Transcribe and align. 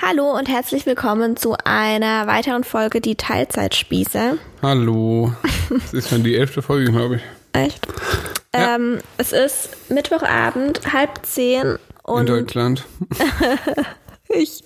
Hallo 0.00 0.30
und 0.36 0.48
herzlich 0.48 0.86
willkommen 0.86 1.36
zu 1.36 1.56
einer 1.64 2.26
weiteren 2.26 2.62
Folge 2.64 3.00
Die 3.00 3.16
Teilzeitspieße. 3.16 4.38
Hallo. 4.62 5.32
Das 5.70 5.92
ist 5.92 6.08
schon 6.10 6.22
die 6.22 6.36
elfte 6.36 6.62
Folge, 6.62 6.92
glaube 6.92 7.16
ich. 7.16 7.22
Echt? 7.52 7.86
Ja. 8.54 8.76
Ähm, 8.76 8.98
es 9.16 9.32
ist 9.32 9.90
Mittwochabend, 9.90 10.92
halb 10.92 11.24
zehn 11.26 11.62
In 11.62 11.78
und 12.04 12.28
Deutschland. 12.28 12.84
ich, 14.28 14.62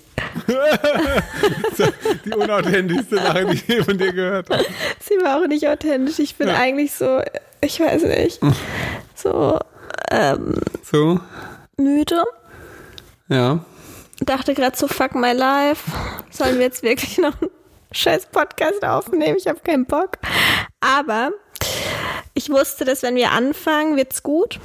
Die 2.25 2.31
unauthentischste 2.33 3.17
Sache, 3.17 3.47
die 3.47 3.55
ich 3.55 3.67
je 3.69 3.83
von 3.83 3.97
dir 3.99 4.13
gehört 4.13 4.51
habe. 4.51 4.65
sie 5.01 5.15
war 5.25 5.41
auch 5.43 5.47
nicht 5.47 5.67
authentisch. 5.67 6.19
Ich 6.19 6.37
bin 6.37 6.49
Ja. 6.49 6.57
eigentlich 6.57 6.93
so, 6.93 7.21
ich 7.61 7.81
weiß 7.81 8.03
nicht, 8.05 8.39
so 9.15 9.59
ähm, 10.11 10.55
So, 10.85 11.19
müde. 11.79 12.23
ja. 13.29 13.65
Dachte 14.25 14.55
gerade 14.55 14.77
so, 14.77 14.87
fuck 14.87 15.15
my 15.15 15.33
life. 15.33 15.91
Sollen 16.31 16.57
wir 16.57 16.67
jetzt 16.67 16.83
wirklich 16.83 17.19
noch 17.19 17.41
einen 17.41 17.51
scheiß 17.93 18.27
Podcast 18.27 18.85
aufnehmen? 18.85 19.37
Ich 19.39 19.47
habe 19.47 19.61
keinen 19.61 19.87
Bock. 19.87 20.19
Aber 20.81 21.31
ich 22.35 22.51
wusste, 22.51 22.85
dass 22.85 23.03
wenn 23.03 23.17
wir 23.17 23.33
anfangen, 23.33 23.97
wird's 23.97 24.23
gut. 24.23 24.61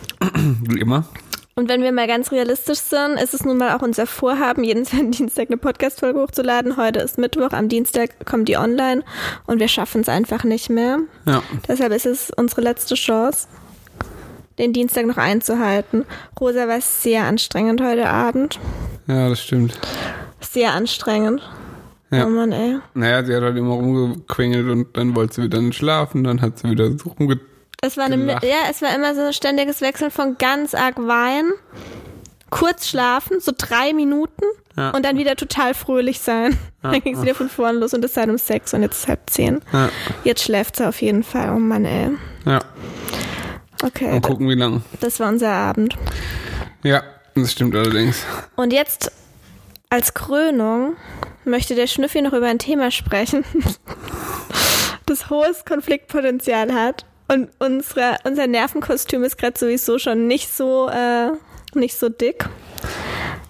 Wie 0.64 0.80
immer. 0.80 1.08
Und 1.56 1.70
wenn 1.70 1.82
wir 1.82 1.92
mal 1.92 2.06
ganz 2.06 2.32
realistisch 2.32 2.78
sind, 2.78 3.20
ist 3.20 3.34
es 3.34 3.44
nun 3.44 3.58
mal 3.58 3.76
auch 3.76 3.82
unser 3.82 4.06
Vorhaben, 4.06 4.64
jeden 4.64 4.86
zweiten 4.86 5.10
Dienstag 5.12 5.48
eine 5.48 5.58
Podcast-Folge 5.58 6.22
hochzuladen. 6.22 6.78
Heute 6.78 7.00
ist 7.00 7.18
Mittwoch, 7.18 7.50
am 7.52 7.68
Dienstag 7.68 8.28
kommt 8.28 8.48
die 8.48 8.58
online 8.58 9.04
und 9.48 9.60
wir 9.60 9.68
schaffen 9.68 10.02
es 10.02 10.10
einfach 10.10 10.44
nicht 10.44 10.70
mehr. 10.70 11.00
Ja. 11.26 11.42
Deshalb 11.68 11.94
ist 11.94 12.06
es 12.06 12.30
unsere 12.30 12.62
letzte 12.62 12.94
Chance, 12.94 13.48
den 14.58 14.74
Dienstag 14.74 15.06
noch 15.06 15.18
einzuhalten. 15.18 16.06
Rosa 16.40 16.68
war 16.68 16.82
sehr 16.82 17.24
anstrengend 17.26 17.82
heute 17.82 18.10
Abend. 18.10 18.60
Ja, 19.08 19.30
das 19.30 19.42
stimmt. 19.42 19.80
Sehr 20.42 20.74
anstrengend. 20.74 21.42
Ja. 22.10 22.26
Oh 22.26 22.30
Mann, 22.30 22.52
ey. 22.54 22.78
Naja, 22.94 23.24
sie 23.26 23.36
hat 23.36 23.44
halt 23.44 23.58
immer 23.58 23.74
rumgequengelt 23.74 24.70
und 24.70 24.96
dann 24.98 25.16
wollte 25.16 25.36
sie 25.36 25.44
wieder 25.44 25.62
nicht 25.62 25.76
schlafen, 25.78 26.24
dann 26.24 26.42
hat 26.42 26.60
sie 26.60 26.70
wieder 26.70 26.90
so 26.98 27.10
rumge... 27.20 27.40
Es 27.82 27.96
war 27.98 28.06
eine, 28.06 28.26
ja, 28.44 28.70
es 28.72 28.82
war 28.82 28.96
immer 28.96 29.14
so 29.14 29.22
ein 29.22 29.34
ständiges 29.34 29.82
Wechseln 29.82 30.10
von 30.10 30.38
ganz 30.38 30.74
arg 30.74 30.96
weinen, 30.98 31.52
kurz 32.50 32.88
schlafen, 32.88 33.40
so 33.40 33.52
drei 33.56 33.94
Minuten 33.94 34.44
Ja. 34.78 34.92
und 34.92 35.04
dann 35.06 35.18
wieder 35.18 35.36
total 35.36 35.74
fröhlich 35.74 36.20
sein. 36.22 36.58
Dann 36.82 37.02
ging 37.02 37.16
es 37.16 37.22
wieder 37.22 37.36
von 37.36 37.50
vorn 37.50 37.76
los 37.76 37.94
und 37.94 38.04
es 38.06 38.14
seit 38.14 38.30
um 38.30 38.38
sechs 38.38 38.74
und 38.74 38.82
jetzt 38.84 39.00
ist 39.02 39.08
halb 39.10 39.30
zehn. 39.30 39.60
Ja. 39.74 39.90
Jetzt 40.24 40.44
schläft 40.44 40.78
sie 40.78 40.88
auf 40.88 41.02
jeden 41.02 41.24
Fall. 41.24 41.54
Oh 41.54 41.60
Mann, 41.60 41.84
ey. 41.86 42.12
ja. 42.46 42.60
Okay, 43.84 44.12
Mal 44.12 44.22
gucken, 44.22 44.50
wie 44.50 44.56
lang. 44.56 44.82
das 45.00 45.20
war 45.20 45.30
unser 45.30 45.52
Abend. 45.52 45.98
Ja, 46.84 47.04
das 47.36 47.52
stimmt 47.52 47.76
allerdings. 47.76 48.24
Und 48.56 48.74
jetzt 48.74 49.12
als 49.90 50.14
Krönung 50.14 50.96
möchte 51.46 51.76
der 51.76 51.88
Schnüffi 51.88 52.22
noch 52.22 52.34
über 52.34 52.48
ein 52.48 52.60
Thema 52.60 52.92
sprechen, 52.92 53.46
das 55.06 55.30
hohes 55.30 55.66
Konfliktpotenzial 55.66 56.74
hat. 56.74 57.06
Und 57.30 57.50
unsere, 57.60 58.18
unser 58.24 58.48
Nervenkostüm 58.48 59.24
ist 59.24 59.38
gerade 59.38 59.58
sowieso 59.60 60.00
schon 60.00 60.28
nicht 60.28 60.54
so, 60.54 60.90
äh, 60.90 61.32
nicht 61.74 61.98
so 61.98 62.10
dick. 62.10 62.48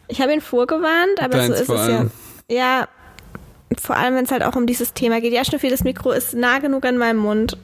Ich 0.07 0.21
habe 0.21 0.33
ihn 0.33 0.41
vorgewarnt, 0.41 1.21
aber 1.21 1.37
Deins 1.37 1.47
so 1.47 1.53
ist 1.53 1.69
es 1.69 1.87
ja. 1.87 1.97
allem. 1.97 2.11
Ja, 2.49 2.87
vor 3.79 3.97
allem, 3.97 4.15
wenn 4.15 4.25
es 4.25 4.31
halt 4.31 4.43
auch 4.43 4.55
um 4.55 4.65
dieses 4.65 4.93
Thema 4.93 5.21
geht. 5.21 5.33
Ja, 5.33 5.43
Schnüffi, 5.43 5.69
das 5.69 5.83
Mikro 5.83 6.11
ist 6.11 6.33
nah 6.33 6.59
genug 6.59 6.85
an 6.85 6.97
meinem 6.97 7.17
Mund. 7.17 7.57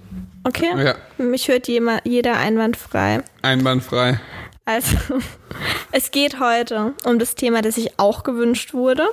Okay? 0.44 0.84
Ja. 0.84 0.96
Mich 1.18 1.48
hört 1.48 1.68
jeder 1.68 2.38
einwandfrei. 2.38 3.24
Einwandfrei. 3.42 4.20
Also, 4.66 4.98
es 5.92 6.12
geht 6.12 6.40
heute 6.40 6.94
um 7.06 7.20
das 7.20 7.36
Thema, 7.36 7.62
das 7.62 7.76
sich 7.76 8.00
auch 8.00 8.24
gewünscht 8.24 8.74
wurde. 8.74 9.08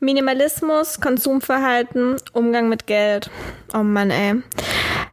Minimalismus, 0.00 1.00
Konsumverhalten, 1.00 2.16
Umgang 2.32 2.68
mit 2.68 2.86
Geld. 2.86 3.30
Oh 3.72 3.84
Mann, 3.84 4.10
ey. 4.10 4.42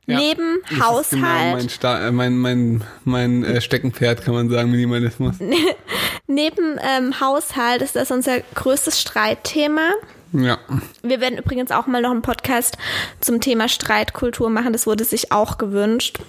Ja. 0.08 0.18
Neben 0.18 0.58
Genau 0.68 0.86
Haushalt, 0.86 1.54
mein, 1.54 1.70
Sta 1.70 2.08
äh, 2.08 2.12
mein, 2.12 2.36
mein, 2.38 2.84
mein 3.04 3.44
äh, 3.44 3.62
Steckenpferd, 3.62 4.24
kann 4.24 4.34
man 4.34 4.50
sagen, 4.50 4.72
Minimalismus. 4.72 5.36
neben 6.28 6.80
ähm, 6.82 7.20
Haushalt 7.20 7.84
ist 7.84 7.96
das 7.96 8.10
unser 8.10 8.40
größtes 8.56 9.00
Streitthema. 9.00 9.92
Ja. 10.32 10.60
Wir 11.02 11.22
werden 11.22 11.40
übrigens 11.40 11.72
auch 11.72 11.88
mal 11.88 12.02
noch 12.02 12.12
einen 12.12 12.22
Podcast 12.22 12.78
zum 13.20 13.42
Thema 13.42 13.68
Streitkultur 13.68 14.50
machen. 14.50 14.74
Das 14.74 14.86
wurde 14.86 15.04
sich 15.04 15.32
auch 15.32 15.58
gewünscht. 15.58 16.20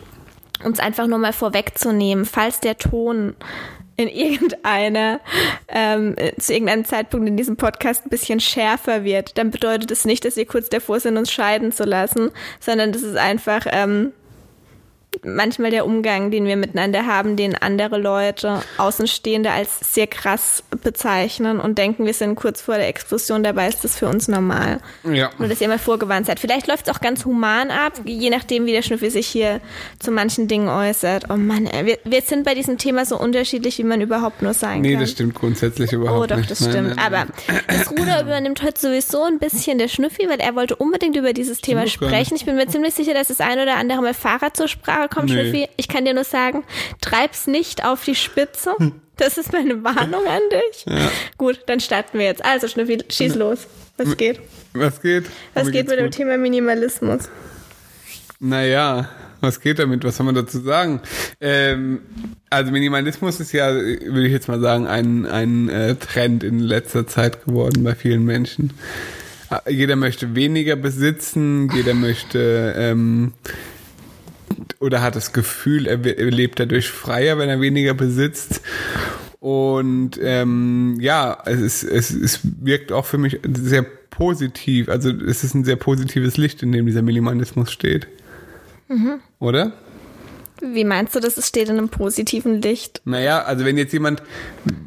Es 0.62 0.78
einfach 0.78 1.06
nur 1.06 1.18
mal 1.18 1.32
vorwegzunehmen, 1.32 2.26
falls 2.26 2.60
der 2.60 2.76
Ton 2.76 3.34
in 3.96 4.08
irgendeiner, 4.08 5.20
ähm, 5.68 6.16
zu 6.38 6.54
irgendeinem 6.54 6.84
Zeitpunkt 6.84 7.28
in 7.28 7.36
diesem 7.36 7.56
Podcast 7.56 8.06
ein 8.06 8.10
bisschen 8.10 8.40
schärfer 8.40 9.04
wird, 9.04 9.36
dann 9.36 9.50
bedeutet 9.50 9.90
es 9.90 10.04
nicht, 10.04 10.24
dass 10.24 10.36
wir 10.36 10.46
kurz 10.46 10.70
davor 10.70 11.00
sind, 11.00 11.18
uns 11.18 11.30
scheiden 11.30 11.70
zu 11.70 11.84
lassen, 11.84 12.30
sondern 12.60 12.92
das 12.92 13.02
ist 13.02 13.16
einfach 13.16 13.66
ähm, 13.70 14.12
manchmal 15.24 15.70
der 15.70 15.86
Umgang, 15.86 16.30
den 16.30 16.46
wir 16.46 16.56
miteinander 16.56 17.04
haben, 17.06 17.36
den 17.36 17.54
andere 17.56 17.98
Leute, 17.98 18.62
Außenstehende 18.78 19.50
als 19.50 19.80
sehr 19.92 20.06
krass 20.06 20.62
bezeichnen 20.82 21.60
und 21.60 21.78
denken, 21.78 22.06
wir 22.06 22.14
sind 22.14 22.36
kurz 22.36 22.60
vor 22.62 22.76
der 22.76 22.88
Explosion, 22.88 23.42
dabei 23.42 23.68
ist 23.68 23.82
das 23.84 23.96
für 23.96 24.06
uns 24.08 24.28
normal. 24.28 24.78
Ja. 25.04 25.30
Nur, 25.38 25.48
dass 25.48 25.60
ihr 25.60 25.68
mal 25.68 25.78
vorgewarnt 25.78 26.26
seid. 26.26 26.38
Vielleicht 26.40 26.68
läuft 26.68 26.86
es 26.88 26.94
auch 26.94 27.00
ganz 27.00 27.24
human 27.24 27.70
ab, 27.70 27.94
je 28.04 28.30
nachdem, 28.30 28.66
wie 28.66 28.72
der 28.72 28.82
Schnüffel 28.82 29.10
sich 29.10 29.26
hier 29.26 29.60
zu 29.98 30.10
manchen 30.10 30.46
Dingen 30.48 30.68
äußert. 30.68 31.24
Oh 31.28 31.36
Mann, 31.36 31.66
ey, 31.66 31.86
wir, 31.86 31.98
wir 32.04 32.22
sind 32.22 32.44
bei 32.44 32.54
diesem 32.54 32.78
Thema 32.78 33.04
so 33.04 33.18
unterschiedlich, 33.18 33.78
wie 33.78 33.84
man 33.84 34.00
überhaupt 34.00 34.42
nur 34.42 34.54
sein 34.54 34.80
Nee, 34.80 34.92
kann. 34.92 35.00
das 35.00 35.10
stimmt 35.10 35.34
grundsätzlich 35.34 35.92
überhaupt 35.92 36.20
Oh, 36.22 36.26
doch, 36.26 36.36
nicht. 36.36 36.50
das 36.50 36.58
stimmt. 36.58 36.94
nein, 36.96 36.96
nein. 36.96 36.98
Aber 36.98 37.26
das 37.66 37.90
Ruder 37.90 38.20
übernimmt 38.22 38.62
heute 38.62 38.80
sowieso 38.80 39.24
ein 39.24 39.38
bisschen 39.38 39.78
der 39.78 39.88
Schnüffi, 39.88 40.28
weil 40.28 40.40
er 40.40 40.54
wollte 40.54 40.76
unbedingt 40.76 41.16
über 41.16 41.32
dieses 41.32 41.60
Thema 41.60 41.86
sprechen. 41.88 42.36
Ich 42.36 42.44
bin 42.44 42.56
mir 42.56 42.68
ziemlich 42.68 42.94
sicher, 42.94 43.14
dass 43.14 43.28
das 43.28 43.40
ein 43.40 43.58
oder 43.58 43.76
andere 43.76 44.00
Mal 44.02 44.14
Fahrrad 44.14 44.56
zur 44.56 44.68
Sprache 44.68 44.99
kommt, 45.08 45.30
Nee. 45.30 45.42
Schnüffi. 45.42 45.68
Ich 45.76 45.88
kann 45.88 46.04
dir 46.04 46.14
nur 46.14 46.24
sagen, 46.24 46.64
treib's 47.00 47.46
nicht 47.46 47.84
auf 47.84 48.04
die 48.04 48.14
Spitze. 48.14 48.74
Das 49.16 49.36
ist 49.38 49.52
meine 49.52 49.82
Warnung 49.84 50.26
an 50.26 50.40
dich. 50.50 50.86
Gut, 51.36 51.60
dann 51.66 51.80
starten 51.80 52.18
wir 52.18 52.26
jetzt. 52.26 52.44
Also, 52.44 52.68
Schnüffi, 52.68 52.98
schieß 53.08 53.34
los. 53.34 53.66
Was 53.98 54.16
geht? 54.16 54.40
Was 54.72 55.02
geht? 55.02 55.24
Was 55.54 55.66
Mir 55.66 55.72
geht 55.72 55.88
mit 55.88 55.98
dem 55.98 56.06
gut. 56.06 56.14
Thema 56.14 56.38
Minimalismus? 56.38 57.28
Naja, 58.38 59.08
was 59.42 59.60
geht 59.60 59.78
damit? 59.78 60.04
Was 60.04 60.16
soll 60.16 60.26
man 60.26 60.34
dazu 60.34 60.60
sagen? 60.60 61.00
Ähm, 61.40 62.00
also 62.48 62.72
Minimalismus 62.72 63.40
ist 63.40 63.52
ja, 63.52 63.74
würde 63.74 64.26
ich 64.26 64.32
jetzt 64.32 64.48
mal 64.48 64.60
sagen, 64.60 64.86
ein, 64.86 65.26
ein 65.26 65.68
äh, 65.68 65.94
Trend 65.96 66.42
in 66.42 66.60
letzter 66.60 67.06
Zeit 67.06 67.44
geworden 67.44 67.84
bei 67.84 67.94
vielen 67.94 68.24
Menschen. 68.24 68.72
Äh, 69.66 69.70
Jeder 69.72 69.96
möchte 69.96 70.34
weniger 70.34 70.76
besitzen, 70.76 71.70
jeder 71.74 71.92
möchte 71.94 72.74
ähm, 72.78 73.34
oder 74.78 75.02
hat 75.02 75.16
das 75.16 75.32
Gefühl, 75.32 75.86
er, 75.86 76.04
er 76.04 76.30
lebt 76.30 76.60
dadurch 76.60 76.90
freier, 76.90 77.38
wenn 77.38 77.48
er 77.48 77.60
weniger 77.60 77.94
besitzt. 77.94 78.60
Und 79.40 80.20
ähm, 80.22 80.98
ja, 81.00 81.38
es, 81.46 81.60
ist, 81.60 81.82
es, 81.82 82.10
es 82.10 82.40
wirkt 82.42 82.92
auch 82.92 83.06
für 83.06 83.18
mich 83.18 83.40
sehr 83.44 83.82
positiv. 84.10 84.88
Also 84.88 85.10
es 85.10 85.44
ist 85.44 85.54
ein 85.54 85.64
sehr 85.64 85.76
positives 85.76 86.36
Licht, 86.36 86.62
in 86.62 86.72
dem 86.72 86.86
dieser 86.86 87.02
Minimalismus 87.02 87.72
steht. 87.72 88.06
Oder? 89.38 89.72
Wie 90.62 90.84
meinst 90.84 91.14
du, 91.14 91.20
das 91.20 91.36
es 91.36 91.48
steht 91.48 91.68
in 91.68 91.78
einem 91.78 91.88
positiven 91.88 92.60
Licht? 92.62 93.00
Naja, 93.04 93.42
also 93.42 93.64
wenn 93.64 93.76
jetzt 93.78 93.92
jemand 93.92 94.22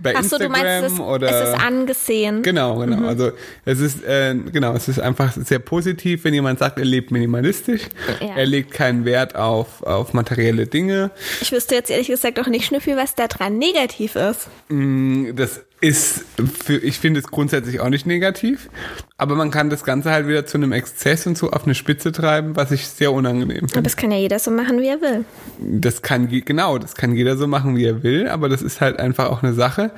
bei 0.01 0.13
Ach 0.15 0.23
so, 0.23 0.37
du 0.37 0.45
Instagram 0.45 0.51
meinst, 0.81 0.95
es, 0.95 0.99
oder 0.99 1.29
es 1.43 1.49
ist 1.49 1.55
angesehen. 1.59 2.43
Genau, 2.43 2.77
genau. 2.77 3.07
Also 3.07 3.31
es 3.65 3.79
ist 3.79 4.03
äh, 4.03 4.35
genau, 4.51 4.73
es 4.73 4.87
ist 4.87 4.99
einfach 4.99 5.33
sehr 5.33 5.59
positiv, 5.59 6.23
wenn 6.23 6.33
jemand 6.33 6.59
sagt, 6.59 6.77
er 6.79 6.85
lebt 6.85 7.11
minimalistisch, 7.11 7.81
Ja. 8.21 8.35
er 8.35 8.45
legt 8.45 8.71
keinen 8.71 9.05
Wert 9.05 9.35
auf 9.35 9.83
auf 9.83 10.13
materielle 10.13 10.67
Dinge. 10.67 11.11
Ich 11.41 11.51
wüsste 11.51 11.75
jetzt 11.75 11.89
ehrlich 11.89 12.07
gesagt 12.07 12.39
auch 12.39 12.47
nicht, 12.47 12.65
Schnüffi, 12.65 12.95
was 12.95 13.15
da 13.15 13.27
dran 13.27 13.57
negativ 13.57 14.15
ist. 14.15 14.47
Mm, 14.69 15.35
Das 15.35 15.61
ist 15.83 16.23
für 16.63 16.77
ich 16.77 16.97
finde 16.97 17.19
es 17.19 17.27
grundsätzlich 17.27 17.81
auch 17.81 17.89
nicht 17.89 18.05
negativ, 18.05 18.69
aber 19.17 19.35
man 19.35 19.51
kann 19.51 19.69
das 19.69 19.83
Ganze 19.83 20.11
halt 20.11 20.27
wieder 20.27 20.45
zu 20.45 20.57
einem 20.57 20.71
Exzess 20.71 21.27
und 21.27 21.37
so 21.37 21.51
auf 21.51 21.65
eine 21.65 21.75
Spitze 21.75 22.13
treiben, 22.13 22.55
was 22.55 22.71
ich 22.71 22.87
sehr 22.87 23.11
unangenehm 23.11 23.57
Aber 23.57 23.67
finde. 23.67 23.83
das 23.83 23.97
kann 23.97 24.11
ja 24.11 24.17
jeder 24.17 24.39
so 24.39 24.49
machen, 24.49 24.79
wie 24.79 24.87
er 24.87 25.01
will. 25.01 25.25
Das 25.59 26.01
kann 26.01 26.29
genau, 26.29 26.77
das 26.77 26.95
kann 26.95 27.15
jeder 27.15 27.35
so 27.35 27.47
machen, 27.47 27.75
wie 27.75 27.85
er 27.85 28.01
will, 28.01 28.29
aber 28.29 28.47
das 28.47 28.61
ist 28.61 28.79
halt 28.79 28.99
einfach 28.99 29.29
auch 29.29 29.43
eine 29.43 29.53
Sache, 29.53 29.91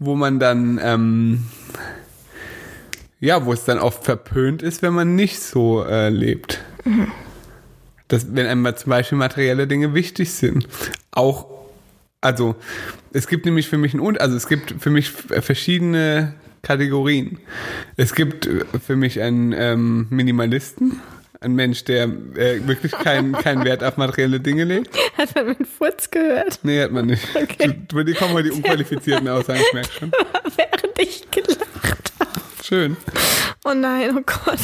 wo 0.00 0.16
man 0.16 0.40
dann 0.40 0.80
ähm, 0.82 1.46
ja, 3.20 3.44
wo 3.44 3.52
es 3.52 3.64
dann 3.64 3.78
oft 3.78 4.04
verpönt 4.04 4.62
ist, 4.62 4.82
wenn 4.82 4.94
man 4.94 5.14
nicht 5.14 5.40
so 5.40 5.84
äh, 5.84 6.08
lebt. 6.08 6.60
Das, 8.08 8.34
wenn 8.34 8.46
einem 8.46 8.76
zum 8.76 8.90
Beispiel 8.90 9.18
materielle 9.18 9.68
Dinge 9.68 9.94
wichtig 9.94 10.32
sind. 10.32 10.66
Auch, 11.12 11.46
also, 12.20 12.56
es 13.12 13.26
gibt 13.26 13.44
nämlich 13.46 13.68
für 13.68 13.78
mich 13.78 13.94
ein, 13.94 14.00
Un- 14.00 14.18
also 14.18 14.36
es 14.36 14.46
gibt 14.48 14.74
für 14.80 14.90
mich 14.90 15.06
f- 15.08 15.44
verschiedene 15.44 16.34
Kategorien. 16.62 17.38
Es 17.96 18.14
gibt 18.14 18.46
äh, 18.46 18.64
für 18.84 18.96
mich 18.96 19.20
einen 19.20 19.52
ähm, 19.52 20.06
Minimalisten, 20.10 21.00
ein 21.40 21.54
Mensch, 21.54 21.84
der 21.84 22.04
äh, 22.04 22.66
wirklich 22.66 22.92
keinen 22.92 23.32
keinen 23.44 23.64
Wert 23.64 23.82
auf 23.82 23.96
materielle 23.96 24.40
Dinge 24.40 24.64
legt. 24.64 24.94
Hat 25.16 25.34
man 25.34 25.46
mit 25.46 25.66
Furz 25.66 26.10
gehört, 26.10 26.60
Nee, 26.62 26.82
hat 26.82 26.92
man 26.92 27.06
nicht. 27.06 27.24
Okay. 27.34 27.78
Du, 27.88 27.96
bei 27.96 28.04
dir 28.04 28.14
kommen 28.14 28.34
heute 28.34 28.50
die 28.50 28.54
unqualifizierten 28.56 29.26
Aussagen, 29.28 29.60
ich 29.66 29.72
merke 29.72 29.90
schon. 29.98 30.12
während 30.56 30.98
ich 30.98 31.30
gelacht 31.30 32.12
habe. 32.20 32.30
Schön. 32.62 32.96
Oh 33.64 33.72
nein, 33.74 34.10
oh 34.18 34.22
Gott. 34.26 34.58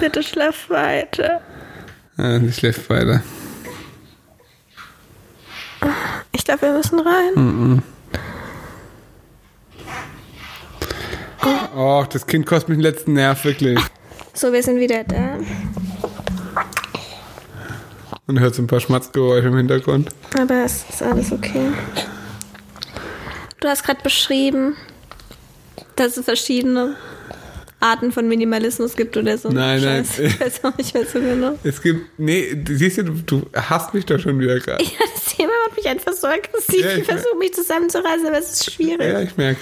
Bitte 0.00 0.22
schlaf 0.24 0.68
weiter. 0.70 1.40
Ja, 2.16 2.40
sie 2.40 2.52
schläft 2.52 2.90
weiter. 2.90 3.22
Ich 6.32 6.44
glaube, 6.44 6.62
wir 6.62 6.72
müssen 6.72 7.00
rein. 7.00 7.82
Oh, 11.76 12.04
das 12.10 12.26
Kind 12.26 12.46
kostet 12.46 12.70
mich 12.70 12.78
den 12.78 12.82
letzten 12.82 13.12
Nerv, 13.12 13.44
wirklich. 13.44 13.78
So, 14.34 14.52
wir 14.52 14.62
sind 14.62 14.78
wieder 14.78 15.04
da. 15.04 15.38
Und 18.26 18.40
hört 18.40 18.54
so 18.54 18.62
ein 18.62 18.66
paar 18.66 18.80
Schmatzgeräusche 18.80 19.48
im 19.48 19.56
Hintergrund. 19.56 20.10
Aber 20.38 20.64
es 20.64 20.84
ist 20.88 21.02
alles 21.02 21.32
okay. 21.32 21.72
Du 23.60 23.68
hast 23.68 23.84
gerade 23.84 24.02
beschrieben, 24.02 24.76
dass 25.96 26.16
es 26.16 26.24
verschiedene 26.24 26.96
Arten 27.80 28.10
von 28.10 28.26
Minimalismus 28.26 28.96
gibt 28.96 29.16
oder 29.16 29.38
so. 29.38 29.50
Nein, 29.50 29.80
nein. 29.82 30.04
Ich 30.18 30.40
weiß 30.40 30.64
auch 30.64 30.76
nicht 30.76 30.94
mehr 30.94 31.06
so 31.06 31.20
genau. 31.20 31.56
Es 31.62 31.80
gibt, 31.80 32.18
nee, 32.18 32.56
siehst 32.68 32.98
du, 32.98 33.04
du, 33.04 33.42
hasst 33.54 33.94
mich 33.94 34.04
doch 34.06 34.18
schon 34.18 34.38
wieder 34.40 34.58
gerade. 34.60 34.82
Ja, 34.82 34.90
das 35.14 35.36
Thema 35.36 35.52
macht 35.66 35.76
mich 35.76 35.86
einfach 35.88 36.12
so 36.12 36.26
aggressiv. 36.26 36.84
Ja, 36.84 36.92
ich 36.92 36.98
ich 36.98 37.04
versuche 37.04 37.36
mich 37.38 37.54
zusammenzureißen, 37.54 38.26
aber 38.26 38.38
es 38.38 38.50
ist 38.52 38.72
schwierig. 38.72 39.00
Ja, 39.12 39.20
ich 39.20 39.36
merke. 39.36 39.60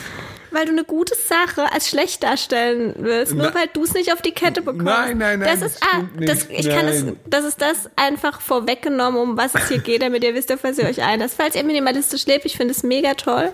Weil 0.52 0.64
du 0.64 0.72
eine 0.72 0.84
gute 0.84 1.14
Sache 1.14 1.70
als 1.70 1.88
schlecht 1.90 2.22
darstellen 2.22 2.94
willst, 2.98 3.34
nur 3.34 3.48
Na- 3.48 3.54
weil 3.54 3.66
du 3.74 3.82
es 3.84 3.92
nicht 3.92 4.10
auf 4.12 4.22
die 4.22 4.30
Kette 4.30 4.62
bekommst. 4.62 4.86
Nein, 4.86 5.18
nein, 5.18 5.40
nein, 5.40 5.48
Das 5.50 5.60
das 5.60 5.72
ist, 5.72 5.82
ah, 5.82 6.04
stimmt 6.14 6.28
das, 6.30 6.46
ich 6.48 6.68
kann 6.70 6.88
es, 6.88 7.02
Nein. 7.02 7.16
das 7.26 7.44
ist 7.44 7.60
das 7.60 7.90
einfach 7.96 8.40
vorweggenommen, 8.40 9.20
um 9.20 9.36
was 9.36 9.54
es 9.54 9.68
hier 9.68 9.78
geht, 9.78 10.00
damit 10.00 10.24
ihr 10.24 10.34
wisst, 10.34 10.50
auf 10.52 10.64
was 10.64 10.78
ihr 10.78 10.86
euch 10.86 11.02
einlasst. 11.02 11.34
Falls 11.36 11.56
ihr 11.56 11.64
minimalistisch 11.64 12.24
lebt, 12.24 12.46
ich 12.46 12.56
finde 12.56 12.72
es 12.72 12.82
mega 12.82 13.12
toll. 13.14 13.50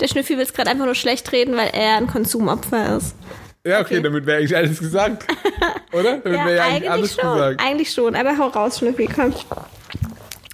Der 0.00 0.08
Schnüffi 0.08 0.36
will 0.38 0.44
es 0.44 0.54
gerade 0.54 0.70
einfach 0.70 0.86
nur 0.86 0.94
schlecht 0.94 1.30
reden, 1.32 1.56
weil 1.56 1.70
er 1.74 1.96
ein 1.98 2.06
Konsumopfer 2.06 2.96
ist. 2.96 3.14
Ja, 3.66 3.80
okay, 3.80 3.94
Okay. 3.94 4.02
damit 4.02 4.26
wäre 4.26 4.38
eigentlich 4.38 4.56
alles 4.56 4.78
gesagt. 4.78 5.24
Oder? 5.92 6.18
Damit 6.18 6.38
Ja, 6.38 6.46
wäre 6.46 6.56
ja 6.56 6.64
eigentlich 6.64 6.90
alles 6.90 7.14
schon. 7.14 7.32
gesagt. 7.32 7.60
Eigentlich 7.62 7.90
schon, 7.92 8.14
aber 8.14 8.36
hau 8.38 8.48
raus, 8.48 8.78
Schnüffi, 8.78 9.08
komm. 9.14 9.32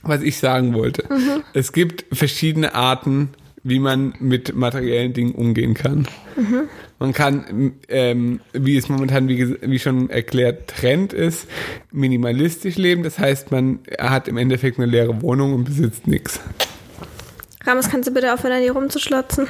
Was 0.02 0.22
ich 0.22 0.38
sagen 0.38 0.74
wollte. 0.74 1.04
Mhm. 1.12 1.42
Es 1.52 1.72
gibt 1.72 2.04
verschiedene 2.16 2.74
Arten, 2.74 3.30
wie 3.62 3.78
man 3.78 4.14
mit 4.20 4.54
materiellen 4.54 5.12
Dingen 5.12 5.34
umgehen 5.34 5.74
kann. 5.74 6.06
Mhm. 6.36 6.68
Man 6.98 7.12
kann, 7.12 7.72
ähm, 7.88 8.40
wie 8.52 8.76
es 8.76 8.88
momentan, 8.88 9.26
wie, 9.28 9.56
wie 9.60 9.78
schon 9.78 10.08
erklärt, 10.10 10.68
Trend 10.68 11.12
ist, 11.12 11.46
minimalistisch 11.90 12.76
leben. 12.76 13.02
Das 13.02 13.18
heißt, 13.18 13.50
man 13.50 13.80
hat 13.98 14.28
im 14.28 14.36
Endeffekt 14.36 14.78
eine 14.78 14.86
leere 14.86 15.20
Wohnung 15.22 15.54
und 15.54 15.64
besitzt 15.64 16.06
nichts. 16.06 16.40
Ramos, 17.64 17.88
kannst 17.90 18.08
du 18.08 18.12
bitte 18.14 18.32
aufhören, 18.32 18.54
an 18.54 18.62
dir 18.62 18.72
rumzuschlotzen? 18.72 19.46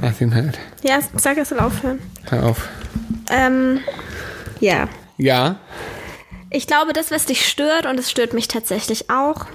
Lass 0.00 0.20
ihn 0.20 0.34
halt. 0.34 0.58
Ja, 0.82 1.00
sag, 1.16 1.38
er 1.38 1.44
soll 1.44 1.58
aufhören. 1.58 1.98
Hör 2.30 2.46
auf. 2.46 2.68
Ähm, 3.30 3.80
ja. 4.60 4.88
Ja, 5.16 5.56
Ich 6.50 6.66
glaube, 6.66 6.92
das, 6.92 7.10
was 7.10 7.26
dich 7.26 7.46
stört, 7.46 7.86
und 7.86 7.98
es 7.98 8.10
stört 8.10 8.32
mich 8.32 8.48
tatsächlich 8.48 9.10
auch, 9.10 9.46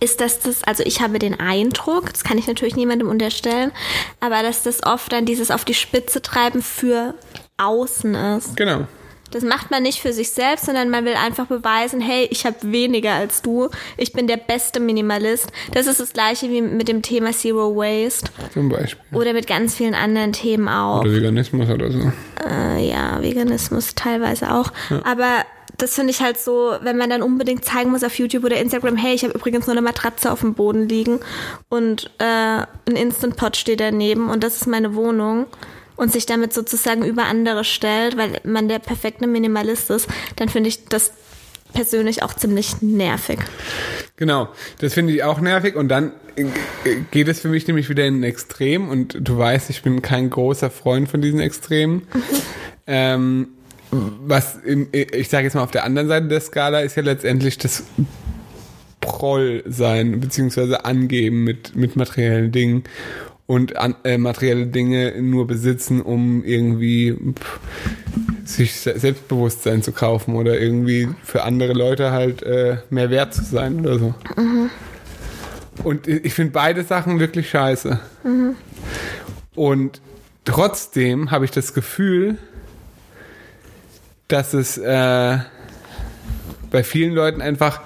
ist, 0.00 0.20
dass 0.20 0.40
das, 0.40 0.62
also 0.64 0.82
ich 0.84 1.00
habe 1.00 1.18
den 1.18 1.38
Eindruck, 1.40 2.12
das 2.12 2.24
kann 2.24 2.38
ich 2.38 2.46
natürlich 2.46 2.76
niemandem 2.76 3.08
unterstellen, 3.08 3.72
aber 4.20 4.42
dass 4.42 4.62
das 4.62 4.84
oft 4.84 5.12
dann 5.12 5.24
dieses 5.24 5.50
auf 5.50 5.64
die 5.64 5.74
Spitze 5.74 6.22
treiben 6.22 6.62
für 6.62 7.14
außen 7.56 8.14
ist. 8.14 8.56
genau. 8.56 8.86
Das 9.30 9.42
macht 9.42 9.70
man 9.70 9.82
nicht 9.82 10.00
für 10.00 10.12
sich 10.12 10.30
selbst, 10.30 10.66
sondern 10.66 10.90
man 10.90 11.04
will 11.04 11.14
einfach 11.14 11.46
beweisen, 11.46 12.00
hey, 12.00 12.26
ich 12.30 12.46
habe 12.46 12.56
weniger 12.62 13.12
als 13.12 13.42
du, 13.42 13.68
ich 13.96 14.12
bin 14.12 14.26
der 14.26 14.36
beste 14.36 14.80
Minimalist. 14.80 15.52
Das 15.72 15.86
ist 15.86 16.00
das 16.00 16.12
gleiche 16.12 16.48
wie 16.48 16.62
mit 16.62 16.88
dem 16.88 17.02
Thema 17.02 17.32
Zero 17.32 17.76
Waste 17.76 18.30
Zum 18.52 18.68
Beispiel. 18.68 19.18
oder 19.18 19.32
mit 19.32 19.46
ganz 19.46 19.74
vielen 19.74 19.94
anderen 19.94 20.32
Themen 20.32 20.68
auch. 20.68 21.00
Oder 21.00 21.12
Veganismus 21.12 21.68
oder 21.68 21.90
so. 21.90 22.12
Äh, 22.48 22.88
ja, 22.88 23.20
Veganismus 23.22 23.94
teilweise 23.94 24.52
auch. 24.52 24.72
Aber 25.04 25.44
das 25.78 25.94
finde 25.94 26.10
ich 26.10 26.20
halt 26.20 26.38
so, 26.38 26.72
wenn 26.82 26.96
man 26.96 27.08
dann 27.08 27.22
unbedingt 27.22 27.64
zeigen 27.64 27.90
muss 27.90 28.02
auf 28.02 28.18
YouTube 28.18 28.44
oder 28.44 28.56
Instagram, 28.56 28.96
hey, 28.96 29.14
ich 29.14 29.22
habe 29.22 29.34
übrigens 29.34 29.66
nur 29.66 29.74
eine 29.74 29.82
Matratze 29.82 30.30
auf 30.32 30.40
dem 30.40 30.54
Boden 30.54 30.88
liegen 30.88 31.20
und 31.68 32.10
äh, 32.18 32.24
ein 32.24 32.96
Instant 32.96 33.36
Pot 33.36 33.56
steht 33.56 33.80
daneben 33.80 34.28
und 34.28 34.42
das 34.42 34.56
ist 34.56 34.66
meine 34.66 34.94
Wohnung 34.94 35.46
und 35.98 36.12
sich 36.12 36.26
damit 36.26 36.52
sozusagen 36.52 37.04
über 37.04 37.24
andere 37.24 37.64
stellt, 37.64 38.16
weil 38.16 38.40
man 38.44 38.68
der 38.68 38.78
perfekte 38.78 39.26
Minimalist 39.26 39.90
ist, 39.90 40.08
dann 40.36 40.48
finde 40.48 40.68
ich 40.68 40.84
das 40.84 41.12
persönlich 41.74 42.22
auch 42.22 42.32
ziemlich 42.34 42.80
nervig. 42.80 43.40
Genau, 44.16 44.48
das 44.78 44.94
finde 44.94 45.12
ich 45.12 45.24
auch 45.24 45.40
nervig 45.40 45.74
und 45.74 45.88
dann 45.88 46.12
äh, 46.36 46.46
geht 47.10 47.28
es 47.28 47.40
für 47.40 47.48
mich 47.48 47.66
nämlich 47.66 47.90
wieder 47.90 48.06
in 48.06 48.20
ein 48.20 48.22
Extrem 48.22 48.88
und 48.88 49.18
du 49.20 49.36
weißt, 49.36 49.70
ich 49.70 49.82
bin 49.82 50.00
kein 50.00 50.30
großer 50.30 50.70
Freund 50.70 51.08
von 51.08 51.20
diesen 51.20 51.40
Extremen. 51.40 52.06
ähm, 52.86 53.48
was 53.90 54.56
im, 54.64 54.88
ich 54.92 55.28
sage 55.28 55.44
jetzt 55.44 55.54
mal 55.54 55.62
auf 55.62 55.70
der 55.70 55.84
anderen 55.84 56.08
Seite 56.08 56.28
der 56.28 56.40
Skala 56.40 56.80
ist 56.80 56.96
ja 56.96 57.02
letztendlich 57.02 57.58
das 57.58 57.84
Proll 59.00 59.62
sein 59.66 60.20
beziehungsweise 60.20 60.84
angeben 60.84 61.42
mit 61.42 61.74
mit 61.74 61.96
materiellen 61.96 62.52
Dingen 62.52 62.84
und 63.48 63.76
an, 63.78 63.96
äh, 64.04 64.18
materielle 64.18 64.66
Dinge 64.66 65.20
nur 65.22 65.46
besitzen, 65.46 66.02
um 66.02 66.44
irgendwie 66.44 67.16
pff, 67.34 67.60
sich 68.44 68.74
Se- 68.74 68.98
Selbstbewusstsein 68.98 69.82
zu 69.82 69.92
kaufen 69.92 70.36
oder 70.36 70.60
irgendwie 70.60 71.08
für 71.24 71.42
andere 71.44 71.72
Leute 71.72 72.12
halt 72.12 72.42
äh, 72.42 72.76
mehr 72.90 73.08
wert 73.10 73.32
zu 73.32 73.42
sein 73.42 73.80
oder 73.80 73.98
so. 73.98 74.14
Und 75.82 76.06
ich 76.06 76.34
finde 76.34 76.52
beide 76.52 76.84
Sachen 76.84 77.20
wirklich 77.20 77.48
scheiße. 77.48 77.98
Und 79.54 80.02
trotzdem 80.44 81.30
habe 81.30 81.46
ich 81.46 81.50
das 81.50 81.72
Gefühl, 81.72 82.36
dass 84.28 84.52
es 84.52 84.76
äh, 84.76 85.38
bei 86.70 86.84
vielen 86.84 87.14
Leuten 87.14 87.40
einfach 87.40 87.80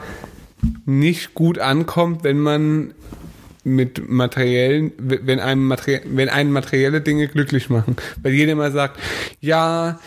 nicht 0.86 1.34
gut 1.34 1.60
ankommt, 1.60 2.24
wenn 2.24 2.40
man 2.40 2.94
mit 3.64 4.08
materiellen, 4.08 4.92
wenn 4.98 5.40
einem 5.40 5.66
Materie, 5.66 6.02
wenn 6.06 6.28
einen 6.28 6.52
materielle 6.52 7.00
Dinge 7.00 7.28
glücklich 7.28 7.70
machen. 7.70 7.96
Weil 8.22 8.32
jeder 8.32 8.52
immer 8.52 8.70
sagt, 8.70 8.98
ja, 9.40 9.98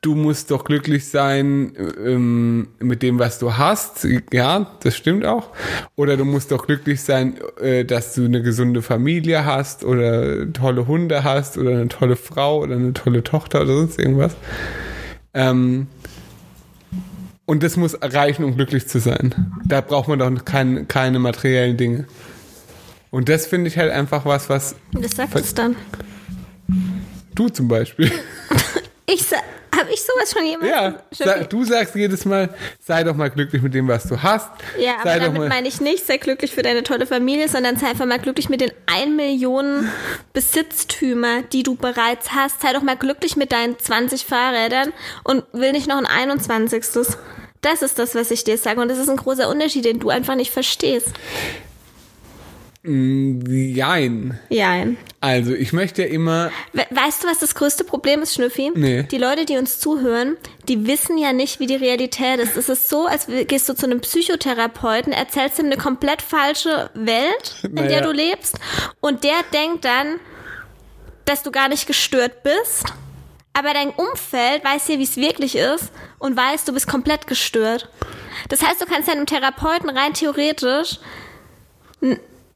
du 0.00 0.14
musst 0.14 0.50
doch 0.50 0.64
glücklich 0.64 1.08
sein 1.08 1.72
ähm, 2.04 2.68
mit 2.78 3.02
dem, 3.02 3.18
was 3.18 3.38
du 3.38 3.56
hast. 3.56 4.06
Ja, 4.32 4.78
das 4.82 4.96
stimmt 4.96 5.24
auch. 5.24 5.50
Oder 5.96 6.16
du 6.16 6.24
musst 6.24 6.52
doch 6.52 6.66
glücklich 6.66 7.00
sein, 7.00 7.38
äh, 7.60 7.84
dass 7.84 8.14
du 8.14 8.24
eine 8.24 8.42
gesunde 8.42 8.82
Familie 8.82 9.44
hast 9.44 9.84
oder 9.84 10.52
tolle 10.52 10.86
Hunde 10.86 11.24
hast 11.24 11.58
oder 11.58 11.70
eine 11.72 11.88
tolle 11.88 12.16
Frau 12.16 12.60
oder 12.60 12.76
eine 12.76 12.92
tolle 12.92 13.22
Tochter 13.24 13.62
oder 13.62 13.74
sonst 13.74 13.98
irgendwas. 13.98 14.36
Ähm, 15.34 15.88
und 17.44 17.62
das 17.62 17.76
muss 17.76 17.96
reichen, 18.00 18.44
um 18.44 18.56
glücklich 18.56 18.88
zu 18.88 19.00
sein. 19.00 19.34
Da 19.64 19.80
braucht 19.80 20.06
man 20.08 20.18
doch 20.18 20.44
kein, 20.44 20.86
keine 20.86 21.18
materiellen 21.18 21.76
Dinge. 21.76 22.04
Und 23.10 23.28
das 23.28 23.46
finde 23.46 23.68
ich 23.68 23.78
halt 23.78 23.90
einfach 23.92 24.24
was, 24.24 24.48
was 24.48 24.74
Das 24.92 25.12
sagt 25.12 25.34
es 25.36 25.54
dann. 25.54 25.76
du 27.34 27.48
zum 27.48 27.68
Beispiel. 27.68 28.10
Ich 29.10 29.22
sa 29.24 29.36
habe 29.74 29.90
ich 29.90 30.02
sowas 30.02 30.32
schon 30.32 30.44
jemals? 30.44 30.68
Ja, 30.70 31.02
sa- 31.12 31.44
du 31.44 31.64
sagst 31.64 31.94
jedes 31.94 32.26
Mal, 32.26 32.50
sei 32.84 33.04
doch 33.04 33.14
mal 33.16 33.30
glücklich 33.30 33.62
mit 33.62 33.72
dem, 33.72 33.88
was 33.88 34.04
du 34.06 34.22
hast. 34.22 34.50
Ja, 34.78 34.96
aber 35.00 35.04
sei 35.12 35.18
damit 35.20 35.48
meine 35.48 35.66
ich 35.68 35.80
nicht, 35.80 36.04
sei 36.04 36.18
glücklich 36.18 36.52
für 36.52 36.60
deine 36.62 36.82
tolle 36.82 37.06
Familie, 37.06 37.48
sondern 37.48 37.76
sei 37.78 37.86
einfach 37.88 38.04
mal 38.04 38.18
glücklich 38.18 38.50
mit 38.50 38.60
den 38.60 38.70
1 38.86 39.16
Millionen 39.16 39.88
Besitztümer, 40.34 41.40
die 41.42 41.62
du 41.62 41.74
bereits 41.74 42.32
hast. 42.32 42.60
Sei 42.60 42.72
doch 42.74 42.82
mal 42.82 42.96
glücklich 42.96 43.36
mit 43.36 43.50
deinen 43.52 43.78
20 43.78 44.26
Fahrrädern 44.26 44.92
und 45.24 45.44
will 45.52 45.72
nicht 45.72 45.86
noch 45.88 45.96
ein 45.96 46.06
21. 46.06 46.84
Das 47.62 47.80
ist 47.80 47.98
das, 47.98 48.14
was 48.14 48.30
ich 48.30 48.44
dir 48.44 48.58
sage. 48.58 48.80
Und 48.82 48.88
das 48.88 48.98
ist 48.98 49.08
ein 49.08 49.16
großer 49.16 49.48
Unterschied, 49.48 49.86
den 49.86 50.00
du 50.00 50.10
einfach 50.10 50.34
nicht 50.34 50.50
verstehst. 50.52 51.08
Jein. 52.84 54.38
Ja. 54.50 54.86
Also, 55.20 55.52
ich 55.52 55.72
möchte 55.72 56.02
ja 56.02 56.08
immer, 56.08 56.50
We 56.72 56.86
weißt 56.90 57.24
du, 57.24 57.28
was 57.28 57.40
das 57.40 57.54
größte 57.54 57.82
Problem 57.84 58.22
ist, 58.22 58.34
Schnüffi? 58.34 58.70
Nee. 58.74 59.02
Die 59.02 59.18
Leute, 59.18 59.44
die 59.44 59.56
uns 59.56 59.80
zuhören, 59.80 60.36
die 60.68 60.86
wissen 60.86 61.18
ja 61.18 61.32
nicht, 61.32 61.58
wie 61.58 61.66
die 61.66 61.74
Realität 61.74 62.38
ist. 62.38 62.56
Es 62.56 62.68
ist 62.68 62.88
so, 62.88 63.06
als 63.06 63.26
gehst 63.26 63.68
du 63.68 63.74
zu 63.74 63.86
einem 63.86 64.00
Psychotherapeuten, 64.00 65.12
erzählst 65.12 65.58
ihm 65.58 65.66
eine 65.66 65.76
komplett 65.76 66.22
falsche 66.22 66.90
Welt, 66.94 67.56
in 67.64 67.74
Naja. 67.74 67.88
der 67.88 68.00
du 68.02 68.12
lebst, 68.12 68.58
und 69.00 69.24
der 69.24 69.42
denkt 69.52 69.84
dann, 69.84 70.20
dass 71.24 71.42
du 71.42 71.50
gar 71.50 71.68
nicht 71.68 71.86
gestört 71.86 72.44
bist. 72.44 72.84
Aber 73.54 73.74
dein 73.74 73.90
Umfeld 73.90 74.64
weiß 74.64 74.86
ja, 74.86 74.98
wie 74.98 75.02
es 75.02 75.16
wirklich 75.16 75.56
ist 75.56 75.90
und 76.20 76.36
weiß, 76.36 76.64
du 76.64 76.72
bist 76.72 76.86
komplett 76.86 77.26
gestört. 77.26 77.88
Das 78.48 78.62
heißt, 78.62 78.80
du 78.80 78.86
kannst 78.86 79.08
deinem 79.08 79.26
Therapeuten 79.26 79.90
rein 79.90 80.14
theoretisch 80.14 81.00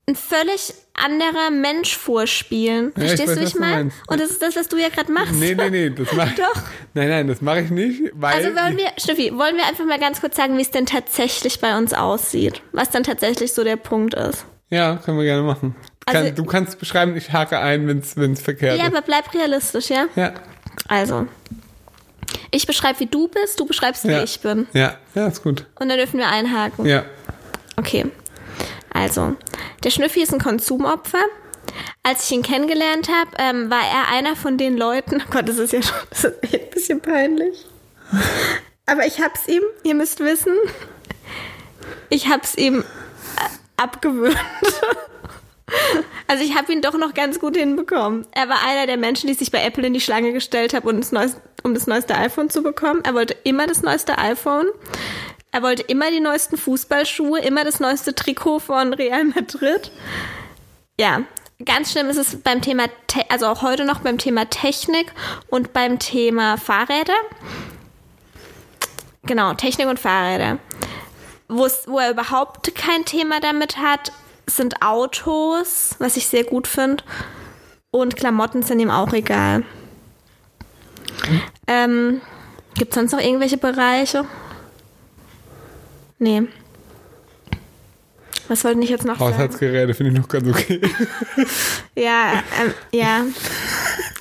ein, 0.09 0.16
völlig 0.16 0.75
anderer 0.94 1.50
Mensch 1.50 1.97
vorspielen. 1.97 2.92
Ja, 2.97 3.02
ich 3.04 3.09
Verstehst 3.11 3.28
weiß, 3.28 3.37
du, 3.37 3.42
was 3.44 3.49
ich 3.50 3.59
meine? 3.61 3.90
Und 4.09 4.21
das 4.21 4.30
ist 4.30 4.42
das, 4.42 4.56
was 4.56 4.68
du 4.68 4.76
ja 4.76 4.88
gerade 4.88 5.12
machst. 5.12 5.32
nee, 5.35 5.54
nee, 5.54 5.71
nee, 5.71 5.90
das 5.90 6.12
mach 6.12 6.35
Doch. 6.37 6.62
Nein, 6.94 7.09
nein, 7.09 7.28
das 7.28 7.40
mache 7.40 7.61
ich 7.61 7.71
nicht, 7.71 8.02
weil. 8.14 8.35
Also 8.35 8.49
wollen 8.50 8.76
wir, 8.76 8.88
Schnüffi, 8.99 9.32
wollen 9.37 9.56
wir 9.56 9.64
einfach 9.66 9.85
mal 9.85 9.99
ganz 10.00 10.21
kurz 10.21 10.37
sagen, 10.37 10.59
wie 10.59 10.62
es 10.62 10.71
denn 10.71 10.87
tatsächlich 10.87 11.61
bei 11.61 11.76
uns 11.78 11.94
aussieht? 11.94 12.62
Was 12.73 12.90
dann 12.90 13.04
tatsächlich 13.04 13.52
so 13.52 13.62
der 13.64 13.76
Punkt 13.76 14.14
ist? 14.14 14.44
ja, 14.71 14.97
können 14.97 15.18
wir 15.18 15.25
gerne 15.25 15.42
machen. 15.42 15.76
Also- 16.06 16.25
Kann, 16.25 16.35
du 16.35 16.44
kannst 16.47 16.78
beschreiben, 16.78 17.14
ich 17.16 17.30
hake 17.32 17.59
ein, 17.59 17.87
wenn 17.87 18.32
es 18.32 18.40
verkehrt 18.42 18.78
Ja, 18.78 18.87
ist. 18.87 18.92
aber 18.92 19.02
bleib 19.02 19.32
realistisch, 19.35 19.90
ja? 19.90 20.06
Ja, 20.16 20.32
Also, 20.88 21.26
ich 22.50 22.66
beschreibe, 22.66 23.00
wie 23.00 23.06
du 23.06 23.28
bist, 23.28 23.61
du 23.61 23.66
beschreibst, 23.66 24.04
wie 24.09 24.12
ja. 24.12 24.23
ich 24.23 24.40
bin. 24.40 24.66
Ja, 24.73 24.97
ja, 25.14 25.26
ist 25.28 25.42
gut. 25.42 25.66
Und 25.78 25.88
dann 25.90 25.99
dürfen 25.99 26.18
wir 26.18 26.28
einhaken. 26.28 26.87
Ja. 26.87 27.04
Okay. 27.76 28.06
Also, 29.02 29.35
der 29.82 29.90
Schnüffi 29.90 30.23
ist 30.23 30.32
ein 30.32 30.40
Konsumopfer. 30.40 31.25
Als 32.04 32.25
ich 32.25 32.37
ihn 32.37 32.42
kennengelernt 32.42 33.09
habe, 33.09 33.30
ähm, 33.38 33.68
war 33.68 33.82
er 33.82 34.16
einer 34.16 34.37
von 34.37 34.59
den 34.59 34.76
Leuten. 34.76 35.21
Oh 35.21 35.30
Gott, 35.30 35.49
das 35.49 35.59
ist 35.59 35.73
ja 35.73 35.82
schon 35.82 35.97
das 36.11 36.25
ist 36.25 36.54
ein 36.54 36.71
bisschen 36.71 37.00
peinlich. 37.00 37.66
Aber 38.87 39.04
ich 39.04 39.21
hab's 39.21 39.49
ihm, 39.49 39.62
ihr 39.82 39.97
müsst 39.97 40.21
wissen, 40.21 40.54
ich 42.11 42.28
hab's 42.28 42.54
ihm 42.54 42.80
äh, 42.80 42.82
abgewöhnt. 43.76 44.37
Also 46.28 46.44
ich 46.44 46.54
habe 46.54 46.73
ihn 46.73 46.82
doch 46.82 46.94
noch 46.94 47.14
ganz 47.14 47.40
gut 47.40 47.56
hinbekommen. 47.56 48.26
Er 48.32 48.49
war 48.49 48.59
einer 48.66 48.87
der 48.87 48.99
Menschen, 48.99 49.26
die 49.26 49.35
sich 49.35 49.50
bei 49.50 49.64
Apple 49.64 49.87
in 49.87 49.94
die 49.94 50.00
Schlange 50.00 50.32
gestellt 50.32 50.75
haben, 50.75 50.87
um 50.87 51.00
um 51.62 51.75
das 51.75 51.87
neueste 51.87 52.14
iPhone 52.14 52.50
zu 52.50 52.62
bekommen. 52.62 53.00
Er 53.04 53.14
wollte 53.14 53.37
immer 53.44 53.66
das 53.66 53.82
neueste 53.82 54.18
iPhone. 54.18 54.66
Er 55.52 55.62
wollte 55.62 55.82
immer 55.82 56.11
die 56.11 56.21
neuesten 56.21 56.56
Fußballschuhe, 56.56 57.40
immer 57.40 57.62
das 57.62 57.78
neueste 57.78 58.14
Trikot 58.14 58.59
von 58.61 58.94
Real 58.94 59.25
Madrid. 59.25 59.92
Ja, 60.99 61.23
ganz 61.64 61.92
schlimm 61.92 62.09
ist 62.09 62.16
es 62.16 62.40
beim 62.42 62.62
Thema, 62.62 62.87
Te 63.06 63.21
also 63.28 63.47
auch 63.47 63.61
heute 63.61 63.85
noch 63.85 64.00
beim 64.00 64.16
Thema 64.16 64.49
Technik 64.49 65.12
und 65.49 65.75
beim 65.75 65.99
Thema 65.99 66.56
Fahrräder. 66.56 67.12
Genau, 69.25 69.52
Technik 69.52 69.88
und 69.88 70.00
Fahrräder. 70.00 70.59
Wo's, 71.49 71.82
wo 71.87 71.99
er 71.99 72.11
überhaupt 72.11 72.75
kein 72.75 73.04
Thema 73.04 73.38
damit 73.38 73.76
hat, 73.76 74.11
sind 74.47 74.82
Autos, 74.82 75.97
was 75.99 76.16
ich 76.16 76.28
sehr 76.28 76.44
gut 76.44 76.66
finde. 76.66 77.04
Und 77.90 78.16
Klamotten 78.16 78.62
sind 78.62 78.80
ihm 78.80 78.90
auch 78.90 79.12
egal. 79.12 79.64
Ähm, 81.66 82.23
Gibt 82.75 82.92
es 82.92 82.94
sonst 82.94 83.12
noch 83.12 83.21
irgendwelche 83.21 83.59
Bereiche? 83.59 84.25
Nee. 86.23 86.43
Was 88.47 88.62
wollte 88.64 88.81
ich 88.81 88.91
jetzt 88.91 89.05
noch 89.05 89.19
sagen? 89.19 89.33
Haushaltsgeräte 89.35 89.93
finde 89.95 90.12
ich 90.12 90.19
noch 90.19 90.29
ganz 90.29 90.49
okay. 90.49 90.81
Ja, 91.97 92.43
ähm, 92.61 92.75
ja. 92.93 93.25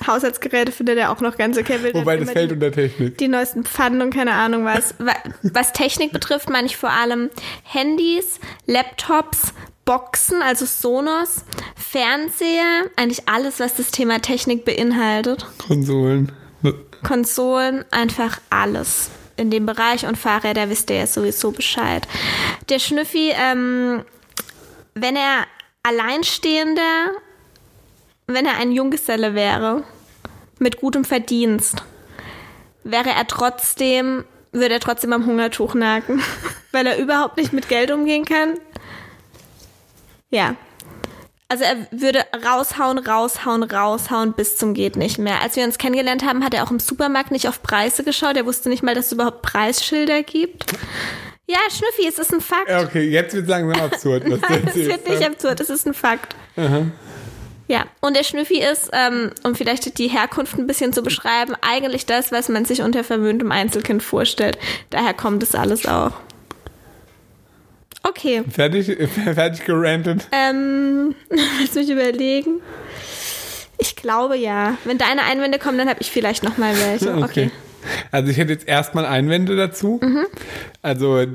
Haushaltsgeräte 0.06 0.72
findet 0.72 0.98
er 0.98 1.10
auch 1.12 1.20
noch 1.20 1.36
ganz 1.36 1.56
okay. 1.56 1.80
Will 1.82 1.94
Wobei 1.94 2.16
das 2.16 2.30
fällt 2.30 2.50
die, 2.50 2.54
unter 2.54 2.72
Technik. 2.72 3.18
die 3.18 3.28
neuesten 3.28 3.64
Pfannen 3.64 4.00
und 4.02 4.12
keine 4.12 4.32
Ahnung 4.34 4.64
was. 4.64 4.94
Wa- 4.98 5.14
Was 5.42 5.72
Technik 5.72 6.12
betrifft, 6.12 6.50
meine 6.50 6.66
ich 6.66 6.76
vor 6.76 6.90
allem 6.90 7.30
Handys, 7.62 8.40
Laptops, 8.66 9.54
Boxen, 9.84 10.42
also 10.42 10.66
Sonos, 10.66 11.44
Fernseher, 11.76 12.84
eigentlich 12.96 13.28
alles, 13.28 13.60
was 13.60 13.74
das 13.76 13.90
Thema 13.92 14.20
Technik 14.20 14.64
beinhaltet. 14.64 15.46
Konsolen. 15.58 16.32
Konsolen, 17.04 17.84
einfach 17.90 18.40
alles 18.50 19.10
in 19.36 19.50
dem 19.50 19.66
Bereich 19.66 20.06
und 20.06 20.16
Fahrräder 20.16 20.68
wisst 20.68 20.90
ihr 20.90 20.96
ja 20.96 21.06
sowieso 21.06 21.52
Bescheid. 21.52 22.06
Der 22.68 22.78
Schnüffi, 22.78 23.32
ähm, 23.34 24.04
wenn 24.94 25.16
er 25.16 25.46
alleinstehender, 25.82 27.12
wenn 28.26 28.46
er 28.46 28.56
ein 28.56 28.72
Junggeselle 28.72 29.34
wäre, 29.34 29.84
mit 30.58 30.78
gutem 30.78 31.04
Verdienst, 31.04 31.82
wäre 32.84 33.10
er 33.10 33.26
trotzdem, 33.26 34.24
würde 34.52 34.74
er 34.74 34.80
trotzdem 34.80 35.12
am 35.12 35.26
Hungertuch 35.26 35.74
nagen, 35.74 36.22
weil 36.72 36.86
er 36.86 36.98
überhaupt 36.98 37.36
nicht 37.36 37.52
mit 37.52 37.68
Geld 37.68 37.90
umgehen 37.90 38.24
kann. 38.24 38.58
Ja. 40.30 40.56
Also 41.52 41.64
er 41.64 41.86
würde 41.90 42.24
raushauen, 42.42 42.96
raushauen, 42.96 43.62
raushauen 43.62 44.32
bis 44.32 44.56
zum 44.56 44.72
geht 44.72 44.96
nicht 44.96 45.18
mehr. 45.18 45.42
Als 45.42 45.54
wir 45.54 45.64
uns 45.64 45.76
kennengelernt 45.76 46.24
haben, 46.24 46.42
hat 46.42 46.54
er 46.54 46.64
auch 46.64 46.70
im 46.70 46.80
Supermarkt 46.80 47.30
nicht 47.30 47.46
auf 47.46 47.62
Preise 47.62 48.04
geschaut. 48.04 48.38
Er 48.38 48.46
wusste 48.46 48.70
nicht 48.70 48.82
mal, 48.82 48.94
dass 48.94 49.06
es 49.08 49.12
überhaupt 49.12 49.42
Preisschilder 49.42 50.22
gibt. 50.22 50.64
Ja, 51.46 51.58
Schnüffi, 51.68 52.08
es 52.08 52.18
ist 52.18 52.32
ein 52.32 52.40
Fakt. 52.40 52.70
Okay, 52.70 53.06
jetzt 53.06 53.34
wird 53.34 53.48
langsam 53.48 53.82
absurd. 53.82 54.22
Was 54.30 54.40
Nein, 54.48 54.62
es 54.66 54.76
wird 54.76 55.06
nicht 55.06 55.26
absurd, 55.26 55.60
es 55.60 55.68
ist 55.68 55.86
ein 55.86 55.92
Fakt. 55.92 56.34
Ja, 57.68 57.84
und 58.00 58.16
der 58.16 58.24
Schnüffi 58.24 58.62
ist, 58.62 58.88
ähm, 58.94 59.32
um 59.44 59.54
vielleicht 59.54 59.98
die 59.98 60.08
Herkunft 60.08 60.56
ein 60.56 60.66
bisschen 60.66 60.94
zu 60.94 61.02
beschreiben, 61.02 61.54
eigentlich 61.60 62.06
das, 62.06 62.32
was 62.32 62.48
man 62.48 62.64
sich 62.64 62.80
unter 62.80 63.04
verwöhntem 63.04 63.52
Einzelkind 63.52 64.02
vorstellt. 64.02 64.56
Daher 64.88 65.12
kommt 65.12 65.42
es 65.42 65.54
alles 65.54 65.84
auch. 65.84 66.12
Okay, 68.02 68.42
Fertig, 68.50 68.86
fertig 69.34 69.64
gerantet. 69.64 70.26
ähm, 70.32 71.14
lass 71.30 71.74
mich 71.74 71.88
überlegen. 71.90 72.60
Ich 73.78 73.96
glaube 73.96 74.36
ja. 74.36 74.76
Wenn 74.84 74.98
deine 74.98 75.22
Einwände 75.22 75.58
kommen, 75.58 75.78
dann 75.78 75.88
habe 75.88 76.00
ich 76.00 76.10
vielleicht 76.10 76.42
noch 76.42 76.56
mal 76.58 76.74
welche. 76.78 77.14
Okay. 77.24 77.50
Also 78.12 78.30
ich 78.30 78.36
hätte 78.36 78.52
jetzt 78.52 78.68
erstmal 78.68 79.04
Einwände 79.04 79.56
dazu. 79.56 79.98
Mhm. 80.00 80.26
Also 80.82 81.26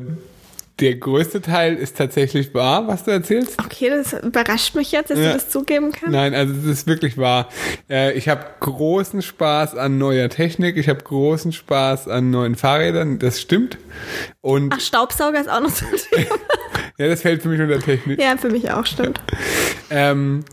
der 0.80 0.96
größte 0.96 1.42
Teil 1.42 1.76
ist 1.76 1.98
tatsächlich 1.98 2.54
wahr, 2.54 2.88
was 2.88 3.04
du 3.04 3.12
erzählst. 3.12 3.58
Okay, 3.64 3.90
das 3.90 4.14
überrascht 4.14 4.76
mich 4.76 4.92
jetzt, 4.92 5.10
dass 5.10 5.18
Ja. 5.18 5.30
du 5.30 5.34
das 5.34 5.50
zugeben 5.50 5.92
kannst. 5.92 6.12
Nein, 6.14 6.36
also 6.36 6.54
es 6.54 6.66
ist 6.66 6.88
wirklich 6.88 7.18
wahr. 7.18 7.50
Äh, 7.90 8.14
ich 8.14 8.30
habe 8.30 8.46
großen 8.60 9.22
Spaß 9.24 9.76
an 9.76 9.98
neuer 9.98 10.30
Technik. 10.30 10.78
Ich 10.78 10.88
habe 10.88 11.04
großen 11.04 11.52
Spaß 11.52 12.08
an 12.08 12.30
neuen 12.30 12.56
Fahrrädern. 12.56 13.18
Das 13.18 13.42
stimmt. 13.42 13.78
Und 14.42 14.72
Ach, 14.76 14.80
Staubsauger 14.80 15.42
ist 15.42 15.50
auch 15.50 15.62
noch 15.62 15.70
so 15.72 15.86
ein 15.88 15.94
Thema. 16.12 16.36
ja, 17.00 17.08
das 17.08 17.22
fällt 17.22 17.42
für 17.42 17.50
mich 17.50 17.60
unter 17.60 17.80
Technik. 17.80 18.22
Ja, 18.22 18.38
für 18.38 18.50
mich 18.50 18.70
auch, 18.72 18.86
stimmt. 18.86 19.20
Ähm, 19.90 20.44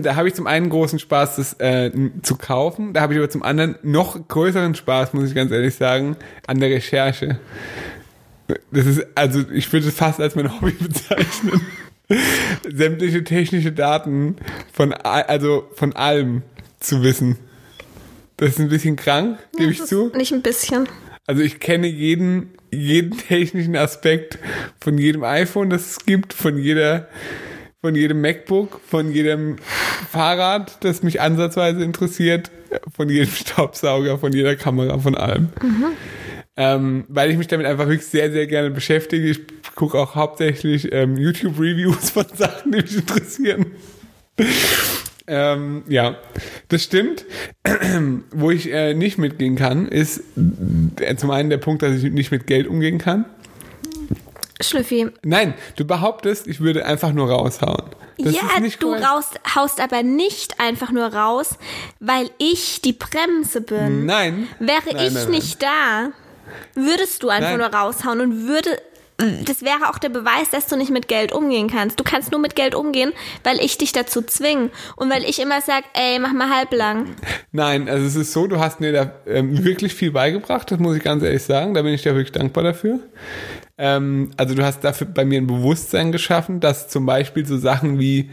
da 0.00 0.16
habe 0.16 0.28
ich 0.28 0.34
zum 0.34 0.46
einen 0.46 0.70
großen 0.70 0.98
Spaß, 0.98 1.36
das 1.36 1.52
äh, 1.60 1.90
zu 2.22 2.36
kaufen. 2.36 2.94
Da 2.94 3.02
habe 3.02 3.12
ich 3.12 3.18
aber 3.18 3.28
zum 3.28 3.42
anderen 3.42 3.76
noch 3.82 4.16
größeren 4.28 4.74
Spaß, 4.74 5.12
muss 5.12 5.28
ich 5.28 5.34
ganz 5.34 5.52
ehrlich 5.52 5.74
sagen, 5.74 6.16
an 6.46 6.58
der 6.60 6.70
Recherche. 6.70 7.38
Das 8.70 8.86
ist, 8.86 9.06
also 9.14 9.40
ich 9.52 9.72
würde 9.72 9.88
es 9.88 9.94
fast 9.94 10.20
als 10.20 10.34
mein 10.34 10.60
Hobby 10.60 10.72
bezeichnen. 10.80 11.60
Sämtliche 12.70 13.24
technische 13.24 13.72
Daten 13.72 14.36
von, 14.72 14.92
also 14.92 15.68
von 15.74 15.94
allem 15.94 16.42
zu 16.78 17.02
wissen. 17.02 17.38
Das 18.36 18.50
ist 18.50 18.58
ein 18.58 18.68
bisschen 18.68 18.96
krank, 18.96 19.38
gebe 19.56 19.70
ich 19.70 19.82
zu. 19.84 20.10
Nicht 20.14 20.32
ein 20.32 20.42
bisschen. 20.42 20.88
Also 21.26 21.40
ich 21.40 21.60
kenne 21.60 21.86
jeden, 21.86 22.50
jeden 22.70 23.16
technischen 23.16 23.76
Aspekt 23.76 24.38
von 24.80 24.98
jedem 24.98 25.24
iPhone, 25.24 25.70
das 25.70 25.92
es 25.92 26.04
gibt, 26.04 26.34
von 26.34 26.58
jeder, 26.58 27.08
von 27.80 27.94
jedem 27.94 28.20
MacBook, 28.20 28.80
von 28.86 29.10
jedem 29.10 29.56
Fahrrad, 30.10 30.84
das 30.84 31.02
mich 31.02 31.20
ansatzweise 31.22 31.82
interessiert, 31.82 32.50
von 32.94 33.08
jedem 33.08 33.30
Staubsauger, 33.30 34.18
von 34.18 34.32
jeder 34.32 34.56
Kamera, 34.56 34.98
von 34.98 35.14
allem. 35.14 35.48
Ähm, 36.56 37.04
weil 37.08 37.30
ich 37.30 37.36
mich 37.36 37.48
damit 37.48 37.66
einfach 37.66 37.88
wirklich 37.88 38.06
sehr, 38.06 38.30
sehr 38.30 38.46
gerne 38.46 38.70
beschäftige. 38.70 39.28
Ich 39.28 39.40
gucke 39.74 39.98
auch 39.98 40.14
hauptsächlich 40.14 40.92
ähm, 40.92 41.16
YouTube-Reviews 41.16 42.10
von 42.10 42.26
Sachen, 42.34 42.72
die 42.72 42.82
mich 42.82 42.96
interessieren. 42.96 43.66
Ähm, 45.26 45.82
ja, 45.88 46.16
das 46.68 46.84
stimmt. 46.84 47.24
Wo 48.30 48.50
ich 48.50 48.70
äh, 48.70 48.94
nicht 48.94 49.18
mitgehen 49.18 49.56
kann, 49.56 49.88
ist 49.88 50.22
äh, 51.00 51.16
zum 51.16 51.30
einen 51.30 51.50
der 51.50 51.58
Punkt, 51.58 51.82
dass 51.82 51.92
ich 51.92 52.12
nicht 52.12 52.30
mit 52.30 52.46
Geld 52.46 52.68
umgehen 52.68 52.98
kann. 52.98 53.24
Schnüffi. 54.60 55.08
Nein, 55.24 55.54
du 55.76 55.84
behauptest, 55.84 56.46
ich 56.46 56.60
würde 56.60 56.86
einfach 56.86 57.12
nur 57.12 57.30
raushauen. 57.30 57.90
Das 58.18 58.34
ja, 58.34 58.42
du 58.60 58.86
korrekt. 58.86 59.04
raus, 59.04 59.24
haust 59.54 59.80
aber 59.80 60.04
nicht 60.04 60.60
einfach 60.60 60.92
nur 60.92 61.06
raus, 61.06 61.58
weil 61.98 62.30
ich 62.38 62.80
die 62.80 62.92
Bremse 62.92 63.60
bin. 63.60 64.06
Nein. 64.06 64.46
Wäre 64.60 64.82
Nein, 64.92 65.06
ich 65.06 65.14
nein, 65.14 65.22
nein. 65.24 65.30
nicht 65.32 65.62
da, 65.62 66.12
würdest 66.74 67.22
du 67.22 67.28
einfach 67.28 67.50
Nein. 67.50 67.58
nur 67.58 67.68
raushauen 67.68 68.20
und 68.20 68.48
würde. 68.48 68.70
Das 69.44 69.62
wäre 69.62 69.88
auch 69.90 69.98
der 69.98 70.08
Beweis, 70.08 70.50
dass 70.50 70.66
du 70.66 70.76
nicht 70.76 70.90
mit 70.90 71.06
Geld 71.06 71.30
umgehen 71.30 71.70
kannst. 71.70 72.00
Du 72.00 72.04
kannst 72.04 72.32
nur 72.32 72.40
mit 72.40 72.56
Geld 72.56 72.74
umgehen, 72.74 73.12
weil 73.44 73.60
ich 73.60 73.78
dich 73.78 73.92
dazu 73.92 74.22
zwinge. 74.22 74.70
Und 74.96 75.08
weil 75.08 75.22
ich 75.22 75.40
immer 75.40 75.60
sag, 75.60 75.84
ey, 75.94 76.18
mach 76.18 76.32
mal 76.32 76.50
halblang. 76.50 77.14
Nein, 77.52 77.88
also 77.88 78.04
es 78.04 78.16
ist 78.16 78.32
so, 78.32 78.48
du 78.48 78.58
hast 78.58 78.80
mir 78.80 78.92
da 78.92 79.12
ähm, 79.28 79.64
wirklich 79.64 79.94
viel 79.94 80.10
beigebracht, 80.10 80.68
das 80.72 80.80
muss 80.80 80.96
ich 80.96 81.04
ganz 81.04 81.22
ehrlich 81.22 81.44
sagen. 81.44 81.74
Da 81.74 81.82
bin 81.82 81.94
ich 81.94 82.02
dir 82.02 82.16
wirklich 82.16 82.32
dankbar 82.32 82.64
dafür. 82.64 82.98
Ähm, 83.78 84.30
also 84.36 84.56
du 84.56 84.64
hast 84.64 84.82
dafür 84.82 85.06
bei 85.06 85.24
mir 85.24 85.40
ein 85.40 85.46
Bewusstsein 85.46 86.10
geschaffen, 86.10 86.58
dass 86.58 86.88
zum 86.88 87.06
Beispiel 87.06 87.46
so 87.46 87.56
Sachen 87.56 88.00
wie 88.00 88.30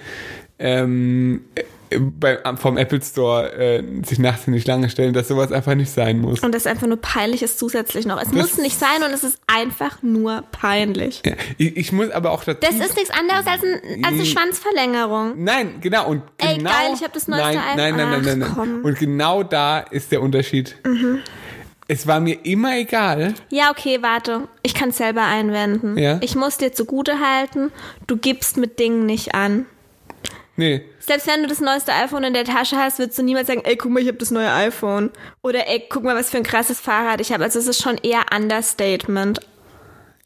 ähm, 0.58 1.46
äh, 1.56 1.64
bei, 2.00 2.40
vom 2.56 2.78
Apple 2.78 3.02
Store 3.02 3.52
äh, 3.54 3.84
sich 4.04 4.20
nachts 4.20 4.48
nicht 4.48 4.68
lange 4.68 4.90
stellen, 4.90 5.14
dass 5.14 5.28
sowas 5.28 5.52
einfach 5.52 5.76
nicht 5.76 5.92
sein 5.92 6.20
muss. 6.20 6.42
Und 6.42 6.54
das 6.54 6.68
einfach 6.68 6.88
nur 6.88 6.98
peinlich 6.98 7.44
ist 7.44 7.60
zusätzlich 7.60 8.06
noch. 8.06 8.22
Es 8.22 8.32
muss 8.32 8.58
nicht 8.58 8.78
sein 8.78 9.04
und 9.06 9.12
es 9.14 9.24
ist 9.24 9.40
einfach 9.48 10.02
nur 10.02 10.44
peinlich. 10.52 11.22
Ja, 11.26 11.34
ich, 11.58 11.78
ich 11.78 11.92
muss 11.92 12.12
aber 12.12 12.32
auch 12.32 12.44
dazu. 12.44 12.60
Das 12.62 12.76
ist 12.76 12.96
nichts 12.96 13.12
anderes 13.12 13.46
als, 13.46 13.64
ein, 13.64 14.06
als 14.06 14.14
eine 14.14 14.26
Schwanzverlängerung. 14.26 15.44
Nein, 15.44 15.76
genau. 15.82 16.08
Und 16.08 16.24
Ey, 16.38 16.58
genau, 16.58 16.70
geil, 16.70 16.92
ich 16.94 17.04
hab 17.04 17.14
das 17.14 17.28
neueste 17.28 17.56
nein, 17.58 17.78
nein, 17.78 17.96
nein, 17.96 18.10
nein, 18.10 18.40
nein, 18.40 18.54
nein. 18.56 18.80
Mhm. 18.80 18.86
Und 18.86 19.00
genau 19.00 19.44
da 19.44 19.80
ist 19.80 20.12
der 20.12 20.22
Unterschied. 20.22 20.76
Es 21.88 22.08
war 22.08 22.22
mir 22.22 22.46
immer 22.46 22.78
egal. 22.78 23.34
Ja, 23.50 23.70
okay, 23.70 24.00
warte. 24.02 24.48
Ich 24.64 24.74
kann 24.74 24.92
selber 24.92 25.24
einwenden. 25.24 25.98
Ja. 25.98 26.20
Ich 26.22 26.36
muss 26.36 26.58
dir 26.58 26.72
zugute 26.72 27.20
halten, 27.20 27.72
du 28.08 28.16
gibst 28.16 28.56
mit 28.56 28.80
Dingen 28.80 29.06
nicht 29.06 29.36
an. 29.36 29.66
Nee. 30.62 30.86
Selbst 31.00 31.26
wenn 31.26 31.42
du 31.42 31.48
das 31.50 31.60
neueste 31.60 31.92
iPhone 31.92 32.24
in 32.24 32.34
der 32.36 32.46
Tasche 32.46 32.78
hast, 32.78 33.00
würdest 33.00 33.18
du 33.18 33.24
niemals 33.24 33.48
sagen, 33.48 33.64
ey, 33.66 33.76
guck 33.76 33.90
mal, 33.92 34.00
ich 34.00 34.08
habe 34.08 34.20
das 34.20 34.30
neue 34.30 34.52
iPhone. 34.54 35.10
Oder 35.42 35.68
ey, 35.68 35.84
guck 35.90 36.04
mal, 36.04 36.16
was 36.16 36.30
für 36.30 36.38
ein 36.38 36.44
krasses 36.44 36.80
Fahrrad 36.80 37.20
ich 37.20 37.32
habe. 37.34 37.44
Also 37.44 37.58
es 37.58 37.66
ist 37.66 37.82
schon 37.82 37.98
eher 37.98 38.26
Understatement. 38.32 39.40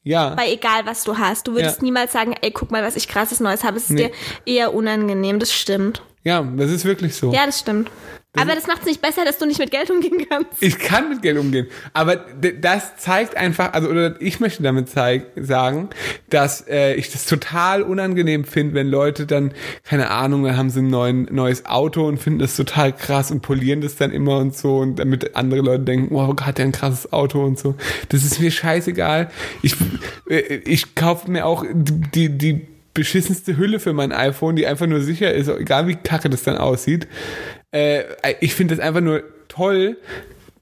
Ja. 0.04 0.36
Bei 0.36 0.51
egal, 0.51 0.86
was 0.86 1.06
du 1.06 1.18
hast. 1.18 1.48
Du 1.48 1.54
würdest 1.54 1.77
Ja. 1.77 1.84
niemals 1.86 2.12
sagen, 2.12 2.36
ey, 2.42 2.51
guck 2.51 2.70
mal, 2.70 2.84
was 2.84 2.98
ich 2.98 3.08
krasses 3.08 3.39
Neues 3.39 3.63
habe. 3.63 3.77
Es 3.77 3.84
ist 3.86 3.92
Nee. 3.92 4.12
dir 4.46 4.54
eher 4.54 4.74
unangenehm. 4.74 5.39
Das 5.39 5.54
stimmt. 5.54 6.01
Ja, 6.24 6.42
das 6.44 6.70
ist 6.70 6.84
wirklich 6.84 7.15
so. 7.15 7.32
Ja, 7.32 7.46
das 7.46 7.60
stimmt. 7.60 7.89
Aber 8.36 8.56
das 8.56 8.68
macht 8.68 8.82
es 8.82 8.88
nicht 8.88 9.01
besser, 9.01 9.25
dass 9.25 9.38
du 9.38 9.46
nicht 9.46 9.60
mit 9.60 9.72
Geld 9.72 9.89
umgehen 9.89 10.25
kannst. 10.30 10.62
Ich 10.62 10.80
kann 10.80 11.10
mit 11.10 11.22
Geld 11.22 11.38
umgehen, 11.38 11.68
aber 11.94 12.15
das 12.15 12.98
zeigt 12.98 13.38
einfach, 13.38 13.74
also 13.74 13.89
oder 13.89 14.20
ich 14.22 14.39
möchte 14.39 14.63
damit 14.63 14.89
zeig, 14.89 15.27
sagen, 15.36 15.89
dass 16.30 16.68
äh, 16.68 16.94
ich 16.96 17.12
das 17.12 17.25
total 17.25 17.82
unangenehm 17.82 18.46
finde, 18.46 18.75
wenn 18.75 18.88
Leute 18.88 19.25
dann 19.25 19.54
keine 19.84 20.10
Ahnung, 20.10 20.44
dann 20.44 20.58
haben 20.58 20.70
sie 20.70 20.82
ein 20.82 20.89
neuen, 20.89 21.27
neues 21.32 21.65
Auto 21.65 22.08
und 22.08 22.18
finden 22.18 22.39
das 22.39 22.56
total 22.56 22.94
krass 22.94 23.32
und 23.32 23.42
polieren 23.42 23.82
das 23.82 23.96
dann 23.96 24.12
immer 24.12 24.38
und 24.38 24.56
so 24.56 24.77
und 24.77 24.98
damit 24.98 25.36
andere 25.36 25.62
Leute 25.62 25.84
denken, 25.84 26.13
wow, 26.13 26.36
hat 26.42 26.58
der 26.58 26.65
ein 26.65 26.72
krasses 26.72 27.12
Auto 27.13 27.44
und 27.44 27.58
so. 27.60 27.75
Das 28.10 28.24
ist 28.24 28.39
mir 28.39 28.51
scheißegal. 28.51 29.30
Ich 29.62 29.75
äh, 30.30 30.56
ich 30.65 30.96
kaufe 30.96 31.30
mir 31.30 31.46
auch 31.46 31.65
die 31.72 32.30
die 32.30 32.68
beschissenste 32.96 33.58
Hülle 33.58 33.80
für 33.80 33.94
mein 33.94 34.12
iPhone, 34.12 34.56
die 34.56 34.66
einfach 34.66 34.88
nur 34.88 35.02
sicher 35.02 35.32
ist, 35.32 35.48
egal 35.48 35.88
wie 35.88 35.96
kacke 35.96 36.32
das 36.32 36.42
dann 36.42 36.58
aussieht. 36.58 37.08
Äh, 37.72 38.04
ich 38.40 38.56
finde 38.56 38.75
das 38.75 38.84
einfach 38.84 39.02
nur 39.02 39.24
toll, 39.48 39.98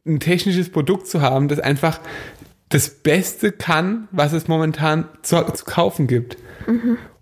ein 0.06 0.20
technisches 0.20 0.70
Produkt 0.70 1.08
zu 1.08 1.22
haben, 1.22 1.48
das 1.48 1.60
einfach 1.60 2.02
das 2.68 2.90
Beste 2.90 3.54
kann, 3.54 4.10
was 4.12 4.34
es 4.34 4.50
momentan 4.50 5.08
zu, 5.22 5.42
zu 5.54 5.64
kaufen 5.64 6.08
gibt. 6.08 6.38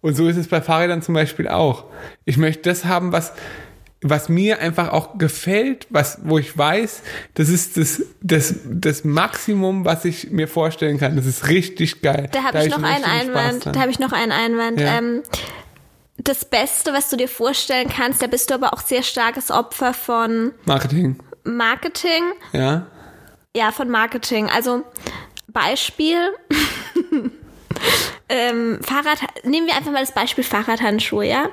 Und 0.02 0.16
so 0.16 0.28
ist 0.28 0.38
es 0.38 0.48
bei 0.48 0.62
Fahrrädern 0.62 1.02
zum 1.02 1.14
Beispiel 1.14 1.48
auch. 1.48 1.86
Ich 2.26 2.38
möchte 2.38 2.64
das 2.64 2.86
haben, 2.86 3.12
was, 3.12 3.34
was 4.02 4.30
mir 4.30 4.60
einfach 4.60 4.90
auch 4.90 5.20
gefällt, 5.20 5.86
was, 5.92 6.20
wo 6.24 6.40
ich 6.40 6.58
weiß, 6.58 7.04
das 7.36 7.50
ist 7.50 7.78
das, 7.78 8.02
das, 8.22 8.56
das 8.66 9.04
Maximum, 9.04 9.86
was 9.86 10.06
ich 10.06 10.32
mir 10.32 10.48
vorstellen 10.48 10.98
kann. 10.98 11.16
Das 11.16 11.28
ist 11.28 11.48
richtig 11.48 12.02
geil. 12.02 12.28
Da 12.32 12.44
habe 12.44 12.66
ich 12.66 12.70
noch 12.70 12.82
einen 12.82 13.04
Einwand. 13.04 13.66
Da 13.68 13.80
habe 13.80 13.92
ich 13.92 14.00
noch 14.00 14.12
einen 14.12 14.32
Einwand. 14.32 14.80
Ja. 14.80 14.98
Ähm, 14.98 15.22
das 16.18 16.46
Beste, 16.46 16.94
was 16.94 17.10
du 17.10 17.18
dir 17.18 17.28
vorstellen 17.28 17.90
kannst, 17.96 18.22
da 18.22 18.28
bist 18.28 18.50
du 18.50 18.56
aber 18.56 18.74
auch 18.74 18.82
sehr 18.82 19.04
starkes 19.04 19.52
Opfer 19.52 19.94
von 19.94 20.52
Marketing. 20.66 21.18
Marketing. 21.44 22.24
Ja. 22.54 22.88
Ja, 23.56 23.72
von 23.72 23.90
Marketing. 23.90 24.50
Also 24.50 24.84
Beispiel. 25.48 26.18
ähm, 28.30 28.80
Fahrrad. 28.82 29.20
Nehmen 29.44 29.68
wir 29.68 29.76
einfach 29.76 29.92
mal 29.92 30.02
das 30.02 30.14
Beispiel 30.14 30.44
Fahrradhandschuhe, 30.44 31.26
ja? 31.26 31.50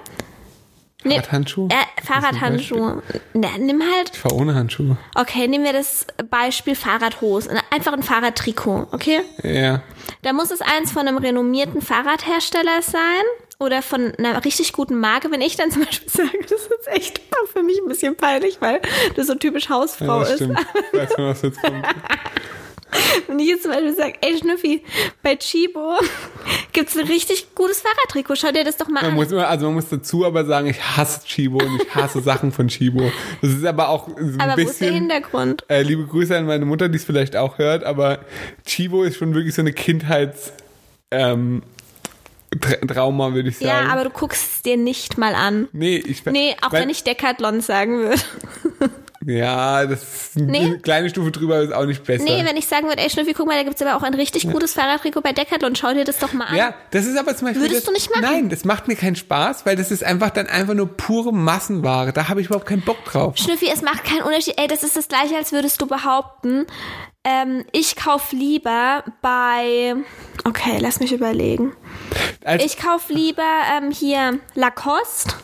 Nee, 1.05 1.15
Fahrradhandschuhe? 1.15 1.69
Äh, 1.71 2.03
Fahrradhandschuhe. 2.05 3.03
Na, 3.33 3.49
nimm 3.59 3.83
halt. 3.83 4.11
Ich 4.13 4.19
fahre 4.19 4.35
ohne 4.35 4.55
Handschuhe. 4.57 4.97
Okay, 5.15 5.47
nehmen 5.47 5.65
wir 5.65 5.73
das 5.73 6.07
Beispiel 6.29 6.75
Fahrradhosen. 6.75 7.59
Einfach 7.71 7.93
ein 7.93 8.03
Fahrradtrikot, 8.03 8.89
okay? 8.91 9.21
Ja. 9.45 9.83
Da 10.23 10.33
muss 10.33 10.51
es 10.51 10.61
eins 10.61 10.91
von 10.91 11.07
einem 11.07 11.19
renommierten 11.19 11.83
Fahrradhersteller 11.83 12.83
sein 12.83 13.23
oder 13.61 13.83
von 13.83 14.13
einer 14.19 14.45
richtig 14.45 14.73
guten 14.73 14.99
Marke. 14.99 15.31
Wenn 15.31 15.41
ich 15.41 15.57
dann 15.57 15.71
zum 15.71 15.85
Beispiel 15.85 16.09
sage, 16.27 16.39
das 16.43 16.63
ist 16.63 16.89
echt 16.89 17.21
für 17.53 17.63
mich 17.63 17.79
ein 17.81 17.87
bisschen 17.89 18.17
peinlich, 18.17 18.61
weil 18.61 18.81
das 19.15 19.29
so 19.29 19.37
typisch 19.37 19.69
Hausfrau 19.69 20.19
ja 20.19 20.21
das 20.21 20.31
ist. 20.31 20.37
stimmt. 20.39 20.59
Weiß 20.93 21.13
schon, 21.15 21.25
was 21.27 21.43
jetzt 21.43 21.63
kommt. 21.63 21.87
Wenn 23.27 23.39
ich 23.39 23.49
jetzt 23.49 23.63
zum 23.63 23.73
Beispiel 23.73 23.95
sage, 23.95 24.15
ey 24.23 24.39
Schnüffi, 24.39 24.83
bei 25.23 25.37
Chibo 25.37 25.97
gibt's 26.73 26.97
ein 26.97 27.07
richtig 27.07 27.55
gutes 27.55 27.81
Fahrradtrikot. 27.83 28.37
Schau 28.37 28.51
dir 28.53 28.65
das 28.65 28.77
doch 28.77 28.89
mal 28.89 29.03
Man 29.03 29.11
an. 29.11 29.15
muss 29.17 29.31
immer, 29.31 29.47
also 29.49 29.67
man 29.67 29.75
muss 29.75 29.89
dazu 29.89 30.25
aber 30.25 30.45
sagen, 30.47 30.69
ich 30.69 30.81
hasse 30.97 31.25
Chibo 31.27 31.59
und 31.59 31.83
ich 31.83 31.95
hasse 31.95 32.21
Sachen 32.23 32.51
von 32.53 32.69
Chibo. 32.69 33.11
Das 33.43 33.51
ist 33.51 33.65
aber 33.65 33.89
auch 33.91 34.09
so 34.09 34.15
ein 34.17 34.41
Aber 34.41 34.57
wo 34.57 34.67
ist 34.67 34.81
der 34.81 34.87
bisschen. 34.87 34.95
Hintergrund? 34.95 35.65
Äh, 35.69 35.83
liebe 35.83 36.07
Grüße 36.07 36.37
an 36.37 36.47
meine 36.47 36.65
Mutter, 36.65 36.89
die 36.89 36.97
es 36.97 37.05
vielleicht 37.05 37.37
auch 37.37 37.59
hört, 37.59 37.85
aber 37.85 38.21
Chibo 38.65 39.03
ist 39.03 39.17
schon 39.19 39.35
wirklich 39.35 39.55
so 39.55 39.61
eine 39.63 39.73
Kindheits 39.73 40.53
ähm, 41.11 41.63
Tra 42.61 42.75
Trauma, 42.87 43.35
würde 43.35 43.51
ich 43.51 43.59
sagen. 43.59 43.69
Ja, 43.87 43.93
aber 43.93 44.05
du 44.05 44.11
guckst 44.11 44.43
es 44.57 44.63
dir 44.63 44.79
nicht 44.79 45.19
mal 45.19 45.35
an. 45.35 45.69
nee, 45.73 45.97
ich 45.99 46.25
Nee, 46.25 46.57
auch 46.63 46.73
weil- 46.73 46.83
wenn 46.83 46.91
ich 46.91 47.05
Decathlon 47.05 47.61
sagen 47.61 47.99
würde. 47.99 48.21
Ja, 49.31 49.85
das 49.85 50.03
ist 50.03 50.37
eine 50.39 50.47
Nee. 50.47 50.79
kleine 50.79 51.11
Stufe 51.11 51.31
drüber 51.31 51.61
ist 51.61 51.71
auch 51.75 51.85
nicht 51.85 52.03
besser. 52.03 52.25
Nee, 52.25 52.47
wenn 52.47 52.57
ich 52.57 52.67
sagen 52.67 52.87
würde, 52.89 53.03
ey 53.03 53.11
Schnüffi, 53.11 53.35
guck 53.35 53.47
mal, 53.47 53.57
da 53.59 53.63
gibt's 53.63 53.83
aber 53.83 53.95
auch 53.95 54.03
ein 54.03 54.15
richtig 54.15 54.51
gutes 54.51 54.73
Fahrradtrikot 54.73 55.21
bei 55.21 55.35
Decathlon. 55.35 55.77
Schau 55.77 55.93
dir 55.93 56.05
das 56.05 56.17
doch 56.19 56.33
mal 56.33 56.47
an. 56.47 56.57
Ja, 56.57 56.73
das 56.93 57.05
ist 57.05 57.19
aber 57.19 57.37
zum 57.37 57.49
Beispiel. 57.49 57.63
Würdest 57.65 57.81
das, 57.83 57.85
du 57.87 57.93
nicht 57.93 58.09
machen? 58.11 58.23
Nein, 58.23 58.49
das 58.49 58.65
macht 58.65 58.89
mir 58.89 58.97
keinen 58.97 59.17
Spaß, 59.17 59.67
weil 59.67 59.77
das 59.77 59.91
ist 59.91 60.03
einfach 60.03 60.31
dann 60.31 60.47
einfach 60.47 60.73
nur 60.73 60.89
pure 60.97 61.35
Massenware. 61.35 62.15
Da 62.15 62.29
habe 62.31 62.41
ich 62.41 62.47
überhaupt 62.47 62.67
keinen 62.67 62.81
Bock 62.81 63.05
drauf. 63.05 63.37
Schnüffi, 63.37 63.69
es 63.71 63.83
macht 63.83 64.03
keinen 64.05 64.23
Unterschied. 64.23 64.55
Ey, 64.57 64.67
das 64.67 64.83
ist 64.83 64.97
das 64.97 65.09
gleiche, 65.09 65.37
als 65.37 65.53
würdest 65.53 65.79
du 65.83 65.87
behaupten, 65.87 66.65
ähm, 67.25 67.67
ich 67.73 67.97
kauf 67.97 68.33
lieber 68.33 69.05
bei. 69.21 69.95
Okay, 70.47 70.79
lass 70.81 71.01
mich 71.01 71.13
überlegen. 71.13 71.75
Als, 72.45 72.65
Ich 72.65 72.79
kauf 72.79 73.11
lieber 73.11 73.43
ähm, 73.77 73.91
hier 73.91 74.39
Lacoste. 74.55 75.35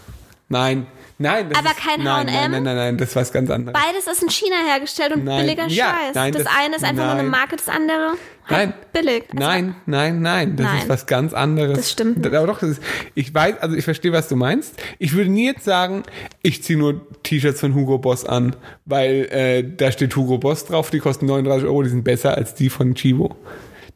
nein, 0.48 0.86
nein. 1.24 1.48
Das 1.50 1.58
Aber 1.58 1.70
ist, 1.70 1.76
kein 1.78 2.02
nein, 2.04 2.26
H&M? 2.28 2.34
Nein, 2.34 2.50
nein, 2.50 2.62
nein, 2.62 2.76
nein, 2.76 2.98
das 2.98 3.08
ist 3.10 3.16
was 3.16 3.32
ganz 3.32 3.50
anderes. 3.50 3.72
Beides 3.72 4.06
ist 4.06 4.22
in 4.22 4.30
China 4.30 4.56
hergestellt 4.66 5.12
und 5.14 5.24
Nein. 5.24 5.40
billiger 5.44 5.66
Ja, 5.68 5.86
Scheiß. 5.86 6.14
nein, 6.14 6.32
das, 6.32 6.44
das- 6.44 6.52
eine 6.56 6.76
ist 6.76 6.84
einfach 6.84 7.02
nur 7.04 7.12
eine 7.12 7.22
nein. 7.22 7.30
Marke, 7.30 7.56
das 7.56 7.68
andere 7.68 8.12
Nein. 8.48 8.58
halt 8.74 8.92
billig. 8.92 9.24
Also, 9.32 9.44
Nein, 9.44 9.74
nein, 9.86 10.20
nein, 10.22 10.56
das 10.56 10.66
Nein. 10.66 10.78
ist 10.82 10.88
was 10.88 11.06
ganz 11.06 11.32
anderes. 11.34 11.76
Das 11.78 11.90
stimmt 11.90 12.18
nicht. 12.18 12.34
Aber 12.34 12.46
doch, 12.46 12.62
ist, 12.62 12.80
ich 13.14 13.34
weiß, 13.34 13.58
also 13.60 13.74
ich 13.74 13.84
verstehe, 13.84 14.12
was 14.12 14.28
du 14.28 14.36
meinst. 14.36 14.74
Ich 14.98 15.14
würde 15.14 15.30
nie 15.30 15.46
jetzt 15.46 15.64
sagen, 15.64 16.02
ich 16.42 16.62
ziehe 16.62 16.78
nur 16.78 17.06
T-Shirts 17.22 17.60
von 17.60 17.74
Hugo 17.74 17.98
Boss 17.98 18.24
an, 18.24 18.54
weil 18.84 19.26
äh, 19.30 19.64
da 19.76 19.90
steht 19.90 20.14
Hugo 20.14 20.38
Boss 20.38 20.66
drauf, 20.66 20.90
die 20.90 20.98
kosten 20.98 21.26
39 21.26 21.66
Euro, 21.66 21.82
die 21.82 21.88
sind 21.88 22.04
besser 22.04 22.36
als 22.36 22.54
die 22.54 22.68
von 22.70 22.94
Chibo. 22.94 23.34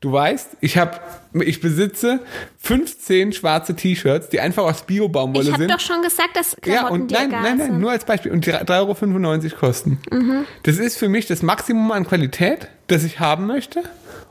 Du 0.00 0.12
weißt, 0.12 0.58
ich 0.60 0.78
habe, 0.78 1.00
ich 1.44 1.60
besitze 1.60 2.20
15 2.58 3.32
schwarze 3.32 3.74
T-Shirts, 3.74 4.28
die 4.28 4.38
einfach 4.38 4.62
aus 4.62 4.82
Bio-Baumwolle 4.82 5.46
Ich 5.46 5.52
habe 5.52 5.62
sind. 5.64 5.72
doch 5.72 5.80
schon 5.80 6.02
gesagt, 6.02 6.36
dass 6.36 6.52
Ja, 6.64 6.72
Klamotten 6.82 7.00
und 7.02 7.10
dir 7.10 7.14
nein, 7.18 7.30
nein, 7.30 7.42
nein, 7.58 7.66
sind. 7.68 7.80
nur 7.80 7.90
als 7.90 8.04
Beispiel. 8.04 8.30
Und 8.30 8.46
die 8.46 8.52
3,95 8.52 9.44
Euro 9.52 9.56
kosten. 9.58 9.98
Mhm. 10.12 10.44
Das 10.62 10.78
ist 10.78 10.98
für 10.98 11.08
mich 11.08 11.26
das 11.26 11.42
Maximum 11.42 11.90
an 11.90 12.06
Qualität, 12.06 12.68
das 12.86 13.02
ich 13.02 13.18
haben 13.18 13.46
möchte. 13.46 13.82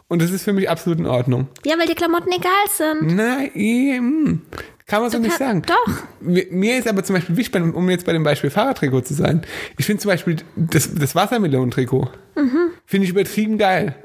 Und 0.08 0.22
das 0.22 0.32
ist 0.32 0.44
für 0.44 0.54
mich 0.54 0.70
absolut 0.70 1.00
in 1.00 1.06
Ordnung. 1.06 1.50
Ja, 1.66 1.78
weil 1.78 1.86
dir 1.88 1.96
Klamotten 1.96 2.32
egal 2.32 2.52
sind. 2.74 3.14
Nein, 3.16 4.42
kann 4.86 5.02
man 5.02 5.12
so 5.12 5.18
nicht 5.20 5.38
sagen. 5.38 5.64
doch. 5.64 5.94
Mir, 6.22 6.78
ist 6.78 6.88
aber 6.88 7.04
zum 7.04 7.16
Beispiel 7.18 7.36
wichtig, 7.36 7.62
um 7.76 7.90
jetzt 7.90 8.06
bei 8.06 8.14
dem 8.14 8.24
Beispiel 8.24 8.50
Fahrradtrikot 8.50 9.02
zu 9.02 9.14
sein, 9.16 9.42
ich 9.78 9.86
finde 9.86 10.02
zum 10.02 10.08
Beispiel 10.12 10.38
das, 10.56 10.96
das 10.96 11.14
Wassermelonentrikot, 11.14 12.10
Mhm. 12.36 12.70
finde 12.86 13.04
ich 13.04 13.10
übertrieben 13.12 13.58
geil. 13.58 13.96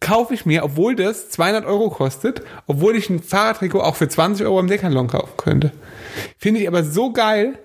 Kaufe 0.00 0.34
ich 0.34 0.44
mir, 0.44 0.64
obwohl 0.64 0.96
das 0.96 1.30
200 1.30 1.64
Euro 1.64 1.88
kostet, 1.90 2.42
obwohl 2.66 2.96
ich 2.96 3.08
ein 3.08 3.22
Fahrradtrikot 3.22 3.80
auch 3.80 3.96
für 3.96 4.08
20 4.08 4.44
Euro 4.44 4.60
im 4.60 4.66
Decathlon 4.66 5.08
kaufen 5.08 5.36
könnte. 5.36 5.72
Finde 6.38 6.60
ich 6.60 6.68
aber 6.68 6.84
so 6.84 7.12
geil, 7.12 7.58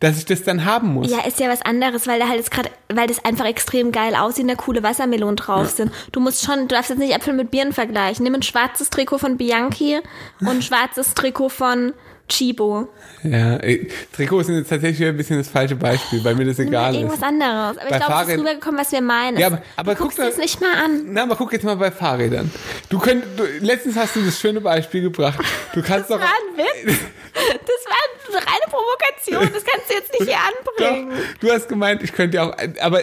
dass 0.00 0.18
ich 0.18 0.26
das 0.26 0.42
dann 0.42 0.64
haben 0.64 0.92
muss. 0.92 1.10
Ja, 1.10 1.20
ist 1.26 1.40
ja 1.40 1.48
was 1.48 1.62
anderes, 1.62 2.06
weil 2.06 2.20
da 2.20 2.28
halt 2.28 2.38
jetzt 2.38 2.50
gerade, 2.50 2.70
weil 2.92 3.06
das 3.06 3.24
einfach 3.24 3.46
extrem 3.46 3.92
geil 3.92 4.14
aussieht 4.14 4.42
und 4.42 4.48
da 4.48 4.54
coole 4.54 4.82
Wassermelonen 4.82 5.36
drauf 5.36 5.70
sind. 5.70 5.90
Du 6.12 6.20
musst 6.20 6.44
schon, 6.44 6.60
du 6.60 6.66
darfst 6.66 6.90
jetzt 6.90 6.98
nicht 6.98 7.14
Äpfel 7.14 7.32
mit 7.32 7.50
Birnen 7.50 7.72
vergleichen. 7.72 8.24
Nimm 8.24 8.34
ein 8.34 8.42
schwarzes 8.42 8.90
Trikot 8.90 9.18
von 9.18 9.38
Bianchi 9.38 9.98
und 10.40 10.48
ein 10.48 10.62
schwarzes 10.62 11.14
Trikot 11.14 11.48
von 11.48 11.94
Chibo. 12.28 12.88
Ja, 13.22 13.56
äh, 13.58 13.86
Trikots 14.14 14.46
sind 14.46 14.56
jetzt 14.56 14.68
tatsächlich 14.68 15.06
ein 15.08 15.16
bisschen 15.16 15.38
das 15.38 15.48
falsche 15.48 15.76
Beispiel, 15.76 16.22
weil 16.24 16.34
mir 16.34 16.44
das 16.44 16.58
egal 16.58 16.92
ist. 16.92 17.00
irgendwas 17.00 17.22
anderes. 17.22 17.78
Aber 17.78 17.88
Bei 17.90 17.96
ich 17.96 18.04
glaube, 18.04 18.22
es 18.22 18.28
ist 18.28 18.38
rübergekommen, 18.40 18.80
was 18.80 18.92
wir 18.92 19.00
meinen. 19.00 19.38
Ja, 19.38 19.46
aber- 19.48 19.62
aber 19.76 19.94
du 19.94 20.02
guckst 20.02 20.16
guck 20.18 20.24
dir 20.26 20.30
doch- 20.30 20.36
das 20.36 20.44
nicht 20.44 20.60
mal 20.60 20.74
an. 20.84 21.02
Na, 21.12 21.22
aber 21.22 21.36
guck 21.36 21.52
jetzt 21.52 21.64
mal 21.64 21.76
bei 21.76 21.90
Fahrrädern. 21.90 22.50
Du 22.88 22.98
könnt, 22.98 23.24
du, 23.36 23.44
letztens 23.60 23.96
hast 23.96 24.16
du 24.16 24.22
das 24.22 24.38
schöne 24.40 24.60
Beispiel 24.60 25.02
gebracht. 25.02 25.38
Du 25.74 25.82
kannst 25.82 26.10
doch, 26.10 26.18
Das 26.18 26.26
war 26.28 26.34
ein 26.34 26.58
Witz. 26.88 26.98
Das 27.36 28.32
war 28.32 28.38
eine 28.40 28.46
reine 28.46 28.64
Provokation. 28.70 29.52
Das 29.54 29.62
kannst 29.64 29.90
du 29.90 29.94
jetzt 29.94 30.12
nicht 30.18 30.24
hier 30.24 30.38
anbringen. 30.38 31.10
doch, 31.10 31.40
du 31.48 31.52
hast 31.52 31.68
gemeint, 31.68 32.02
ich 32.02 32.12
könnte 32.14 32.42
auch, 32.42 32.56
aber 32.80 33.00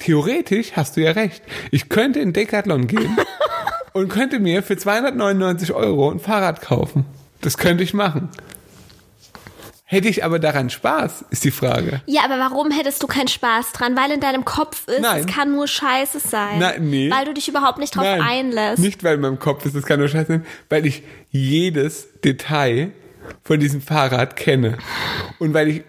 theoretisch 0.00 0.72
hast 0.74 0.96
du 0.96 1.02
ja 1.02 1.12
recht. 1.12 1.42
Ich 1.70 1.88
könnte 1.88 2.18
in 2.18 2.32
Decathlon 2.32 2.88
gehen 2.88 3.16
und 3.92 4.08
könnte 4.08 4.40
mir 4.40 4.62
für 4.64 4.76
299 4.76 5.72
Euro 5.72 6.10
ein 6.10 6.18
Fahrrad 6.20 6.60
kaufen. 6.62 7.06
Das 7.42 7.56
könnte 7.58 7.84
ich 7.84 7.94
machen. 7.94 8.28
Hätte 9.88 10.08
ich 10.08 10.24
aber 10.24 10.40
daran 10.40 10.68
Spaß, 10.68 11.26
ist 11.30 11.44
die 11.44 11.52
Frage. 11.52 12.00
Ja, 12.06 12.22
aber 12.24 12.40
warum 12.40 12.72
hättest 12.72 13.00
du 13.04 13.06
keinen 13.06 13.28
Spaß 13.28 13.70
dran? 13.70 13.96
Weil 13.96 14.10
in 14.10 14.20
deinem 14.20 14.44
Kopf 14.44 14.88
ist, 14.88 15.00
Nein. 15.00 15.20
es 15.20 15.26
kann 15.32 15.52
nur 15.52 15.68
Scheiße 15.68 16.18
sein. 16.18 16.58
Nein, 16.58 16.90
nee. 16.90 17.08
Weil 17.08 17.24
du 17.24 17.32
dich 17.32 17.46
überhaupt 17.46 17.78
nicht 17.78 17.94
drauf 17.94 18.02
Nein, 18.04 18.20
einlässt. 18.20 18.80
nicht 18.80 19.04
weil 19.04 19.14
in 19.14 19.20
meinem 19.20 19.38
Kopf 19.38 19.64
ist, 19.64 19.76
das 19.76 19.84
kann 19.86 20.00
nur 20.00 20.08
scheiße 20.08 20.26
sein, 20.26 20.46
weil 20.68 20.86
ich 20.86 21.04
jedes 21.30 22.08
Detail 22.24 22.90
von 23.44 23.60
diesem 23.60 23.80
Fahrrad 23.80 24.34
kenne. 24.34 24.76
Und 25.38 25.54
weil 25.54 25.68
ich 25.68 25.84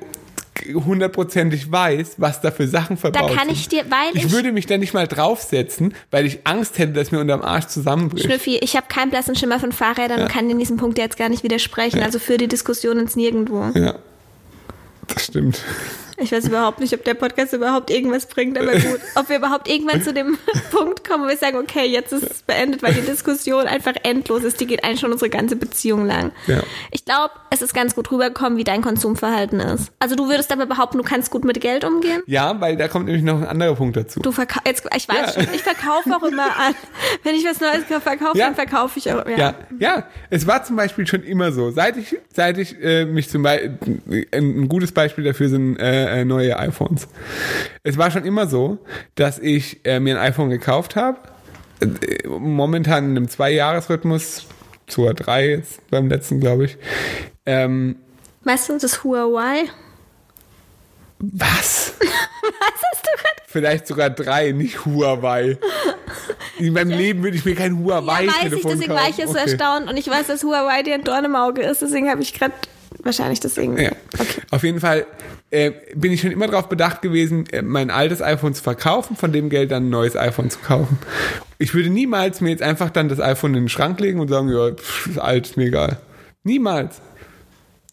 hundertprozentig 0.73 1.71
weiß, 1.71 2.15
was 2.17 2.41
da 2.41 2.51
für 2.51 2.67
Sachen 2.67 2.97
verbaut 2.97 3.35
kann 3.35 3.47
sind. 3.47 3.57
ich 3.57 3.67
dir- 3.69 3.85
weil 3.89 4.15
ich, 4.15 4.25
ich- 4.25 4.31
würde 4.31 4.51
mich 4.51 4.65
da 4.65 4.77
nicht 4.77 4.93
mal 4.93 5.07
draufsetzen, 5.07 5.93
weil 6.11 6.25
ich 6.25 6.39
Angst 6.45 6.77
hätte, 6.77 6.93
dass 6.93 7.11
mir 7.11 7.19
unterm 7.19 7.41
Arsch 7.41 7.67
zusammenbricht. 7.67 8.25
Schnüffi, 8.25 8.57
ich 8.57 8.75
habe 8.75 8.87
keinen 8.87 9.09
blassen 9.09 9.35
Schimmer 9.35 9.59
von 9.59 9.71
Fahrrädern 9.71 10.21
und 10.21 10.27
kann 10.29 10.49
in 10.49 10.59
diesem 10.59 10.77
Punkt 10.77 10.97
jetzt 10.97 11.17
gar 11.17 11.29
nicht 11.29 11.43
widersprechen. 11.43 12.01
Also 12.01 12.19
für 12.19 12.37
die 12.37 12.47
Diskussion 12.47 12.97
ins 12.99 13.15
Nirgendwo. 13.15 13.71
Ja. 13.73 13.95
Das 15.07 15.25
stimmt. 15.25 15.61
Ich 16.19 16.31
weiß 16.31 16.47
überhaupt 16.47 16.79
nicht, 16.79 16.93
ob 16.93 17.03
der 17.03 17.13
Podcast 17.13 17.53
überhaupt 17.53 17.91
irgendwas 17.91 18.25
bringt, 18.25 18.57
aber 18.57 18.71
gut. 18.71 18.99
Ob 19.15 19.29
wir 19.29 19.37
überhaupt 19.37 19.67
irgendwann 19.69 20.01
zu 20.01 20.13
dem 20.13 20.37
Punkt 20.71 21.07
kommen, 21.07 21.23
wo 21.25 21.27
wir 21.29 21.37
sagen, 21.37 21.57
okay, 21.57 21.85
jetzt 21.85 22.11
ist 22.11 22.23
es 22.23 22.41
beendet, 22.41 22.81
weil 22.81 22.93
die 22.93 23.01
Diskussion 23.05 23.67
einfach 23.67 23.93
endlos 24.03 24.43
ist. 24.43 24.59
Die 24.59 24.65
geht 24.65 24.83
eigentlich 24.83 24.99
schon 24.99 25.11
unsere 25.11 25.29
ganze 25.29 25.55
Beziehung 25.55 26.05
lang. 26.07 26.31
Ja. 26.47 26.61
Ich 26.91 27.05
glaube, 27.05 27.31
es 27.51 27.61
ist 27.61 27.73
ganz 27.73 27.93
gut 27.95 28.11
rübergekommen, 28.11 28.57
wie 28.57 28.63
dein 28.63 28.81
Konsumverhalten 28.81 29.59
ist. 29.59 29.91
Also 29.99 30.15
du 30.15 30.27
würdest 30.27 30.51
aber 30.51 30.65
behaupten, 30.65 30.97
du 30.97 31.03
kannst 31.03 31.29
gut 31.29 31.45
mit 31.45 31.61
Geld 31.61 31.83
umgehen? 31.85 32.21
Ja, 32.25 32.59
weil 32.59 32.77
da 32.77 32.87
kommt 32.87 33.05
nämlich 33.05 33.23
noch 33.23 33.37
ein 33.37 33.45
anderer 33.47 33.75
Punkt 33.75 33.95
dazu. 33.95 34.19
Du 34.19 34.31
verkaufst, 34.31 34.65
ich 34.95 35.07
weiß 35.07 35.35
Ja. 35.35 35.43
schon, 35.43 35.53
ich 35.53 35.61
verkaufe 35.63 36.09
auch 36.15 36.23
immer 36.23 36.45
an. 36.45 36.73
Wenn 37.23 37.35
ich 37.35 37.45
was 37.45 37.59
Neues 37.61 37.83
verkaufe, 38.01 38.37
Ja. 38.37 38.45
dann 38.47 38.55
verkaufe 38.55 38.97
ich 38.97 39.11
auch. 39.11 39.25
Ja. 39.27 39.37
Ja, 39.37 39.55
ja, 39.79 40.03
es 40.31 40.47
war 40.47 40.63
zum 40.63 40.75
Beispiel 40.77 41.05
schon 41.05 41.21
immer 41.23 41.51
so. 41.51 41.69
Seit 41.71 41.95
ich, 41.97 42.17
seit 42.33 42.57
ich 42.57 42.75
äh, 42.81 43.05
mich 43.05 43.29
zum 43.29 43.43
Beispiel, 43.43 43.77
ein, 44.31 44.61
ein 44.63 44.67
gutes 44.67 44.91
Beispiel 44.91 45.23
dafür 45.23 45.49
sind 45.49 45.77
äh, 45.77 46.06
äh, 46.09 46.25
neue 46.25 46.57
iPhones. 46.57 47.07
Es 47.83 47.97
war 47.97 48.11
schon 48.11 48.25
immer 48.25 48.47
so, 48.47 48.79
dass 49.15 49.39
ich 49.39 49.85
äh, 49.85 49.99
mir 49.99 50.19
ein 50.19 50.27
iPhone 50.31 50.49
gekauft 50.49 50.95
habe, 50.95 51.19
äh, 51.81 52.27
momentan 52.27 53.05
in 53.11 53.17
einem 53.17 53.29
Zwei-Jahres-Rhythmus, 53.29 54.45
sogar 54.87 55.13
drei 55.13 55.49
jetzt 55.49 55.87
beim 55.89 56.07
letzten, 56.09 56.39
glaube 56.39 56.65
ich. 56.65 56.77
Ähm, 57.45 57.97
du, 58.69 58.77
das 58.77 59.03
Huawei? 59.03 59.65
was? 61.19 61.93
Was 62.41 62.81
hast 62.91 63.05
du 63.05 63.09
gerade 63.11 63.41
Vielleicht 63.47 63.87
sogar 63.87 64.09
drei, 64.09 64.51
nicht 64.51 64.85
Huawei. 64.85 65.57
In 66.59 66.73
meinem 66.73 66.91
Leben 66.91 67.23
würde 67.23 67.37
ich 67.37 67.43
mir 67.45 67.55
kein 67.55 67.73
Ja, 67.73 67.79
Huawei-Telefon 67.83 68.51
weiß 68.51 68.53
ich, 68.53 68.63
deswegen 68.63 68.93
war 68.93 69.09
ich 69.09 69.17
jetzt 69.17 69.33
so 69.33 69.37
Okay. 69.39 69.49
erstaunt 69.49 69.89
und 69.89 69.97
ich 69.97 70.07
weiß, 70.07 70.27
dass 70.27 70.43
Huawei 70.43 70.83
dir 70.83 70.93
ein 70.95 71.03
Dorn 71.03 71.25
im 71.25 71.35
Auge 71.35 71.63
ist, 71.63 71.81
deswegen 71.81 72.09
habe 72.09 72.21
ich 72.21 72.33
gerade 72.33 72.53
wahrscheinlich 73.03 73.39
deswegen. 73.39 73.77
Ja. 73.77 73.91
Auf 74.51 74.63
jeden 74.63 74.79
Fall 74.79 75.05
äh, 75.49 75.71
bin 75.95 76.11
ich 76.11 76.21
schon 76.21 76.31
immer 76.31 76.47
darauf 76.47 76.69
bedacht 76.69 77.01
gewesen, 77.01 77.45
äh, 77.51 77.61
mein 77.61 77.89
altes 77.89 78.21
iPhone 78.21 78.53
zu 78.53 78.61
verkaufen, 78.61 79.15
von 79.15 79.31
dem 79.31 79.49
Geld 79.49 79.71
dann 79.71 79.87
ein 79.87 79.89
neues 79.89 80.15
iPhone 80.15 80.49
zu 80.49 80.59
kaufen. 80.59 80.97
Ich 81.57 81.73
würde 81.73 81.89
niemals 81.89 82.41
mir 82.41 82.49
jetzt 82.49 82.63
einfach 82.63 82.89
dann 82.89 83.09
das 83.09 83.19
iPhone 83.19 83.53
in 83.55 83.63
den 83.63 83.69
Schrank 83.69 83.99
legen 83.99 84.19
und 84.19 84.27
sagen, 84.27 84.49
ja, 84.49 84.71
pff, 84.73 85.17
alt, 85.19 85.47
ist 85.47 85.57
mir 85.57 85.65
egal. 85.65 85.99
Niemals. 86.43 87.01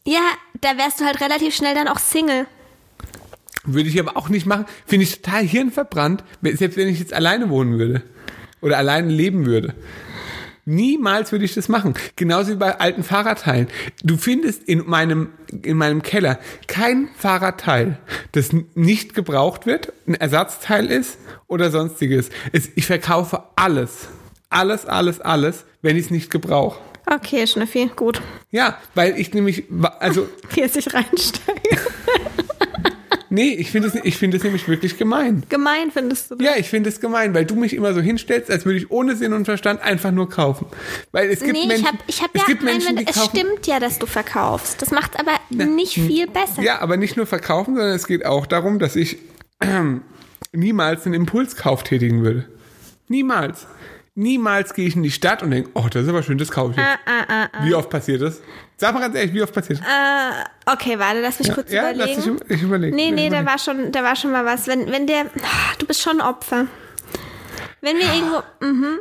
Ja, 0.06 0.20
da 0.60 0.76
wärst 0.76 1.00
du 1.00 1.04
halt 1.04 1.20
relativ 1.20 1.54
schnell 1.54 1.74
dann 1.74 1.88
auch 1.88 1.98
Single. 1.98 2.46
Würde 3.64 3.88
ich 3.88 3.98
aber 3.98 4.16
auch 4.16 4.28
nicht 4.28 4.44
machen. 4.44 4.66
Finde 4.84 5.04
ich 5.04 5.22
total 5.22 5.42
hirnverbrannt, 5.44 6.22
selbst 6.42 6.76
wenn 6.76 6.88
ich 6.88 6.98
jetzt 6.98 7.14
alleine 7.14 7.48
wohnen 7.48 7.78
würde. 7.78 8.02
Oder 8.60 8.76
alleine 8.78 9.08
leben 9.10 9.46
würde. 9.46 9.74
Niemals 10.66 11.31
würde 11.33 11.44
ich 11.44 11.55
das 11.55 11.68
machen. 11.68 11.94
Genauso 12.16 12.53
wie 12.53 12.57
bei 12.57 12.79
alten 12.81 13.03
Fahrradteilen. 13.03 13.68
Du 14.03 14.16
findest 14.16 14.62
in 14.64 14.87
meinem, 14.87 15.29
in 15.62 15.77
meinem 15.77 16.03
Keller 16.03 16.38
kein 16.66 17.09
Fahrradteil, 17.16 17.98
das 18.33 18.50
nicht 18.74 19.14
gebraucht 19.14 19.66
wird, 19.66 19.92
ein 20.07 20.14
Ersatzteil 20.14 20.90
ist 20.90 21.18
oder 21.46 21.70
sonstiges. 21.70 22.31
Es, 22.53 22.70
ich 22.74 22.87
verkaufe 22.87 23.42
alles. 23.57 24.09
Alles, 24.48 24.87
alles, 24.87 25.20
alles, 25.20 25.64
wenn 25.83 25.96
ich 25.96 26.07
es 26.07 26.11
nicht 26.11 26.31
gebrauche. 26.31 26.79
Okay, 27.07 27.46
Schnüffi, 27.46 27.90
gut. 27.94 28.22
Ja, 28.50 28.79
weil 28.94 29.18
ich 29.18 29.35
nämlich, 29.35 29.64
also, 29.98 30.29
Hier 30.55 30.68
sich 30.68 30.92
reinsteigen. 30.94 31.79
Nee, 33.35 33.55
ich 33.55 33.70
finde 33.70 33.88
es, 33.88 33.94
ich 33.94 34.23
es 34.23 34.42
nämlich 34.42 34.66
wirklich 34.68 34.97
gemein. 34.97 35.42
Gemein 35.49 35.90
findest 35.90 36.31
du 36.31 36.37
das? 36.37 36.47
Ja, 36.47 36.53
ich 36.57 36.68
finde 36.68 36.88
es 36.88 37.01
gemein, 37.01 37.35
weil 37.35 37.44
du 37.44 37.57
mich 37.57 37.75
immer 37.75 37.92
so 37.92 38.01
hinstellst, 38.01 38.51
als 38.51 38.64
würde 38.64 38.79
ich 38.79 38.90
ohne 38.90 39.16
Sinn 39.16 39.33
und 39.33 39.44
Verstand 39.44 39.83
einfach 39.83 40.12
nur 40.12 40.31
kaufen. 40.31 40.66
Weil 41.12 41.31
es 41.31 41.40
gibt 41.40 41.53
Nee, 41.53 41.66
Menschen, 41.66 41.85
ich 41.85 41.87
habe 41.87 41.99
ich 42.07 42.23
hab 42.23 42.35
es 42.35 42.40
ja, 42.40 42.47
gibt 42.47 42.62
Menschen, 42.62 42.94
nein, 42.94 43.05
die 43.05 43.11
es 43.11 43.16
kaufen. 43.16 43.37
stimmt 43.37 43.66
ja, 43.66 43.81
dass 43.81 43.99
du 43.99 44.07
verkaufst. 44.07 44.81
Das 44.81 44.90
macht 44.90 45.18
aber 45.18 45.33
nicht 45.51 45.94
viel 45.94 46.27
besser. 46.27 46.62
Ja, 46.62 46.81
aber 46.81 46.97
nicht 46.97 47.16
nur 47.16 47.27
verkaufen, 47.27 47.77
sondern 47.77 47.94
es 47.94 48.07
geht 48.07 48.25
auch 48.25 48.47
darum, 48.47 48.79
dass 48.79 48.97
ich 48.97 49.18
ähm, 49.61 50.03
niemals 50.53 51.05
einen 51.05 51.14
Impulskauf 51.14 51.83
tätigen 51.83 52.23
würde. 52.23 52.49
Niemals. 53.09 53.66
Niemals 54.16 54.75
gehe 54.75 54.87
ich 54.87 54.94
in 54.94 55.03
die 55.03 55.11
Stadt 55.11 55.42
und 55.42 55.51
denke, 55.51 55.70
oh, 55.75 55.87
das 55.90 56.05
ist 56.05 56.09
aber 56.09 56.23
schön, 56.23 56.38
das 56.38 56.51
kaufe 56.53 56.70
ich 56.73 56.77
jetzt. 56.77 56.88
Ah, 57.05 57.49
Wie 57.64 57.75
oft 57.75 57.90
passiert 57.90 58.23
das? 58.23 58.40
Sag 58.76 58.92
mal 58.92 59.00
ganz 59.00 59.14
ehrlich, 59.14 59.32
wie 59.32 59.42
oft 59.42 59.54
passiert? 59.54 59.80
Äh, 59.80 60.70
okay, 60.72 60.98
warte, 60.98 61.20
lass 61.20 61.38
mich 61.38 61.52
kurz 61.52 61.70
ja, 61.70 61.90
überlegen. 61.92 62.22
lass 62.38 62.40
dich, 62.48 62.56
ich 62.56 62.62
überlegen. 62.62 62.96
Nee, 62.96 63.10
nee, 63.12 63.26
Ich 63.26 63.30
da 63.30 63.40
überlegen. 63.40 63.46
war 63.46 63.58
schon, 63.58 63.92
da 63.92 64.02
war 64.02 64.16
schon 64.16 64.32
mal 64.32 64.44
was. 64.44 64.66
Wenn, 64.66 64.90
wenn 64.90 65.06
der, 65.06 65.26
du 65.78 65.87
bist 65.87 66.02
schon 66.02 66.20
Opfer. 66.20 66.66
Wenn 67.85 67.99
wir 67.99 68.07
irgendwo, 68.12 68.42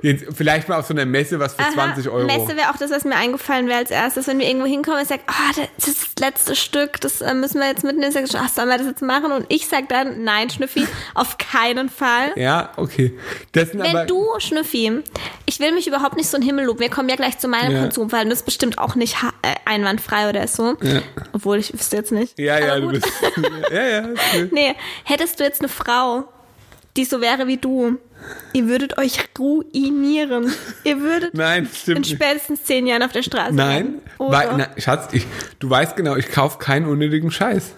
Jetzt 0.02 0.26
vielleicht 0.36 0.68
mal 0.68 0.80
auf 0.80 0.86
so 0.86 0.94
einer 0.94 1.06
Messe 1.06 1.40
was 1.40 1.54
für 1.54 1.62
aha, 1.62 1.72
20 1.72 2.10
Euro. 2.10 2.26
Messe 2.26 2.58
wäre 2.58 2.70
auch 2.70 2.78
das, 2.78 2.92
was 2.92 3.06
mir 3.06 3.16
eingefallen 3.16 3.68
wäre 3.68 3.80
als 3.80 3.92
erstes, 3.92 4.28
wenn 4.28 4.40
wir 4.40 4.48
irgendwo 4.48 4.68
hinkommen 4.68 5.00
und 5.00 5.08
sagt, 5.08 5.24
ah, 5.28 5.52
das 5.78 5.88
ist 5.88 6.02
das 6.02 6.20
letzte 6.20 6.56
Stück, 6.56 7.00
das 7.02 7.22
äh, 7.22 7.34
müssen 7.34 7.60
wir 7.60 7.68
jetzt 7.68 7.84
mitnehmen. 7.84 8.12
Sag 8.12 8.26
ich, 8.26 8.38
ach, 8.38 8.50
sollen 8.50 8.70
wir 8.70 8.78
das 8.78 8.88
jetzt 8.88 9.02
machen? 9.02 9.32
Und 9.32 9.46
ich 9.50 9.68
sag 9.68 9.90
dann, 9.90 10.24
nein, 10.24 10.50
Schnüffi, 10.50 10.86
auf 11.14 11.38
keinen 11.38 11.90
Fall. 11.90 12.34
Ja, 12.36 12.72
okay. 12.78 13.18
Wenn 13.54 14.08
du, 14.08 14.28
Schnüffi, 14.40 15.02
ich 15.46 15.60
will 15.60 15.72
mich 15.72 15.88
überhaupt 15.88 16.16
nicht 16.16 16.30
so 16.30 16.38
in 16.38 16.42
den 16.42 16.48
Himmel 16.48 16.66
loben. 16.66 16.80
Wir 16.80 16.90
kommen 16.90 17.10
ja 17.10 17.16
gleich 17.16 17.40
zu 17.40 17.48
meinem 17.48 17.72
Ja. 17.72 17.82
Konsumverhalten. 17.82 18.30
Das 18.30 18.40
ist 18.40 18.46
bestimmt 18.46 18.78
auch 18.78 18.96
nicht 18.96 19.16
äh, 19.42 19.56
einwandfrei 19.66 20.30
oder 20.30 20.48
so. 20.48 20.76
Ja. 20.82 21.02
Obwohl, 21.32 21.58
ich 21.58 21.74
wüsste 21.74 21.96
jetzt 21.96 22.12
nicht. 22.12 22.38
Ja, 22.38 22.60
ja, 22.60 22.80
du 22.80 22.90
bist. 22.90 23.08
ja, 23.72 23.84
ja. 23.84 24.02
gut. 24.34 24.52
Nee, 24.52 24.76
hättest 25.04 25.40
du 25.40 25.44
jetzt 25.44 25.62
eine 25.62 25.70
Frau, 25.70 26.26
die 26.98 27.06
so 27.06 27.22
wäre 27.22 27.48
wie 27.48 27.58
du, 27.58 27.98
ihr 28.54 28.68
würdet 28.68 28.98
euch 28.98 29.18
ruinieren. 29.38 30.52
Ihr 30.84 31.00
würdet 31.00 31.34
Nein, 31.34 31.68
in 31.88 32.04
spätestens 32.04 32.64
zehn 32.64 32.88
Jahren 32.88 33.04
auf 33.04 33.12
der 33.12 33.24
Straße 33.24 33.54
Nein, 33.54 33.96
weil, 34.18 34.56
na, 34.58 34.70
Schatz, 34.78 35.14
ich, 35.14 35.26
du 35.60 35.70
weißt 35.70 35.96
genau, 35.96 36.16
ich 36.16 36.32
kaufe 36.32 36.58
keinen 36.58 36.86
unnötigen 36.88 37.32
Scheiß. 37.32 37.74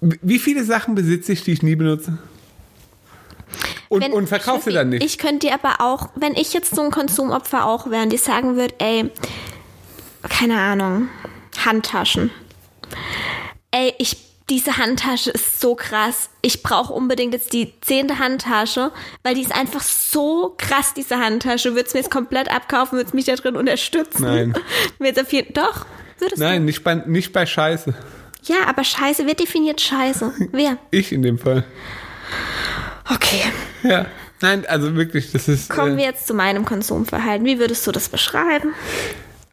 Wie 0.00 0.38
viele 0.38 0.64
Sachen 0.64 0.94
besitze 0.94 1.32
ich, 1.32 1.44
die 1.44 1.52
ich 1.52 1.62
nie 1.62 1.76
benutze? 1.76 2.18
Und, 3.88 4.02
Wenn- 4.02 4.12
und 4.12 4.26
verkaufe 4.26 4.70
sie 4.70 4.74
dann 4.74 4.88
nicht. 4.88 5.04
Ich 5.04 5.18
könnte 5.18 5.46
dir 5.46 5.54
aber 5.54 5.80
auch, 5.80 6.08
wenn 6.16 6.34
ich 6.34 6.52
jetzt 6.54 6.74
so 6.74 6.82
ein 6.82 6.90
Konsumopfer 6.90 7.66
auch 7.66 7.90
wäre 7.90 8.02
und 8.02 8.12
die 8.12 8.16
sagen 8.16 8.56
würde, 8.56 8.74
ey, 8.78 9.10
keine 10.28 10.58
Ahnung, 10.58 11.08
Handtaschen. 11.64 12.30
Ey, 13.70 13.94
ich, 13.98 14.16
diese 14.50 14.76
Handtasche 14.76 15.30
ist 15.30 15.60
so 15.60 15.74
krass. 15.74 16.30
Ich 16.42 16.62
brauche 16.62 16.92
unbedingt 16.92 17.34
jetzt 17.34 17.52
die 17.52 17.72
zehnte 17.80 18.18
Handtasche, 18.18 18.90
weil 19.22 19.34
die 19.34 19.42
ist 19.42 19.54
einfach 19.54 19.82
so 19.82 20.54
krass, 20.58 20.94
diese 20.94 21.18
Handtasche. 21.18 21.74
Würdest 21.74 21.94
du 21.94 21.98
mir 21.98 22.02
jetzt 22.02 22.10
komplett 22.10 22.50
abkaufen, 22.50 22.98
würdest 22.98 23.14
mich 23.14 23.24
da 23.24 23.34
drin 23.36 23.56
unterstützen? 23.56 24.22
Nein. 24.22 24.54
Auf 25.20 25.32
jeden, 25.32 25.52
doch, 25.54 25.86
würdest 26.18 26.40
Nein, 26.40 26.64
nicht 26.64 26.84
bei, 26.84 26.94
nicht 26.94 27.32
bei 27.32 27.46
Scheiße. 27.46 27.92
du. 27.92 28.52
Ja, 28.52 28.66
aber 28.66 28.84
Scheiße, 28.84 29.26
wer 29.26 29.34
definiert 29.34 29.80
Scheiße? 29.80 30.32
Wer? 30.52 30.78
Ich 30.90 31.12
in 31.12 31.22
dem 31.22 31.38
Fall. 31.38 31.64
Okay. 33.08 33.42
Ja. 33.82 34.06
Nein, 34.40 34.66
also 34.66 34.96
wirklich, 34.96 35.30
das 35.30 35.48
ist. 35.48 35.70
Kommen 35.70 35.94
äh, 35.94 35.98
wir 35.98 36.04
jetzt 36.04 36.26
zu 36.26 36.34
meinem 36.34 36.64
Konsumverhalten. 36.64 37.46
Wie 37.46 37.60
würdest 37.60 37.86
du 37.86 37.92
das 37.92 38.08
beschreiben? 38.08 38.74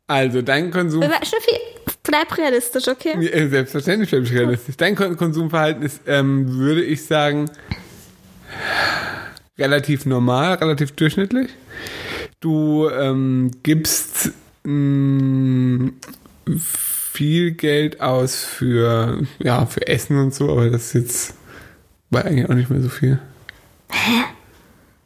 Also, 0.09 0.41
dein 0.41 0.71
Konsum. 0.71 1.03
Schnüffi, 1.03 1.55
bleib 2.03 2.35
realistisch, 2.35 2.87
okay? 2.87 3.47
Selbstverständlich 3.47 4.09
bleibe 4.09 4.25
ich 4.25 4.33
realistisch. 4.33 4.75
Dein 4.75 4.95
Kon- 4.95 5.15
Konsumverhalten 5.15 5.83
ist, 5.83 6.01
ähm, 6.07 6.57
würde 6.57 6.83
ich 6.83 7.05
sagen, 7.05 7.45
relativ 9.57 10.05
normal, 10.07 10.55
relativ 10.55 10.93
durchschnittlich. 10.93 11.49
Du 12.39 12.89
ähm, 12.89 13.51
gibst 13.61 14.31
mh, 14.63 15.91
viel 16.57 17.51
Geld 17.51 18.01
aus 18.01 18.43
für, 18.43 19.21
ja, 19.37 19.65
für 19.67 19.87
Essen 19.87 20.17
und 20.17 20.33
so, 20.33 20.49
aber 20.49 20.69
das 20.71 20.87
ist 20.87 20.93
jetzt 20.95 21.33
war 22.09 22.25
eigentlich 22.25 22.49
auch 22.49 22.55
nicht 22.55 22.71
mehr 22.71 22.81
so 22.81 22.89
viel. 22.89 23.19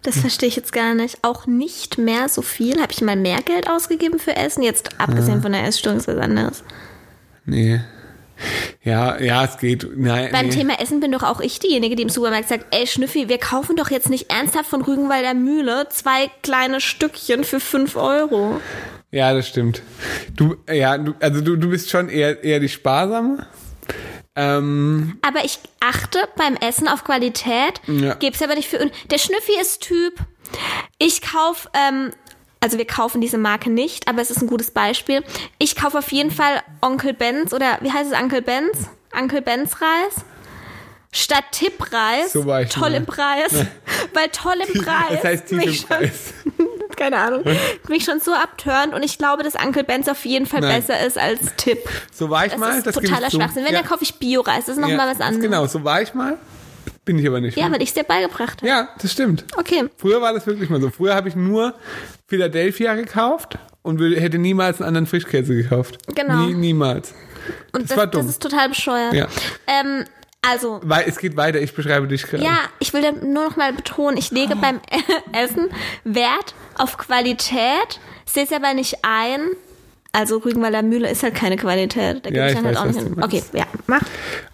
Das 0.03 0.17
verstehe 0.19 0.49
ich 0.49 0.55
jetzt 0.55 0.73
gar 0.73 0.93
nicht. 0.93 1.19
Auch 1.21 1.47
nicht 1.47 1.97
mehr 1.97 2.27
so 2.29 2.41
viel. 2.41 2.81
Habe 2.81 2.91
ich 2.91 3.01
mal 3.01 3.15
mehr 3.15 3.41
Geld 3.41 3.69
ausgegeben 3.69 4.19
für 4.19 4.35
Essen? 4.35 4.61
Jetzt 4.61 4.99
abgesehen 4.99 5.41
von 5.41 5.53
der 5.53 5.63
Essstörung 5.65 5.97
ist 5.97 6.07
was 6.07 6.17
anderes. 6.17 6.63
Nee. 7.45 7.79
Ja, 8.83 9.19
ja, 9.21 9.45
es 9.45 9.57
geht. 9.57 9.87
Nein, 9.95 10.29
Beim 10.31 10.47
nee. 10.47 10.51
Thema 10.51 10.79
Essen 10.81 10.99
bin 10.99 11.11
doch 11.11 11.23
auch 11.23 11.39
ich 11.39 11.59
diejenige, 11.59 11.95
die 11.95 12.03
im 12.03 12.09
Supermarkt 12.09 12.49
sagt, 12.49 12.65
ey 12.71 12.85
Schnüffi, 12.85 13.29
wir 13.29 13.37
kaufen 13.37 13.75
doch 13.75 13.89
jetzt 13.89 14.09
nicht 14.09 14.29
ernsthaft 14.29 14.69
von 14.69 14.81
Rügenwalder 14.81 15.33
Mühle 15.33 15.87
zwei 15.89 16.29
kleine 16.41 16.81
Stückchen 16.81 17.43
für 17.43 17.59
5 17.59 17.95
Euro. 17.95 18.59
Ja, 19.11 19.33
das 19.33 19.47
stimmt. 19.47 19.81
Du, 20.35 20.55
ja, 20.67 20.97
du, 20.97 21.13
also 21.19 21.41
du, 21.41 21.55
du 21.55 21.69
bist 21.69 21.89
schon 21.89 22.09
eher, 22.09 22.43
eher 22.43 22.59
die 22.59 22.69
Sparsame. 22.69 23.45
Ähm, 24.35 25.17
Aber 25.21 25.45
ich 25.45 25.59
achte 25.79 26.27
beim 26.35 26.55
Essen 26.55 26.87
auf 26.87 27.03
Qualität, 27.03 27.81
Ja. 27.87 28.15
gebe 28.15 28.35
es 28.35 28.41
aber 28.41 28.55
nicht 28.55 28.67
für... 28.69 28.89
Der 29.09 29.17
Schnüffi 29.17 29.53
ist 29.61 29.81
Typ, 29.81 30.15
ich 30.97 31.21
kaufe... 31.21 31.69
Ähm, 31.73 32.11
also 32.59 32.77
wir 32.77 32.87
kaufen 32.87 33.19
diese 33.19 33.37
Marke 33.37 33.69
nicht, 33.69 34.07
aber 34.07 34.21
es 34.21 34.31
ist 34.31 34.41
ein 34.41 34.47
gutes 34.47 34.71
Beispiel. 34.71 35.21
Ich 35.59 35.75
kaufe 35.75 35.97
auf 35.97 36.11
jeden 36.13 36.31
Fall 36.31 36.61
Onkel 36.81 37.13
Benz 37.13 37.51
oder 37.53 37.77
wie 37.81 37.91
heißt 37.91 38.13
es 38.13 38.17
Onkel 38.17 38.41
Benz? 38.41 38.87
Onkel 39.13 39.41
Benz 39.41 39.73
Reis. 39.81 40.23
Statt 41.11 41.43
Tippreis, 41.51 42.31
So 42.31 42.43
toll 42.69 42.93
im 42.93 43.05
Preis, 43.05 43.51
weil 44.13 44.29
toll 44.29 44.55
im 44.73 44.81
Preis. 44.81 45.09
das 45.11 45.23
heißt 45.25 45.47
tief 45.47 45.61
im 45.61 45.87
Preis. 45.87 46.33
keine 47.03 47.17
Ahnung. 47.17 47.43
Mich 47.89 48.05
schon 48.05 48.19
so 48.19 48.31
abturnt 48.33 48.93
und 48.93 49.03
ich 49.03 49.17
glaube, 49.17 49.43
dass 49.43 49.55
Uncle 49.55 49.83
Ben's 49.83 50.07
auf 50.07 50.23
jeden 50.25 50.45
Fall 50.45 50.61
Nein. 50.61 50.81
besser 50.81 51.05
ist 51.05 51.17
als 51.17 51.55
Tipp. 51.57 51.79
So 52.13 52.29
war 52.29 52.45
ich 52.45 52.51
Das 52.51 52.59
mal. 52.59 52.77
ist 52.77 52.87
das 52.87 52.95
gebe 52.95 53.07
totaler. 53.07 53.29
Schwachsinn. 53.29 53.65
Wenn, 53.65 53.73
ja. 53.73 53.79
dann 53.81 53.87
kaufe 53.89 54.03
ich 54.03 54.15
Bio-Reis. 54.15 54.65
Das 54.65 54.75
ist 54.77 54.81
nochmal 54.81 54.97
ja, 55.07 55.11
was 55.13 55.21
anderes. 55.21 55.41
Genau, 55.43 55.65
so 55.67 55.83
war 55.83 56.01
ich 56.01 56.13
mal. 56.13 56.37
Bin 57.05 57.19
ich 57.19 57.27
aber 57.27 57.41
nicht. 57.41 57.57
Ja, 57.57 57.69
weil 57.71 57.81
ich 57.81 57.89
es 57.89 57.93
dir 57.95 58.03
beigebracht 58.05 58.57
habe. 58.61 58.67
ja, 58.67 58.87
das 59.01 59.11
stimmt. 59.11 59.43
Okay. 59.57 59.83
Früher 59.97 60.21
war 60.21 60.33
das 60.33 60.47
wirklich 60.47 60.69
mal 60.69 60.79
so. 60.79 60.89
Früher 60.89 61.15
habe 61.15 61.27
ich 61.27 61.35
nur 61.35 61.73
Philadelphia 62.27 62.95
gekauft 62.95 63.57
und 63.81 63.99
hätte 63.99 64.37
niemals 64.37 64.79
einen 64.79 64.87
anderen 64.87 65.07
Frischkäse 65.07 65.53
gekauft. 65.53 65.97
Genau. 66.15 66.45
Nie, 66.45 66.53
niemals. 66.53 67.13
Und 67.73 67.81
Das 67.83 67.89
das, 67.89 67.97
war 67.97 68.07
dumm. 68.07 68.21
das 68.21 68.29
ist 68.31 68.41
total 68.41 68.69
bescheuert. 68.69 69.13
Ja. 69.13 69.27
Ähm, 69.67 70.05
also, 70.49 70.79
Weil 70.83 71.05
es 71.07 71.17
geht 71.17 71.35
weiter, 71.37 71.59
ich 71.61 71.73
beschreibe 71.73 72.07
dich 72.07 72.23
gerade. 72.23 72.43
ja, 72.43 72.57
ich 72.79 72.93
will 72.93 73.01
nur 73.23 73.45
noch 73.49 73.55
mal 73.55 73.73
betonen, 73.73 74.17
ich 74.17 74.31
lege 74.31 74.55
beim 74.55 74.79
Essen 75.33 75.69
Wert 76.03 76.53
auf 76.75 76.97
Qualität, 76.97 77.99
sehe 78.25 78.43
es 78.43 78.51
aber 78.51 78.73
nicht 78.73 78.97
ein. 79.03 79.39
Also 80.11 80.37
Rügenwalder 80.37 80.83
Mühle 80.83 81.09
ist 81.09 81.23
halt 81.23 81.33
keine 81.33 81.55
Qualität. 81.57 82.23
Da 82.25 82.29
gebe 82.29 82.37
Ja, 82.37 82.45
ich 82.45 82.51
ich 82.51 82.57
dann 82.57 82.65
halt 82.65 82.75
weiß, 82.75 82.81
auch 82.83 82.85
nicht 82.85 82.99
hin. 82.99 83.23
Okay, 83.23 83.43
ja, 83.53 83.65
mach. 83.87 84.01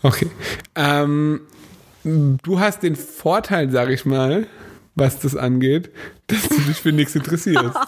Okay. 0.04 0.30
Ähm, 0.76 1.42
du 2.04 2.60
hast 2.60 2.82
den 2.84 2.96
Vorteil, 2.96 3.70
sag 3.70 3.90
ich 3.90 4.06
mal, 4.06 4.48
was 4.96 5.20
das 5.20 5.36
angeht, 5.36 5.92
dass 6.28 6.48
du 6.48 6.56
dich 6.62 6.78
für 6.80 6.92
nichts 6.94 7.14
interessierst. 7.16 7.76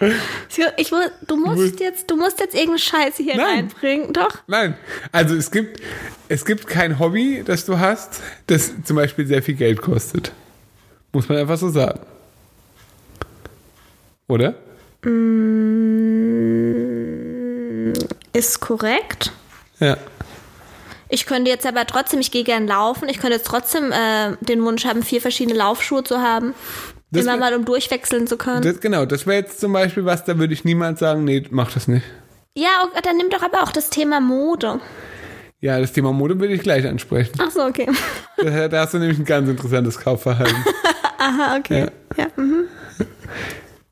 Ich, 0.76 0.90
du 0.90 1.36
musst 1.36 1.56
musst- 1.60 1.80
jetzt, 1.80 2.10
du 2.10 2.16
musst 2.16 2.40
jetzt 2.40 2.54
irgendeine 2.54 2.78
Scheiße 2.78 3.22
hier 3.22 3.36
Nein. 3.36 3.46
reinbringen, 3.46 4.12
doch? 4.12 4.38
Nein, 4.46 4.76
also 5.12 5.34
es 5.34 5.50
gibt, 5.50 5.80
es 6.28 6.44
gibt 6.44 6.66
kein 6.66 6.98
Hobby, 6.98 7.42
das 7.44 7.64
du 7.66 7.78
hast, 7.78 8.20
das 8.46 8.72
zum 8.84 8.96
Beispiel 8.96 9.26
sehr 9.26 9.42
viel 9.42 9.54
Geld 9.54 9.80
kostet. 9.82 10.32
Muss 11.12 11.28
man 11.28 11.38
einfach 11.38 11.58
so 11.58 11.68
sagen. 11.68 12.00
Oder? 14.28 14.54
Ist 18.32 18.60
korrekt. 18.60 19.32
Ja. 19.78 19.96
Ich 21.08 21.26
könnte 21.26 21.50
jetzt 21.50 21.66
aber 21.66 21.86
trotzdem, 21.86 22.20
ich 22.20 22.30
gehe 22.30 22.44
gern 22.44 22.66
laufen, 22.66 23.06
ich 23.10 23.18
könnte 23.18 23.36
jetzt 23.36 23.46
trotzdem 23.46 23.92
äh, 23.92 24.36
den 24.40 24.64
Wunsch 24.64 24.86
haben, 24.86 25.02
vier 25.02 25.20
verschiedene 25.20 25.58
Laufschuhe 25.58 26.02
zu 26.02 26.22
haben. 26.22 26.54
Das 27.12 27.24
immer 27.24 27.36
mal, 27.36 27.54
um 27.54 27.64
durchwechseln 27.64 28.26
zu 28.26 28.36
können. 28.36 28.62
Das, 28.62 28.80
genau, 28.80 29.04
das 29.04 29.26
wäre 29.26 29.38
jetzt 29.40 29.60
zum 29.60 29.72
Beispiel 29.72 30.04
was, 30.04 30.24
da 30.24 30.38
würde 30.38 30.52
ich 30.54 30.64
niemals 30.64 30.98
sagen, 31.00 31.24
nee, 31.24 31.44
mach 31.50 31.72
das 31.72 31.86
nicht. 31.88 32.04
ja, 32.54 32.70
dann 33.02 33.16
nimm 33.18 33.30
doch 33.30 33.42
aber 33.42 33.62
auch 33.62 33.72
das 33.72 33.90
Thema 33.90 34.20
Mode. 34.20 34.80
Ja, 35.60 35.78
das 35.78 35.92
Thema 35.92 36.12
Mode 36.12 36.40
will 36.40 36.50
ich 36.50 36.62
gleich 36.62 36.86
ansprechen. 36.88 37.34
Ach 37.38 37.50
so, 37.50 37.62
okay. 37.62 37.86
Da, 38.36 38.66
da 38.68 38.80
hast 38.80 38.94
du 38.94 38.98
nämlich 38.98 39.18
ein 39.18 39.24
ganz 39.24 39.48
interessantes 39.48 39.98
Kaufverhalten. 40.00 40.56
Aha, 41.18 41.56
okay. 41.56 41.86
Ja. 42.16 42.26
mhm. 42.36 42.64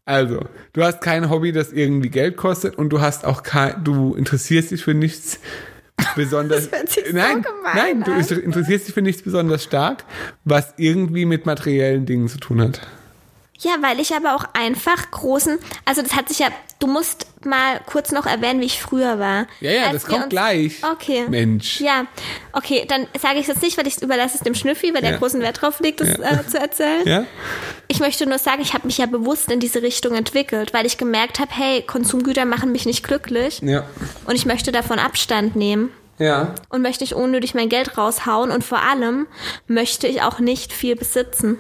Also, 0.05 0.41
du 0.73 0.83
hast 0.83 1.01
kein 1.01 1.31
Hobby, 1.31 1.53
das 1.53 1.73
irgendwie 1.73 2.09
Geld 2.09 2.37
kostet 2.37 2.77
und 2.77 2.89
du 2.91 3.01
hast 3.01 3.25
auch 3.25 3.45
kein, 3.45 3.85
du 3.85 4.15
interessierst 4.15 4.73
dich 4.73 4.83
für 4.83 4.95
nichts 4.95 5.39
besonders. 6.17 6.65
Sich 6.87 7.07
so 7.07 7.17
nein, 7.17 7.45
nein, 7.75 8.03
du 8.03 8.13
an. 8.13 8.19
interessierst 8.19 8.89
dich 8.89 8.95
für 8.95 9.03
nichts 9.03 9.23
besonders 9.23 9.63
stark, 9.63 10.05
was 10.45 10.75
irgendwie 10.79 11.25
mit 11.27 11.47
materiellen 11.47 12.07
Dingen 12.07 12.27
zu 12.29 12.39
tun 12.39 12.61
hat. 12.61 12.81
Ja, 13.63 13.73
weil 13.83 14.01
ich 14.01 14.15
aber 14.15 14.35
auch 14.37 14.45
einfach 14.55 15.11
großen, 15.11 15.59
also 15.85 16.01
das 16.01 16.15
hat 16.17 16.29
sich 16.29 16.39
ja, 16.39 16.49
du 16.79 16.87
musst 16.87 17.27
mal 17.45 17.81
kurz 17.85 18.11
noch 18.11 18.25
erwähnen, 18.25 18.61
wie 18.61 18.65
ich 18.65 18.81
früher 18.81 19.19
war. 19.19 19.47
Ja, 19.61 19.71
ja, 19.71 19.83
Als 19.85 19.93
das 19.93 20.07
kommt 20.07 20.23
uns- 20.25 20.29
gleich. 20.31 20.77
Okay. 20.83 21.27
Mensch. 21.29 21.79
Ja, 21.81 22.07
okay, 22.53 22.87
dann 22.89 23.07
sage 23.21 23.35
ich 23.35 23.43
es 23.43 23.49
jetzt 23.49 23.63
nicht, 23.63 23.77
weil 23.77 23.87
ich 23.87 23.97
es 23.97 24.03
überlasse 24.03 24.37
es 24.39 24.41
dem 24.43 24.55
Schnüffi, 24.55 24.95
weil 24.95 25.03
der 25.03 25.13
Ja. 25.13 25.17
großen 25.19 25.41
Wert 25.43 25.61
drauf 25.61 25.79
legt, 25.81 26.01
das 26.01 26.09
äh, 26.09 26.47
zu 26.47 26.59
erzählen. 26.59 27.07
Ja? 27.07 27.25
Ich 27.89 28.01
möchte 28.01 28.27
nur 28.27 28.39
sagen, 28.39 28.63
ich 28.63 28.73
habe 28.73 28.87
mich 28.87 28.97
ja 28.99 29.07
bewusst 29.07 29.51
in 29.51 29.61
diese 29.61 29.83
Richtung 29.83 30.15
entwickelt, 30.15 30.73
weil 30.73 30.87
ich 30.87 30.97
gemerkt 30.97 31.39
habe, 31.39 31.51
hey, 31.55 31.83
Konsumgüter 31.83 32.47
machen 32.47 32.73
mich 32.73 32.87
nicht 32.87 33.03
glücklich 33.03 33.61
Ja. 33.63 33.85
und 34.27 34.37
ich 34.37 34.47
möchte 34.47 34.73
davon 34.73 34.99
Abstand 34.99 35.55
nehmen 35.55 35.91
Ja. 36.19 36.55
und 36.71 36.81
möchte 36.83 37.05
nicht 37.05 37.15
unnötig 37.15 37.55
mein 37.55 37.69
Geld 37.69 37.99
raushauen 37.99 38.51
und 38.51 38.65
vor 38.65 38.81
allem 38.83 39.27
möchte 39.67 40.07
ich 40.07 40.23
auch 40.23 40.39
nicht 40.39 40.73
viel 40.73 40.97
besitzen, 40.97 41.59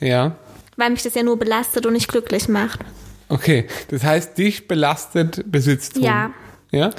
Ja. 0.00 0.36
weil 0.76 0.90
mich 0.90 1.02
das 1.02 1.14
ja 1.14 1.22
nur 1.22 1.38
belastet 1.38 1.86
und 1.86 1.92
nicht 1.92 2.08
glücklich 2.08 2.48
macht. 2.48 2.80
Okay. 3.28 3.66
Das 3.88 4.02
heißt, 4.02 4.36
dich 4.38 4.66
belastet 4.66 5.42
Besitztum. 5.50 6.02
Ja. 6.02 6.30
Ja? 6.72 6.90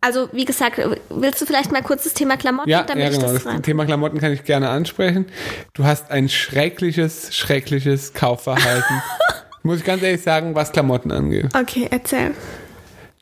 Also, 0.00 0.28
wie 0.32 0.44
gesagt, 0.44 0.78
willst 1.08 1.40
du 1.40 1.46
vielleicht 1.46 1.72
mal 1.72 1.82
kurz 1.82 2.04
das 2.04 2.12
Thema 2.12 2.36
Klamotten, 2.36 2.68
Ja, 2.68 2.82
damit 2.82 3.04
ja, 3.04 3.10
ich 3.10 3.18
genau. 3.18 3.32
das 3.32 3.44
Das. 3.44 3.62
Thema 3.62 3.86
Klamotten 3.86 4.18
kann 4.18 4.32
ich 4.32 4.44
gerne 4.44 4.68
ansprechen. 4.68 5.24
Du 5.72 5.84
hast 5.84 6.10
ein 6.10 6.28
schreckliches, 6.28 7.34
schreckliches 7.34 8.12
Kaufverhalten. 8.12 9.02
Muss 9.62 9.78
ich 9.78 9.84
ganz 9.84 10.02
ehrlich 10.02 10.20
sagen, 10.20 10.54
was 10.54 10.72
Klamotten 10.72 11.10
angeht. 11.10 11.46
Okay, 11.58 11.88
erzähl. 11.90 12.32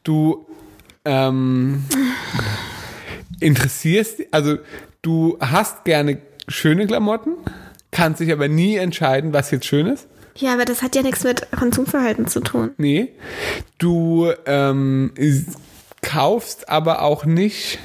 Du 0.02 0.44
ähm, 1.04 1.84
interessierst, 3.40 4.22
also 4.32 4.58
du 5.02 5.36
hast 5.40 5.84
gerne 5.84 6.18
schöne 6.48 6.86
Klamotten, 6.88 7.36
kannst 7.92 8.20
dich 8.20 8.32
aber 8.32 8.48
nie 8.48 8.76
entscheiden, 8.76 9.32
was 9.32 9.50
jetzt 9.52 9.66
schön 9.66 9.86
ist. 9.86 10.08
Ja, 10.36 10.54
aber 10.54 10.64
das 10.64 10.82
hat 10.82 10.96
ja 10.96 11.02
nichts 11.02 11.22
mit 11.24 11.46
Konsumverhalten 11.52 12.26
zu 12.26 12.40
tun. 12.40 12.70
Nee. 12.78 13.08
Du 13.78 14.32
ähm, 14.46 15.12
kaufst 16.00 16.68
aber 16.68 17.02
auch 17.02 17.24
nicht. 17.24 17.78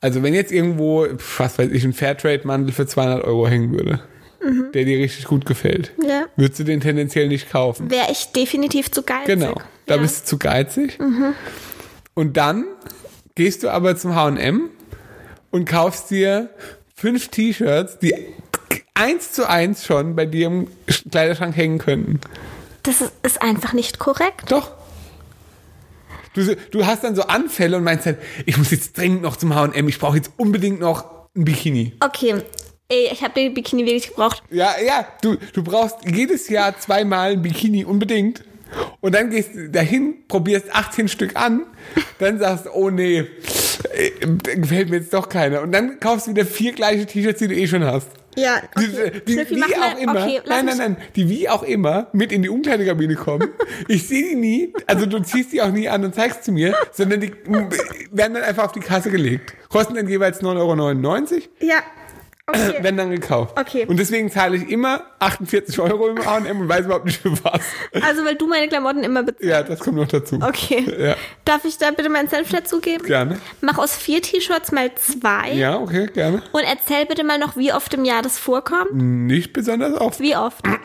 Also 0.00 0.22
wenn 0.22 0.34
jetzt 0.34 0.52
irgendwo, 0.52 1.06
was 1.38 1.58
weiß 1.58 1.70
ich, 1.70 1.84
ein 1.84 1.92
Fairtrade-Mantel 1.92 2.72
für 2.72 2.86
200 2.86 3.24
Euro 3.24 3.48
hängen 3.48 3.72
würde, 3.72 4.00
der 4.74 4.84
dir 4.84 4.98
richtig 4.98 5.24
gut 5.24 5.46
gefällt, 5.46 5.92
Ja. 6.02 6.26
würdest 6.36 6.60
du 6.60 6.64
den 6.64 6.80
tendenziell 6.80 7.28
nicht 7.28 7.50
kaufen. 7.50 7.90
Wäre 7.90 8.10
ich 8.10 8.26
definitiv 8.32 8.90
zu 8.90 9.02
geizig. 9.02 9.26
Genau. 9.26 9.54
Da 9.86 9.96
ja. 9.96 10.00
bist 10.02 10.22
du 10.22 10.26
zu 10.26 10.38
geizig. 10.38 10.98
Und 12.14 12.36
dann 12.36 12.64
gehst 13.34 13.62
du 13.62 13.68
aber 13.70 13.96
zum 13.96 14.14
H&M 14.14 14.70
und 15.50 15.64
kaufst 15.68 16.10
dir 16.10 16.50
fünf 16.94 17.28
T-Shirts, 17.28 17.98
die 17.98 18.14
eins 18.98 19.32
zu 19.32 19.48
eins 19.48 19.86
schon 19.86 20.16
bei 20.16 20.26
dir 20.26 20.48
im 20.48 20.68
Kleiderschrank 21.10 21.56
hängen 21.56 21.78
könnten. 21.78 22.20
Das 22.82 23.00
ist, 23.00 23.12
ist 23.22 23.42
einfach 23.42 23.72
nicht 23.72 23.98
korrekt. 23.98 24.50
Doch. 24.50 24.72
Du, 26.34 26.54
du 26.70 26.86
hast 26.86 27.04
dann 27.04 27.14
so 27.14 27.22
Anfälle 27.22 27.76
und 27.76 27.84
meinst 27.84 28.06
dann, 28.06 28.16
ich 28.46 28.56
muss 28.56 28.70
jetzt 28.70 28.96
dringend 28.96 29.22
noch 29.22 29.36
zum 29.36 29.54
H&M, 29.54 29.88
ich 29.88 29.98
brauche 29.98 30.16
jetzt 30.16 30.32
unbedingt 30.36 30.80
noch 30.80 31.04
ein 31.36 31.44
Bikini. 31.44 31.94
Okay. 32.00 32.42
Ey, 32.90 33.10
ich 33.12 33.22
habe 33.22 33.34
den 33.34 33.52
Bikini 33.52 33.84
wirklich 33.84 34.08
gebraucht. 34.08 34.42
Ja, 34.50 34.74
ja, 34.84 35.06
du, 35.20 35.36
du 35.52 35.62
brauchst 35.62 35.96
jedes 36.06 36.48
Jahr 36.48 36.78
zweimal 36.78 37.32
ein 37.32 37.42
Bikini 37.42 37.84
unbedingt. 37.84 38.44
Und 39.00 39.14
dann 39.14 39.30
gehst 39.30 39.54
du 39.54 39.68
dahin, 39.70 40.14
probierst 40.28 40.74
18 40.74 41.08
Stück 41.08 41.36
an, 41.36 41.66
dann 42.18 42.38
sagst 42.38 42.66
du, 42.66 42.70
oh 42.70 42.90
nee, 42.90 43.26
äh, 43.92 44.10
gefällt 44.56 44.90
mir 44.90 44.96
jetzt 44.96 45.12
doch 45.12 45.28
keiner. 45.28 45.62
Und 45.62 45.72
dann 45.72 46.00
kaufst 46.00 46.26
du 46.26 46.30
wieder 46.30 46.46
vier 46.46 46.72
gleiche 46.72 47.06
T-Shirts, 47.06 47.38
die 47.38 47.48
du 47.48 47.54
eh 47.54 47.66
schon 47.66 47.84
hast. 47.84 48.08
Ja, 48.36 48.62
Die, 48.78 48.86
okay. 48.88 49.22
die, 49.26 49.32
Schnüffi, 49.32 49.54
wie 49.56 49.60
mach 49.60 49.68
mal- 49.68 49.92
auch 49.94 49.98
immer, 49.98 50.12
okay, 50.22 50.40
nein, 50.46 50.66
nein, 50.66 50.76
nein, 50.78 50.96
die 51.16 51.28
wie 51.28 51.48
auch 51.48 51.62
immer 51.62 52.08
mit 52.12 52.30
in 52.30 52.42
die 52.42 52.48
Umkleidekabine 52.48 53.14
kommen. 53.16 53.48
Ich 53.88 54.06
sehe 54.06 54.22
die 54.30 54.34
nie, 54.36 54.72
also 54.86 55.06
du 55.06 55.18
ziehst 55.20 55.52
die 55.52 55.62
auch 55.62 55.70
nie 55.72 55.88
an 55.88 56.04
und 56.04 56.14
zeigst 56.14 56.44
sie 56.44 56.52
mir, 56.52 56.74
sondern 56.92 57.20
die 57.20 57.32
werden 58.12 58.34
dann 58.34 58.42
einfach 58.42 58.64
auf 58.66 58.72
die 58.72 58.80
Kasse 58.80 59.10
gelegt. 59.10 59.54
Kosten 59.68 59.94
dann 59.94 60.08
jeweils 60.08 60.40
9,99 60.42 60.46
Euro, 60.58 61.42
Ja. 61.60 61.76
Okay. 62.48 62.74
werden 62.82 62.96
dann 62.96 63.10
gekauft. 63.10 63.58
Okay. 63.58 63.84
Und 63.86 63.98
deswegen 63.98 64.30
zahle 64.30 64.56
ich 64.56 64.68
immer 64.68 65.02
48 65.18 65.78
Euro 65.80 66.08
im 66.08 66.24
H&M 66.24 66.60
und 66.60 66.68
weiß 66.68 66.86
überhaupt 66.86 67.04
nicht 67.04 67.20
für 67.20 67.32
was. 67.44 67.60
Also, 68.02 68.24
weil 68.24 68.36
du 68.36 68.46
meine 68.46 68.68
Klamotten 68.68 69.04
immer 69.04 69.22
bezahlst. 69.22 69.44
Ja, 69.44 69.62
das 69.62 69.80
kommt 69.80 69.96
noch 69.96 70.08
dazu. 70.08 70.38
Okay. 70.40 70.84
Ja. 70.98 71.16
Darf 71.44 71.64
ich 71.64 71.78
da 71.78 71.90
bitte 71.90 72.08
meinen 72.08 72.28
Senf 72.28 72.50
dazugeben? 72.50 73.06
Gerne. 73.06 73.38
Mach 73.60 73.78
aus 73.78 73.96
vier 73.96 74.22
T-Shirts 74.22 74.72
mal 74.72 74.90
zwei. 74.94 75.52
Ja, 75.52 75.78
okay, 75.78 76.06
gerne. 76.06 76.42
Und 76.52 76.62
erzähl 76.62 77.06
bitte 77.06 77.24
mal 77.24 77.38
noch, 77.38 77.56
wie 77.56 77.72
oft 77.72 77.92
im 77.94 78.04
Jahr 78.04 78.22
das 78.22 78.38
vorkommt. 78.38 78.94
Nicht 78.94 79.52
besonders 79.52 80.00
oft. 80.00 80.20
Wie 80.20 80.36
oft? 80.36 80.66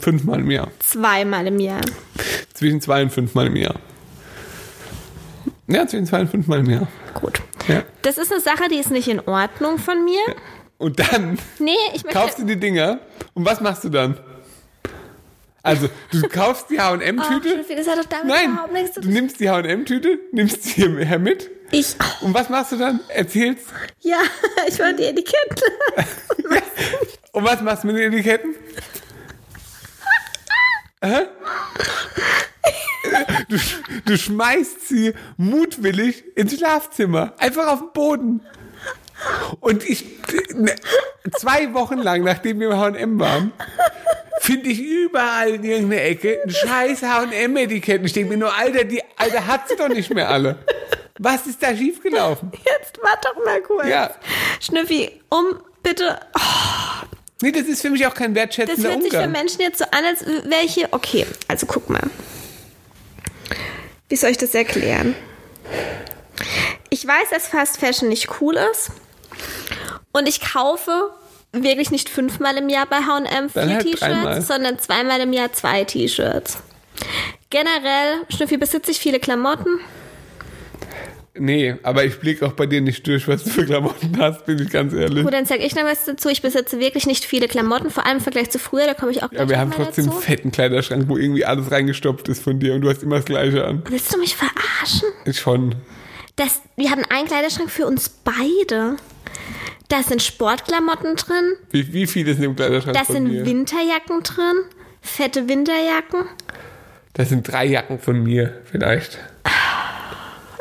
Fünfmal 0.00 0.40
im 0.40 0.50
Jahr. 0.50 0.68
Zweimal 0.80 1.46
im 1.46 1.58
Jahr. 1.58 1.80
Zwischen 2.52 2.80
zwei 2.80 3.02
und 3.02 3.10
fünfmal 3.10 3.46
im 3.46 3.56
Jahr. 3.56 3.76
Ja, 5.66 5.86
zwischen 5.86 6.06
zwei 6.06 6.20
und 6.20 6.28
fünfmal 6.30 6.60
im 6.60 6.70
Jahr. 6.70 6.88
Gut. 7.14 7.40
Ja. 7.68 7.82
Das 8.02 8.18
ist 8.18 8.30
eine 8.30 8.40
Sache, 8.40 8.68
die 8.70 8.76
ist 8.76 8.90
nicht 8.90 9.08
in 9.08 9.20
Ordnung 9.20 9.78
von 9.78 10.04
mir. 10.04 10.20
Und 10.78 10.98
dann 11.00 11.38
Nee, 11.58 11.72
ich 11.94 12.04
möchte. 12.04 12.18
kaufst 12.18 12.38
du 12.38 12.44
die 12.44 12.58
Dinger 12.60 12.98
und 13.34 13.44
was 13.46 13.60
machst 13.60 13.84
du 13.84 13.88
dann? 13.88 14.18
Also, 15.62 15.88
du 16.10 16.20
kaufst 16.28 16.68
die 16.68 16.76
Oh, 16.76 16.80
H&M-Tüte. 16.82 17.48
Schnüffi, 17.48 17.74
das 17.74 17.88
hat 17.88 17.98
doch 17.98 18.04
damit 18.04 18.26
Nein, 18.26 18.50
überhaupt 18.52 18.72
nichts 18.74 18.92
zu 18.94 19.00
du 19.00 19.08
nimmst 19.08 19.40
die 19.40 19.48
H&M-Tüte, 19.48 20.18
nimmst 20.32 20.62
sie 20.64 20.70
hierher 20.82 21.18
mit. 21.18 21.50
Ich. 21.70 21.96
Und 22.20 22.34
was 22.34 22.50
machst 22.50 22.72
du 22.72 22.76
dann? 22.76 23.00
Erzählst. 23.08 23.68
Ja, 24.00 24.18
ich 24.68 24.78
wollte 24.78 24.96
die 24.96 25.04
Etikette. 25.04 25.64
Und 27.32 27.44
was 27.44 27.62
machst 27.62 27.82
du 27.84 27.88
mit 27.88 27.96
den 27.96 28.12
Etiketten? 28.12 28.54
Hä? 31.02 31.20
Du, 33.48 33.56
du 34.04 34.16
schmeißt 34.16 34.88
sie 34.88 35.14
mutwillig 35.36 36.24
ins 36.36 36.56
Schlafzimmer. 36.56 37.34
Einfach 37.38 37.68
auf 37.68 37.80
den 37.80 37.92
Boden. 37.92 38.40
Und 39.60 39.88
ich, 39.88 40.04
ne, 40.54 40.74
zwei 41.38 41.72
Wochen 41.74 41.98
lang, 41.98 42.24
nachdem 42.24 42.60
wir 42.60 42.70
im 42.70 42.76
H&M 42.78 43.18
waren, 43.18 43.52
finde 44.40 44.70
ich 44.70 44.80
überall 44.80 45.50
in 45.54 45.64
irgendeiner 45.64 46.02
Ecke 46.02 46.40
ein 46.44 46.50
scheiß 46.50 47.02
H&M-Etikett. 47.02 48.00
Und 48.00 48.06
ich 48.06 48.12
denke 48.12 48.30
mir 48.30 48.38
nur, 48.38 48.54
Alter, 48.54 48.84
die 48.84 49.02
Alter 49.16 49.46
hat 49.46 49.68
sie 49.68 49.76
doch 49.76 49.88
nicht 49.88 50.12
mehr 50.12 50.28
alle. 50.28 50.58
Was 51.18 51.46
ist 51.46 51.62
da 51.62 51.74
schiefgelaufen? 51.74 52.50
Jetzt 52.52 53.00
warte 53.02 53.28
doch 53.34 53.44
mal 53.44 53.62
kurz. 53.62 53.86
Ja. 53.86 54.10
Schnüffi, 54.60 55.20
um 55.30 55.60
bitte. 55.82 56.18
Oh, 56.36 57.06
Nee, 57.42 57.52
das 57.52 57.64
ist 57.66 57.82
für 57.82 57.90
mich 57.90 58.06
auch 58.06 58.14
kein 58.14 58.32
das 58.32 58.42
wertschätzender 58.42 58.90
hört 58.90 59.02
sich 59.02 59.10
für 59.10 59.18
Umgang. 59.18 59.32
Menschen 59.32 59.60
jetzt 59.60 59.78
so 59.78 59.84
an, 59.90 60.04
als 60.04 60.24
welche. 60.44 60.88
Okay, 60.92 61.26
also 61.46 61.66
guck 61.66 61.90
mal. 61.90 62.00
Wie 64.08 64.16
soll 64.16 64.30
ich 64.30 64.38
das 64.38 64.54
erklären? 64.54 65.14
Ich 66.90 67.06
weiß, 67.06 67.30
dass 67.30 67.48
Fast 67.48 67.78
Fashion 67.78 68.08
nicht 68.08 68.40
cool 68.40 68.56
ist. 68.72 68.90
Und 70.12 70.28
ich 70.28 70.40
kaufe 70.40 71.10
wirklich 71.52 71.90
nicht 71.90 72.08
fünfmal 72.08 72.56
im 72.56 72.68
Jahr 72.68 72.86
bei 72.86 72.98
HM 72.98 73.48
vier 73.50 73.62
halt. 73.62 73.82
T-Shirts, 73.82 74.46
sondern 74.46 74.78
zweimal 74.78 75.20
im 75.20 75.32
Jahr 75.32 75.52
zwei 75.52 75.84
T-Shirts. 75.84 76.58
Generell, 77.50 78.22
Schnüffi, 78.28 78.56
besitze 78.56 78.90
ich 78.90 78.98
viele 78.98 79.20
Klamotten. 79.20 79.80
Nee, 81.36 81.74
aber 81.82 82.04
ich 82.04 82.18
blicke 82.20 82.46
auch 82.46 82.52
bei 82.52 82.66
dir 82.66 82.80
nicht 82.80 83.04
durch, 83.08 83.26
was 83.26 83.42
du 83.42 83.50
für 83.50 83.64
Klamotten 83.66 84.16
hast, 84.20 84.46
bin 84.46 84.60
ich 84.62 84.70
ganz 84.70 84.92
ehrlich. 84.92 85.24
Gut, 85.24 85.32
dann 85.32 85.46
sag 85.46 85.58
ich 85.60 85.74
noch 85.74 85.82
was 85.84 86.04
dazu. 86.04 86.28
Ich 86.28 86.42
besitze 86.42 86.78
wirklich 86.78 87.06
nicht 87.06 87.24
viele 87.24 87.48
Klamotten, 87.48 87.90
vor 87.90 88.06
allem 88.06 88.18
im 88.18 88.22
Vergleich 88.22 88.50
zu 88.50 88.60
früher, 88.60 88.86
da 88.86 88.94
komme 88.94 89.10
ich 89.10 89.22
auch 89.22 89.30
gleich 89.30 89.40
Ja, 89.42 89.48
wir 89.48 89.58
haben 89.58 89.72
trotzdem 89.72 90.04
einen 90.04 90.12
dazu. 90.12 90.20
fetten 90.22 90.52
Kleiderschrank, 90.52 91.08
wo 91.08 91.16
irgendwie 91.16 91.44
alles 91.44 91.72
reingestopft 91.72 92.28
ist 92.28 92.40
von 92.42 92.60
dir 92.60 92.74
und 92.74 92.82
du 92.82 92.88
hast 92.88 93.02
immer 93.02 93.16
das 93.16 93.24
Gleiche 93.24 93.64
an. 93.64 93.82
Willst 93.88 94.14
du 94.14 94.18
mich 94.18 94.36
verarschen? 94.36 95.08
Schon. 95.32 95.74
Das, 96.36 96.62
wir 96.76 96.90
haben 96.90 97.02
einen 97.10 97.26
Kleiderschrank 97.26 97.68
für 97.70 97.86
uns 97.86 98.08
beide. 98.08 98.96
Da 99.88 100.02
sind 100.04 100.22
Sportklamotten 100.22 101.16
drin, 101.16 101.54
Wie, 101.70 101.92
wie 101.92 102.06
viel 102.06 102.26
ist 102.28 102.36
in 102.36 102.42
dem 102.42 102.56
Kleiderschrank 102.56 102.96
da 102.96 103.04
von 103.04 103.14
sind 103.16 103.24
mir? 103.28 103.44
Winterjacken 103.44 104.22
drin, 104.22 104.54
fette 105.02 105.48
Winterjacken. 105.48 106.26
Das 107.12 107.28
sind 107.28 107.42
drei 107.46 107.66
Jacken 107.66 107.98
von 107.98 108.22
mir, 108.22 108.60
vielleicht. 108.70 109.18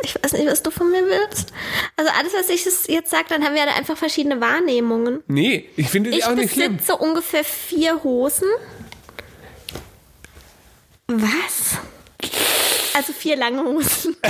Ich 0.03 0.15
weiß 0.21 0.33
nicht, 0.33 0.45
was 0.47 0.61
du 0.61 0.69
von 0.69 0.91
mir 0.91 1.05
willst. 1.05 1.53
Also 1.95 2.11
alles, 2.19 2.33
was 2.33 2.49
ich 2.49 2.65
jetzt 2.87 3.09
sage, 3.09 3.25
dann 3.29 3.43
haben 3.43 3.55
wir 3.55 3.65
da 3.65 3.73
einfach 3.73 3.97
verschiedene 3.97 4.41
Wahrnehmungen. 4.41 5.23
Nee, 5.27 5.69
ich 5.77 5.89
finde 5.89 6.11
sie 6.11 6.17
Ich 6.19 6.25
auch 6.25 6.35
nicht 6.35 6.53
schlimm. 6.53 6.75
besitze 6.77 6.97
ungefähr 6.97 7.43
vier 7.43 8.03
Hosen. 8.03 8.47
Was? 11.07 11.77
Also 12.95 13.13
vier 13.13 13.35
lange 13.37 13.63
Hosen. 13.63 14.15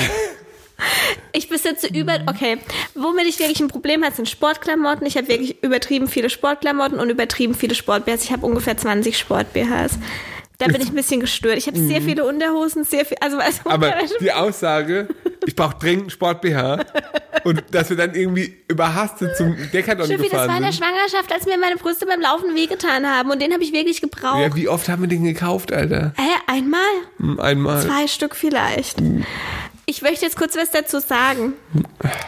Ich 1.31 1.47
besitze 1.47 1.87
über, 1.87 2.19
okay, 2.27 2.57
womit 2.93 3.25
ich 3.25 3.39
wirklich 3.39 3.59
ein 3.61 3.69
Problem 3.69 4.03
habe, 4.03 4.13
sind 4.13 4.27
Sportklamotten. 4.27 5.05
Ich 5.07 5.15
habe 5.15 5.29
wirklich 5.29 5.63
übertrieben 5.63 6.07
viele 6.09 6.29
Sportklamotten 6.29 6.99
und 6.99 7.09
übertrieben 7.09 7.53
viele 7.55 7.73
Sport-BHs. 7.73 8.23
Ich 8.25 8.31
habe 8.33 8.45
ungefähr 8.45 8.75
20 8.75 9.17
Sport-BHs. 9.17 9.93
Da 10.65 10.71
bin 10.71 10.81
ich 10.81 10.89
ein 10.89 10.95
bisschen 10.95 11.19
gestört. 11.19 11.57
Ich 11.57 11.67
habe 11.67 11.77
sehr 11.77 12.01
viele 12.01 12.25
Unterhosen, 12.25 12.83
sehr 12.83 13.05
viel, 13.05 13.17
also, 13.21 13.37
also 13.37 13.59
Mhm. 13.65 13.71
Aber 13.71 13.93
die 14.21 14.31
Aussage, 14.31 15.07
ich 15.45 15.55
brauche 15.55 15.77
dringend 15.79 16.11
Sport-BH 16.11 16.85
und 17.43 17.63
dass 17.71 17.89
wir 17.89 17.97
dann 17.97 18.13
irgendwie 18.15 18.55
überhastet 18.67 19.35
zum 19.37 19.55
Decathlon 19.71 20.07
Schiffi, 20.07 20.23
das 20.29 20.31
war 20.33 20.41
gefahren 20.47 20.57
in 20.57 20.63
der 20.63 20.71
sind. 20.71 20.83
Schwangerschaft, 20.83 21.31
als 21.33 21.45
mir 21.45 21.57
meine 21.57 21.75
Brüste 21.77 22.05
beim 22.05 22.21
Laufen 22.21 22.55
wehgetan 22.55 23.05
haben 23.09 23.29
und 23.31 23.41
den 23.41 23.51
habe 23.53 23.63
ich 23.63 23.73
wirklich 23.73 24.01
gebraucht. 24.01 24.39
Ja, 24.41 24.55
wie 24.55 24.67
oft 24.69 24.87
haben 24.89 25.01
wir 25.01 25.09
den 25.09 25.23
gekauft, 25.23 25.71
Alter? 25.73 26.13
Hä, 26.17 26.29
einmal? 26.47 26.79
Hm, 27.17 27.39
Einmal. 27.39 27.81
Zwei 27.81 28.07
Stück 28.07 28.35
vielleicht. 28.35 29.01
Ich 29.85 30.01
möchte 30.01 30.25
jetzt 30.25 30.37
kurz 30.37 30.55
was 30.55 30.71
dazu 30.71 30.99
sagen. 30.99 31.53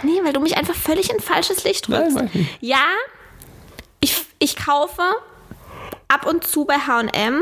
Nee, 0.04 0.20
weil 0.24 0.34
du 0.34 0.42
mich 0.42 0.58
einfach 0.58 0.76
völlig 0.76 1.10
in 1.10 1.20
falsches 1.22 1.64
Licht 1.64 1.88
Nein, 1.88 2.30
nicht. 2.34 2.50
Ja, 2.60 2.84
ich, 4.02 4.26
ich 4.40 4.56
kaufe 4.58 5.02
ab 6.10 6.26
und 6.28 6.46
zu 6.46 6.66
bei 6.66 6.76
H&M, 6.76 7.42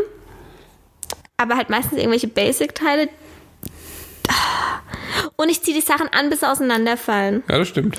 aber 1.44 1.58
halt 1.58 1.70
meistens 1.70 1.98
irgendwelche 1.98 2.28
Basic-Teile. 2.28 3.10
Und 5.36 5.50
ich 5.50 5.62
ziehe 5.62 5.76
die 5.76 5.86
Sachen 5.86 6.08
an, 6.10 6.30
bis 6.30 6.40
sie 6.40 6.50
auseinanderfallen. 6.50 7.44
Ja, 7.50 7.60
das 7.60 7.68
stimmt. 7.68 7.98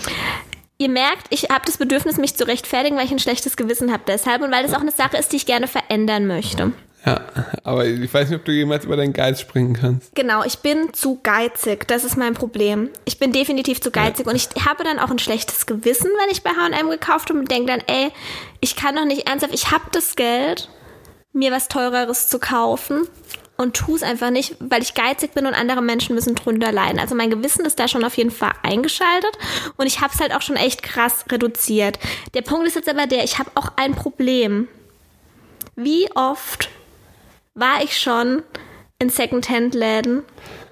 Ihr 0.79 0.89
merkt, 0.89 1.27
ich 1.31 1.45
habe 1.51 1.63
das 1.65 1.77
Bedürfnis, 1.77 2.17
mich 2.17 2.35
zu 2.35 2.47
rechtfertigen, 2.47 2.97
weil 2.97 3.05
ich 3.05 3.13
ein 3.13 3.21
schlechtes 3.21 3.57
Gewissen 3.57 3.93
habe 3.93 4.03
deshalb 4.07 4.43
und 4.43 4.51
weil 4.51 4.65
das 4.65 4.75
auch 4.75 4.81
eine 4.81 4.91
Sache 4.91 5.17
ist, 5.17 5.33
die 5.33 5.37
ich 5.37 5.47
gerne 5.47 5.69
verändern 5.69 6.27
möchte. 6.27 6.73
Ja, 7.07 7.21
aber 7.65 7.85
ich 7.87 8.13
weiß 8.13 8.31
nicht, 8.31 8.39
ob 8.39 8.47
du 8.47 8.53
jemals 8.53 8.87
über 8.87 8.97
deinen 8.97 9.13
Geist 9.13 9.43
springen 9.43 9.75
kannst. 9.75 10.15
Genau, 10.15 10.43
ich 10.43 10.61
bin 10.61 10.95
zu 10.95 11.21
geizig. 11.23 11.87
Das 11.87 12.03
ist 12.03 12.17
mein 12.17 12.33
Problem. 12.33 12.89
Ich 13.05 13.19
bin 13.19 13.31
definitiv 13.31 13.81
zu 13.83 13.91
geizig 13.91 14.27
und 14.27 14.37
ich 14.37 14.49
habe 14.65 14.85
dann 14.85 14.99
auch 14.99 15.11
ein 15.11 15.19
schlechtes 15.19 15.67
Gewissen, 15.67 16.11
wenn 16.19 16.31
ich 16.31 16.43
bei 16.43 16.51
H&M 16.51 16.89
gekauft 16.89 17.29
habe 17.29 17.41
und 17.41 17.51
denke 17.51 17.67
dann, 17.67 17.83
ey, 17.87 18.11
ich 18.61 18.75
kann 18.75 18.97
doch 18.97 19.05
nicht 19.05 19.29
ernsthaft, 19.29 19.55
ich 19.55 19.71
habe 19.71 19.85
das 19.93 20.17
Geld, 20.17 20.71
mir 21.35 21.53
was 21.53 21.69
teureres 21.69 22.29
zu 22.29 22.39
kaufen 22.39 23.07
und 23.57 23.75
tu 23.75 23.95
es 23.95 24.03
einfach 24.03 24.31
nicht, 24.31 24.57
weil 24.61 24.83
ich 24.83 24.95
geizig 24.95 25.35
bin 25.35 25.47
und 25.47 25.55
andere 25.55 25.83
Menschen 25.83 26.15
müssen 26.15 26.35
drunter 26.35 26.73
leiden. 26.73 26.99
Also 26.99 27.15
mein 27.15 27.31
Gewissen 27.31 27.65
ist 27.65 27.79
da 27.79 27.87
schon 27.89 28.05
auf 28.05 28.17
jeden 28.17 28.31
Fall 28.31 28.53
eingeschaltet 28.63 29.33
und 29.77 29.87
ich 29.87 30.01
habe 30.01 30.13
es 30.15 30.21
halt 30.21 30.35
auch 30.35 30.43
schon 30.43 30.57
echt 30.57 30.83
krass 30.83 31.25
reduziert. 31.31 31.99
Der 32.35 32.43
Punkt 32.43 32.67
ist 32.67 32.77
jetzt 32.77 32.89
aber 32.89 33.07
der, 33.07 33.25
ich 33.25 33.39
habe 33.39 33.51
auch 33.55 33.69
ein 33.77 33.95
Problem. 33.95 34.69
Wie 35.77 36.09
oft 36.15 36.71
war 37.55 37.83
ich 37.83 37.99
schon 37.99 38.43
in 38.99 39.09
Secondhand-Läden 39.11 40.23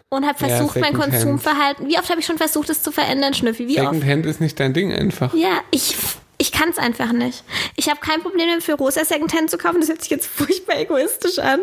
und 0.08 0.26
habe 0.26 0.38
Ja, 0.40 0.48
versucht, 0.48 0.76
mein 0.76 0.92
Secondhand. 0.92 1.12
Konsumverhalten. 1.12 1.88
Wie 1.88 1.98
oft 1.98 2.08
habe 2.10 2.20
ich 2.20 2.26
schon 2.26 2.38
versucht, 2.38 2.70
es 2.70 2.82
zu 2.82 2.92
verändern, 2.92 3.34
Schnüffi? 3.34 3.66
Wie 3.66 3.80
oft? 3.80 3.92
Secondhand 3.92 4.26
ist 4.26 4.40
nicht 4.40 4.58
dein 4.60 4.74
Ding 4.74 4.92
einfach. 4.92 5.34
Ja, 5.34 5.60
ich, 5.70 5.96
ich 6.42 6.50
kann 6.50 6.70
es 6.70 6.78
einfach 6.78 7.12
nicht. 7.12 7.44
Ich 7.76 7.88
habe 7.88 8.00
kein 8.00 8.20
Problem 8.20 8.48
damit, 8.48 8.64
für 8.64 8.74
rosa 8.74 9.04
Secondhand 9.04 9.48
zu 9.48 9.58
kaufen. 9.58 9.78
Das 9.80 9.88
hört 9.88 10.00
sich 10.02 10.10
jetzt 10.10 10.26
furchtbar 10.26 10.76
egoistisch 10.80 11.38
an. 11.38 11.60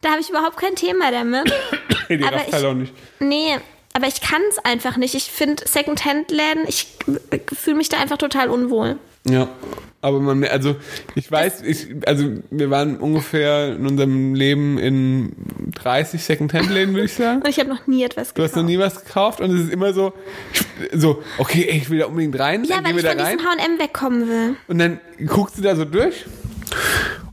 Da 0.00 0.12
habe 0.12 0.20
ich 0.22 0.30
überhaupt 0.30 0.56
kein 0.56 0.74
Thema 0.76 1.10
damit. 1.10 1.52
Die 2.08 2.24
aber 2.24 2.46
ich- 2.46 2.52
halt 2.54 2.64
auch 2.64 2.72
nicht. 2.74 2.94
Nee, 3.20 3.58
aber 3.92 4.06
ich 4.06 4.22
kann 4.22 4.40
es 4.48 4.58
einfach 4.64 4.96
nicht. 4.96 5.14
Ich 5.14 5.24
finde 5.30 5.62
Secondhand-Läden, 5.68 6.64
ich 6.66 6.86
fühle 7.54 7.76
mich 7.76 7.90
da 7.90 7.98
einfach 7.98 8.16
total 8.16 8.48
unwohl. 8.48 8.98
Ja, 9.28 9.48
aber 10.00 10.18
man, 10.18 10.42
also 10.44 10.74
ich 11.14 11.30
weiß, 11.30 11.62
ich, 11.62 11.86
also 12.06 12.28
wir 12.50 12.70
waren 12.70 12.96
ungefähr 12.96 13.76
in 13.76 13.86
unserem 13.86 14.34
Leben 14.34 14.78
in 14.78 15.32
30 15.76 16.20
Secondhand-Läden, 16.24 16.92
würde 16.94 17.04
ich 17.06 17.14
sagen. 17.14 17.40
Und 17.42 17.48
ich 17.48 17.60
habe 17.60 17.68
noch 17.68 17.86
nie 17.86 18.02
etwas 18.02 18.34
Du 18.34 18.42
hast 18.42 18.56
noch 18.56 18.62
gekauft. 18.66 18.68
nie 18.68 18.78
was 18.80 19.04
gekauft 19.04 19.40
und 19.40 19.54
es 19.54 19.60
ist 19.66 19.72
immer 19.72 19.92
so, 19.92 20.12
so, 20.92 21.22
okay, 21.38 21.62
ich 21.70 21.88
will 21.88 22.00
da 22.00 22.06
unbedingt 22.06 22.36
rein, 22.38 22.64
Ja, 22.64 22.82
weil 22.82 22.96
ich 22.98 23.06
von 23.06 23.18
rein 23.20 23.36
diesem 23.38 23.48
H&M 23.48 23.78
wegkommen 23.78 24.28
will. 24.28 24.56
und 24.66 24.78
dann 24.78 24.98
guckst 25.26 25.56
du 25.58 25.62
da 25.62 25.76
so 25.76 25.84
durch 25.84 26.24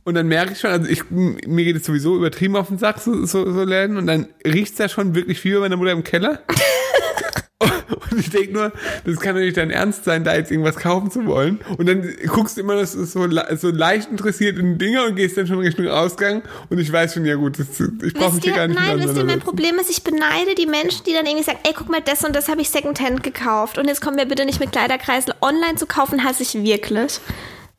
und 0.03 0.13
dann 0.13 0.27
merke 0.27 0.51
ich 0.53 0.59
schon, 0.59 0.69
also 0.69 0.87
ich, 0.87 1.09
mir 1.09 1.65
geht 1.65 1.75
es 1.77 1.85
sowieso 1.85 2.15
übertrieben 2.17 2.55
auf 2.55 2.67
den 2.67 2.77
Sack, 2.77 2.99
so, 2.99 3.25
so, 3.25 3.51
so 3.51 3.63
Läden 3.63 3.97
und 3.97 4.05
dann 4.05 4.27
riecht's 4.45 4.77
da 4.77 4.87
schon 4.89 5.15
wirklich 5.15 5.43
wie 5.43 5.53
bei 5.53 5.59
meiner 5.61 5.77
Mutter 5.77 5.91
im 5.91 6.03
Keller. 6.03 6.43
Ich 8.19 8.29
denke 8.29 8.53
nur, 8.53 8.71
das 9.05 9.19
kann 9.19 9.35
doch 9.35 9.41
nicht 9.41 9.57
dein 9.57 9.71
Ernst 9.71 10.03
sein, 10.03 10.23
da 10.23 10.35
jetzt 10.35 10.51
irgendwas 10.51 10.75
kaufen 10.75 11.09
zu 11.09 11.25
wollen. 11.25 11.59
Und 11.77 11.87
dann 11.87 12.07
guckst 12.27 12.57
du 12.57 12.61
immer 12.61 12.75
das 12.75 12.93
so, 12.93 13.27
so 13.55 13.69
leicht 13.69 14.11
interessiert 14.11 14.57
in 14.57 14.77
Dinge 14.77 15.05
und 15.05 15.15
gehst 15.15 15.37
dann 15.37 15.47
schon 15.47 15.59
Richtung 15.59 15.87
Ausgang. 15.87 16.43
Und 16.69 16.79
ich 16.79 16.91
weiß 16.91 17.13
schon, 17.13 17.25
ja 17.25 17.35
gut, 17.35 17.59
das, 17.59 17.67
ich 18.03 18.13
brauche 18.13 18.35
mich 18.35 18.43
hier 18.43 18.53
gar 18.53 18.67
nicht 18.67 18.79
nein, 18.79 18.99
wisst 18.99 19.17
ihr, 19.17 19.25
mein. 19.25 19.39
Problem 19.39 19.79
ist, 19.79 19.89
ich 19.89 20.03
beneide 20.03 20.53
die 20.55 20.65
Menschen, 20.65 21.03
die 21.05 21.13
dann 21.13 21.25
irgendwie 21.25 21.43
sagen, 21.45 21.59
ey, 21.63 21.73
guck 21.75 21.89
mal, 21.89 22.01
das 22.01 22.23
und 22.23 22.35
das 22.35 22.49
habe 22.49 22.61
ich 22.61 22.69
Secondhand 22.69 23.23
gekauft. 23.23 23.77
Und 23.77 23.87
jetzt 23.87 24.01
kommen 24.01 24.17
wir 24.17 24.25
bitte 24.25 24.45
nicht 24.45 24.59
mit 24.59 24.71
Kleiderkreisel. 24.71 25.33
Online 25.41 25.75
zu 25.75 25.85
kaufen 25.85 26.23
hasse 26.23 26.43
ich 26.43 26.53
wirklich. 26.55 27.19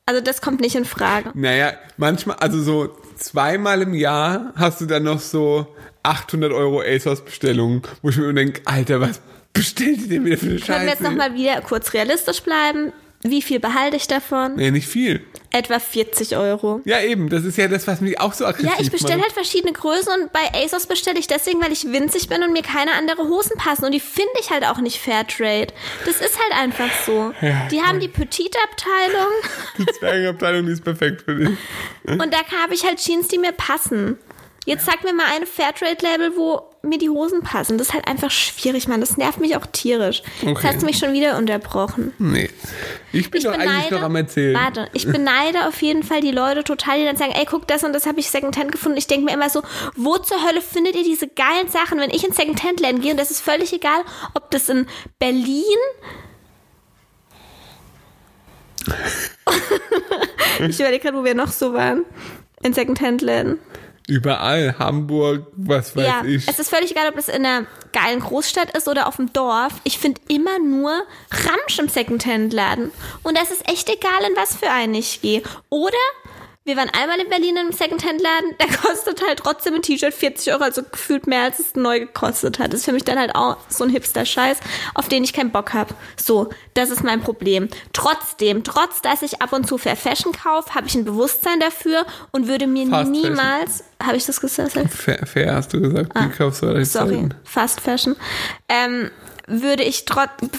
Also 0.05 0.21
das 0.21 0.41
kommt 0.41 0.61
nicht 0.61 0.75
in 0.75 0.85
Frage. 0.85 1.29
Naja, 1.35 1.73
manchmal, 1.97 2.37
also 2.37 2.61
so 2.61 2.97
zweimal 3.17 3.81
im 3.83 3.93
Jahr 3.93 4.51
hast 4.55 4.81
du 4.81 4.85
dann 4.85 5.03
noch 5.03 5.19
so 5.19 5.67
800 6.03 6.51
Euro 6.51 6.81
ASOS-Bestellungen, 6.81 7.83
wo 8.01 8.09
ich 8.09 8.17
mir 8.17 8.33
denke, 8.33 8.61
Alter, 8.65 9.01
was 9.01 9.21
bestellt 9.53 9.99
ihr 10.01 10.07
denn 10.07 10.25
wieder 10.25 10.37
für 10.37 10.45
eine 10.47 10.55
Können 10.59 10.67
wir 10.67 10.75
Scheiße? 10.75 10.87
jetzt 10.89 11.01
nochmal 11.01 11.33
wieder 11.35 11.61
kurz 11.61 11.93
realistisch 11.93 12.41
bleiben? 12.41 12.91
Wie 13.23 13.43
viel 13.43 13.59
behalte 13.59 13.97
ich 13.97 14.07
davon? 14.07 14.55
Nee, 14.55 14.71
nicht 14.71 14.87
viel. 14.87 15.23
Etwa 15.51 15.77
40 15.77 16.37
Euro. 16.37 16.81
Ja, 16.85 17.01
eben, 17.01 17.29
das 17.29 17.43
ist 17.43 17.55
ja 17.55 17.67
das, 17.67 17.85
was 17.85 18.01
mich 18.01 18.19
auch 18.19 18.33
so 18.33 18.47
aggressiv 18.47 18.71
Ja, 18.71 18.77
ich 18.79 18.89
bestelle 18.89 19.17
macht. 19.17 19.25
halt 19.25 19.33
verschiedene 19.33 19.73
Größen 19.73 20.11
und 20.19 20.33
bei 20.33 20.39
ASOS 20.55 20.87
bestelle 20.87 21.19
ich 21.19 21.27
deswegen, 21.27 21.61
weil 21.61 21.71
ich 21.71 21.85
winzig 21.91 22.29
bin 22.29 22.41
und 22.41 22.51
mir 22.51 22.63
keine 22.63 22.93
andere 22.93 23.27
Hosen 23.27 23.57
passen. 23.57 23.85
Und 23.85 23.91
die 23.91 23.99
finde 23.99 24.31
ich 24.39 24.49
halt 24.49 24.65
auch 24.65 24.79
nicht 24.79 24.97
Fairtrade. 24.99 25.67
Das 26.05 26.15
ist 26.15 26.39
halt 26.41 26.59
einfach 26.63 26.89
so. 27.05 27.31
Ja, 27.41 27.67
die 27.69 27.79
haben 27.79 27.99
die 27.99 28.07
Petite-Abteilung 28.07 29.31
Die 29.77 29.85
Zwergenabteilung, 29.99 30.65
die 30.65 30.71
ist 30.71 30.83
perfekt 30.83 31.21
für 31.21 31.35
dich. 31.35 31.49
und 32.07 32.33
da 32.33 32.37
habe 32.63 32.73
ich 32.73 32.83
halt 32.85 32.97
Jeans, 32.97 33.27
die 33.27 33.37
mir 33.37 33.51
passen. 33.51 34.17
Jetzt 34.65 34.87
sag 34.87 35.03
mir 35.03 35.13
mal 35.13 35.25
eine 35.35 35.45
Fairtrade-Label, 35.45 36.35
wo 36.37 36.70
mir 36.83 36.97
die 36.97 37.09
Hosen 37.09 37.43
passen. 37.43 37.77
Das 37.77 37.89
ist 37.89 37.93
halt 37.93 38.07
einfach 38.07 38.31
schwierig, 38.31 38.87
Mann. 38.87 39.01
Das 39.01 39.15
nervt 39.17 39.39
mich 39.39 39.55
auch 39.55 39.65
tierisch. 39.67 40.23
Okay. 40.45 40.67
hast 40.67 40.81
du 40.81 40.85
mich 40.85 40.97
schon 40.97 41.13
wieder 41.13 41.37
unterbrochen. 41.37 42.13
Nee. 42.17 42.49
Ich 43.11 43.29
bin 43.29 43.39
Ich 43.39 43.45
doch 43.45 43.53
eigentlich 43.53 43.91
noch 43.91 44.01
am 44.01 44.15
Erzählen. 44.15 44.55
warte, 44.55 44.87
ich 44.93 45.05
beneide 45.05 45.67
auf 45.67 45.81
jeden 45.81 46.01
Fall 46.03 46.21
die 46.21 46.31
Leute 46.31 46.63
total, 46.63 46.97
die 46.97 47.05
dann 47.05 47.17
sagen, 47.17 47.33
ey, 47.35 47.45
guck, 47.45 47.67
das 47.67 47.83
und 47.83 47.93
das 47.93 48.05
habe 48.05 48.19
ich 48.19 48.29
Secondhand 48.31 48.71
gefunden. 48.71 48.97
Ich 48.97 49.07
denke 49.07 49.25
mir 49.25 49.33
immer 49.33 49.49
so, 49.49 49.61
wo 49.95 50.17
zur 50.17 50.43
Hölle 50.45 50.61
findet 50.61 50.95
ihr 50.95 51.03
diese 51.03 51.27
geilen 51.27 51.69
Sachen, 51.69 51.99
wenn 51.99 52.09
ich 52.09 52.25
in 52.25 52.33
Secondhand-Läden 52.33 53.01
gehe? 53.01 53.11
Und 53.11 53.19
das 53.19 53.29
ist 53.31 53.41
völlig 53.41 53.71
egal, 53.73 54.01
ob 54.33 54.49
das 54.51 54.69
in 54.69 54.87
Berlin 55.19 55.63
ich 60.67 60.79
überlege 60.79 61.03
gerade, 61.03 61.17
wo 61.17 61.23
wir 61.23 61.35
noch 61.35 61.51
so 61.51 61.73
waren. 61.73 62.03
in 62.63 62.73
Secondhand-Läden. 62.73 63.59
Überall, 64.11 64.75
Hamburg, 64.77 65.47
was 65.55 65.95
weiß 65.95 66.05
Ja, 66.05 66.23
ich. 66.25 66.45
es 66.47 66.59
ist 66.59 66.69
völlig 66.69 66.91
egal, 66.91 67.07
ob 67.07 67.15
das 67.15 67.29
in 67.29 67.45
einer 67.45 67.65
geilen 67.93 68.19
Großstadt 68.19 68.75
ist 68.75 68.89
oder 68.89 69.07
auf 69.07 69.15
dem 69.15 69.31
Dorf. 69.31 69.71
Ich 69.85 69.97
finde 69.99 70.19
immer 70.27 70.59
nur 70.59 70.91
Ramsch 71.31 71.79
im 71.79 71.87
Secondhand-Laden. 71.87 72.91
Und 73.23 73.37
das 73.37 73.51
ist 73.51 73.67
echt 73.69 73.87
egal, 73.89 74.29
in 74.29 74.35
was 74.35 74.55
für 74.57 74.69
einen 74.69 74.95
ich 74.95 75.21
gehe. 75.21 75.41
Oder 75.69 75.95
wir 76.63 76.77
waren 76.77 76.89
einmal 76.89 77.19
in 77.19 77.27
Berlin 77.27 77.57
im 77.57 77.71
Secondhand-Laden, 77.71 78.55
der 78.59 78.67
kostet 78.77 79.25
halt 79.27 79.39
trotzdem 79.39 79.73
ein 79.75 79.81
T-Shirt 79.81 80.13
40 80.13 80.53
Euro, 80.53 80.63
also 80.63 80.83
gefühlt 80.83 81.25
mehr, 81.25 81.43
als 81.43 81.57
es 81.59 81.75
neu 81.75 82.01
gekostet 82.01 82.59
hat. 82.59 82.71
Das 82.71 82.81
ist 82.81 82.85
für 82.85 82.91
mich 82.91 83.03
dann 83.03 83.17
halt 83.17 83.33
auch 83.35 83.57
so 83.67 83.83
ein 83.83 83.89
Hipster-Scheiß, 83.89 84.59
auf 84.93 85.07
den 85.07 85.23
ich 85.23 85.33
keinen 85.33 85.51
Bock 85.51 85.73
habe. 85.73 85.95
So, 86.17 86.49
das 86.75 86.91
ist 86.91 87.03
mein 87.03 87.21
Problem. 87.21 87.67
Trotzdem, 87.93 88.63
trotz 88.63 89.01
dass 89.01 89.23
ich 89.23 89.41
ab 89.41 89.53
und 89.53 89.67
zu 89.67 89.79
Fair 89.79 89.95
Fashion 89.95 90.33
kaufe, 90.33 90.75
habe 90.75 90.85
ich 90.85 90.93
ein 90.93 91.03
Bewusstsein 91.05 91.59
dafür 91.59 92.05
und 92.31 92.47
würde 92.47 92.67
mir 92.67 92.85
Fast 92.87 93.09
niemals, 93.09 93.83
habe 94.01 94.17
ich 94.17 94.25
das 94.27 94.39
gesagt? 94.39 94.71
fair, 94.91 95.25
fair 95.25 95.55
hast 95.55 95.73
du 95.73 95.81
gesagt. 95.81 96.11
Die 96.15 96.29
kaufst 96.29 96.61
du 96.61 96.67
relativ 96.67 96.95
Ah, 96.95 96.99
Sorry. 97.07 97.29
Fast 97.43 97.81
Fashion. 97.81 98.15
Ähm, 98.69 99.09
würde 99.51 99.83
ich 99.83 100.05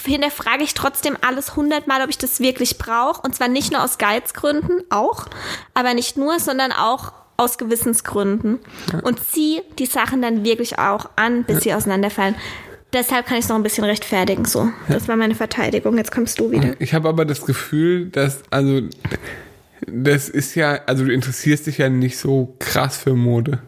hinterfrage 0.05 0.63
ich 0.63 0.73
trotzdem 0.73 1.17
alles 1.21 1.55
hundertmal, 1.55 2.01
ob 2.03 2.09
ich 2.09 2.17
das 2.17 2.39
wirklich 2.39 2.77
brauche. 2.77 3.21
Und 3.21 3.35
zwar 3.35 3.47
nicht 3.47 3.71
nur 3.71 3.83
aus 3.83 3.97
Geizgründen, 3.97 4.81
auch, 4.89 5.25
aber 5.73 5.93
nicht 5.93 6.17
nur, 6.17 6.39
sondern 6.39 6.71
auch 6.71 7.13
aus 7.37 7.57
Gewissensgründen. 7.57 8.59
Und 9.03 9.23
ziehe 9.23 9.63
die 9.79 9.85
Sachen 9.85 10.21
dann 10.21 10.43
wirklich 10.43 10.79
auch 10.79 11.09
an, 11.15 11.43
bis 11.43 11.61
sie 11.61 11.73
auseinanderfallen. 11.73 12.35
Deshalb 12.93 13.25
kann 13.25 13.37
ich 13.37 13.45
es 13.45 13.49
noch 13.49 13.55
ein 13.55 13.63
bisschen 13.63 13.83
rechtfertigen. 13.83 14.45
So, 14.45 14.69
das 14.87 15.07
war 15.07 15.15
meine 15.15 15.33
Verteidigung. 15.33 15.97
Jetzt 15.97 16.11
kommst 16.11 16.39
du 16.39 16.51
wieder. 16.51 16.75
Ich 16.79 16.93
habe 16.93 17.09
aber 17.09 17.25
das 17.25 17.43
Gefühl, 17.43 18.09
dass, 18.09 18.43
also, 18.51 18.81
das 19.87 20.29
ist 20.29 20.53
ja, 20.53 20.79
also 20.85 21.03
du 21.03 21.11
interessierst 21.11 21.65
dich 21.65 21.79
ja 21.79 21.89
nicht 21.89 22.17
so 22.17 22.55
krass 22.59 22.97
für 22.97 23.15
Mode. 23.15 23.59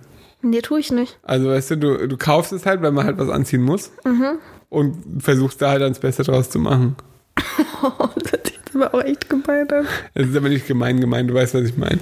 Nee, 0.44 0.62
tue 0.62 0.80
ich 0.80 0.92
nicht. 0.92 1.18
Also, 1.24 1.50
weißt 1.50 1.72
du, 1.72 1.78
du, 1.78 2.08
du 2.08 2.18
kaufst 2.18 2.52
es 2.52 2.68
halt, 2.68 2.84
weil 2.84 2.92
man 2.92 3.06
halt 3.06 3.18
was 3.18 3.30
anziehen 3.30 3.64
muss. 3.64 3.92
Mhm. 4.04 4.38
Und 4.76 5.24
versuchst 5.24 5.62
da 5.62 5.70
halt 5.70 5.82
dann 5.82 5.92
das 5.94 6.00
Beste 6.00 6.24
draus 6.24 6.50
zu 6.50 6.60
machen. 6.60 6.96
Oh, 7.84 8.10
aber 8.76 8.94
auch 8.94 9.04
echt 9.04 9.30
gemeint 9.30 9.74
an. 9.74 9.88
Das 10.14 10.28
ist 10.28 10.36
aber 10.36 10.50
nicht 10.50 10.68
gemein 10.68 11.00
gemeint, 11.00 11.30
du 11.30 11.34
weißt, 11.34 11.54
was 11.54 11.64
ich 11.64 11.78
meine. 11.78 12.00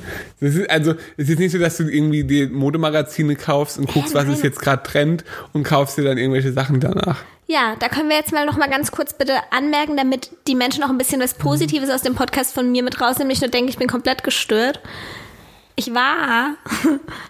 Also, 0.69 0.95
es 1.17 1.29
ist 1.29 1.39
nicht 1.39 1.51
so, 1.51 1.59
dass 1.59 1.77
du 1.77 1.83
irgendwie 1.83 2.23
die 2.23 2.47
Modemagazine 2.47 3.35
kaufst 3.35 3.77
und 3.77 3.87
guckst, 3.87 4.13
was 4.13 4.25
nein. 4.25 4.33
ist 4.33 4.43
jetzt 4.43 4.59
gerade 4.59 4.83
Trend 4.83 5.23
und 5.53 5.63
kaufst 5.63 5.97
dir 5.97 6.03
dann 6.03 6.17
irgendwelche 6.17 6.51
Sachen 6.51 6.79
danach. 6.79 7.19
Ja, 7.45 7.75
da 7.79 7.89
können 7.89 8.09
wir 8.09 8.15
jetzt 8.15 8.31
mal 8.31 8.45
noch 8.45 8.57
mal 8.57 8.69
ganz 8.69 8.91
kurz 8.91 9.13
bitte 9.13 9.33
anmerken, 9.51 9.97
damit 9.97 10.31
die 10.47 10.55
Menschen 10.55 10.83
auch 10.83 10.89
ein 10.89 10.97
bisschen 10.97 11.21
was 11.21 11.35
Positives 11.35 11.89
aus 11.89 12.01
dem 12.01 12.15
Podcast 12.15 12.53
von 12.53 12.71
mir 12.71 12.83
mit 12.83 12.99
rausnehmen. 12.99 13.27
Nicht 13.27 13.41
nur 13.41 13.51
denken, 13.51 13.69
ich 13.69 13.77
bin 13.77 13.87
komplett 13.87 14.23
gestört. 14.23 14.79
Ich 15.75 15.93
war, 15.93 16.55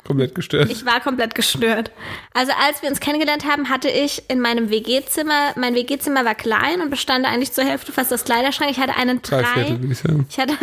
Komplett 0.05 0.35
gestört. 0.35 0.69
ich 0.69 0.85
war 0.85 0.99
komplett 0.99 1.33
gestört. 1.33 1.91
Also 2.34 2.51
als 2.65 2.81
wir 2.81 2.89
uns 2.89 2.99
kennengelernt 2.99 3.45
haben, 3.45 3.69
hatte 3.69 3.89
ich 3.89 4.23
in 4.27 4.39
meinem 4.39 4.69
WG-Zimmer, 4.69 5.53
mein 5.55 5.75
WG-Zimmer 5.75 6.25
war 6.25 6.36
klein 6.36 6.81
und 6.81 6.89
bestand 6.89 7.25
eigentlich 7.25 7.51
zur 7.51 7.63
Hälfte 7.63 7.91
fast 7.91 8.11
aus 8.13 8.23
Kleiderschrank. 8.23 8.71
Ich 8.71 8.79
hatte 8.79 8.95
einen 8.95 9.21
Drei 9.21 9.41
drei, 9.41 9.65
Viertel, 9.65 10.25
ich 10.29 10.39
hatte 10.39 10.53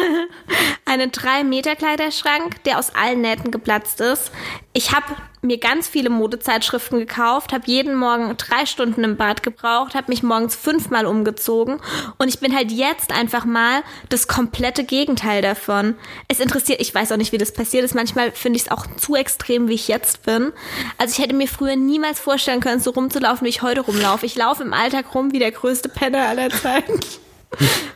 einen 0.84 1.12
3 1.12 1.44
Meter 1.44 1.76
Kleiderschrank, 1.76 2.62
der 2.64 2.78
aus 2.78 2.94
allen 2.94 3.20
Nähten 3.20 3.50
geplatzt 3.50 4.00
ist. 4.00 4.32
Ich 4.72 4.92
habe 4.92 5.16
mir 5.42 5.58
ganz 5.58 5.88
viele 5.88 6.10
Modezeitschriften 6.10 6.98
gekauft, 6.98 7.52
habe 7.52 7.64
jeden 7.66 7.94
Morgen 7.94 8.36
drei 8.36 8.66
Stunden 8.66 9.04
im 9.04 9.16
Bad 9.16 9.42
gebraucht, 9.42 9.94
habe 9.94 10.08
mich 10.08 10.22
morgens 10.22 10.54
fünfmal 10.54 11.06
umgezogen 11.06 11.80
und 12.18 12.28
ich 12.28 12.40
bin 12.40 12.54
halt 12.54 12.70
jetzt 12.70 13.10
einfach 13.10 13.44
mal 13.44 13.82
das 14.10 14.28
komplette 14.28 14.84
Gegenteil 14.84 15.40
davon. 15.40 15.94
Es 16.28 16.40
interessiert, 16.40 16.80
ich 16.80 16.94
weiß 16.94 17.10
auch 17.12 17.16
nicht, 17.16 17.32
wie 17.32 17.38
das 17.38 17.52
passiert 17.52 17.84
ist. 17.84 17.94
Manchmal 17.94 18.32
finde 18.32 18.58
ich 18.58 18.64
es 18.64 18.70
auch 18.70 18.86
zu 18.96 19.14
extrem, 19.14 19.68
wie 19.68 19.74
ich 19.74 19.88
jetzt 19.88 20.24
bin. 20.24 20.52
Also 20.98 21.12
ich 21.12 21.24
hätte 21.24 21.34
mir 21.34 21.48
früher 21.60 21.76
niemals 21.76 22.18
vorstellen 22.18 22.60
können, 22.60 22.80
so 22.80 22.90
rumzulaufen, 22.90 23.44
wie 23.44 23.50
ich 23.50 23.60
heute 23.60 23.82
rumlaufe. 23.82 24.24
Ich 24.24 24.34
laufe 24.34 24.62
im 24.62 24.72
Alltag 24.72 25.14
rum 25.14 25.32
wie 25.32 25.38
der 25.38 25.52
größte 25.52 25.90
Penner 25.90 26.26
aller 26.26 26.50
Zeiten. 26.50 26.98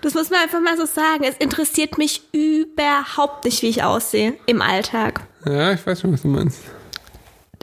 Das 0.01 0.15
muss 0.15 0.31
man 0.31 0.41
einfach 0.41 0.61
mal 0.61 0.77
so 0.77 0.85
sagen. 0.85 1.23
Es 1.23 1.37
interessiert 1.37 1.97
mich 1.97 2.23
überhaupt 2.33 3.45
nicht, 3.45 3.62
wie 3.62 3.69
ich 3.69 3.85
aussehe 3.85 4.35
im 4.47 4.61
Alltag. 4.61 5.21
Ja, 5.47 5.73
ich 5.73 5.87
weiß 5.87 6.01
schon, 6.01 6.12
was 6.12 6.23
du 6.23 6.29
meinst. 6.29 6.59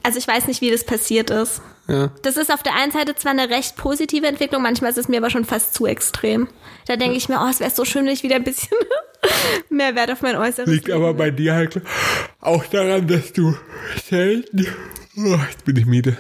Also 0.02 0.18
ich 0.18 0.26
weiß 0.26 0.48
nicht, 0.48 0.62
wie 0.62 0.72
das 0.72 0.86
passiert 0.86 1.30
ist. 1.30 1.62
Ja. 1.90 2.10
Das 2.22 2.38
ist 2.38 2.50
auf 2.52 2.64
der 2.64 2.76
einen 2.76 2.94
Seite 2.94 3.14
zwar 3.16 3.34
eine 3.34 3.50
recht 3.50 3.76
positive 3.76 4.26
Entwicklung, 4.26 4.62
manchmal 4.62 4.92
ist 4.92 4.98
es 4.98 5.10
mir 5.10 5.18
aber 5.18 5.30
schon 5.30 5.44
fast 5.44 5.74
zu 5.74 5.86
extrem. 5.86 6.48
Da 6.88 6.96
denke 6.96 7.18
ich 7.18 7.28
mir, 7.28 7.42
oh, 7.44 7.50
es 7.50 7.60
wäre 7.60 7.72
so 7.72 7.84
schön, 7.84 8.06
wenn 8.06 8.14
ich 8.14 8.24
wieder 8.24 8.38
ein 8.38 8.46
bisschen 8.46 8.78
mehr 9.70 9.94
Wert 9.94 10.12
auf 10.12 10.22
mein 10.22 10.38
Äußeres 10.38 10.70
Liegt 10.70 10.88
legen 10.88 10.98
aber 10.98 11.14
bei 11.14 11.30
dir 11.30 11.56
halt 11.56 11.82
auch 12.40 12.66
daran, 12.68 13.06
dass 13.06 13.34
du 13.34 13.54
selten. 14.10 14.66
Oh, 15.18 15.38
jetzt 15.50 15.66
bin 15.66 15.76
ich 15.78 15.86
müde. 15.86 16.16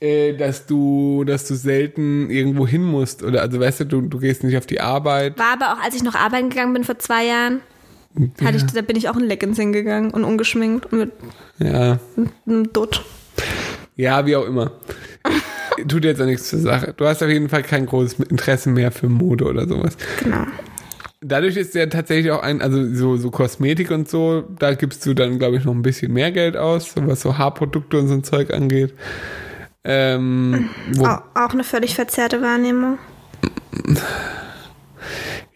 Äh, 0.00 0.34
dass 0.34 0.66
du, 0.66 1.24
dass 1.24 1.46
du 1.46 1.54
selten 1.54 2.28
irgendwo 2.30 2.66
hin 2.66 2.82
musst. 2.82 3.22
Oder 3.22 3.42
also 3.42 3.60
weißt 3.60 3.80
du, 3.80 3.84
du, 3.86 4.00
du 4.02 4.18
gehst 4.18 4.42
nicht 4.44 4.56
auf 4.56 4.66
die 4.66 4.80
Arbeit. 4.80 5.38
War 5.38 5.52
aber 5.52 5.72
auch, 5.74 5.82
als 5.84 5.94
ich 5.94 6.02
noch 6.02 6.14
arbeiten 6.14 6.50
gegangen 6.50 6.72
bin 6.72 6.84
vor 6.84 6.98
zwei 6.98 7.24
Jahren, 7.26 7.60
hatte 8.44 8.56
ich, 8.56 8.64
da 8.64 8.82
bin 8.82 8.96
ich 8.96 9.08
auch 9.08 9.16
in 9.16 9.24
Leggings 9.24 9.56
hingegangen 9.58 10.10
und 10.10 10.24
ungeschminkt 10.24 10.86
und 10.92 10.98
mit 10.98 11.12
Ja. 11.58 11.98
einem 12.46 12.72
Dutt. 12.72 13.04
Ja, 13.94 14.26
wie 14.26 14.36
auch 14.36 14.44
immer. 14.46 14.72
Tut 15.88 16.04
jetzt 16.04 16.20
auch 16.20 16.26
nichts 16.26 16.48
zur 16.48 16.58
Sache. 16.58 16.94
Du 16.96 17.06
hast 17.06 17.22
auf 17.22 17.28
jeden 17.28 17.48
Fall 17.48 17.62
kein 17.62 17.86
großes 17.86 18.18
Interesse 18.28 18.70
mehr 18.70 18.90
für 18.90 19.08
Mode 19.08 19.44
oder 19.44 19.66
sowas. 19.68 19.96
Genau. 20.22 20.46
Dadurch 21.28 21.56
ist 21.56 21.74
ja 21.74 21.86
tatsächlich 21.86 22.30
auch 22.30 22.42
ein, 22.42 22.62
also 22.62 22.94
so, 22.94 23.16
so 23.16 23.30
Kosmetik 23.30 23.90
und 23.90 24.08
so, 24.08 24.44
da 24.58 24.74
gibst 24.74 25.04
du 25.06 25.12
dann, 25.14 25.38
glaube 25.38 25.56
ich, 25.56 25.64
noch 25.64 25.74
ein 25.74 25.82
bisschen 25.82 26.12
mehr 26.12 26.30
Geld 26.30 26.56
aus, 26.56 26.92
was 26.94 27.20
so 27.22 27.36
Haarprodukte 27.36 27.98
und 27.98 28.06
so 28.08 28.14
ein 28.14 28.22
Zeug 28.24 28.52
angeht. 28.52 28.94
Ähm, 29.82 30.68
wo, 30.94 31.04
Au- 31.04 31.22
Auch 31.34 31.50
eine 31.52 31.64
völlig 31.64 31.94
verzerrte 31.94 32.42
Wahrnehmung. 32.42 32.98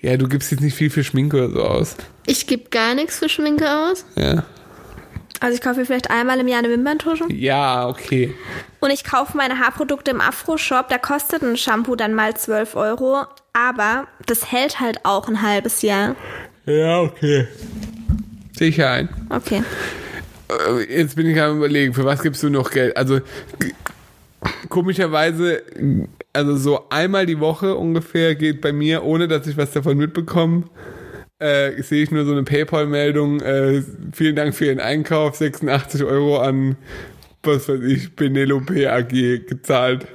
ja, 0.01 0.17
du 0.17 0.29
gibst 0.29 0.51
jetzt 0.51 0.61
nicht 0.61 0.75
viel 0.75 0.91
für 0.91 1.05
Schminke 1.05 1.37
oder 1.37 1.51
so 1.51 1.63
aus. 1.63 1.97
Ich 2.27 2.47
gebe 2.47 2.71
gar 2.71 2.95
nichts 2.95 3.19
für 3.19 3.29
Schminke 3.29 3.67
aus. 3.69 4.05
Ja. 4.17 4.45
Also 5.41 5.55
ich 5.55 5.63
kaufe 5.63 5.81
mir 5.81 5.87
vielleicht 5.87 6.11
einmal 6.11 6.39
im 6.39 6.49
Jahr 6.49 6.59
eine 6.59 6.69
Wimperntusche. 6.69 7.25
Ja, 7.33 7.89
okay. 7.89 8.35
Und 8.81 8.91
ich 8.91 9.05
kaufe 9.05 9.37
meine 9.37 9.59
Haarprodukte 9.59 10.11
im 10.11 10.21
Afro-Shop. 10.21 10.89
Da 10.91 10.99
kostet 10.99 11.43
ein 11.43 11.57
Shampoo 11.57 11.97
dann 11.97 12.15
mal 12.15 12.37
12 12.37 12.77
Euro. 12.77 13.25
Aber 13.55 14.07
das 14.27 14.53
hält 14.53 14.81
halt 14.81 15.05
auch 15.05 15.29
ein 15.29 15.41
halbes 15.43 15.81
Jahr. 15.83 16.15
Ja, 16.67 17.01
okay. 17.01 17.49
Sicher 18.57 18.91
ein. 18.91 19.09
Okay. 19.31 19.63
Äh, 20.49 20.99
Jetzt 21.01 21.17
bin 21.17 21.27
ich 21.27 21.41
am 21.41 21.57
überlegen, 21.57 21.95
für 21.95 22.05
was 22.05 22.23
gibst 22.23 22.43
du 22.43 22.51
noch 22.51 22.71
Geld? 22.71 22.97
Also 22.97 23.21
komischerweise, 24.69 25.63
also 26.33 26.57
so 26.57 26.89
einmal 26.91 27.27
die 27.27 27.41
Woche 27.41 27.75
ungefähr 27.75 28.35
geht 28.35 28.61
bei 28.61 28.73
mir, 28.73 29.03
ohne 29.05 29.29
dass 29.29 29.47
ich 29.47 29.57
was 29.57 29.73
davon 29.73 29.97
mitbekomme, 29.97 30.65
äh, 31.41 31.83
sehe 31.83 32.05
ich 32.05 32.11
nur 32.11 32.25
so 32.25 32.33
eine 32.33 32.45
PayPal-Meldung, 32.45 33.41
äh, 33.41 33.83
vielen 34.13 34.37
Dank 34.37 34.55
für 34.55 34.67
Ihren 34.67 34.81
Einkauf, 34.81 35.37
86 35.37 36.05
Euro 36.05 36.39
an, 36.39 36.77
was 37.43 37.69
weiß 37.69 37.81
ich, 37.83 38.15
Penelope 38.15 38.93
AG 38.93 39.09
gezahlt. 39.47 40.07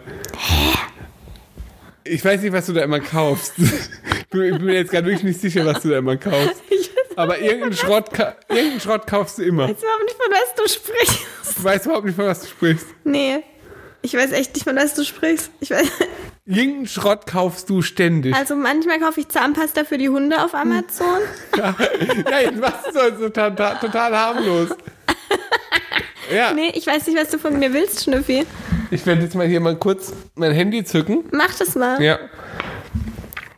Ich 2.03 2.23
weiß 2.23 2.41
nicht, 2.43 2.53
was 2.53 2.67
du 2.67 2.73
da 2.73 2.83
immer 2.83 2.99
kaufst. 2.99 3.53
Ich 3.57 4.27
bin 4.29 4.63
mir 4.63 4.75
jetzt 4.75 4.91
gerade 4.91 5.07
wirklich 5.07 5.23
nicht 5.23 5.41
sicher, 5.41 5.65
was 5.65 5.81
du 5.81 5.89
da 5.89 5.97
immer 5.97 6.17
kaufst. 6.17 6.61
Aber 7.15 7.39
irgendeinen 7.39 7.73
Schrott, 7.73 8.09
irgendeinen 8.49 8.79
Schrott 8.81 9.07
kaufst 9.07 9.37
du 9.37 9.43
immer. 9.43 9.69
Ich 9.69 9.75
weiß 9.75 9.83
überhaupt 9.83 10.03
nicht, 10.03 10.17
von 10.17 10.31
was 10.31 10.55
du 10.55 10.67
sprichst. 10.67 11.27
Ich 11.57 11.63
weiß 11.63 11.85
überhaupt 11.85 12.05
nicht, 12.05 12.15
von 12.15 12.25
was 12.25 12.41
du 12.41 12.47
sprichst. 12.47 12.87
Nee. 13.03 13.37
Ich 14.01 14.13
weiß 14.13 14.31
echt 14.33 14.53
nicht, 14.53 14.65
von 14.65 14.75
was 14.75 14.93
du 14.93 15.03
sprichst. 15.03 15.49
Ich 15.61 15.71
weiß. 15.71 15.87
Irgendeinen 16.47 16.87
Schrott 16.87 17.25
kaufst 17.25 17.69
du 17.71 17.81
ständig. 17.81 18.35
Also 18.35 18.55
manchmal 18.55 18.99
kaufe 18.99 19.19
ich 19.19 19.29
Zahnpasta 19.29 19.83
für 19.83 19.97
die 19.97 20.09
Hunde 20.09 20.43
auf 20.43 20.53
Amazon. 20.53 21.07
ja, 21.57 22.39
jetzt 22.39 22.59
machst 22.59 22.85
du 22.87 23.17
so 23.17 23.29
total, 23.29 23.77
total 23.79 24.15
harmlos. 24.15 24.69
Ja, 26.33 26.53
Nee, 26.53 26.71
ich 26.75 26.85
weiß 26.87 27.07
nicht, 27.07 27.17
was 27.19 27.29
du 27.29 27.37
von 27.39 27.57
mir 27.59 27.71
willst, 27.73 28.03
Schnüffi. 28.03 28.45
ich 28.91 29.05
werde 29.05 29.21
jetzt 29.23 29.35
mal 29.35 29.47
hier 29.47 29.59
mal 29.59 29.75
kurz 29.75 30.11
mein 30.35 30.51
Handy 30.53 30.83
zücken. 30.83 31.23
Mach 31.31 31.53
das 31.57 31.75
mal. 31.75 32.01
Ja, 32.01 32.19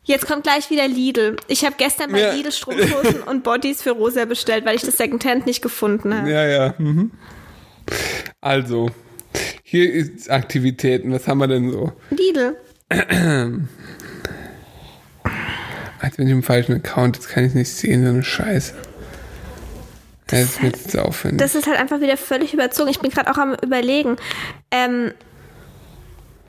Jetzt 0.03 0.25
kommt 0.25 0.43
gleich 0.43 0.69
wieder 0.69 0.87
Lidl. 0.87 1.35
Ich 1.49 1.65
habe 1.65 1.75
gestern 1.77 2.13
bei 2.13 2.21
Ja. 2.21 2.33
Lidl 2.33 2.53
Strumpfhosen 2.53 3.23
und 3.23 3.43
Bodies 3.43 3.81
für 3.81 3.91
Rosa 3.91 4.23
bestellt, 4.23 4.65
weil 4.65 4.75
ich 4.77 4.81
das 4.81 4.95
Secondhand 4.97 5.45
nicht 5.45 5.61
gefunden 5.61 6.13
habe. 6.17 6.29
ja, 6.31 6.45
ja. 6.47 6.73
Mhm. 6.77 7.11
Also, 8.39 8.89
hier 9.63 9.93
ist 9.93 10.29
Aktivitäten. 10.31 11.11
Was 11.11 11.27
haben 11.27 11.39
wir 11.39 11.47
denn 11.47 11.71
so? 11.71 11.91
Lidl. 12.11 12.55
Als 15.99 16.15
bin 16.15 16.27
ich 16.27 16.33
im 16.33 16.43
falschen 16.43 16.75
Account, 16.75 17.17
jetzt 17.17 17.29
kann 17.29 17.43
ich 17.45 17.53
nicht 17.53 17.71
sehen, 17.71 18.03
so 18.03 18.09
eine 18.09 18.23
Scheiße. 18.23 18.73
Ja, 20.31 20.39
das 20.39 20.41
ist 20.43 20.61
mir 20.61 20.69
jetzt 20.69 20.97
aufwendig. 20.97 21.39
Das 21.39 21.55
ist 21.55 21.67
halt 21.67 21.79
einfach 21.79 22.01
wieder 22.01 22.17
völlig 22.17 22.53
überzogen. 22.53 22.89
Ich 22.89 22.99
bin 22.99 23.11
gerade 23.11 23.31
auch 23.31 23.37
am 23.37 23.55
überlegen. 23.55 24.17
Ähm, 24.71 25.13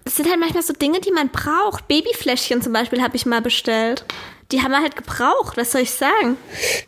es 0.04 0.16
sind 0.16 0.28
halt 0.28 0.40
manchmal 0.40 0.62
so 0.62 0.72
Dinge, 0.72 1.00
die 1.00 1.12
man 1.12 1.28
braucht. 1.30 1.86
Babyfläschchen 1.86 2.62
zum 2.62 2.72
Beispiel 2.72 3.02
habe 3.02 3.16
ich 3.16 3.26
mal 3.26 3.42
bestellt. 3.42 4.04
Die 4.50 4.62
haben 4.62 4.70
wir 4.70 4.80
halt 4.80 4.96
gebraucht, 4.96 5.56
was 5.56 5.72
soll 5.72 5.82
ich 5.82 5.90
sagen? 5.90 6.36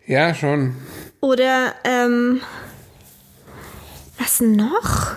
Ja, 0.07 0.35
schon. 0.35 0.77
Oder, 1.21 1.75
ähm, 1.85 2.41
Was 4.19 4.41
noch? 4.41 5.13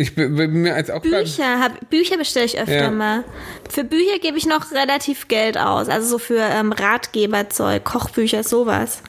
Ich 0.00 0.14
bin, 0.14 0.32
mir 0.62 0.76
als 0.76 0.90
auch 0.90 1.02
Bücher, 1.02 1.58
hab, 1.60 1.90
Bücher 1.90 2.16
bestelle 2.16 2.46
ich 2.46 2.56
öfter 2.56 2.82
Ja. 2.84 2.90
mal. 2.92 3.24
Für 3.68 3.82
Bücher 3.82 4.20
gebe 4.22 4.38
ich 4.38 4.46
noch 4.46 4.70
relativ 4.70 5.26
Geld 5.26 5.58
aus. 5.58 5.88
Also 5.88 6.06
so 6.08 6.18
für 6.18 6.38
ähm, 6.38 6.70
Ratgeberzeug, 6.70 7.82
Kochbücher, 7.82 8.44
sowas. 8.44 9.02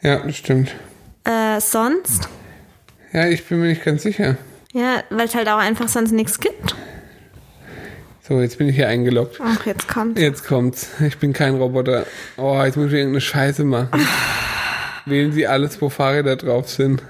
Ja, 0.00 0.20
das 0.20 0.34
stimmt. 0.34 0.74
Äh, 1.24 1.60
sonst? 1.60 2.26
Ja, 3.12 3.28
ich 3.28 3.44
bin 3.44 3.60
mir 3.60 3.66
nicht 3.66 3.84
ganz 3.84 4.02
sicher. 4.02 4.38
Ja, 4.72 5.02
weil 5.10 5.26
es 5.26 5.34
halt 5.34 5.48
auch 5.48 5.58
einfach 5.58 5.88
sonst 5.88 6.12
nichts 6.12 6.40
gibt. 6.40 6.74
So, 8.26 8.40
jetzt 8.40 8.56
bin 8.56 8.70
ich 8.70 8.76
hier 8.76 8.88
eingeloggt. 8.88 9.38
Ach, 9.44 9.66
jetzt 9.66 9.88
kommt. 9.88 10.18
Jetzt 10.18 10.46
kommt's. 10.46 10.88
Ich 11.06 11.18
bin 11.18 11.34
kein 11.34 11.54
Roboter. 11.56 12.06
Oh, 12.38 12.62
jetzt 12.64 12.78
muss 12.78 12.86
ich 12.86 12.94
irgendeine 12.94 13.20
Scheiße 13.20 13.62
machen. 13.64 13.90
Wählen 15.04 15.32
Sie 15.32 15.46
alles, 15.46 15.82
wo 15.82 15.90
Fahrräder 15.90 16.36
drauf 16.36 16.70
sind. 16.70 17.02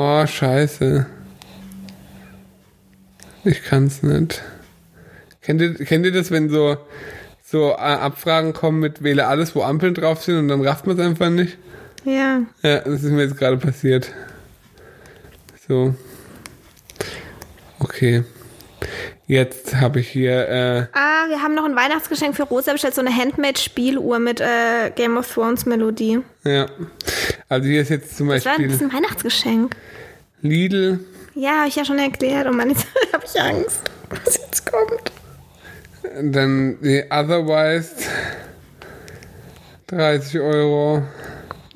Oh, 0.00 0.24
scheiße. 0.24 1.06
Ich 3.42 3.64
kann's 3.64 4.04
nicht. 4.04 4.44
Kennt 5.42 5.60
ihr, 5.60 5.74
kennt 5.74 6.06
ihr 6.06 6.12
das, 6.12 6.30
wenn 6.30 6.50
so, 6.50 6.76
so 7.42 7.70
äh, 7.70 7.74
Abfragen 7.74 8.52
kommen 8.52 8.78
mit 8.78 9.02
wähle 9.02 9.26
alles, 9.26 9.56
wo 9.56 9.62
Ampeln 9.62 9.94
drauf 9.94 10.22
sind 10.22 10.38
und 10.38 10.46
dann 10.46 10.64
rafft 10.64 10.86
man 10.86 10.96
es 10.96 11.04
einfach 11.04 11.30
nicht? 11.30 11.58
Ja. 12.04 12.42
Ja, 12.62 12.78
das 12.78 13.02
ist 13.02 13.10
mir 13.10 13.24
jetzt 13.24 13.38
gerade 13.38 13.56
passiert. 13.56 14.12
So. 15.66 15.96
Okay. 17.80 18.22
Jetzt 19.30 19.76
habe 19.76 20.00
ich 20.00 20.08
hier, 20.08 20.48
äh, 20.48 20.86
Ah, 20.94 21.28
wir 21.28 21.42
haben 21.42 21.54
noch 21.54 21.66
ein 21.66 21.76
Weihnachtsgeschenk 21.76 22.34
für 22.34 22.44
Rosa 22.44 22.72
bestellt, 22.72 22.94
so 22.94 23.02
eine 23.02 23.14
Handmade-Spieluhr 23.14 24.18
mit 24.18 24.40
äh, 24.40 24.90
Game 24.96 25.18
of 25.18 25.30
Thrones 25.32 25.66
Melodie. 25.66 26.20
ja. 26.44 26.66
Also 27.50 27.66
hier 27.68 27.82
ist 27.82 27.90
jetzt 27.90 28.16
zum 28.16 28.28
Das 28.28 28.44
war 28.46 28.52
ein 28.52 28.56
Beispiel 28.58 28.68
bisschen 28.68 28.92
Weihnachtsgeschenk. 28.92 29.76
Lidl, 30.42 31.00
Ja, 31.34 31.58
habe 31.58 31.68
ich 31.68 31.76
ja 31.76 31.84
schon 31.84 31.98
erklärt. 31.98 32.46
Und 32.46 32.56
Mann, 32.56 32.70
jetzt 32.70 32.86
habe 33.12 33.24
ich 33.26 33.40
Angst, 33.40 33.82
was 34.10 34.36
jetzt 34.38 34.64
kommt. 34.70 35.12
dann 36.32 36.78
die 36.80 37.04
Otherwise 37.10 37.94
30 39.88 40.40
Euro. 40.40 41.02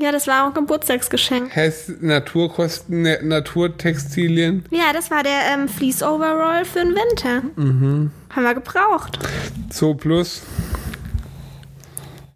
Ja, 0.03 0.11
das 0.11 0.27
war 0.27 0.43
auch 0.43 0.49
ein 0.49 0.55
Geburtstagsgeschenk. 0.55 1.55
Hess 1.55 1.93
Naturkosten, 2.01 3.03
ne- 3.03 3.21
Naturtextilien. 3.23 4.65
Ja, 4.71 4.93
das 4.93 5.13
war 5.13 5.23
der 5.23 5.43
ähm, 5.55 5.69
Fleece 5.69 6.03
Overall 6.03 6.65
für 6.65 6.81
den 6.81 6.93
Winter. 6.97 7.43
Mhm. 7.55 8.11
Haben 8.35 8.43
wir 8.43 8.55
gebraucht. 8.55 9.21
Zoo 9.71 9.95
Plus. 9.95 10.43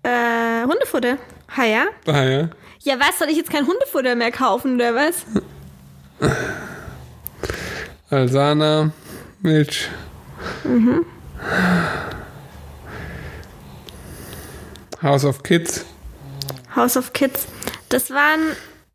Äh, 0.04 0.62
Hundefutter. 0.64 1.18
Ha 1.56 1.64
ja? 1.64 1.86
Ah 2.06 2.22
ja. 2.22 2.50
Ja, 2.82 3.00
was? 3.00 3.18
Soll 3.18 3.30
ich 3.30 3.36
jetzt 3.36 3.50
kein 3.50 3.66
Hundefutter 3.66 4.14
mehr 4.14 4.30
kaufen, 4.30 4.76
oder 4.76 4.94
was? 4.94 5.24
Alsana. 8.10 8.92
Milch. 9.42 9.88
House 15.02 15.24
of 15.24 15.42
Kids. 15.42 15.84
House 16.76 16.96
of 16.96 17.12
Kids. 17.12 17.48
Das 17.88 18.10
waren. 18.10 18.40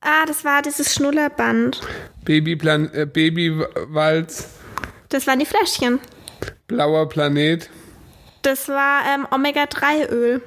Ah, 0.01 0.25
das 0.25 0.43
war 0.43 0.61
dieses 0.63 0.95
Schnullerband. 0.95 1.79
Babyplan 2.25 2.91
äh, 2.93 3.05
Babywalz. 3.05 4.49
Das 5.09 5.27
waren 5.27 5.39
die 5.39 5.45
Fläschchen. 5.45 5.99
Blauer 6.67 7.07
Planet. 7.07 7.69
Das 8.41 8.67
war 8.67 9.03
ähm, 9.13 9.27
Omega-3-Öl. 9.29 10.41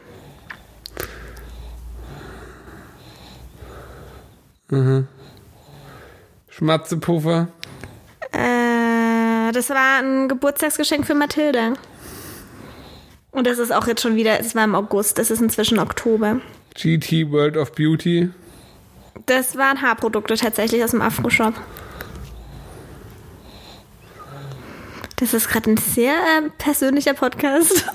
Schmatzepuffer. 6.49 7.49
Äh, 8.33 9.53
das 9.53 9.71
war 9.71 10.03
ein 10.03 10.29
Geburtstagsgeschenk 10.29 11.07
für 11.07 11.15
Mathilda. 11.15 11.75
Und 13.31 13.47
das 13.47 13.59
ist 13.59 13.73
auch 13.73 13.87
jetzt 13.87 14.03
schon 14.03 14.17
wieder, 14.17 14.41
es 14.41 14.55
war 14.55 14.65
im 14.65 14.75
August, 14.75 15.19
das 15.19 15.31
ist 15.31 15.41
inzwischen 15.41 15.79
Oktober. 15.79 16.41
GT 16.75 17.31
World 17.31 17.57
of 17.57 17.73
Beauty. 17.73 18.31
Das 19.27 19.57
waren 19.57 19.81
Haarprodukte 19.81 20.35
tatsächlich 20.35 20.83
aus 20.83 20.91
dem 20.91 21.01
Afro-Shop. 21.01 21.55
Das 25.17 25.33
ist 25.33 25.49
gerade 25.49 25.71
ein 25.71 25.77
sehr 25.77 26.15
äh, 26.15 26.51
persönlicher 26.59 27.15
Podcast. 27.15 27.87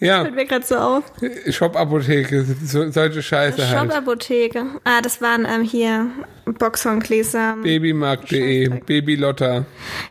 Ja, 0.00 0.22
Fällt 0.22 0.34
mir 0.34 0.46
gerade 0.46 0.64
so 0.64 0.76
auf. 0.76 1.04
Shop-Apotheke. 1.48 2.44
So, 2.64 2.90
solche 2.90 3.22
Scheiße 3.22 3.68
halt. 3.68 3.78
Shop-Apotheke. 3.90 4.64
Ah, 4.84 5.02
das 5.02 5.20
waren 5.20 5.46
ähm, 5.46 5.62
hier 5.62 6.06
Boxhorngläser. 6.46 7.58
Babymarkt.de. 7.62 8.68
Babylotta. 8.80 9.66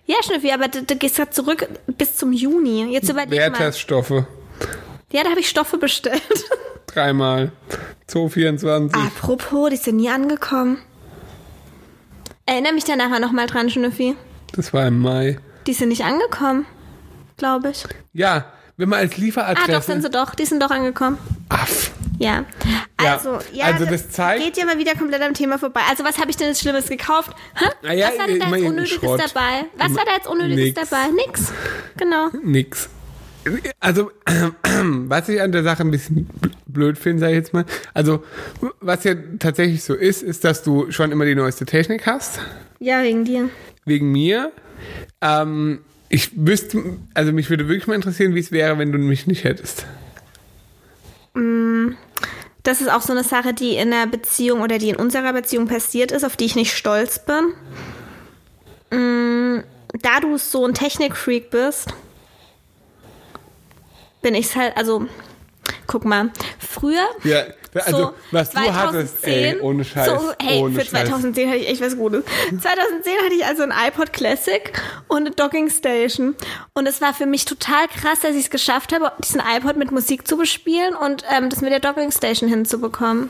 Ja, 0.06 0.16
Schnüffi, 0.24 0.52
aber 0.52 0.68
du, 0.68 0.84
du 0.84 0.96
gehst 0.96 1.18
gerade 1.18 1.32
zurück 1.32 1.68
bis 1.88 2.16
zum 2.16 2.32
Juni. 2.32 2.94
Jetzt 2.94 3.10
überleg 3.10 3.52
mal. 3.52 3.74
Ja, 5.14 5.24
da 5.24 5.30
habe 5.30 5.40
ich 5.40 5.48
Stoffe 5.48 5.78
bestellt. 5.78 6.22
Dreimal. 6.88 7.52
Zoo 8.12 8.28
24. 8.30 8.94
Apropos, 9.02 9.70
die 9.70 9.78
sind 9.78 9.96
nie 9.96 10.10
angekommen. 10.10 10.80
Erinnere 12.46 12.74
mich 12.74 12.84
da 12.84 12.96
nachher 12.96 13.20
nochmal 13.20 13.48
dran, 13.48 13.70
Schnüffi. 13.70 14.16
Das 14.54 14.74
war 14.74 14.86
im 14.88 15.00
Mai. 15.00 15.40
Die 15.66 15.74
sind 15.74 15.90
nicht 15.90 16.04
angekommen, 16.04 16.66
glaube 17.38 17.70
ich. 17.70 17.86
Ja, 18.12 18.46
wenn 18.76 18.90
man 18.90 19.00
als 19.00 19.12
Ah, 19.12 19.16
doch, 19.16 19.22
Lieferadresse. 19.24 19.82
sind 19.92 20.02
sie 20.02 20.10
doch. 20.10 20.36
Die 20.36 20.46
sind 20.46 20.62
doch 20.62 20.70
angekommen. 20.72 21.18
Aff. 21.50 21.92
Ja. 22.20 22.46
Also, 22.98 23.40
ja, 23.54 23.66
also 23.66 23.86
das 23.86 24.10
zeigt- 24.10 24.44
geht 24.44 24.58
ja 24.58 24.66
mal 24.66 24.78
wieder 24.78 24.94
komplett 24.96 25.22
am 25.22 25.34
Thema 25.34 25.58
vorbei. 25.58 25.82
Also, 25.90 26.04
was 26.04 26.18
habe 26.20 26.30
ich 26.32 26.38
denn 26.38 26.48
jetzt 26.48 26.62
Schlimmes 26.62 26.88
gekauft? 26.88 27.32
Hä? 27.56 27.66
Na 27.82 27.94
ja, 27.94 28.10
was 28.10 28.20
war 28.20 28.28
denn 28.28 28.40
da 28.40 28.48
jetzt 28.56 28.66
Unnötiges 28.68 28.90
Schrott. 29.00 29.20
dabei? 29.20 29.66
Was 29.78 29.96
war 29.96 30.06
da 30.06 30.12
jetzt 30.14 30.28
Unnötiges 30.28 30.76
nix. 30.76 30.90
dabei? 30.90 31.08
Nix. 31.12 31.52
Genau. 31.98 32.30
Nix. 32.44 32.90
Also, 33.80 34.12
was 34.64 35.30
ich 35.30 35.42
an 35.42 35.52
der 35.52 35.64
Sache 35.64 35.84
ein 35.84 35.92
bisschen 35.92 36.30
blöd 36.66 36.98
finde, 36.98 37.20
sage 37.22 37.34
ich 37.34 37.38
jetzt 37.38 37.54
mal. 37.54 37.66
Also, 37.94 38.24
was 38.80 39.04
ja 39.04 39.16
tatsächlich 39.40 39.84
so 39.84 39.94
ist, 39.94 40.24
ist, 40.24 40.44
dass 40.44 40.64
du 40.64 40.92
schon 40.92 41.12
immer 41.12 41.26
die 41.26 41.36
neueste 41.36 41.66
Technik 41.66 42.06
hast. 42.06 42.40
Ja, 42.80 43.04
wegen 43.04 43.26
dir. 43.26 43.50
Wegen 43.86 44.12
mir. 44.12 44.52
Ähm, 45.22 45.80
ich 46.10 46.32
wüsste, 46.36 46.98
also 47.14 47.32
mich 47.32 47.50
würde 47.50 47.68
wirklich 47.68 47.88
mal 47.88 47.96
interessieren, 47.96 48.36
wie 48.36 48.40
es 48.40 48.52
wäre, 48.52 48.78
wenn 48.78 48.92
du 48.92 48.98
mich 48.98 49.28
nicht 49.28 49.44
hättest. 49.44 49.86
Das 52.64 52.80
ist 52.80 52.92
auch 52.92 53.02
so 53.02 53.12
eine 53.12 53.24
Sache, 53.24 53.54
die 53.54 53.76
in 53.76 53.92
einer 53.92 54.08
Beziehung 54.08 54.62
oder 54.62 54.78
die 54.78 54.90
in 54.90 54.96
unserer 54.96 55.34
Beziehung 55.34 55.68
passiert 55.68 56.12
ist, 56.12 56.24
auf 56.24 56.38
die 56.38 56.46
ich 56.46 56.56
nicht 56.56 56.74
stolz 56.74 57.20
bin. 57.26 57.54
Mm, 58.98 59.64
Da 60.02 60.20
du 60.22 60.38
so 60.38 60.66
ein 60.66 60.74
Technikfreak 60.74 61.50
bist, 61.50 61.94
bin 64.24 64.34
ich 64.34 64.56
halt, 64.56 64.76
also, 64.76 65.06
guck 65.86 66.06
mal, 66.06 66.32
früher. 66.58 67.06
Ja, 67.24 67.44
also, 67.86 67.98
so 67.98 68.14
was 68.32 68.52
du 68.52 68.60
hattest, 68.60 69.26
ey, 69.26 69.60
ohne 69.60 69.84
Scheiß. 69.84 70.06
So, 70.08 70.34
hey, 70.42 70.60
ohne 70.60 70.74
für 70.74 70.86
Scheiß. 70.86 71.08
2010 71.10 71.50
hatte 71.50 71.58
ich 71.60 71.70
echt 71.70 71.82
was 71.82 71.98
Gutes. 71.98 72.24
2010 72.50 73.18
hatte 73.24 73.34
ich 73.34 73.46
also 73.46 73.64
ein 73.64 73.72
iPod 73.72 74.14
Classic 74.14 74.74
und 75.08 75.18
eine 75.18 75.32
Docking 75.32 75.70
Station. 75.70 76.36
Und 76.74 76.88
es 76.88 77.02
war 77.02 77.14
für 77.14 77.26
mich 77.26 77.46
total 77.46 77.88
krass, 77.88 78.22
dass 78.22 78.32
ich 78.32 78.46
es 78.46 78.50
geschafft 78.50 78.94
habe, 78.94 79.12
diesen 79.24 79.42
iPod 79.42 79.78
mit 79.78 79.92
Musik 79.92 80.28
zu 80.28 80.38
bespielen 80.38 80.96
und 80.96 81.24
ähm, 81.36 81.50
das 81.50 81.62
mit 81.62 81.72
der 81.72 81.80
Docking 81.80 82.12
Station 82.12 82.50
hinzubekommen. 82.50 83.30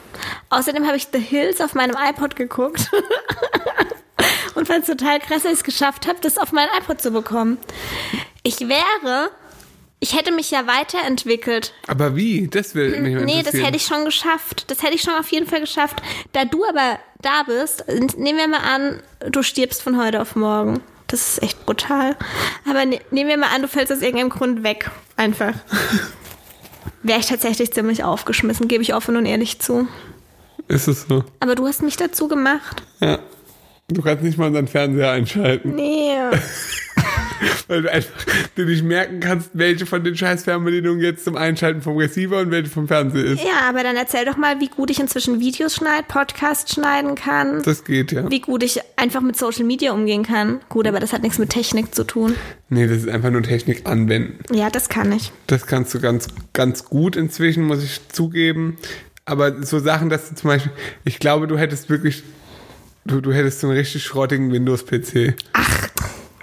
Außerdem 0.49 0.85
habe 0.85 0.97
ich 0.97 1.07
The 1.11 1.19
Hills 1.19 1.61
auf 1.61 1.73
meinem 1.73 1.95
iPod 1.97 2.35
geguckt. 2.35 2.89
und 4.55 4.67
fand 4.67 4.87
es 4.87 4.87
total 4.87 5.19
krass, 5.19 5.43
dass 5.43 5.51
ich 5.53 5.59
es 5.59 5.63
geschafft 5.63 6.07
habe, 6.07 6.19
das 6.21 6.37
auf 6.37 6.51
meinen 6.51 6.69
iPod 6.77 7.01
zu 7.01 7.11
bekommen. 7.11 7.57
Ich 8.43 8.59
wäre, 8.67 9.31
ich 10.03 10.17
hätte 10.17 10.33
mich 10.33 10.51
ja 10.51 10.67
weiterentwickelt 10.67 11.73
Aber 11.87 12.17
wie? 12.17 12.49
Das 12.49 12.75
will 12.75 12.99
mich 12.99 13.15
mal 13.15 13.23
Nee, 13.23 13.41
das 13.41 13.53
hätte 13.53 13.77
ich 13.77 13.85
schon 13.85 14.03
geschafft. 14.03 14.69
Das 14.69 14.83
hätte 14.83 14.95
ich 14.95 15.01
schon 15.01 15.13
auf 15.13 15.31
jeden 15.31 15.47
Fall 15.47 15.61
geschafft. 15.61 16.01
Da 16.33 16.43
du 16.43 16.65
aber 16.65 16.99
da 17.21 17.43
bist, 17.43 17.85
nehmen 18.17 18.37
wir 18.37 18.49
mal 18.49 18.57
an, 18.57 19.01
du 19.31 19.41
stirbst 19.43 19.81
von 19.81 19.97
heute 19.97 20.21
auf 20.21 20.35
morgen. 20.35 20.81
Das 21.07 21.29
ist 21.29 21.43
echt 21.43 21.65
brutal. 21.65 22.17
Aber 22.69 22.85
ne, 22.85 22.99
nehmen 23.11 23.29
wir 23.29 23.37
mal 23.37 23.55
an, 23.55 23.61
du 23.61 23.69
fällst 23.69 23.93
aus 23.93 24.01
irgendeinem 24.01 24.29
Grund 24.29 24.63
weg. 24.63 24.91
Einfach. 25.15 25.53
Wäre 27.03 27.19
ich 27.19 27.27
tatsächlich 27.27 27.71
ziemlich 27.71 28.03
aufgeschmissen, 28.03 28.67
gebe 28.67 28.83
ich 28.83 28.93
offen 28.93 29.15
und 29.15 29.25
ehrlich 29.25 29.59
zu. 29.59 29.87
Ist 30.67 30.89
es 30.89 31.05
so? 31.07 31.23
Aber 31.39 31.55
du 31.55 31.65
hast 31.65 31.81
mich 31.81 31.95
dazu 31.95 32.27
gemacht. 32.27 32.83
Ja. 32.99 33.19
Du 33.87 34.01
kannst 34.01 34.21
nicht 34.23 34.37
mal 34.37 34.47
unseren 34.47 34.67
Fernseher 34.67 35.11
einschalten. 35.11 35.75
Nee. 35.75 36.11
Weil 37.67 37.83
du 37.83 37.91
einfach 37.91 38.13
dir 38.57 38.65
nicht 38.65 38.83
merken 38.83 39.19
kannst, 39.19 39.51
welche 39.53 39.85
von 39.85 40.03
den 40.03 40.15
scheiß 40.15 40.43
Fernbedienungen 40.43 41.01
jetzt 41.01 41.25
zum 41.25 41.35
Einschalten 41.35 41.81
vom 41.81 41.97
Receiver 41.97 42.39
und 42.39 42.51
welche 42.51 42.69
vom 42.69 42.87
Fernseher 42.87 43.25
ist. 43.25 43.43
Ja, 43.43 43.67
aber 43.69 43.83
dann 43.83 43.95
erzähl 43.95 44.25
doch 44.25 44.37
mal, 44.37 44.59
wie 44.59 44.67
gut 44.67 44.89
ich 44.89 44.99
inzwischen 44.99 45.39
Videos 45.39 45.75
schneide, 45.75 46.05
Podcasts 46.07 46.73
schneiden 46.73 47.15
kann. 47.15 47.61
Das 47.63 47.83
geht, 47.83 48.11
ja. 48.11 48.29
Wie 48.29 48.41
gut 48.41 48.63
ich 48.63 48.79
einfach 48.95 49.21
mit 49.21 49.37
Social 49.37 49.65
Media 49.65 49.91
umgehen 49.91 50.23
kann. 50.23 50.61
Gut, 50.69 50.87
aber 50.87 50.99
das 50.99 51.13
hat 51.13 51.21
nichts 51.21 51.37
mit 51.37 51.49
Technik 51.49 51.93
zu 51.93 52.03
tun. 52.03 52.35
Nee, 52.69 52.87
das 52.87 52.99
ist 52.99 53.09
einfach 53.09 53.29
nur 53.29 53.43
Technik 53.43 53.87
anwenden. 53.87 54.39
Ja, 54.53 54.69
das 54.69 54.89
kann 54.89 55.11
ich. 55.11 55.31
Das 55.47 55.67
kannst 55.67 55.93
du 55.93 55.99
ganz, 55.99 56.27
ganz 56.53 56.85
gut 56.85 57.15
inzwischen, 57.15 57.63
muss 57.63 57.83
ich 57.83 58.01
zugeben. 58.09 58.77
Aber 59.25 59.63
so 59.63 59.79
Sachen, 59.79 60.09
dass 60.09 60.29
du 60.29 60.35
zum 60.35 60.49
Beispiel, 60.49 60.71
ich 61.05 61.19
glaube, 61.19 61.47
du 61.47 61.57
hättest 61.57 61.89
wirklich, 61.89 62.23
du, 63.05 63.21
du 63.21 63.31
hättest 63.31 63.61
so 63.61 63.67
einen 63.67 63.77
richtig 63.77 64.03
schrottigen 64.03 64.51
Windows-PC. 64.51 65.35
Ach, 65.53 65.89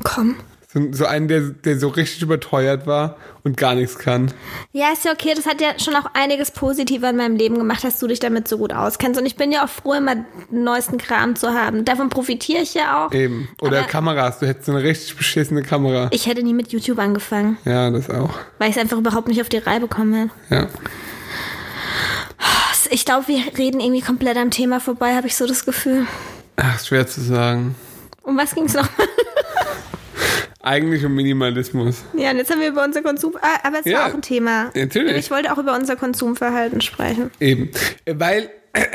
komm. 0.02 0.36
So, 0.72 0.80
so 0.92 1.04
einen, 1.04 1.26
der, 1.26 1.40
der 1.40 1.80
so 1.80 1.88
richtig 1.88 2.22
überteuert 2.22 2.86
war 2.86 3.16
und 3.42 3.56
gar 3.56 3.74
nichts 3.74 3.98
kann. 3.98 4.32
Ja, 4.70 4.92
ist 4.92 5.04
ja 5.04 5.10
okay. 5.12 5.32
Das 5.34 5.44
hat 5.46 5.60
ja 5.60 5.70
schon 5.80 5.96
auch 5.96 6.06
einiges 6.14 6.52
Positiver 6.52 7.10
in 7.10 7.16
meinem 7.16 7.34
Leben 7.34 7.58
gemacht, 7.58 7.82
dass 7.82 7.98
du 7.98 8.06
dich 8.06 8.20
damit 8.20 8.46
so 8.46 8.56
gut 8.58 8.72
auskennst. 8.72 9.18
Und 9.18 9.26
ich 9.26 9.34
bin 9.34 9.50
ja 9.50 9.64
auch 9.64 9.68
froh, 9.68 9.94
immer 9.94 10.14
den 10.14 10.62
neuesten 10.62 10.96
Kram 10.96 11.34
zu 11.34 11.48
haben. 11.54 11.84
Davon 11.84 12.08
profitiere 12.08 12.62
ich 12.62 12.74
ja 12.74 13.04
auch. 13.04 13.12
Eben. 13.12 13.48
Oder 13.60 13.78
Aber- 13.80 13.88
Kameras, 13.88 14.38
du 14.38 14.46
hättest 14.46 14.66
so 14.66 14.72
eine 14.72 14.84
richtig 14.84 15.16
beschissene 15.16 15.62
Kamera. 15.62 16.06
Ich 16.12 16.26
hätte 16.26 16.44
nie 16.44 16.54
mit 16.54 16.70
YouTube 16.70 17.00
angefangen, 17.00 17.56
Ja, 17.64 17.90
das 17.90 18.08
auch. 18.08 18.30
weil 18.58 18.70
ich 18.70 18.76
es 18.76 18.80
einfach 18.82 18.98
überhaupt 18.98 19.26
nicht 19.26 19.40
auf 19.40 19.48
die 19.48 19.58
Reihe 19.58 19.80
bekommen 19.80 20.14
hätte. 20.14 20.30
Ja. 20.54 20.68
Ich 22.92 23.04
glaube, 23.04 23.28
wir 23.28 23.42
reden 23.58 23.80
irgendwie 23.80 24.00
komplett 24.02 24.36
am 24.36 24.50
Thema 24.50 24.80
vorbei, 24.80 25.14
habe 25.14 25.26
ich 25.26 25.36
so 25.36 25.46
das 25.46 25.64
Gefühl. 25.64 26.06
Ach, 26.56 26.78
schwer 26.84 27.06
zu 27.06 27.20
sagen. 27.20 27.74
Um 28.22 28.36
was 28.36 28.54
ging 28.54 28.64
es 28.66 28.74
noch? 28.74 28.88
Eigentlich 30.62 31.04
um 31.04 31.14
Minimalismus. 31.14 32.02
ja, 32.14 32.30
und 32.30 32.36
jetzt 32.36 32.50
haben 32.50 32.60
wir 32.60 32.68
über 32.68 32.84
unser 32.84 33.02
Konsum. 33.02 33.34
Ah, 33.40 33.58
aber 33.66 33.78
es 33.80 33.86
Ja, 33.86 34.00
war 34.00 34.06
auch 34.10 34.14
ein 34.14 34.22
Thema. 34.22 34.70
natürlich. 34.74 35.16
Ich 35.16 35.30
wollte 35.30 35.52
auch 35.52 35.58
über 35.58 35.74
unser 35.74 35.96
Konsumverhalten 35.96 36.80
sprechen. 36.82 37.30
Eben. 37.40 37.70
Weil 38.06 38.50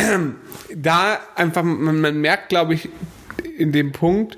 da 0.75 1.19
einfach, 1.35 1.63
man, 1.63 2.01
man 2.01 2.21
merkt, 2.21 2.49
glaube 2.49 2.75
ich, 2.75 2.89
in 3.57 3.71
dem 3.71 3.91
Punkt, 3.93 4.37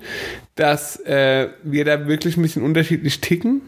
dass 0.55 0.97
äh, 1.01 1.49
wir 1.63 1.85
da 1.85 2.07
wirklich 2.07 2.37
ein 2.37 2.41
bisschen 2.43 2.63
unterschiedlich 2.63 3.19
ticken. 3.19 3.61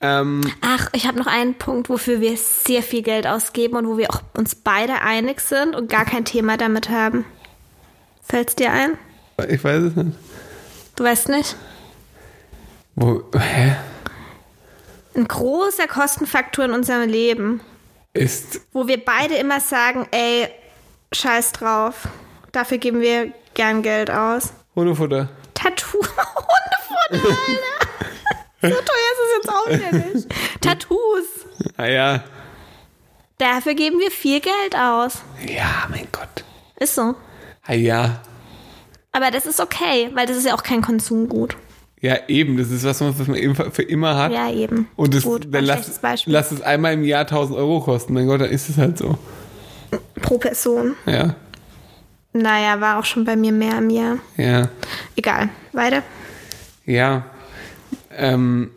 Ähm, 0.00 0.40
Ach, 0.62 0.88
ich 0.92 1.06
habe 1.06 1.18
noch 1.18 1.26
einen 1.26 1.54
Punkt, 1.54 1.90
wofür 1.90 2.20
wir 2.20 2.36
sehr 2.36 2.82
viel 2.82 3.02
Geld 3.02 3.26
ausgeben 3.26 3.76
und 3.76 3.86
wo 3.86 3.98
wir 3.98 4.10
auch 4.10 4.22
uns 4.34 4.54
beide 4.54 5.02
einig 5.02 5.40
sind 5.40 5.74
und 5.74 5.90
gar 5.90 6.04
kein 6.06 6.24
Thema 6.24 6.56
damit 6.56 6.88
haben. 6.88 7.24
Fällt's 8.22 8.54
dir 8.54 8.72
ein? 8.72 8.92
ich 9.48 9.62
weiß 9.64 9.82
es 9.82 9.96
nicht. 9.96 10.16
Du 10.96 11.04
weißt 11.04 11.28
nicht? 11.30 11.56
Wo, 13.02 13.22
hä? 13.34 13.76
Ein 15.16 15.26
großer 15.26 15.86
Kostenfaktor 15.86 16.66
in 16.66 16.72
unserem 16.72 17.08
Leben, 17.08 17.62
Ist, 18.12 18.60
wo 18.72 18.86
wir 18.88 19.02
beide 19.02 19.36
immer 19.36 19.58
sagen, 19.58 20.06
ey, 20.10 20.48
scheiß 21.10 21.52
drauf. 21.52 22.08
Dafür 22.52 22.76
geben 22.76 23.00
wir 23.00 23.32
gern 23.54 23.80
Geld 23.80 24.10
aus. 24.10 24.52
Hundefutter. 24.76 25.30
Tattoo. 25.54 25.98
Hundefutter, 26.02 27.38
Alter. 27.40 27.96
so 28.76 28.82
teuer 28.82 29.10
ist 29.12 29.20
es 29.24 29.36
jetzt 29.36 29.48
auch 29.48 29.68
wieder 29.68 29.92
nicht. 29.92 30.28
Tattoos. 30.60 31.26
Naja. 31.78 32.22
Dafür 33.38 33.72
geben 33.72 33.98
wir 33.98 34.10
viel 34.10 34.40
Geld 34.40 34.76
aus. 34.76 35.22
Ja, 35.46 35.86
mein 35.88 36.06
Gott. 36.12 36.44
Ist 36.78 36.96
so. 36.96 37.14
Ah, 37.66 37.72
ja. 37.72 38.20
Aber 39.12 39.30
das 39.30 39.46
ist 39.46 39.58
okay, 39.58 40.10
weil 40.12 40.26
das 40.26 40.36
ist 40.36 40.44
ja 40.44 40.54
auch 40.54 40.62
kein 40.62 40.82
Konsumgut. 40.82 41.56
Ja, 42.00 42.16
eben. 42.28 42.56
Das 42.56 42.70
ist 42.70 42.84
was, 42.84 43.00
was 43.00 43.26
man 43.26 43.54
für 43.72 43.82
immer 43.82 44.16
hat. 44.16 44.32
Ja, 44.32 44.50
eben. 44.50 44.88
Und 44.96 45.14
das, 45.14 45.24
Gut, 45.24 45.48
dann 45.50 45.64
lass, 45.64 46.00
lass 46.24 46.50
es 46.50 46.62
einmal 46.62 46.94
im 46.94 47.04
Jahr 47.04 47.22
1000 47.22 47.58
Euro 47.58 47.80
kosten. 47.80 48.14
Mein 48.14 48.26
Gott, 48.26 48.40
dann 48.40 48.50
ist 48.50 48.70
es 48.70 48.78
halt 48.78 48.96
so. 48.96 49.18
Pro 50.22 50.38
Person. 50.38 50.94
Ja. 51.04 51.34
Naja, 52.32 52.80
war 52.80 52.98
auch 52.98 53.04
schon 53.04 53.24
bei 53.24 53.36
mir 53.36 53.52
mehr 53.52 53.76
im 53.78 53.90
Jahr. 53.90 54.18
Ja. 54.36 54.68
Egal. 55.16 55.48
Weiter. 55.72 56.02
Ja. 56.86 57.24
Ähm, 58.16 58.70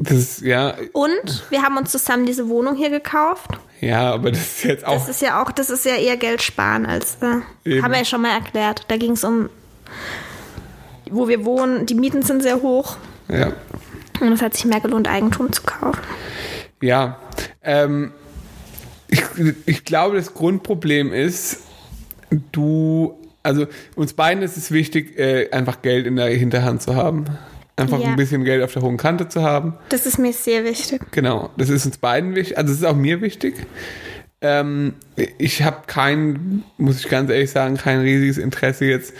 das 0.00 0.40
ja, 0.40 0.74
Und 0.92 1.44
wir 1.50 1.62
haben 1.62 1.76
uns 1.76 1.92
zusammen 1.92 2.26
diese 2.26 2.48
Wohnung 2.48 2.74
hier 2.76 2.90
gekauft. 2.90 3.50
ja, 3.80 4.12
aber 4.12 4.30
das 4.30 4.40
ist 4.40 4.64
jetzt 4.64 4.86
auch, 4.86 4.94
Das 4.94 5.08
ist 5.08 5.22
ja 5.22 5.42
auch, 5.42 5.52
das 5.52 5.70
ist 5.70 5.84
ja 5.84 5.94
eher 5.94 6.16
Geld 6.16 6.42
sparen 6.42 6.86
als, 6.86 7.18
äh, 7.20 7.80
haben 7.80 7.92
wir 7.92 7.98
ja 7.98 8.04
schon 8.04 8.22
mal 8.22 8.32
erklärt. 8.34 8.84
Da 8.88 8.96
ging 8.96 9.12
es 9.12 9.22
um, 9.22 9.48
wo 11.10 11.28
wir 11.28 11.44
wohnen. 11.44 11.86
Die 11.86 11.94
Mieten 11.94 12.22
sind 12.22 12.42
sehr 12.42 12.62
hoch. 12.62 12.96
ja, 13.28 13.52
Und 14.20 14.32
es 14.32 14.42
hat 14.42 14.54
sich 14.54 14.64
mehr 14.64 14.80
gelohnt, 14.80 15.08
Eigentum 15.08 15.52
zu 15.52 15.62
kaufen. 15.62 16.00
ja. 16.80 17.18
Ähm, 17.62 18.12
ich, 19.08 19.22
ich 19.66 19.84
glaube, 19.84 20.16
das 20.16 20.34
Grundproblem 20.34 21.12
ist, 21.12 21.58
du, 22.52 23.14
also 23.42 23.66
uns 23.94 24.12
beiden 24.14 24.42
ist 24.42 24.56
es 24.56 24.70
wichtig, 24.70 25.18
äh, 25.18 25.50
einfach 25.50 25.82
Geld 25.82 26.06
in 26.06 26.16
der 26.16 26.26
Hinterhand 26.28 26.82
zu 26.82 26.94
haben. 26.96 27.24
Einfach 27.76 28.00
Ja. 28.00 28.08
ein 28.08 28.16
bisschen 28.16 28.44
Geld 28.44 28.62
auf 28.62 28.72
der 28.72 28.82
hohen 28.82 28.96
Kante 28.96 29.28
zu 29.28 29.42
haben. 29.42 29.74
Das 29.90 30.06
ist 30.06 30.18
mir 30.18 30.32
sehr 30.32 30.64
wichtig. 30.64 31.02
Genau, 31.12 31.50
das 31.56 31.68
ist 31.68 31.84
uns 31.86 31.98
beiden 31.98 32.34
wichtig, 32.34 32.56
also 32.56 32.72
es 32.72 32.78
ist 32.78 32.84
auch 32.84 32.96
mir 32.96 33.20
wichtig. 33.20 33.54
Ähm, 34.40 34.94
ich 35.38 35.62
habe 35.62 35.82
kein, 35.86 36.62
muss 36.78 37.00
ich 37.00 37.08
ganz 37.08 37.30
ehrlich 37.30 37.50
sagen, 37.50 37.76
kein 37.76 38.00
riesiges 38.00 38.38
Interesse 38.38 38.84
jetzt. 38.86 39.12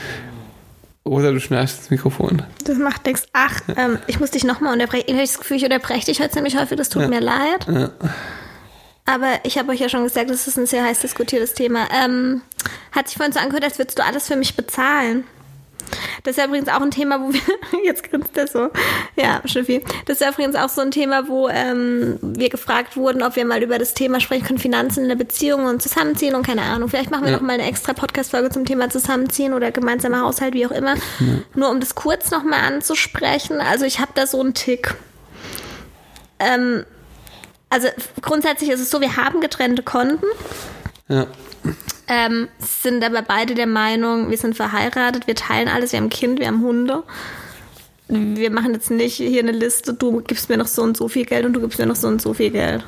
Rosa, 1.06 1.30
du 1.30 1.40
schnarchst 1.40 1.78
das 1.78 1.90
Mikrofon. 1.90 2.42
Das 2.64 2.78
macht 2.78 3.06
nichts. 3.06 3.26
Ach, 3.32 3.60
ähm, 3.76 3.98
ich 4.08 4.18
muss 4.18 4.32
dich 4.32 4.44
nochmal 4.44 4.72
unterbrechen. 4.72 5.04
Ich 5.06 5.14
habe 5.14 5.22
das 5.22 5.38
Gefühl, 5.38 5.56
ich 5.56 5.64
unterbreche 5.64 6.06
dich 6.06 6.20
heute 6.20 6.30
ziemlich 6.30 6.58
häufig. 6.58 6.76
Das 6.76 6.88
tut 6.88 7.08
mir 7.08 7.20
leid. 7.20 7.66
Ja. 7.68 7.90
Aber 9.04 9.28
ich 9.44 9.56
habe 9.56 9.70
euch 9.70 9.78
ja 9.78 9.88
schon 9.88 10.02
gesagt, 10.02 10.30
das 10.30 10.48
ist 10.48 10.58
ein 10.58 10.66
sehr 10.66 10.82
heiß 10.82 11.00
diskutiertes 11.00 11.54
Thema. 11.54 11.86
Ähm, 11.94 12.42
hat 12.90 13.06
sich 13.06 13.16
vorhin 13.16 13.32
so 13.32 13.38
angehört, 13.38 13.62
als 13.62 13.78
würdest 13.78 13.98
du 13.98 14.04
alles 14.04 14.26
für 14.26 14.34
mich 14.34 14.56
bezahlen. 14.56 15.24
Das 16.24 16.32
ist 16.32 16.38
ja 16.38 16.46
übrigens 16.46 16.68
auch 16.68 16.80
ein 16.80 16.90
Thema, 16.90 17.20
wo 17.20 17.32
wir. 17.32 17.40
Jetzt 17.84 18.02
grinst 18.10 18.36
er 18.36 18.46
so. 18.46 18.70
Ja, 19.16 19.40
Schiffi. 19.44 19.82
Das 20.06 20.16
ist 20.16 20.20
ja 20.22 20.30
übrigens 20.30 20.56
auch 20.56 20.68
so 20.68 20.80
ein 20.80 20.90
Thema, 20.90 21.28
wo 21.28 21.48
ähm, 21.48 22.18
wir 22.20 22.48
gefragt 22.48 22.96
wurden, 22.96 23.22
ob 23.22 23.36
wir 23.36 23.44
mal 23.44 23.62
über 23.62 23.78
das 23.78 23.94
Thema 23.94 24.20
sprechen 24.20 24.44
können, 24.46 24.58
Finanzen 24.58 25.02
in 25.04 25.08
der 25.08 25.16
Beziehung 25.16 25.66
und 25.66 25.82
Zusammenziehen 25.82 26.34
und 26.34 26.46
keine 26.46 26.62
Ahnung. 26.62 26.88
Vielleicht 26.88 27.10
machen 27.10 27.24
wir 27.24 27.30
Ja. 27.32 27.36
noch 27.36 27.42
mal 27.44 27.54
eine 27.54 27.66
extra 27.68 27.92
Podcast-Folge 27.92 28.50
zum 28.50 28.64
Thema 28.64 28.90
Zusammenziehen 28.90 29.54
oder 29.54 29.70
gemeinsamer 29.70 30.22
Haushalt, 30.22 30.54
wie 30.54 30.66
auch 30.66 30.70
immer. 30.72 30.94
Nur 31.54 31.70
um 31.70 31.80
das 31.80 31.94
kurz 31.94 32.30
noch 32.30 32.42
mal 32.42 32.60
anzusprechen. 32.60 33.60
Also 33.60 33.84
ich 33.84 34.00
habe 34.00 34.12
da 34.14 34.26
so 34.26 34.40
einen 34.40 34.54
Tick. 34.54 34.94
Ähm, 36.38 36.84
also 37.70 37.88
grundsätzlich 38.22 38.70
ist 38.70 38.80
es 38.80 38.90
so, 38.90 39.00
wir 39.00 39.16
haben 39.16 39.40
getrennte 39.40 39.82
Konten. 39.82 40.24
Ja. 41.08 41.26
Ähm, 42.08 42.48
sind 42.58 43.04
aber 43.04 43.22
beide 43.22 43.54
der 43.54 43.66
Meinung, 43.66 44.30
wir 44.30 44.38
sind 44.38 44.56
verheiratet, 44.56 45.26
wir 45.26 45.34
teilen 45.34 45.68
alles, 45.68 45.92
wir 45.92 45.98
haben 45.98 46.06
ein 46.06 46.10
Kind, 46.10 46.38
wir 46.40 46.46
haben 46.46 46.62
Hunde. 46.62 47.02
Wir 48.08 48.50
machen 48.52 48.72
jetzt 48.72 48.90
nicht 48.90 49.16
hier 49.16 49.42
eine 49.42 49.50
Liste, 49.50 49.92
du 49.92 50.20
gibst 50.20 50.48
mir 50.48 50.56
noch 50.56 50.68
so 50.68 50.82
und 50.82 50.96
so 50.96 51.08
viel 51.08 51.24
Geld 51.24 51.44
und 51.44 51.54
du 51.54 51.60
gibst 51.60 51.78
mir 51.80 51.86
noch 51.86 51.96
so 51.96 52.06
und 52.06 52.22
so 52.22 52.34
viel 52.34 52.50
Geld. 52.50 52.84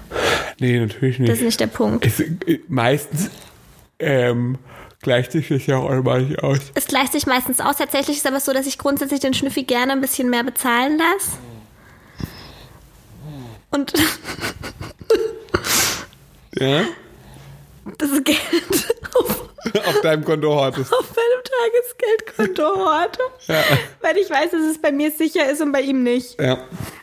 Nee, 0.60 0.78
natürlich 0.78 1.18
nicht. 1.18 1.30
Das 1.30 1.38
ist 1.38 1.44
nicht 1.44 1.60
der 1.60 1.66
Punkt. 1.66 2.06
es, 2.06 2.20
äh, 2.20 2.60
meistens 2.68 3.30
ähm, 3.98 4.58
gleicht 5.02 5.32
sich 5.32 5.48
das 5.48 5.66
ja 5.66 5.78
auch 5.78 5.90
einmalig 5.90 6.40
aus. 6.42 6.60
Es 6.74 6.86
gleicht 6.86 7.12
sich 7.12 7.26
meistens 7.26 7.58
aus. 7.58 7.78
Tatsächlich 7.78 8.18
ist 8.18 8.26
aber 8.28 8.38
so, 8.38 8.52
dass 8.52 8.66
ich 8.66 8.78
grundsätzlich 8.78 9.18
den 9.18 9.34
Schnüffi 9.34 9.64
gerne 9.64 9.92
ein 9.92 10.00
bisschen 10.00 10.30
mehr 10.30 10.44
bezahlen 10.44 10.98
lasse. 10.98 11.38
Und 13.70 13.92
Ja? 16.54 16.84
Das 17.96 18.10
Geld 18.24 18.38
auf, 19.14 19.48
Auf 19.86 20.00
deinem 20.02 20.24
Konto 20.24 20.48
hortest. 20.54 20.92
auf 20.92 21.08
meinem 21.16 21.42
Tagesgeldkonto 21.44 22.76
horte. 22.84 23.20
Ja. 23.46 23.62
Weil 24.00 24.16
ich 24.18 24.28
weiß, 24.30 24.50
dass 24.50 24.62
es 24.70 24.80
bei 24.80 24.92
mir 24.92 25.10
sicher 25.10 25.50
ist 25.50 25.60
und 25.60 25.72
bei 25.72 25.80
ihm 25.80 26.02
nicht. 26.02 26.40
Ja. 26.40 26.58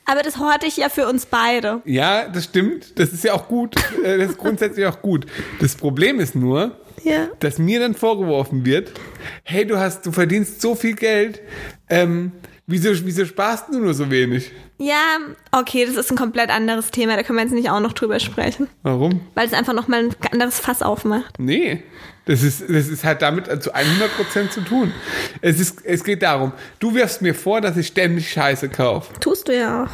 Aber 0.06 0.22
das 0.22 0.38
horte 0.38 0.66
ich 0.68 0.78
ja 0.78 0.90
für 0.90 1.08
uns 1.08 1.26
beide. 1.26 1.82
ja, 1.86 2.28
das 2.30 2.46
stimmt. 2.46 3.00
Das 3.00 3.10
ist 3.10 3.24
ja 3.24 3.34
auch 3.34 3.48
gut. 3.48 3.76
Äh, 4.04 4.18
Das 4.20 4.32
ist 4.32 4.38
grundsätzlich 4.38 4.86
auch 4.86 5.02
gut. 5.02 5.26
Das 5.60 5.76
Problem 5.76 6.20
ist 6.20 6.36
nur, 6.36 6.78
Ja. 7.04 7.28
dass 7.40 7.58
mir 7.58 7.80
dann 7.80 7.96
vorgeworfen 7.96 8.66
wird, 8.66 8.92
hey, 9.44 9.66
du 9.66 9.78
hast, 9.80 10.06
du 10.06 10.12
verdienst 10.12 10.62
so 10.62 10.76
viel 10.76 10.96
Geld, 10.96 11.42
ähm, 11.90 12.32
wieso, 12.68 12.90
wieso 13.06 13.26
sparst 13.26 13.66
du 13.72 13.80
nur 13.80 13.94
so 13.94 14.10
wenig? 14.12 14.52
Ja, 14.78 15.18
okay, 15.52 15.86
das 15.86 15.96
ist 15.96 16.12
ein 16.12 16.18
komplett 16.18 16.50
anderes 16.50 16.92
Thema. 16.92 17.16
Da 17.16 17.24
können 17.24 17.38
wir 17.38 17.44
jetzt 17.44 17.54
nicht 17.54 17.70
auch 17.70 17.80
noch 17.80 17.94
drüber 17.94 18.20
sprechen. 18.20 18.68
Warum? 18.84 19.22
Weil 19.34 19.48
es 19.48 19.54
einfach 19.54 19.74
nochmal 19.74 20.06
ein 20.06 20.16
anderes 20.32 20.60
Fass 20.60 20.82
aufmacht. 20.82 21.40
Nee. 21.40 21.84
Das 22.26 22.42
ist, 22.42 22.62
das 22.62 22.88
ist 22.88 23.04
halt 23.04 23.22
damit 23.22 23.46
zu 23.62 23.74
100% 23.74 24.50
zu 24.50 24.62
tun. 24.62 24.92
Es, 25.42 25.60
ist, 25.60 25.86
es 25.86 26.04
geht 26.04 26.24
darum, 26.24 26.54
du 26.80 26.96
wirfst 26.96 27.22
mir 27.22 27.36
vor, 27.36 27.62
dass 27.62 27.78
ich 27.78 27.88
ständig 27.88 28.32
Scheiße 28.32 28.70
kaufe. 28.70 29.14
Tust 29.20 29.48
du 29.48 29.56
ja 29.56 29.84
auch. 29.84 29.90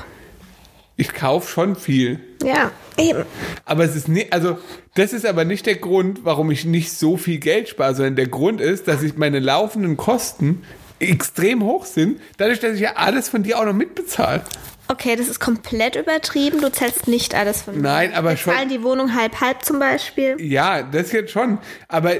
Ich 0.95 1.13
kaufe 1.13 1.49
schon 1.49 1.75
viel. 1.75 2.19
Ja, 2.41 2.71
eben. 2.97 3.25
Aber 3.65 3.83
es 3.83 3.95
ist 3.95 4.07
nicht, 4.07 4.31
also, 4.31 4.57
das 4.95 5.13
ist 5.13 5.25
aber 5.25 5.45
nicht 5.45 5.65
der 5.65 5.75
Grund, 5.75 6.21
warum 6.23 6.51
ich 6.51 6.63
nicht 6.63 6.93
so 6.93 7.17
viel 7.17 7.39
Geld 7.39 7.69
spare, 7.69 7.95
sondern 7.95 8.15
der 8.15 8.27
Grund 8.27 8.61
ist, 8.61 8.87
dass 8.87 9.03
ich 9.03 9.17
meine 9.17 9.39
laufenden 9.39 9.97
Kosten 9.97 10.63
extrem 11.01 11.63
hoch 11.63 11.85
sind, 11.85 12.21
dadurch, 12.37 12.59
dass 12.59 12.75
ich 12.75 12.81
ja 12.81 12.93
alles 12.95 13.29
von 13.29 13.43
dir 13.43 13.59
auch 13.59 13.65
noch 13.65 13.73
mitbezahle. 13.73 14.43
Okay, 14.87 15.15
das 15.15 15.29
ist 15.29 15.39
komplett 15.39 15.95
übertrieben. 15.95 16.59
Du 16.59 16.69
zahlst 16.69 17.07
nicht 17.07 17.33
alles 17.33 17.61
von 17.61 17.75
mir. 17.75 17.81
Nein, 17.81 18.13
aber 18.13 18.31
Wir 18.31 18.37
schon. 18.37 18.53
zahlen 18.53 18.67
die 18.67 18.83
Wohnung 18.83 19.15
halb 19.15 19.39
halb 19.39 19.63
zum 19.63 19.79
Beispiel. 19.79 20.35
Ja, 20.41 20.81
das 20.83 21.13
jetzt 21.13 21.31
schon. 21.31 21.59
Aber 21.87 22.15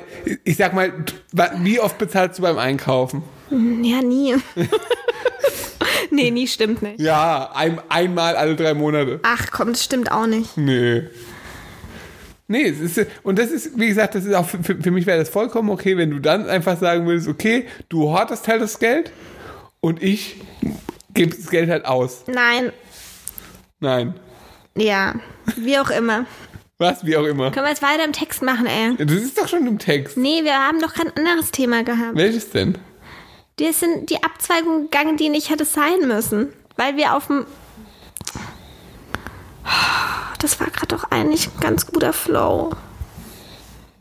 ich 0.45 0.55
sag 0.55 0.73
mal, 0.73 0.93
wie 1.57 1.82
oft 1.82 1.97
bezahlst 1.97 2.39
du 2.39 2.43
beim 2.43 2.57
Einkaufen? 2.57 3.23
Ja, 3.49 4.01
nie. 4.01 4.38
nee, 6.11 6.32
nie 6.32 6.47
stimmt 6.47 6.82
nicht. 6.82 7.01
Ja, 7.01 7.51
ein, 7.53 7.82
einmal 7.89 8.38
alle 8.38 8.55
drei 8.55 8.73
Monate. 8.73 9.19
Ach 9.23 9.47
komm, 9.51 9.73
das 9.73 9.84
stimmt 9.84 10.09
auch 10.09 10.27
nicht. 10.27 10.55
Nee. 10.55 11.03
Nee, 12.52 12.68
es 12.68 12.80
ist, 12.80 13.08
und 13.24 13.39
das 13.39 13.49
ist, 13.49 13.80
wie 13.80 13.88
gesagt, 13.88 14.14
das 14.16 14.26
ist 14.26 14.34
auch 14.34 14.45
für, 14.45 14.62
für 14.62 14.91
mich 14.91 15.06
wäre 15.06 15.18
das 15.18 15.30
vollkommen 15.30 15.70
okay, 15.70 15.97
wenn 15.97 16.12
du 16.12 16.20
dann 16.20 16.47
einfach 16.47 16.78
sagen 16.78 17.06
würdest, 17.08 17.28
okay, 17.28 17.66
du 17.89 18.10
hortest 18.10 18.47
halt 18.47 18.62
das 18.62 18.78
Geld 18.78 19.12
und 19.80 20.04
ich 20.04 20.36
gebe 21.14 21.36
das 21.36 21.49
Geld 21.49 21.70
halt 21.70 21.86
aus. 21.86 22.26
Nein, 22.28 22.72
Nein. 23.80 24.14
ja, 24.76 25.16
wie 25.56 25.80
auch 25.80 25.89
immer. 25.89 26.26
Was, 26.78 27.06
wie 27.06 27.16
auch 27.16 27.26
immer. 27.26 27.52
Können 27.52 27.66
wir 27.66 27.70
jetzt 27.70 27.84
weiter 27.84 28.04
im 28.04 28.12
Text 28.12 28.41
machen, 28.41 28.66
ey? 28.66 28.95
Das 28.97 29.12
ist 29.12 29.38
doch 29.38 29.47
schon 29.47 29.68
im 29.68 29.78
Text. 29.78 30.18
Nee, 30.18 30.43
wir 30.43 30.56
haben 30.56 30.82
doch 30.82 30.93
kein 30.93 31.16
anderes 31.16 31.52
Thema 31.52 31.84
gehabt. 31.84 32.16
Welches 32.16 32.49
denn? 32.49 32.78
Die 33.60 33.72
sind 33.72 34.10
die 34.10 34.24
Abzweigung 34.24 34.89
gegangen, 34.89 35.16
die 35.16 35.30
nicht 35.30 35.52
hätte 35.52 35.64
sein 35.64 36.08
müssen. 36.08 36.52
Weil 36.78 36.97
wir 36.97 37.16
auf 37.16 37.28
dem. 37.28 37.45
Das 40.41 40.59
war 40.59 40.67
gerade 40.67 40.87
doch 40.87 41.11
eigentlich 41.11 41.47
ein 41.47 41.59
ganz 41.59 41.85
guter 41.85 42.13
Flow. 42.13 42.71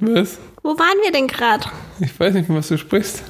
Was? 0.01 0.39
Wo 0.63 0.79
waren 0.79 0.99
wir 1.03 1.13
denn 1.13 1.29
gerade? 1.29 1.67
Ich 2.01 2.19
weiß 2.19 2.35
nicht, 2.35 2.47
von 2.47 2.57
was 2.57 2.69
du 2.69 2.79
sprichst. 2.79 3.23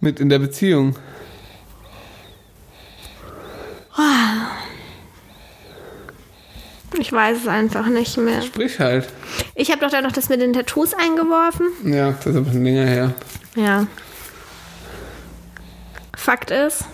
Mit 0.00 0.20
in 0.20 0.28
der 0.28 0.38
Beziehung. 0.38 0.96
Ich 6.98 7.12
weiß 7.12 7.38
es 7.42 7.48
einfach 7.48 7.86
nicht 7.86 8.16
mehr. 8.16 8.40
Sprich 8.40 8.78
halt. 8.78 9.08
Ich 9.54 9.70
habe 9.70 9.80
doch 9.80 9.90
da 9.90 10.00
noch 10.00 10.12
das 10.12 10.28
mit 10.28 10.40
den 10.40 10.52
Tattoos 10.52 10.94
eingeworfen. 10.94 11.66
Ja, 11.84 12.12
das 12.12 12.26
ist 12.26 12.36
aber 12.36 12.50
schon 12.50 12.64
länger 12.64 12.86
her. 12.86 13.14
Ja. 13.56 13.86
Fakt 16.16 16.50
ist, 16.50 16.84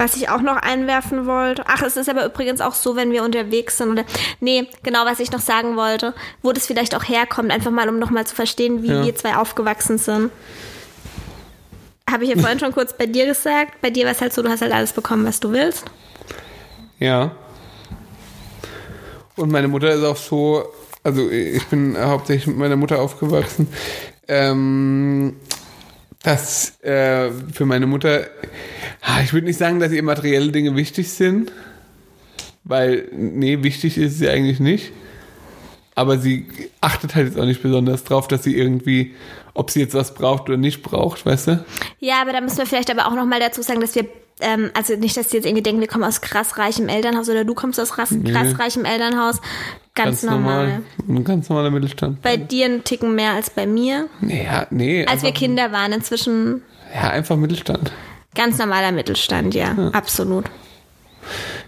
was 0.00 0.16
ich 0.16 0.30
auch 0.30 0.40
noch 0.40 0.56
einwerfen 0.56 1.26
wollte. 1.26 1.62
Ach, 1.66 1.82
es 1.82 1.98
ist 1.98 2.08
aber 2.08 2.24
übrigens 2.24 2.62
auch 2.62 2.72
so, 2.72 2.96
wenn 2.96 3.12
wir 3.12 3.22
unterwegs 3.22 3.76
sind 3.76 3.90
oder. 3.90 4.04
Nee, 4.40 4.66
genau, 4.82 5.04
was 5.04 5.20
ich 5.20 5.30
noch 5.30 5.40
sagen 5.40 5.76
wollte, 5.76 6.14
wo 6.42 6.52
das 6.52 6.66
vielleicht 6.66 6.94
auch 6.94 7.04
herkommt, 7.04 7.50
einfach 7.50 7.70
mal, 7.70 7.86
um 7.88 7.98
nochmal 7.98 8.26
zu 8.26 8.34
verstehen, 8.34 8.82
wie 8.82 8.88
Ja. 8.88 9.04
wir 9.04 9.14
zwei 9.14 9.36
aufgewachsen 9.36 9.98
sind. 9.98 10.30
Habe 12.10 12.24
ich 12.24 12.30
ja 12.30 12.38
vorhin 12.38 12.58
schon 12.58 12.72
kurz 12.72 12.94
bei 12.96 13.04
dir 13.04 13.26
gesagt. 13.26 13.80
Bei 13.82 13.90
dir 13.90 14.06
war 14.06 14.12
es 14.12 14.22
halt 14.22 14.32
so, 14.32 14.42
du 14.42 14.48
hast 14.48 14.62
halt 14.62 14.72
alles 14.72 14.94
bekommen, 14.94 15.26
was 15.26 15.38
du 15.38 15.52
willst. 15.52 15.84
Ja. 16.98 17.32
Und 19.36 19.52
meine 19.52 19.68
Mutter 19.68 19.90
ist 19.92 20.02
auch 20.02 20.16
so, 20.16 20.64
also 21.04 21.28
ich 21.28 21.64
bin 21.66 21.94
hauptsächlich 21.98 22.46
mit 22.46 22.56
meiner 22.56 22.76
Mutter 22.76 23.00
aufgewachsen, 23.00 23.68
ähm, 24.28 25.36
dass 26.22 26.80
äh, 26.82 27.30
für 27.52 27.64
meine 27.64 27.86
Mutter, 27.86 28.26
ich 29.24 29.32
würde 29.32 29.46
nicht 29.46 29.58
sagen, 29.58 29.80
dass 29.80 29.92
ihr 29.92 30.02
materielle 30.02 30.52
Dinge 30.52 30.76
wichtig 30.76 31.10
sind, 31.10 31.52
weil, 32.64 33.08
nee, 33.12 33.62
wichtig 33.62 33.96
ist 33.96 34.18
sie 34.18 34.28
eigentlich 34.28 34.60
nicht. 34.60 34.92
Aber 35.94 36.18
sie 36.18 36.46
achtet 36.80 37.14
halt 37.14 37.28
jetzt 37.28 37.38
auch 37.38 37.44
nicht 37.44 37.62
besonders 37.62 38.04
drauf, 38.04 38.28
dass 38.28 38.44
sie 38.44 38.56
irgendwie, 38.56 39.14
ob 39.54 39.70
sie 39.70 39.80
jetzt 39.80 39.94
was 39.94 40.14
braucht 40.14 40.48
oder 40.48 40.56
nicht 40.56 40.82
braucht, 40.82 41.26
weißt 41.26 41.48
du? 41.48 41.64
Ja, 41.98 42.22
aber 42.22 42.32
da 42.32 42.40
müssen 42.40 42.58
wir 42.58 42.66
vielleicht 42.66 42.90
aber 42.90 43.06
auch 43.06 43.14
nochmal 43.14 43.40
dazu 43.40 43.62
sagen, 43.62 43.80
dass 43.80 43.94
wir, 43.94 44.06
ähm, 44.40 44.70
also 44.74 44.94
nicht, 44.96 45.16
dass 45.16 45.28
die 45.28 45.36
jetzt 45.36 45.46
irgendwie 45.46 45.62
denken, 45.62 45.80
wir 45.80 45.88
kommen 45.88 46.04
aus 46.04 46.20
krass 46.20 46.58
reichem 46.58 46.88
Elternhaus 46.88 47.28
oder 47.28 47.44
du 47.44 47.54
kommst 47.54 47.78
aus 47.80 47.92
krass, 47.92 48.14
krass 48.24 48.58
reichem 48.58 48.84
Elternhaus. 48.84 49.40
Ganz, 49.94 50.22
normal. 50.22 50.82
Ein 51.08 51.24
ganz 51.24 51.48
normaler 51.48 51.70
Mittelstand. 51.70 52.22
Bei 52.22 52.36
dir 52.36 52.66
einen 52.66 52.84
Ticken 52.84 53.14
mehr 53.14 53.32
als 53.32 53.50
bei 53.50 53.66
mir. 53.66 54.08
Nee, 54.20 54.44
ja, 54.44 54.66
nee. 54.70 55.04
Als 55.06 55.22
wir 55.22 55.32
Kinder 55.32 55.72
waren, 55.72 55.92
inzwischen 55.92 56.62
Ja, 56.94 57.10
einfach 57.10 57.36
Mittelstand. 57.36 57.92
ganz 58.34 58.56
normaler 58.58 58.92
Mittelstand, 58.92 59.54
ja, 59.54 59.90
absolut. 59.92 60.44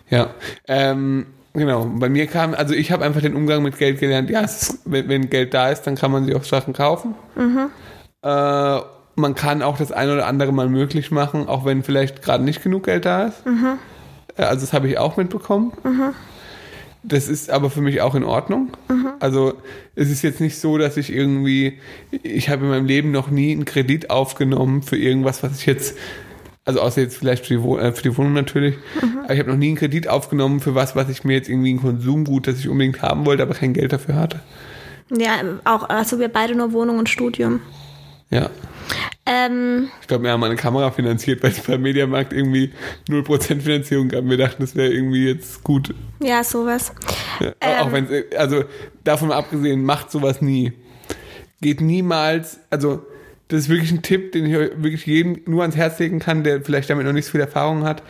Ja. 0.08 0.30
Ähm, 0.68 1.26
genau. 1.52 1.84
Bei 1.86 2.08
mir 2.08 2.26
kam, 2.26 2.54
also 2.54 2.74
ich 2.74 2.92
habe 2.92 3.04
einfach 3.04 3.20
den 3.22 3.34
Umgang 3.34 3.62
mit 3.62 3.78
Geld 3.78 3.98
gelernt. 3.98 4.30
Ja, 4.30 4.40
ist, 4.40 4.78
wenn, 4.84 5.08
wenn 5.08 5.28
Geld 5.30 5.52
da 5.54 5.70
ist, 5.70 5.82
dann 5.82 5.96
kann 5.96 6.12
man 6.12 6.24
sich 6.24 6.34
auch 6.34 6.44
Sachen 6.44 6.72
kaufen. 6.74 7.14
Äh, 8.22 8.80
man 9.22 9.34
kann 9.34 9.62
auch 9.62 9.78
das 9.78 9.90
eine 9.92 10.12
oder 10.12 10.26
andere 10.26 10.52
mal 10.52 10.68
möglich 10.68 11.10
machen, 11.10 11.48
auch 11.48 11.64
wenn 11.64 11.82
vielleicht 11.82 12.20
gerade 12.22 12.44
nicht 12.44 12.62
genug 12.62 12.84
Geld 12.84 13.06
da 13.06 13.28
ist. 13.28 13.42
Äh, 14.36 14.42
Also 14.42 14.60
das 14.66 14.72
habe 14.74 14.88
ich 14.88 14.98
auch 14.98 15.16
mitbekommen. 15.16 15.72
Das 17.04 17.28
ist 17.28 17.50
aber 17.50 17.68
für 17.70 17.80
mich 17.80 18.00
auch 18.00 18.14
in 18.14 18.22
Ordnung. 18.24 18.70
Also 19.18 19.54
es 19.96 20.10
ist 20.10 20.22
jetzt 20.22 20.40
nicht 20.40 20.58
so, 20.60 20.78
dass 20.78 20.96
ich 20.96 21.12
irgendwie, 21.12 21.78
ich 22.22 22.48
habe 22.48 22.64
in 22.64 22.70
meinem 22.70 22.86
Leben 22.86 23.10
noch 23.10 23.28
nie 23.30 23.52
einen 23.52 23.64
Kredit 23.64 24.10
aufgenommen 24.10 24.82
für 24.82 24.96
irgendwas, 24.96 25.42
was 25.42 25.58
ich 25.58 25.66
jetzt, 25.66 25.96
also 26.64 26.80
außer 26.80 27.00
jetzt 27.00 27.16
vielleicht 27.16 27.46
für 27.46 27.54
die, 27.54 27.62
Wohn 27.62 27.80
äh, 27.80 27.92
für 27.92 28.02
die 28.02 28.16
Wohnung 28.16 28.34
natürlich, 28.34 28.76
aber 29.24 29.32
ich 29.34 29.40
habe 29.40 29.50
noch 29.50 29.56
nie 29.56 29.68
einen 29.68 29.76
Kredit 29.76 30.06
aufgenommen 30.08 30.60
für 30.60 30.74
was, 30.76 30.94
was 30.94 31.08
ich 31.08 31.24
mir 31.24 31.32
jetzt 31.34 31.48
irgendwie 31.48 31.74
ein 31.74 31.80
Konsumgut, 31.80 32.46
das 32.46 32.58
ich 32.60 32.68
unbedingt 32.68 33.02
haben 33.02 33.26
wollte, 33.26 33.42
aber 33.42 33.54
kein 33.54 33.72
Geld 33.72 33.92
dafür 33.92 34.14
hatte. 34.14 34.40
Ja, 35.10 35.32
auch, 35.64 35.88
also 35.88 36.20
wir 36.20 36.28
beide 36.28 36.54
nur 36.54 36.72
Wohnung 36.72 36.98
und 36.98 37.08
Studium. 37.08 37.60
Ja. 38.30 38.48
Ähm, 39.24 39.88
Ich 40.00 40.08
glaube, 40.08 40.24
wir 40.24 40.32
haben 40.32 40.42
eine 40.42 40.56
Kamera 40.56 40.90
finanziert, 40.90 41.42
weil 41.42 41.52
es 41.52 41.60
beim 41.60 41.82
Mediamarkt 41.82 42.32
irgendwie 42.32 42.72
0% 43.08 43.60
Finanzierung 43.60 44.08
gab. 44.08 44.24
Wir 44.24 44.36
dachten, 44.36 44.62
das 44.62 44.74
wäre 44.74 44.92
irgendwie 44.92 45.28
jetzt 45.28 45.62
gut. 45.62 45.94
ja, 46.20 46.42
sowas. 46.42 46.92
Ja, 47.40 47.82
auch 47.82 47.92
wenn 47.92 48.08
also 48.36 48.64
davon 49.04 49.30
abgesehen, 49.30 49.84
macht 49.84 50.10
sowas 50.10 50.42
nie. 50.42 50.72
Geht 51.60 51.80
niemals, 51.80 52.58
also 52.70 53.06
das 53.46 53.60
ist 53.60 53.68
wirklich 53.68 53.92
ein 53.92 54.02
Tipp, 54.02 54.32
den 54.32 54.46
ich 54.46 54.52
wirklich 54.52 55.06
jedem 55.06 55.40
nur 55.46 55.60
ans 55.62 55.76
Herz 55.76 55.98
legen 55.98 56.18
kann, 56.18 56.42
der 56.42 56.62
vielleicht 56.62 56.90
damit 56.90 57.06
noch 57.06 57.12
nicht 57.12 57.26
so 57.26 57.32
viel 57.32 57.40
Erfahrung 57.40 57.84
hat. 57.84 58.02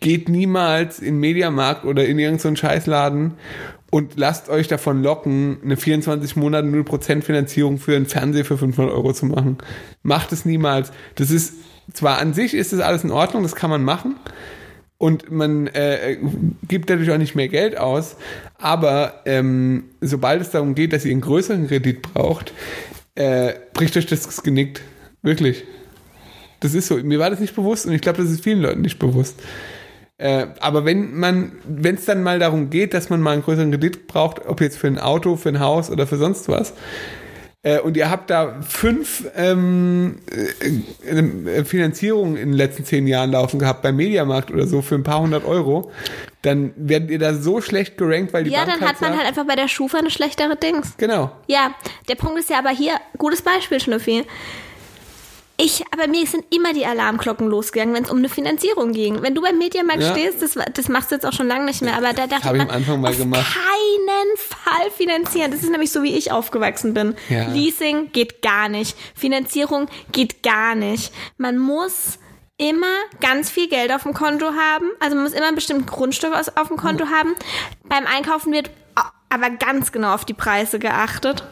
Geht 0.00 0.28
niemals 0.28 0.98
in 1.00 1.14
den 1.14 1.20
Mediamarkt 1.20 1.84
oder 1.84 2.06
in 2.06 2.18
irgendeinen 2.18 2.56
Scheißladen 2.56 3.34
und 3.90 4.12
lasst 4.16 4.48
euch 4.48 4.68
davon 4.68 5.02
locken, 5.02 5.58
eine 5.64 5.76
24 5.76 6.36
Monate 6.36 6.68
0% 6.68 7.22
Finanzierung 7.22 7.78
für 7.78 7.96
einen 7.96 8.06
Fernseher 8.06 8.44
für 8.44 8.56
500 8.56 8.94
Euro 8.94 9.12
zu 9.12 9.26
machen. 9.26 9.58
Macht 10.02 10.32
es 10.32 10.44
niemals. 10.44 10.92
Das 11.16 11.30
ist, 11.30 11.54
zwar 11.92 12.18
an 12.18 12.32
sich 12.34 12.54
ist 12.54 12.72
das 12.72 12.80
alles 12.80 13.04
in 13.04 13.10
Ordnung, 13.10 13.42
das 13.42 13.54
kann 13.54 13.70
man 13.70 13.82
machen, 13.82 14.16
und 15.00 15.30
man 15.30 15.66
äh, 15.68 16.18
gibt 16.68 16.90
dadurch 16.90 17.10
auch 17.10 17.16
nicht 17.16 17.34
mehr 17.34 17.48
Geld 17.48 17.78
aus. 17.78 18.16
Aber 18.58 19.22
ähm, 19.24 19.84
sobald 20.02 20.42
es 20.42 20.50
darum 20.50 20.74
geht, 20.74 20.92
dass 20.92 21.06
ihr 21.06 21.12
einen 21.12 21.22
größeren 21.22 21.68
Kredit 21.68 22.02
braucht, 22.02 22.52
äh, 23.14 23.54
bricht 23.72 23.96
euch 23.96 24.04
das 24.04 24.42
Genick. 24.42 24.82
Wirklich. 25.22 25.64
Das 26.60 26.74
ist 26.74 26.88
so. 26.88 26.96
Mir 26.96 27.18
war 27.18 27.30
das 27.30 27.40
nicht 27.40 27.56
bewusst 27.56 27.86
und 27.86 27.94
ich 27.94 28.02
glaube, 28.02 28.22
das 28.22 28.30
ist 28.30 28.44
vielen 28.44 28.60
Leuten 28.60 28.82
nicht 28.82 28.98
bewusst. 28.98 29.40
Äh, 30.20 30.48
aber 30.60 30.84
wenn 30.84 31.14
man, 31.18 31.52
wenn 31.64 31.94
es 31.94 32.04
dann 32.04 32.22
mal 32.22 32.38
darum 32.38 32.68
geht, 32.68 32.92
dass 32.92 33.08
man 33.08 33.22
mal 33.22 33.32
einen 33.32 33.42
größeren 33.42 33.70
Kredit 33.70 34.06
braucht, 34.06 34.44
ob 34.46 34.60
jetzt 34.60 34.76
für 34.76 34.86
ein 34.86 34.98
Auto, 34.98 35.36
für 35.36 35.48
ein 35.48 35.60
Haus 35.60 35.90
oder 35.90 36.06
für 36.06 36.18
sonst 36.18 36.46
was, 36.48 36.74
äh, 37.62 37.78
und 37.80 37.96
ihr 37.96 38.10
habt 38.10 38.28
da 38.28 38.56
fünf 38.60 39.24
ähm, 39.34 40.16
äh, 41.06 41.64
Finanzierungen 41.64 42.36
in 42.36 42.48
den 42.50 42.56
letzten 42.56 42.84
zehn 42.84 43.06
Jahren 43.06 43.32
laufen 43.32 43.58
gehabt 43.58 43.80
beim 43.82 43.96
Mediamarkt 43.96 44.50
oder 44.50 44.66
so 44.66 44.82
für 44.82 44.94
ein 44.94 45.04
paar 45.04 45.20
hundert 45.20 45.44
Euro, 45.46 45.90
dann 46.42 46.72
werdet 46.76 47.10
ihr 47.10 47.18
da 47.18 47.32
so 47.34 47.60
schlecht 47.62 47.96
gerankt, 47.96 48.32
weil 48.34 48.44
die 48.44 48.50
Ja, 48.50 48.64
Bank 48.64 48.78
dann 48.80 48.88
hat 48.88 49.00
man 49.00 49.16
halt 49.16 49.26
einfach 49.26 49.46
bei 49.46 49.56
der 49.56 49.68
Schufa 49.68 49.98
eine 49.98 50.10
schlechtere 50.10 50.56
Dings. 50.56 50.94
genau. 50.98 51.32
Ja, 51.46 51.74
der 52.08 52.14
Punkt 52.14 52.38
ist 52.38 52.50
ja 52.50 52.58
aber 52.58 52.70
hier, 52.70 52.94
gutes 53.18 53.40
Beispiel, 53.42 53.80
Schnüffi. 53.80 54.24
Ich, 55.62 55.84
aber 55.92 56.06
mir 56.06 56.26
sind 56.26 56.44
immer 56.54 56.72
die 56.72 56.86
Alarmglocken 56.86 57.46
losgegangen, 57.48 57.94
wenn 57.94 58.04
es 58.04 58.10
um 58.10 58.18
eine 58.18 58.28
Finanzierung 58.30 58.92
ging. 58.92 59.20
Wenn 59.20 59.34
du 59.34 59.42
beim 59.42 59.58
Mediamarkt 59.58 60.00
Ja. 60.02 60.12
stehst, 60.12 60.40
das, 60.40 60.54
das 60.72 60.88
machst 60.88 61.10
du 61.10 61.16
jetzt 61.16 61.26
auch 61.26 61.32
schon 61.34 61.48
lange 61.48 61.66
nicht 61.66 61.82
mehr, 61.82 61.96
aber 61.96 62.12
da 62.14 62.26
dachte 62.26 62.54
ich 62.54 62.60
am 62.62 62.70
Anfang 62.70 63.00
mal 63.00 63.10
auf 63.10 63.18
gemacht. 63.18 63.54
keinen 63.54 64.36
Fall 64.36 64.90
finanzieren. 64.90 65.50
Das 65.50 65.62
ist 65.62 65.70
nämlich 65.70 65.92
so, 65.92 66.02
wie 66.02 66.16
ich 66.16 66.32
aufgewachsen 66.32 66.94
bin. 66.94 67.14
Ja. 67.28 67.48
Leasing 67.48 68.10
geht 68.12 68.40
gar 68.42 68.68
nicht. 68.68 68.96
Finanzierung 69.14 69.88
geht 70.12 70.42
gar 70.42 70.74
nicht. 70.74 71.12
Man 71.36 71.58
muss 71.58 72.18
immer 72.56 72.86
ganz 73.20 73.50
viel 73.50 73.68
Geld 73.68 73.92
auf 73.92 74.04
dem 74.04 74.14
Konto 74.14 74.46
haben. 74.54 74.86
Also 74.98 75.14
man 75.14 75.24
muss 75.24 75.34
immer 75.34 75.48
ein 75.48 75.54
bestimmtes 75.54 75.86
Grundstück 75.92 76.32
auf 76.34 76.68
dem 76.68 76.76
Konto 76.76 77.06
haben. 77.06 77.34
Beim 77.84 78.06
Einkaufen 78.06 78.52
wird 78.52 78.70
aber 79.28 79.50
ganz 79.50 79.92
genau 79.92 80.14
auf 80.14 80.24
die 80.24 80.34
Preise 80.34 80.78
geachtet. 80.78 81.44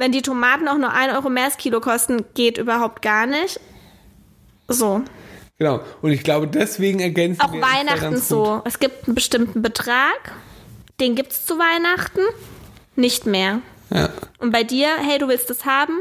Wenn 0.00 0.12
die 0.12 0.22
Tomaten 0.22 0.66
auch 0.66 0.78
nur 0.78 0.94
1 0.94 1.12
Euro 1.12 1.28
mehr 1.28 1.44
das 1.44 1.58
Kilo 1.58 1.78
kosten, 1.82 2.24
geht 2.32 2.56
überhaupt 2.56 3.02
gar 3.02 3.26
nicht. 3.26 3.60
So. 4.66 5.02
Genau. 5.58 5.80
Und 6.00 6.12
ich 6.12 6.22
glaube, 6.24 6.48
deswegen 6.48 7.00
ergänzen 7.00 7.42
Auch 7.42 7.52
wir 7.52 7.60
Weihnachten 7.60 8.16
so. 8.16 8.62
Es 8.64 8.78
gibt 8.78 9.06
einen 9.06 9.14
bestimmten 9.14 9.60
Betrag, 9.60 10.32
den 11.00 11.16
gibt 11.16 11.32
es 11.32 11.44
zu 11.44 11.58
Weihnachten, 11.58 12.20
nicht 12.96 13.26
mehr. 13.26 13.60
Ja. 13.90 14.08
Und 14.38 14.52
bei 14.52 14.64
dir, 14.64 14.88
hey, 15.06 15.18
du 15.18 15.28
willst 15.28 15.50
das 15.50 15.66
haben, 15.66 15.98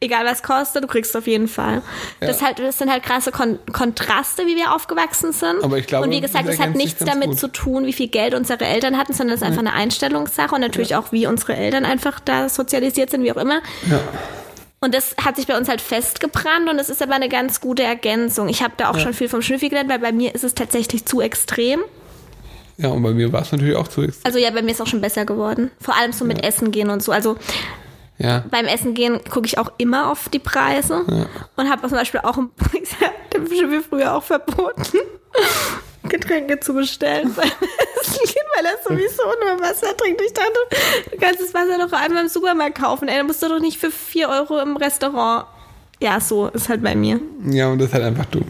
egal 0.00 0.24
was 0.24 0.42
kostet, 0.42 0.84
du 0.84 0.88
kriegst 0.88 1.10
es 1.10 1.16
auf 1.16 1.26
jeden 1.26 1.48
Fall. 1.48 1.82
Das, 2.20 2.40
Ja. 2.40 2.46
halt, 2.46 2.58
das 2.58 2.78
sind 2.78 2.90
halt 2.90 3.02
krasse 3.02 3.32
Kon 3.32 3.58
Kontraste, 3.72 4.46
wie 4.46 4.56
wir 4.56 4.74
aufgewachsen 4.74 5.32
sind. 5.32 5.62
Aber 5.62 5.78
ich 5.78 5.86
glaube, 5.86 6.06
und 6.06 6.10
wie 6.12 6.20
gesagt, 6.20 6.46
das 6.48 6.56
das 6.56 6.66
hat 6.66 6.74
nichts 6.74 7.04
damit 7.04 7.30
gut. 7.30 7.38
zu 7.38 7.48
tun, 7.48 7.86
wie 7.86 7.92
viel 7.92 8.08
Geld 8.08 8.34
unsere 8.34 8.64
Eltern 8.64 8.96
hatten, 8.96 9.12
sondern 9.12 9.34
das 9.34 9.42
ist 9.42 9.46
einfach 9.46 9.60
eine 9.60 9.72
Einstellungssache 9.74 10.54
und 10.54 10.60
natürlich 10.60 10.94
auch, 10.96 11.12
wie 11.12 11.26
unsere 11.26 11.56
Eltern 11.56 11.84
einfach 11.84 12.20
da 12.20 12.48
sozialisiert 12.48 13.10
sind, 13.10 13.22
wie 13.22 13.32
auch 13.32 13.36
immer. 13.36 13.60
Ja. 13.90 14.00
Und 14.80 14.94
das 14.94 15.16
hat 15.24 15.34
sich 15.34 15.48
bei 15.48 15.56
uns 15.58 15.68
halt 15.68 15.80
festgebrannt 15.80 16.68
und 16.70 16.78
es 16.78 16.88
ist 16.88 17.02
aber 17.02 17.14
eine 17.14 17.28
ganz 17.28 17.60
gute 17.60 17.82
Ergänzung. 17.82 18.48
Ich 18.48 18.62
habe 18.62 18.74
da 18.76 18.90
auch 18.90 18.98
schon 18.98 19.12
viel 19.12 19.28
vom 19.28 19.42
Schnüffi 19.42 19.68
gelernt, 19.68 19.90
weil 19.90 19.98
bei 19.98 20.12
mir 20.12 20.32
ist 20.34 20.44
es 20.44 20.54
tatsächlich 20.54 21.04
zu 21.04 21.20
extrem. 21.20 21.80
Ja, 22.76 22.90
und 22.90 23.02
bei 23.02 23.10
mir 23.10 23.32
war 23.32 23.42
es 23.42 23.50
natürlich 23.50 23.74
auch 23.74 23.88
zu 23.88 24.02
extrem. 24.02 24.24
Also 24.24 24.38
ja, 24.38 24.50
bei 24.52 24.62
mir 24.62 24.70
ist 24.70 24.76
es 24.76 24.80
auch 24.80 24.86
schon 24.86 25.00
besser 25.00 25.24
geworden. 25.24 25.72
Vor 25.80 25.96
allem 25.96 26.12
so 26.12 26.24
mit 26.24 26.44
Essen 26.44 26.70
gehen 26.70 26.90
und 26.90 27.02
so. 27.02 27.10
Also 27.10 27.36
Ja. 28.18 28.44
beim 28.50 28.66
Essen 28.66 28.94
gehen 28.94 29.20
gucke 29.30 29.46
ich 29.46 29.58
auch 29.58 29.70
immer 29.78 30.10
auf 30.10 30.28
die 30.28 30.40
Preise 30.40 31.04
und 31.56 31.70
habe 31.70 31.82
zum 31.82 31.96
Beispiel 31.96 32.20
auch 32.24 32.36
im 32.36 32.50
dem 33.32 33.70
wir 33.70 33.82
früher 33.82 34.14
auch 34.14 34.22
verboten, 34.22 34.98
Getränke 36.08 36.58
zu 36.60 36.74
bestellen 36.74 37.32
beim 37.34 37.44
Essen 38.00 38.24
gehen, 38.24 38.44
weil 38.56 38.64
er 38.66 38.78
sowieso 38.82 39.22
nur 39.24 39.60
Wasser 39.60 39.96
trinkt. 39.96 40.20
Ich 40.22 40.32
dachte, 40.32 40.52
du 41.10 41.16
kannst 41.18 41.40
das 41.40 41.54
Wasser 41.54 41.78
doch 41.78 41.92
einmal 41.92 42.22
im 42.22 42.28
Supermarkt 42.28 42.80
kaufen. 42.80 43.08
Ey, 43.08 43.18
dann 43.18 43.26
musst 43.26 43.42
du 43.42 43.48
doch 43.48 43.60
nicht 43.60 43.78
für 43.78 43.90
4 43.90 44.28
Euro 44.28 44.58
im 44.60 44.76
Restaurant. 44.76 45.46
Ja, 46.00 46.20
so 46.20 46.46
ist 46.48 46.68
halt 46.68 46.82
bei 46.82 46.94
mir. 46.94 47.20
Ja, 47.44 47.68
und 47.68 47.78
das 47.78 47.88
ist 47.88 47.94
halt 47.94 48.04
einfach 48.04 48.26
dumm. 48.26 48.46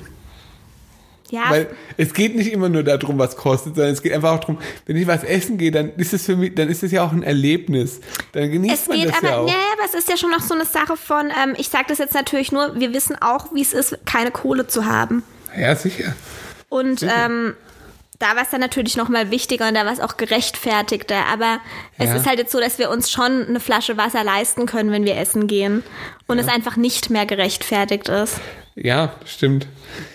Ja, 1.31 1.51
Weil 1.51 1.69
es 1.99 2.15
geht 2.15 2.35
nicht 2.37 2.51
immer 2.53 2.69
nur 2.71 2.83
darum, 2.83 3.19
was 3.19 3.37
kostet, 3.37 3.75
sondern 3.75 3.93
es 3.93 4.03
geht 4.03 4.13
einfach 4.15 4.33
auch 4.33 4.41
darum, 4.41 4.59
wenn 4.87 4.97
ich 4.97 5.07
was 5.07 5.25
essen 5.25 5.59
gehe, 5.59 5.71
dann 5.71 5.93
ist 5.97 6.15
es 6.15 6.25
für 6.25 6.37
mich, 6.37 6.55
dann 6.55 6.69
ist 6.69 6.83
es 6.83 6.91
ja 6.91 7.05
auch 7.05 7.13
ein 7.13 7.23
Erlebnis. 7.23 8.01
Dann 8.33 8.51
genießt 8.51 8.83
Es 8.83 8.89
man 8.89 8.97
geht 8.99 9.09
das 9.11 9.19
aber, 9.19 9.29
ja 9.29 9.37
auch. 9.39 9.49
ja, 9.49 9.55
aber 9.75 9.85
es 9.85 9.95
ist 9.95 10.09
ja 10.09 10.17
schon 10.17 10.31
noch 10.31 10.41
so 10.41 10.55
eine 10.55 10.65
Sache 10.65 10.97
von, 10.97 11.27
ähm, 11.27 11.55
ich 11.59 11.69
sage 11.69 11.85
das 11.89 11.99
jetzt 11.99 12.15
natürlich 12.15 12.51
nur, 12.51 12.81
wir 12.81 12.95
wissen 12.95 13.17
auch, 13.21 13.53
wie 13.53 13.61
es 13.63 13.75
ist, 13.75 13.99
keine 14.07 14.31
Kohle 14.31 14.67
zu 14.67 14.87
haben. 14.87 15.23
Ja, 15.59 15.75
sicher. 15.77 16.15
Und 16.71 17.01
Sicher. 17.01 17.13
ähm, 17.27 17.55
da 18.19 18.35
war 18.35 18.43
es 18.43 18.51
dann 18.51 18.61
natürlich 18.61 18.97
noch 18.97 19.09
mal 19.09 19.31
wichtiger 19.31 19.69
und 19.69 19.75
da 19.75 19.85
war 19.87 19.93
es 19.93 20.01
auch 20.01 20.17
gerechtfertigter. 20.17 21.27
Aber 21.33 21.61
es 21.99 22.09
Ja. 22.09 22.17
ist 22.17 22.27
halt 22.27 22.39
jetzt 22.39 22.53
so, 22.53 22.59
dass 22.61 22.79
wir 22.79 22.91
uns 22.91 23.11
schon 23.11 23.47
eine 23.49 23.61
Flasche 23.61 23.97
Wasser 23.97 24.25
leisten 24.25 24.67
können, 24.67 24.91
wenn 24.91 25.05
wir 25.05 25.17
essen 25.17 25.47
gehen. 25.47 25.83
Und 26.27 26.39
es 26.39 26.49
einfach 26.49 26.77
nicht 26.77 27.11
mehr 27.11 27.27
gerechtfertigt 27.27 28.09
ist. 28.09 28.41
Ja, 28.81 29.15
stimmt. 29.25 29.67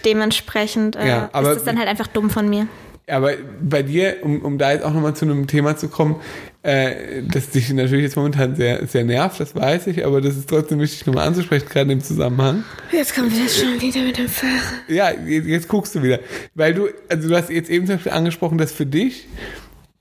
Dementsprechend 0.05 0.95
äh, 0.95 1.07
Ja, 1.07 1.29
aber- 1.33 1.51
ist 1.51 1.57
es 1.59 1.63
dann 1.63 1.77
halt 1.77 1.87
einfach 1.87 2.07
dumm 2.07 2.29
von 2.29 2.49
mir. 2.49 2.67
Aber 3.09 3.33
bei 3.61 3.83
dir, 3.83 4.17
um, 4.21 4.41
um 4.41 4.57
da 4.57 4.71
jetzt 4.71 4.85
auch 4.85 4.93
nochmal 4.93 5.13
zu 5.13 5.25
einem 5.25 5.45
Thema 5.45 5.75
zu 5.75 5.89
kommen, 5.89 6.15
äh, 6.61 7.21
das 7.29 7.49
dich 7.49 7.69
natürlich 7.73 8.05
jetzt 8.05 8.15
momentan 8.15 8.55
sehr, 8.55 8.87
sehr 8.87 9.03
nervt, 9.03 9.41
das 9.41 9.53
weiß 9.53 9.87
ich, 9.87 10.05
aber 10.05 10.21
das 10.21 10.37
ist 10.37 10.47
trotzdem 10.49 10.79
wichtig 10.79 11.05
nochmal 11.05 11.27
anzusprechen, 11.27 11.67
gerade 11.67 11.91
im 11.91 11.99
Zusammenhang. 11.99 12.63
Jetzt 12.93 13.13
kommt 13.13 13.33
das 13.37 13.57
schon 13.59 13.81
wieder 13.81 13.99
mit 14.03 14.17
dem 14.17 14.29
Fahrer. 14.29 14.51
Ja, 14.87 15.11
jetzt, 15.11 15.47
jetzt 15.47 15.67
guckst 15.67 15.93
du 15.95 16.01
wieder. 16.01 16.19
Weil 16.55 16.73
du, 16.73 16.87
also 17.09 17.27
du 17.27 17.35
hast 17.35 17.49
jetzt 17.49 17.69
eben 17.69 17.85
zum 17.85 17.95
Beispiel 17.95 18.13
angesprochen, 18.13 18.57
dass 18.57 18.71
für 18.71 18.85
dich 18.85 19.27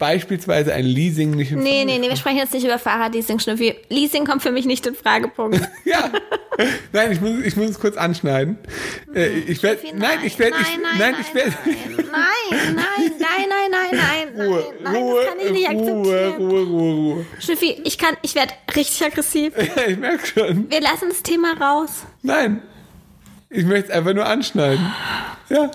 beispielsweise 0.02 0.74
ein 0.74 0.84
Leasing 0.84 1.30
nicht 1.30 1.52
in 1.52 1.60
Nee, 1.60 1.84
Frage 1.84 1.86
nee, 1.86 1.98
nee, 2.00 2.08
wir 2.08 2.16
sprechen 2.16 2.38
jetzt 2.38 2.52
nicht 2.52 2.64
über 2.64 2.76
Fahrradleasing, 2.76 3.38
Schnüffi. 3.38 3.76
Leasing 3.88 4.24
kommt 4.26 4.42
für 4.42 4.50
mich 4.50 4.66
nicht 4.66 4.84
in 4.84 4.96
Fragepunkt. 4.96 5.60
Ja. 5.84 6.10
Nein, 6.92 7.12
ich 7.12 7.20
muss, 7.20 7.40
ich 7.44 7.56
muss 7.56 7.70
es 7.70 7.78
kurz 7.80 7.96
anschneiden. 7.96 8.58
Äh, 9.14 9.28
ich 9.28 9.62
werde, 9.62 9.80
nein, 9.94 10.18
ich 10.24 10.38
werde, 10.38 10.56
nein, 10.56 10.80
nein, 10.82 11.12
nein, 11.12 11.14
ich 11.20 11.34
werde, 11.34 11.52
Nein, 11.64 12.74
nein, 12.74 13.12
nein, 13.18 13.48
nein, 13.48 13.70
nein, 13.70 14.32
nein, 14.34 14.46
Ruhe, 14.46 14.64
nein, 14.82 14.96
Ruhe, 14.96 15.20
das 15.24 15.28
kann 15.28 15.46
ich 15.46 15.52
nicht 15.52 15.70
Ruhe. 15.70 16.34
Ruhe, 16.36 16.62
Ruhe, 16.62 16.92
Ruhe. 16.94 17.26
Schnüffi, 17.38 17.80
ich 17.84 17.96
kann, 17.96 18.16
ich 18.22 18.34
werde 18.34 18.52
richtig 18.74 19.04
aggressiv. 19.04 19.54
Ja, 19.76 19.86
ich 19.88 19.98
merke 19.98 20.26
schon. 20.26 20.70
Wir 20.70 20.80
lassen 20.80 21.08
das 21.10 21.22
Thema 21.22 21.54
raus. 21.60 22.02
Nein. 22.22 22.62
Ich 23.50 23.64
möchte 23.64 23.90
es 23.90 23.96
einfach 23.96 24.14
nur 24.14 24.26
anschneiden. 24.26 24.92
Ja. 25.48 25.70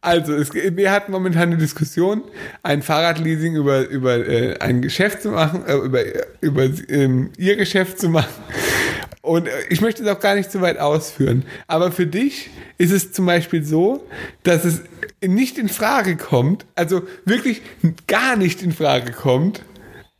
Also, 0.00 0.34
es, 0.34 0.52
wir 0.52 0.90
hatten 0.90 1.12
momentan 1.12 1.50
eine 1.50 1.58
Diskussion, 1.58 2.22
ein 2.62 2.82
Fahrradleasing 2.82 3.56
über, 3.56 3.88
über 3.88 4.16
äh, 4.26 4.58
ein 4.58 4.82
Geschäft 4.82 5.22
zu 5.22 5.30
machen, 5.30 5.64
äh, 5.66 5.74
über, 5.74 6.02
über 6.40 6.68
ähm, 6.88 7.30
ihr 7.36 7.56
Geschäft 7.56 7.98
zu 7.98 8.08
machen. 8.08 8.32
Und 9.22 9.46
äh, 9.46 9.50
ich 9.68 9.80
möchte 9.80 10.02
es 10.02 10.08
auch 10.08 10.20
gar 10.20 10.34
nicht 10.34 10.50
zu 10.50 10.60
weit 10.60 10.78
ausführen. 10.78 11.44
Aber 11.66 11.92
für 11.92 12.06
dich 12.06 12.50
ist 12.78 12.92
es 12.92 13.12
zum 13.12 13.26
Beispiel 13.26 13.64
so, 13.64 14.06
dass 14.42 14.64
es 14.64 14.82
nicht 15.20 15.58
in 15.58 15.68
Frage 15.68 16.16
kommt, 16.16 16.64
also 16.74 17.02
wirklich 17.24 17.62
gar 18.06 18.36
nicht 18.36 18.62
in 18.62 18.72
Frage 18.72 19.12
kommt, 19.12 19.62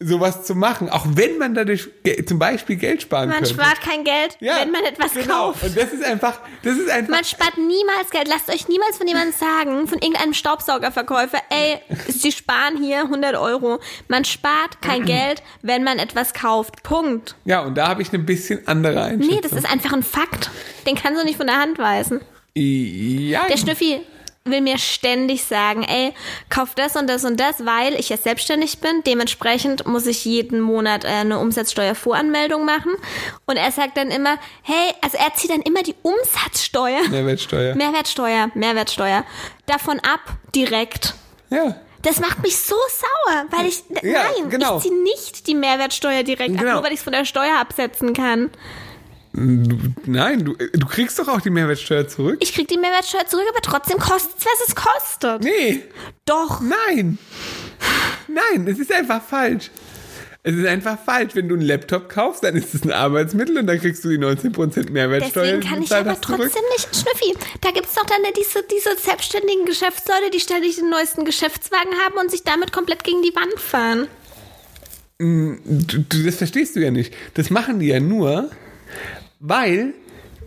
sowas 0.00 0.44
zu 0.44 0.54
machen, 0.54 0.88
auch 0.88 1.04
wenn 1.14 1.38
man 1.38 1.54
dadurch 1.54 1.88
zum 2.26 2.38
Beispiel 2.38 2.76
Geld 2.76 3.02
sparen 3.02 3.28
Man 3.30 3.38
könnte. 3.38 3.54
spart 3.54 3.80
kein 3.80 4.04
Geld, 4.04 4.36
Ja, 4.38 4.58
wenn 4.60 4.70
man 4.70 4.84
etwas 4.84 5.12
genau. 5.12 5.48
kauft. 5.48 5.64
Und 5.64 5.76
das 5.76 5.92
ist 5.92 6.04
einfach, 6.04 6.38
das 6.62 6.76
ist 6.76 6.88
einfach. 6.88 7.10
Man 7.10 7.24
spart 7.24 7.58
niemals 7.58 8.10
Geld. 8.10 8.28
Lasst 8.28 8.48
euch 8.48 8.68
niemals 8.68 8.96
von 8.96 9.08
jemandem 9.08 9.32
sagen, 9.34 9.88
von 9.88 9.98
irgendeinem 9.98 10.34
Staubsaugerverkäufer, 10.34 11.38
ey, 11.50 11.80
sie 12.08 12.30
sparen 12.30 12.80
hier 12.80 13.00
100 13.02 13.34
Euro. 13.36 13.80
Man 14.06 14.24
spart 14.24 14.80
kein 14.82 15.04
Geld, 15.04 15.42
wenn 15.62 15.82
man 15.82 15.98
etwas 15.98 16.32
kauft. 16.32 16.84
Punkt. 16.84 17.34
ja, 17.44 17.60
und 17.62 17.74
da 17.76 17.88
habe 17.88 18.02
ich 18.02 18.10
eine 18.12 18.22
bisschen 18.22 18.66
andere 18.68 19.02
Einschätzung. 19.02 19.34
Nee, 19.34 19.40
das 19.42 19.52
ist 19.52 19.68
einfach 19.68 19.92
ein 19.92 20.04
Fakt. 20.04 20.50
Den 20.86 20.94
kannst 20.94 21.20
du 21.20 21.24
nicht 21.24 21.36
von 21.38 21.48
der 21.48 21.58
Hand 21.58 21.78
weisen. 21.78 22.20
Ja, 22.54 23.46
Der 23.48 23.56
Schnüffi 23.56 24.00
will 24.50 24.60
mir 24.60 24.78
ständig 24.78 25.44
sagen, 25.44 25.82
ey, 25.84 26.12
kauf 26.48 26.74
das 26.74 26.96
und 26.96 27.06
das 27.08 27.24
und 27.24 27.38
das, 27.38 27.64
weil 27.66 27.94
ich 27.94 28.08
jetzt 28.08 28.24
selbstständig 28.24 28.78
bin. 28.80 29.02
Dementsprechend 29.06 29.86
muss 29.86 30.06
ich 30.06 30.24
jeden 30.24 30.60
Monat 30.60 31.04
äh, 31.04 31.08
eine 31.08 31.38
Umsatzsteuervoranmeldung 31.38 32.64
machen. 32.64 32.92
Und 33.46 33.56
er 33.56 33.70
sagt 33.72 33.96
dann 33.96 34.10
immer, 34.10 34.36
hey, 34.62 34.92
also 35.02 35.16
er 35.18 35.34
zieht 35.34 35.50
dann 35.50 35.62
immer 35.62 35.82
die 35.82 35.94
Umsatzsteuer, 36.02 37.08
Mehrwertsteuer. 37.08 37.74
Mehrwertsteuer, 37.74 38.50
Mehrwertsteuer, 38.54 39.24
davon 39.66 40.00
ab, 40.00 40.20
direkt. 40.54 41.14
ja. 41.50 41.74
Das 42.02 42.20
macht 42.20 42.40
mich 42.44 42.56
so 42.56 42.76
sauer, 43.26 43.46
weil 43.50 43.66
ich, 43.66 43.82
Ja, 44.04 44.22
nein, 44.22 44.48
genau. 44.50 44.76
ich 44.76 44.84
ziehe 44.84 45.02
nicht 45.02 45.48
die 45.48 45.56
Mehrwertsteuer 45.56 46.22
direkt 46.22 46.54
ab, 46.54 46.60
Genau. 46.60 46.74
nur 46.74 46.84
weil 46.84 46.92
ich 46.92 46.98
es 47.00 47.02
von 47.04 47.12
der 47.12 47.24
Steuer 47.24 47.58
absetzen 47.58 48.14
kann. 48.14 48.50
Du, 49.32 49.78
nein, 50.06 50.44
du, 50.44 50.54
du 50.54 50.86
kriegst 50.86 51.18
doch 51.18 51.28
auch 51.28 51.40
die 51.40 51.50
Mehrwertsteuer 51.50 52.08
zurück. 52.08 52.38
Ich 52.40 52.52
krieg 52.54 52.66
die 52.68 52.78
Mehrwertsteuer 52.78 53.26
zurück, 53.26 53.44
aber 53.50 53.60
trotzdem 53.60 53.98
kostet 53.98 54.38
es, 54.38 54.46
was 54.46 54.68
es 54.68 54.74
kostet. 54.74 55.42
nee, 55.44 55.84
Doch. 56.24 56.60
nein. 56.60 57.18
Nein, 58.26 58.66
es 58.66 58.78
ist 58.78 58.92
einfach 58.92 59.22
falsch. 59.22 59.70
Es 60.42 60.54
ist 60.54 60.66
einfach 60.66 60.98
falsch. 61.04 61.34
Wenn 61.34 61.48
du 61.48 61.56
einen 61.56 61.64
Laptop 61.64 62.08
kaufst, 62.08 62.44
dann 62.44 62.56
ist 62.56 62.74
es 62.74 62.82
ein 62.82 62.92
Arbeitsmittel 62.92 63.58
und 63.58 63.66
dann 63.66 63.78
kriegst 63.78 64.04
du 64.04 64.08
die 64.08 64.18
19% 64.18 64.90
Mehrwertsteuer. 64.90 65.44
Deswegen 65.44 65.60
kann 65.68 65.82
ich 65.82 65.94
aber 65.94 66.10
hast, 66.10 66.24
zurück. 66.24 66.40
trotzdem 66.40 66.62
nicht, 66.72 66.88
Schnüffi, 66.96 67.34
da 67.60 67.70
gibt's 67.70 67.94
doch 67.94 68.06
dann 68.06 68.22
diese, 68.36 68.62
diese 68.62 68.96
selbstständigen 68.96 69.64
Geschäftsleute, 69.66 70.30
die 70.32 70.40
ständig 70.40 70.76
den 70.76 70.90
neuesten 70.90 71.24
Geschäftswagen 71.24 71.92
haben 72.04 72.18
und 72.18 72.30
sich 72.30 72.44
damit 72.44 72.72
komplett 72.72 73.04
gegen 73.04 73.20
die 73.22 73.34
Wand 73.34 73.60
fahren. 73.60 74.08
du, 75.18 75.98
du, 76.08 76.22
das 76.24 76.36
verstehst 76.36 76.76
du 76.76 76.80
ja 76.80 76.90
nicht. 76.90 77.12
Das 77.34 77.50
machen 77.50 77.80
die 77.80 77.88
ja 77.88 78.00
nur, 78.00 78.50
weil, 79.40 79.94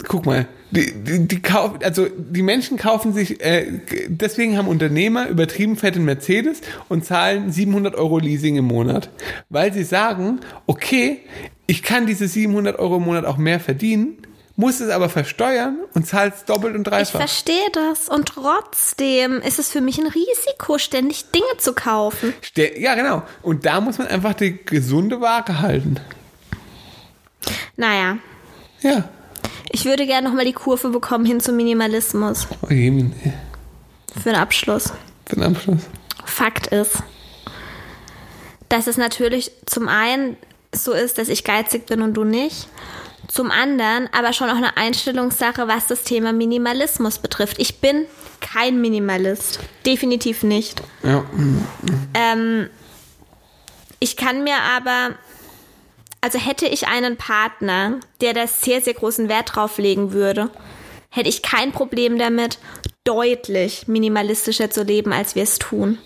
guck 0.07 0.25
mal, 0.25 0.47
die, 0.71 0.93
die, 0.93 1.27
die 1.27 1.41
kauf, 1.41 1.73
also 1.83 2.07
die 2.09 2.41
Menschen 2.41 2.77
kaufen 2.77 3.13
sich, 3.13 3.43
äh, 3.43 3.81
deswegen 4.07 4.57
haben 4.57 4.67
Unternehmer 4.67 5.27
übertrieben 5.27 5.75
fetten 5.75 6.05
Mercedes 6.05 6.61
und 6.87 7.03
zahlen 7.05 7.51
700 7.51 7.95
Euro 7.95 8.19
Leasing 8.19 8.55
im 8.55 8.65
Monat, 8.65 9.09
weil 9.49 9.73
sie 9.73 9.83
sagen, 9.83 10.39
okay, 10.67 11.19
ich 11.67 11.83
kann 11.83 12.05
diese 12.05 12.27
700 12.27 12.79
Euro 12.79 12.97
im 12.97 13.03
Monat 13.03 13.25
auch 13.25 13.37
mehr 13.37 13.59
verdienen, 13.59 14.17
muss 14.55 14.79
es 14.79 14.89
aber 14.89 15.09
versteuern 15.09 15.77
und 15.93 16.05
zahle 16.07 16.31
es 16.35 16.45
doppelt 16.45 16.75
und 16.75 16.81
Ich 16.87 16.91
dreifach. 16.91 17.19
verstehe 17.19 17.69
das 17.73 18.07
und 18.09 18.27
trotzdem 18.27 19.41
ist 19.41 19.59
es 19.59 19.69
für 19.69 19.81
mich 19.81 19.97
ein 19.99 20.07
Risiko, 20.07 20.77
ständig 20.77 21.31
Dinge 21.31 21.57
zu 21.57 21.73
kaufen. 21.73 22.33
Ja, 22.77 22.95
genau. 22.95 23.23
Und 23.41 23.65
da 23.65 23.81
muss 23.81 23.97
man 23.97 24.07
einfach 24.07 24.33
die 24.33 24.57
gesunde 24.65 25.19
Waage 25.19 25.59
halten. 25.59 25.95
Naja, 27.75 28.17
Ja. 28.81 29.07
ich 29.71 29.85
würde 29.85 30.05
gerne 30.05 30.27
nochmal 30.27 30.45
die 30.45 30.53
Kurve 30.53 30.89
bekommen 30.89 31.25
hin 31.25 31.39
zum 31.39 31.55
Minimalismus. 31.55 32.47
Jemin, 32.69 33.13
Für 34.21 34.29
den 34.31 34.35
Abschluss. 34.35 34.91
für 35.25 35.35
den 35.35 35.43
Abschluss. 35.55 35.81
Fakt 36.25 36.67
ist, 36.67 37.03
dass 38.69 38.87
es 38.87 38.97
natürlich 38.97 39.51
zum 39.65 39.87
einen 39.87 40.37
so 40.73 40.93
ist, 40.93 41.17
dass 41.17 41.27
ich 41.29 41.43
geizig 41.43 41.85
bin 41.85 42.01
und 42.01 42.13
du 42.13 42.23
nicht. 42.23 42.67
Zum 43.27 43.51
anderen 43.51 44.09
aber 44.13 44.33
schon 44.33 44.49
auch 44.49 44.55
eine 44.55 44.75
Einstellungssache, 44.77 45.67
was 45.67 45.87
das 45.87 46.03
Thema 46.03 46.33
Minimalismus 46.33 47.19
betrifft. 47.19 47.59
Ich 47.59 47.79
bin 47.79 48.05
kein 48.41 48.81
Minimalist. 48.81 49.59
Definitiv 49.85 50.43
nicht. 50.43 50.81
Ja. 51.03 51.23
Ähm, 52.13 52.69
ich 53.99 54.17
kann 54.17 54.43
mir 54.43 54.55
aber, 54.75 55.15
also 56.21 56.37
hätte 56.37 56.67
ich 56.67 56.87
einen 56.87 57.17
Partner, 57.17 57.99
der 58.21 58.33
da 58.33 58.47
sehr, 58.47 58.81
sehr 58.81 58.93
großen 58.93 59.27
Wert 59.27 59.55
drauf 59.55 59.79
legen 59.79 60.13
würde, 60.13 60.49
hätte 61.09 61.29
ich 61.29 61.41
kein 61.41 61.71
Problem 61.71 62.17
damit, 62.17 62.59
deutlich 63.03 63.87
minimalistischer 63.87 64.69
zu 64.69 64.83
leben, 64.83 65.11
als 65.11 65.35
wir 65.35 65.43
es 65.43 65.57
tun. 65.57 65.97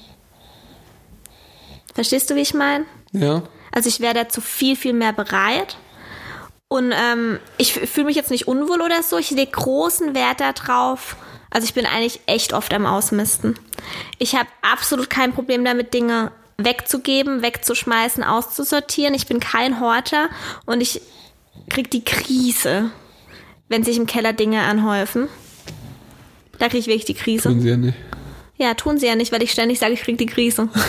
Verstehst 1.94 2.30
du, 2.30 2.36
wie 2.36 2.42
ich 2.42 2.54
meine? 2.54 2.86
Ja. 3.12 3.44
Also 3.72 3.90
ich 3.90 4.00
wäre 4.00 4.14
dazu 4.14 4.40
viel, 4.40 4.78
viel 4.78 4.94
mehr 4.94 5.14
bereit. 5.14 5.78
Und 6.70 6.94
ähm, 6.94 7.40
ich 7.58 7.74
fühle 7.74 8.08
mich 8.08 8.16
jetzt 8.16 8.32
nicht 8.32 8.48
unwohl 8.48 8.82
oder 8.82 9.04
so. 9.04 9.18
Ich 9.18 9.32
lege 9.32 9.52
großen 9.52 10.16
Wert 10.16 10.40
darauf. 10.40 11.18
Also 11.50 11.66
ich 11.66 11.74
bin 11.74 11.86
eigentlich 11.86 12.22
echt 12.26 12.54
oft 12.54 12.74
am 12.74 12.86
Ausmisten. 12.86 13.60
Ich 14.18 14.36
habe 14.36 14.48
absolut 14.62 15.10
kein 15.10 15.34
Problem 15.34 15.64
damit, 15.64 15.94
Dinge 15.94 16.32
wegzugeben, 16.58 17.42
wegzuschmeißen, 17.42 18.24
auszusortieren. 18.24 19.14
Ich 19.14 19.28
bin 19.28 19.40
kein 19.40 19.80
Horter 19.80 20.30
und 20.66 20.82
ich 20.82 21.02
krieg 21.70 21.92
die 21.92 22.04
Krise, 22.04 22.92
wenn 23.68 23.84
sich 23.84 23.98
im 23.98 24.06
Keller 24.06 24.34
Dinge 24.34 24.62
anhäufen. 24.62 25.28
Da 26.60 26.68
kriege 26.68 26.80
ich 26.80 26.88
wirklich 26.88 27.06
die 27.06 27.14
Krise. 27.14 27.50
Tun 27.50 27.62
sie 27.62 27.70
ja 27.70 27.78
nicht. 27.78 27.98
Ja, 28.58 28.74
tun 28.74 28.98
sie 28.98 29.08
ja 29.08 29.16
nicht, 29.16 29.34
weil 29.34 29.44
ich 29.44 29.52
ständig 29.52 29.80
sage, 29.80 29.94
ich 29.94 30.02
krieg 30.02 30.18
die 30.18 30.26
Krise. 30.26 30.70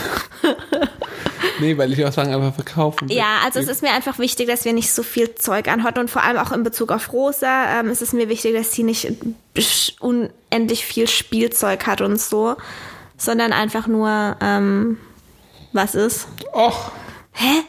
Nee, 1.59 1.79
weil 1.79 1.93
ich 1.93 2.05
auch 2.05 2.13
sagen, 2.13 2.35
einfach 2.35 2.55
verkaufen. 2.55 3.09
Ja, 3.09 3.39
also 3.45 3.59
es 3.59 3.69
ist 3.69 3.83
mir 3.83 3.93
einfach 3.93 4.19
wichtig, 4.19 4.47
dass 4.47 4.65
wir 4.65 4.73
nicht 4.73 4.93
so 4.93 5.03
viel 5.03 5.35
Zeug 5.35 5.69
anhorten 5.69 6.01
und 6.01 6.11
vor 6.11 6.23
allem 6.23 6.39
auch 6.39 6.53
in 6.53 6.63
Bezug 6.63 6.93
auf 6.93 7.13
Rosa 7.13 7.81
ähm, 7.81 7.89
ist 7.89 8.03
es 8.03 8.13
mir 8.13 8.29
wichtig, 8.29 8.55
dass 8.55 8.73
sie 8.73 8.83
nicht 8.83 9.15
unendlich 10.01 10.85
viel 10.85 11.09
Spielzeug 11.09 11.87
hat 11.87 12.01
und 12.01 12.21
so, 12.21 12.57
sondern 13.17 13.53
einfach 13.53 13.87
nur 13.87 14.37
ähm, 14.41 14.99
was 15.77 15.95
ist. 15.95 16.27
Och, 16.53 16.91
Hä? 17.33 17.63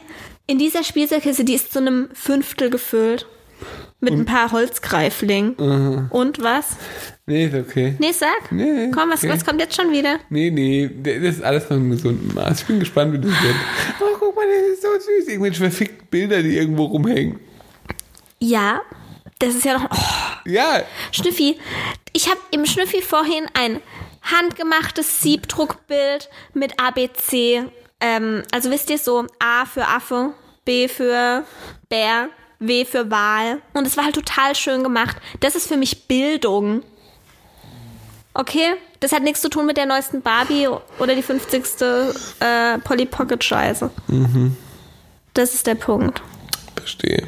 In 0.46 0.58
dieser 0.58 0.82
Spielzeugkiste, 0.82 1.44
die 1.44 1.54
ist 1.54 1.72
zu 1.72 1.78
einem 1.78 2.08
Fünftel 2.14 2.70
gefüllt. 2.70 3.26
Mit 4.00 4.12
ein 4.14 4.24
paar 4.24 4.52
Holzgreiflingen. 4.52 6.08
Und 6.10 6.40
was? 6.40 6.76
nee, 7.26 7.46
ist 7.46 7.54
okay. 7.54 7.96
Nee, 7.98 8.12
sag. 8.12 8.52
Nee, 8.52 8.90
Komm, 8.94 9.10
was, 9.10 9.24
okay. 9.24 9.32
was 9.32 9.44
kommt 9.44 9.60
jetzt 9.60 9.74
schon 9.74 9.90
wieder? 9.90 10.20
Nee, 10.30 10.50
nee, 10.52 10.88
das 11.02 11.34
ist 11.36 11.42
alles 11.42 11.64
von 11.64 11.78
einem 11.78 11.90
gesunden 11.90 12.32
Maß. 12.32 12.60
Ich 12.60 12.66
bin 12.66 12.78
gespannt, 12.78 13.12
wie 13.12 13.18
das 13.18 13.30
wird. 13.42 13.54
Oh, 14.00 14.16
guck 14.20 14.36
mal, 14.36 14.46
das 14.46 14.74
ist 14.74 14.82
so 14.82 14.88
süß. 14.92 15.28
Irgendwelche 15.28 15.58
verfickten 15.58 16.06
Bilder, 16.08 16.42
die 16.42 16.56
irgendwo 16.56 16.84
rumhängen. 16.84 17.40
Ja, 18.38 18.80
das 19.40 19.56
ist 19.56 19.64
ja 19.64 19.78
noch. 19.78 19.90
Oh, 19.90 20.48
Ja, 20.48 20.82
Schnüffi, 21.10 21.58
ich 22.12 22.28
habe 22.28 22.38
im 22.52 22.64
Schnüffi 22.66 23.02
vorhin 23.02 23.46
ein 23.54 23.80
handgemachtes 24.22 25.20
Siebdruckbild 25.22 26.28
mit 26.54 26.74
ABC. 26.80 27.64
Ähm, 28.00 28.42
also 28.52 28.70
wisst 28.70 28.90
ihr 28.90 28.98
so, 28.98 29.26
A 29.38 29.64
für 29.66 29.86
Affe, 29.86 30.30
B 30.64 30.88
für 30.88 31.44
Bär, 31.88 32.28
W 32.60 32.84
für 32.84 33.10
Wal. 33.10 33.58
Und 33.74 33.86
es 33.86 33.96
war 33.96 34.04
halt 34.04 34.14
total 34.14 34.54
schön 34.54 34.82
gemacht. 34.82 35.16
Das 35.40 35.54
ist 35.54 35.68
für 35.68 35.76
mich 35.76 36.06
Bildung. 36.06 36.82
Okay? 38.34 38.74
Das 39.00 39.12
hat 39.12 39.22
nichts 39.22 39.40
zu 39.40 39.48
tun 39.48 39.66
mit 39.66 39.76
der 39.76 39.86
neuesten 39.86 40.22
Barbie 40.22 40.68
oder 40.98 41.14
die 41.14 41.22
50. 41.22 41.62
Äh, 42.40 42.78
Polly 42.78 43.06
Pocket 43.06 43.42
Scheiße. 43.42 43.90
Das 45.34 45.54
ist 45.54 45.66
der 45.66 45.76
Punkt. 45.76 46.20
verstehe. 46.76 47.26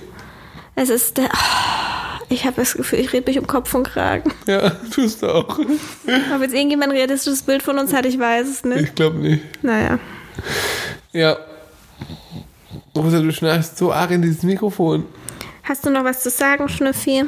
Es 0.77 0.89
ist 0.89 1.17
der. 1.19 1.29
Oh, 1.33 2.25
ich 2.29 2.45
habe 2.45 2.57
das 2.57 2.75
Gefühl, 2.75 3.01
ich 3.01 3.13
rede 3.13 3.29
mich 3.29 3.39
um 3.39 3.47
Kopf 3.47 3.75
und 3.75 3.85
Kragen. 3.85 4.33
Ja, 4.47 4.71
tust 4.71 5.23
du 5.23 5.29
auch. 5.29 5.59
Ob 5.59 6.41
jetzt 6.43 6.55
irgendjemand 6.55 6.93
ein 6.93 6.97
realistisches 6.97 7.43
Bild 7.43 7.63
von 7.63 7.79
uns 7.79 7.93
hat, 7.93 8.07
ich 8.07 8.19
weiß 8.19 8.49
es 8.49 8.65
nicht. 8.65 8.81
Ich 8.81 8.95
glaube 8.95 9.19
nicht. 9.19 9.43
Naja. 9.63 9.99
Ja. 11.13 11.37
Rosa, 12.97 13.21
du 13.21 13.33
schnarchst 13.33 13.79
so 13.79 13.93
arg 13.93 14.11
in 14.11 14.23
dieses 14.23 14.43
Mikrofon. 14.43 15.05
Hast 15.63 15.87
du 15.87 15.91
noch 15.91 16.05
was 16.05 16.23
zu 16.23 16.31
sagen, 16.31 16.69
Schnüffi? 16.69 17.25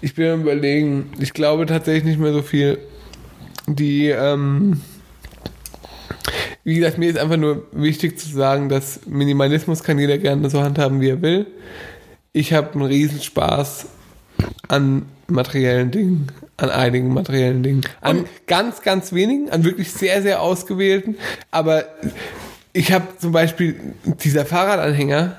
Ich 0.00 0.14
bin 0.14 0.30
am 0.30 0.40
überlegen, 0.42 1.12
ich 1.18 1.32
glaube 1.32 1.66
tatsächlich 1.66 2.04
nicht 2.04 2.20
mehr 2.20 2.32
so 2.32 2.42
viel. 2.42 2.78
Die, 3.66 4.08
ähm, 4.08 4.80
wie 6.64 6.76
gesagt, 6.76 6.98
mir 6.98 7.10
ist 7.10 7.18
einfach 7.18 7.36
nur 7.36 7.66
wichtig 7.72 8.18
zu 8.18 8.28
sagen, 8.28 8.68
dass 8.68 9.00
Minimalismus 9.06 9.82
kann 9.82 9.98
jeder 9.98 10.18
gerne 10.18 10.48
so 10.50 10.62
handhaben, 10.62 11.00
wie 11.00 11.10
er 11.10 11.22
will. 11.22 11.46
Ich 12.32 12.52
habe 12.52 12.72
einen 12.74 12.84
Riesenspaß 12.84 13.86
an 14.68 15.06
materiellen 15.26 15.90
Dingen, 15.90 16.28
an 16.62 16.70
einigen 16.70 17.12
materiellen 17.12 17.62
Dingen. 17.62 17.82
An 18.00 18.26
ganz, 18.46 18.82
ganz 18.82 19.12
wenigen, 19.12 19.50
an 19.50 19.64
wirklich 19.64 19.92
sehr, 19.92 20.22
sehr 20.22 20.40
ausgewählten. 20.42 21.16
Aber 21.50 21.84
ich 22.72 22.92
habe 22.92 23.06
zum 23.18 23.32
Beispiel 23.32 23.80
dieser 24.04 24.46
Fahrradanhänger, 24.46 25.36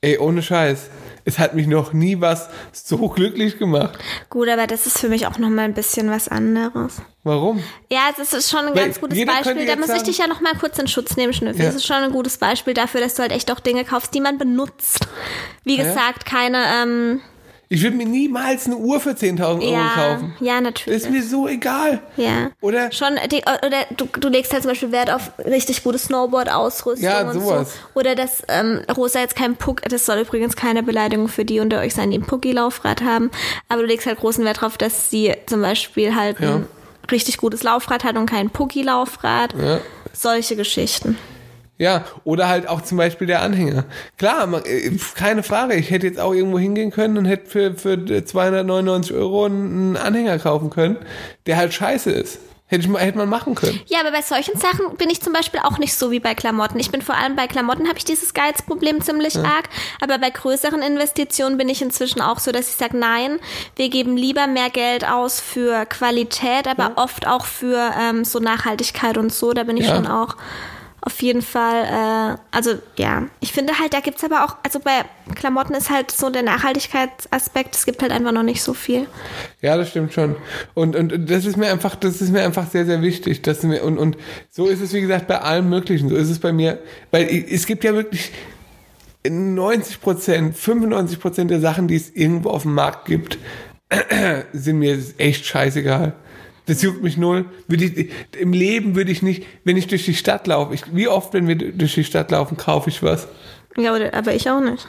ey, 0.00 0.18
ohne 0.18 0.42
Scheiß. 0.42 0.90
Es 1.26 1.38
hat 1.38 1.54
mich 1.54 1.66
noch 1.66 1.92
nie 1.92 2.20
was 2.20 2.48
so 2.72 3.08
glücklich 3.10 3.58
gemacht. 3.58 3.98
Gut, 4.30 4.48
aber 4.48 4.66
das 4.66 4.86
ist 4.86 4.98
für 4.98 5.08
mich 5.10 5.26
auch 5.26 5.38
noch 5.38 5.50
mal 5.50 5.62
ein 5.62 5.74
bisschen 5.74 6.10
was 6.10 6.28
anderes. 6.28 7.02
Warum? 7.24 7.62
Ja, 7.90 8.08
es 8.18 8.32
ist 8.32 8.50
schon 8.50 8.60
ein 8.60 8.74
Weil 8.74 8.84
ganz 8.86 9.00
gutes 9.00 9.24
Beispiel. 9.26 9.66
Da 9.66 9.76
muss 9.76 9.90
ich 9.90 10.02
dich 10.02 10.16
ja 10.18 10.26
noch 10.26 10.40
mal 10.40 10.54
kurz 10.58 10.78
in 10.78 10.88
Schutz 10.88 11.16
nehmen, 11.18 11.34
Schnüffi. 11.34 11.58
Ja. 11.60 11.66
Das 11.66 11.74
ist 11.74 11.86
schon 11.86 11.96
ein 11.96 12.10
gutes 12.12 12.38
Beispiel 12.38 12.72
dafür, 12.72 13.02
dass 13.02 13.14
du 13.14 13.22
halt 13.22 13.32
echt 13.32 13.52
auch 13.52 13.60
Dinge 13.60 13.84
kaufst, 13.84 14.14
die 14.14 14.20
man 14.22 14.38
benutzt. 14.38 15.06
Wie 15.64 15.76
Ja. 15.76 15.84
gesagt, 15.84 16.24
keine, 16.24 16.64
ähm, 16.82 17.20
Ich 17.72 17.84
würde 17.84 17.96
mir 17.96 18.04
niemals 18.06 18.66
eine 18.66 18.76
Uhr 18.76 18.98
für 18.98 19.10
10.000 19.10 19.42
Euro 19.62 19.72
ja, 19.72 19.88
kaufen. 19.94 20.34
ja, 20.40 20.54
Das 20.56 20.62
natürlich. 20.64 21.02
ist 21.04 21.10
mir 21.10 21.22
so 21.22 21.46
egal. 21.46 22.00
ja. 22.16 22.50
Oder? 22.60 22.90
Schon, 22.90 23.14
die, 23.30 23.42
oder 23.42 23.84
du, 23.96 24.06
du 24.18 24.28
legst 24.28 24.52
halt 24.52 24.62
zum 24.64 24.72
Beispiel 24.72 24.90
Wert 24.90 25.08
auf 25.08 25.30
richtig 25.44 25.84
gute 25.84 25.96
Snowboard-Ausrüstung 25.96 27.08
Ja, 27.08 27.20
und 27.30 27.32
sowas. 27.40 27.72
so. 27.94 28.00
Oder 28.00 28.16
dass 28.16 28.42
ähm, 28.48 28.80
Rosa 28.96 29.20
jetzt 29.20 29.36
kein 29.36 29.54
Puck, 29.54 29.82
das 29.82 30.04
soll 30.04 30.18
übrigens 30.18 30.56
keine 30.56 30.82
Beleidigung 30.82 31.28
für 31.28 31.44
die 31.44 31.60
unter 31.60 31.78
euch 31.78 31.94
sein, 31.94 32.10
die 32.10 32.18
ein 32.18 32.26
Pucki-Laufrad 32.26 33.02
haben, 33.02 33.30
aber 33.68 33.82
du 33.82 33.86
legst 33.86 34.06
halt 34.06 34.18
großen 34.18 34.44
Wert 34.44 34.56
darauf, 34.56 34.76
dass 34.76 35.08
sie 35.08 35.32
zum 35.46 35.62
Beispiel 35.62 36.16
halt 36.16 36.40
Ja. 36.40 36.56
ein 36.56 36.66
richtig 37.08 37.36
gutes 37.36 37.62
Laufrad 37.62 38.02
hat 38.02 38.16
und 38.16 38.26
kein 38.26 38.50
Pucki-Laufrad. 38.50 39.54
Ja. 39.56 39.78
Solche 40.12 40.56
Geschichten. 40.56 41.16
Ja, 41.80 42.04
oder 42.24 42.46
halt 42.50 42.68
auch 42.68 42.82
zum 42.82 42.98
Beispiel 42.98 43.26
der 43.26 43.40
Anhänger. 43.40 43.84
Klar, 44.18 44.46
man, 44.46 44.62
äh, 44.66 44.90
keine 45.14 45.42
Frage. 45.42 45.74
Ich 45.76 45.90
hätte 45.90 46.06
jetzt 46.06 46.20
auch 46.20 46.34
irgendwo 46.34 46.58
hingehen 46.58 46.90
können 46.90 47.16
und 47.16 47.24
hätte 47.24 47.48
für, 47.48 47.74
für 47.74 48.22
299 48.22 49.16
Euro 49.16 49.46
einen 49.46 49.96
Anhänger 49.96 50.38
kaufen 50.38 50.68
können, 50.68 50.98
der 51.46 51.56
halt 51.56 51.72
scheiße 51.72 52.10
ist. 52.10 52.38
Hätte, 52.66 52.86
ich, 52.86 52.98
hätte 53.00 53.16
man 53.16 53.30
machen 53.30 53.54
können. 53.54 53.80
Ja, 53.86 54.00
aber 54.00 54.10
bei 54.12 54.20
solchen 54.20 54.58
Sachen 54.60 54.94
bin 54.98 55.08
ich 55.08 55.22
zum 55.22 55.32
Beispiel 55.32 55.60
auch 55.64 55.78
nicht 55.78 55.94
so 55.94 56.10
wie 56.10 56.20
bei 56.20 56.34
Klamotten. 56.34 56.78
Ich 56.78 56.90
bin 56.90 57.00
vor 57.00 57.16
allem 57.16 57.34
bei 57.34 57.46
Klamotten 57.46 57.88
habe 57.88 57.96
ich 57.96 58.04
dieses 58.04 58.34
Geizproblem 58.34 59.00
ziemlich 59.00 59.38
arg, 59.38 59.70
aber 60.02 60.18
bei 60.18 60.28
größeren 60.28 60.82
Investitionen 60.82 61.56
bin 61.56 61.70
ich 61.70 61.80
inzwischen 61.80 62.20
auch 62.20 62.38
so, 62.40 62.52
dass 62.52 62.68
ich 62.68 62.76
sage, 62.76 62.96
nein, 62.98 63.38
wir 63.76 63.88
geben 63.88 64.18
lieber 64.18 64.46
mehr 64.46 64.68
Geld 64.68 65.08
aus 65.08 65.40
für 65.40 65.86
Qualität, 65.86 66.68
aber 66.68 66.92
oft 66.96 67.26
auch 67.26 67.46
für 67.46 67.90
ähm, 67.98 68.24
so 68.26 68.38
Nachhaltigkeit 68.38 69.16
und 69.16 69.32
so. 69.32 69.54
Da 69.54 69.64
bin 69.64 69.78
ich 69.78 69.86
Ja. 69.88 69.96
schon 69.96 70.06
auch 70.06 70.36
auf 71.02 71.22
jeden 71.22 71.40
Fall, 71.40 71.84
äh, 71.84 72.36
also 72.50 72.74
ja, 72.96 73.26
ich 73.40 73.52
finde 73.52 73.78
halt, 73.78 73.94
da 73.94 74.00
gibt's 74.00 74.22
aber 74.22 74.44
auch, 74.44 74.56
also 74.62 74.80
bei 74.80 75.04
Klamotten 75.34 75.74
ist 75.74 75.88
halt 75.88 76.10
so 76.10 76.28
der 76.28 76.42
Nachhaltigkeitsaspekt, 76.42 77.74
es 77.74 77.86
gibt 77.86 78.02
halt 78.02 78.12
einfach 78.12 78.32
noch 78.32 78.42
nicht 78.42 78.62
so 78.62 78.74
viel. 78.74 79.06
Ja, 79.62 79.76
das 79.76 79.90
stimmt 79.90 80.12
schon. 80.12 80.36
Und, 80.74 80.96
und 80.96 81.30
das 81.30 81.46
ist 81.46 81.56
mir 81.56 81.70
einfach, 81.70 81.94
das 81.94 82.20
ist 82.20 82.30
mir 82.30 82.42
einfach 82.42 82.68
sehr, 82.70 82.84
sehr 82.84 83.00
wichtig. 83.00 83.40
Dass 83.42 83.62
mir, 83.62 83.82
und, 83.82 83.98
und 83.98 84.18
so 84.50 84.66
ist 84.66 84.80
es, 84.80 84.92
wie 84.92 85.00
gesagt, 85.00 85.26
bei 85.26 85.40
allem 85.40 85.70
Möglichen. 85.70 86.08
So 86.10 86.16
ist 86.16 86.28
es 86.28 86.38
bei 86.38 86.52
mir. 86.52 86.78
Weil 87.10 87.28
es 87.50 87.66
gibt 87.66 87.84
ja 87.84 87.94
wirklich 87.94 88.32
90 89.28 90.00
Prozent, 90.00 90.56
95 90.56 91.20
Prozent 91.20 91.50
der 91.50 91.60
Sachen, 91.60 91.88
die 91.88 91.96
es 91.96 92.10
irgendwo 92.10 92.50
auf 92.50 92.62
dem 92.62 92.74
Markt 92.74 93.06
gibt, 93.06 93.38
sind 94.52 94.78
mir 94.78 94.98
echt 95.18 95.46
scheißegal. 95.46 96.14
Das 96.66 96.82
juckt 96.82 97.02
mich 97.02 97.16
null. 97.16 97.46
Ich, 97.68 98.10
Im 98.38 98.52
Leben 98.52 98.94
würde 98.94 99.10
ich 99.10 99.22
nicht, 99.22 99.44
wenn 99.64 99.76
ich 99.76 99.86
durch 99.86 100.04
die 100.04 100.14
Stadt 100.14 100.46
laufe, 100.46 100.74
ich, 100.74 100.94
wie 100.94 101.08
oft, 101.08 101.32
wenn 101.34 101.48
wir 101.48 101.56
durch 101.56 101.94
die 101.94 102.04
Stadt 102.04 102.30
laufen, 102.30 102.56
kaufe 102.56 102.90
ich 102.90 103.02
was? 103.02 103.28
Ja, 103.76 103.94
oder, 103.94 104.14
aber 104.14 104.34
ich 104.34 104.48
auch 104.50 104.60
nicht. 104.60 104.88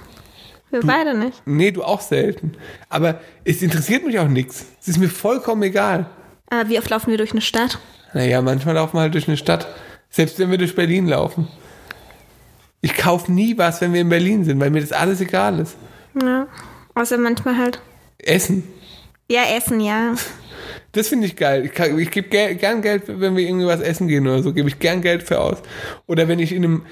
Wir 0.70 0.82
beide 0.82 1.18
nicht. 1.18 1.42
Nee, 1.46 1.72
du 1.72 1.84
auch 1.84 2.00
selten. 2.00 2.54
Aber 2.88 3.20
es 3.44 3.62
interessiert 3.62 4.06
mich 4.06 4.20
auch 4.20 4.28
nichts. 4.28 4.66
Es 4.80 4.88
ist 4.88 4.98
mir 4.98 5.10
vollkommen 5.10 5.64
egal. 5.64 6.10
Aber 6.50 6.70
wie 6.70 6.80
oft 6.80 6.90
laufen 6.90 7.12
wir 7.12 7.18
durch 7.18 7.32
eine 7.32 7.42
Stadt? 7.42 7.78
Naja, 8.14 8.42
manchmal 8.42 8.76
laufen 8.76 8.96
wir 8.96 9.02
halt 9.02 9.14
durch 9.14 9.28
eine 9.28 9.38
Stadt. 9.38 9.68
Selbst 10.10 10.40
wenn 10.40 10.50
wir 10.50 10.58
durch 10.58 10.76
Berlin 10.76 11.08
laufen. 11.08 11.48
Ich 12.82 12.96
kaufe 12.96 13.32
nie 13.32 13.58
was, 13.58 13.82
wenn 13.82 13.94
wir 13.94 14.02
in 14.02 14.10
Berlin 14.10 14.44
sind, 14.44 14.60
weil 14.60 14.70
mir 14.70 14.82
das 14.82 14.92
alles 14.92 15.22
egal 15.22 15.60
ist. 15.60 15.76
Ja. 16.22 16.48
Außer 16.96 17.18
manchmal 17.18 17.58
halt. 17.58 17.80
Essen. 18.18 18.64
Ja, 19.30 19.44
Essen, 19.56 19.80
ja. 19.80 20.16
Das 20.92 21.08
finde 21.08 21.28
ich 21.28 21.36
geil. 21.36 21.66
Ich, 21.66 21.74
kann- 21.74 21.98
ich 21.98 22.12
gebe 22.12 22.28
ge 22.30 22.56
gern 22.56 22.82
Geld, 22.82 23.04
wenn 23.08 23.36
wir 23.36 23.44
irgendwie 23.48 23.66
was 23.66 23.80
essen 23.82 24.08
gehen 24.08 24.28
oder 24.28 24.44
so, 24.44 24.54
gebe 24.54 24.68
ich 24.68 24.80
gern 24.80 25.02
Geld 25.02 25.24
für 25.24 25.40
aus. 25.40 25.58
Oder 26.08 26.28
wenn 26.28 26.40
ich 26.40 26.52
in 26.52 26.64
einem, 26.64 26.86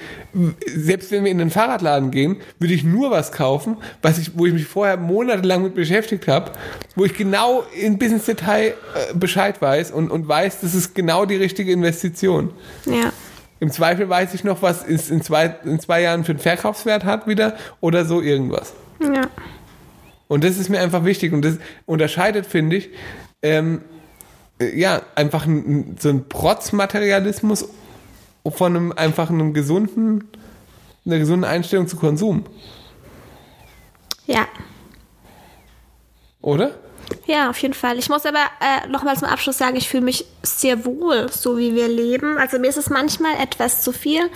selbst 0.65 1.11
wenn 1.11 1.23
wir 1.25 1.31
in 1.31 1.41
einen 1.41 1.49
Fahrradladen 1.49 2.11
gehen, 2.11 2.37
würde 2.59 2.73
ich 2.73 2.83
nur 2.83 3.11
was 3.11 3.31
kaufen, 3.31 3.77
was 4.01 4.17
ich, 4.17 4.37
wo 4.37 4.45
ich 4.45 4.53
mich 4.53 4.65
vorher 4.65 4.97
monatelang 4.97 5.63
mit 5.63 5.75
beschäftigt 5.75 6.27
habe, 6.27 6.51
wo 6.95 7.05
ich 7.05 7.13
genau 7.13 7.63
in 7.79 7.97
bis 7.97 8.11
ins 8.11 8.25
Detail 8.25 8.67
äh, 8.95 9.13
Bescheid 9.13 9.61
weiß 9.61 9.91
und, 9.91 10.09
und 10.11 10.27
weiß, 10.27 10.61
das 10.61 10.73
ist 10.75 10.95
genau 10.95 11.25
die 11.25 11.35
richtige 11.35 11.71
Investition. 11.71 12.51
Ja. 12.85 13.11
Im 13.61 13.71
Zweifel 13.71 14.07
weiß 14.07 14.33
ich 14.33 14.45
noch, 14.45 14.61
was 14.61 14.87
es 14.87 15.09
in 15.09 15.21
zwei, 15.21 15.53
in 15.65 15.79
zwei 15.81 16.01
Jahren 16.01 16.23
für 16.23 16.31
einen 16.31 16.39
Verkaufswert 16.39 17.03
hat 17.03 17.27
wieder 17.27 17.57
oder 17.81 18.05
so 18.05 18.21
irgendwas. 18.21 18.73
Ja. 19.01 19.23
Und 20.29 20.43
das 20.43 20.57
ist 20.57 20.69
mir 20.69 20.79
einfach 20.79 21.05
wichtig 21.05 21.33
und 21.33 21.43
das 21.43 21.55
unterscheidet, 21.85 22.45
finde 22.45 22.75
ich, 22.77 22.89
ähm, 23.41 23.81
äh, 24.59 24.77
ja, 24.77 25.01
einfach 25.15 25.45
ein, 25.45 25.57
ein- 25.57 25.97
so 25.99 26.09
ein 26.09 26.27
Protzmaterialismus 26.27 27.67
von 28.49 28.75
einem 28.75 28.91
einfach 28.93 29.29
einem 29.29 29.53
gesunden, 29.53 30.27
einer 31.05 31.19
gesunden 31.19 31.43
Einstellung 31.49 31.87
zu 31.87 31.97
Konsum, 31.97 32.45
Ja. 34.25 34.47
oder? 36.41 36.71
Ja, 37.25 37.49
auf 37.49 37.57
jeden 37.59 37.73
Fall. 37.73 37.97
Ich 37.97 38.09
muss 38.09 38.25
aber 38.25 38.39
äh, 38.61 38.87
nochmal 38.87 39.17
zum 39.17 39.27
Abschluss 39.27 39.57
sagen, 39.57 39.75
ich 39.75 39.89
fühle 39.89 40.03
mich 40.03 40.25
sehr 40.43 40.85
wohl, 40.85 41.27
so 41.31 41.57
wie 41.57 41.73
wir 41.75 41.87
leben. 41.87 42.37
Also 42.37 42.59
mir 42.59 42.67
ist 42.67 42.77
es 42.77 42.89
manchmal 42.89 43.35
etwas 43.41 43.81
zu 43.83 43.91
viel. 43.91 44.29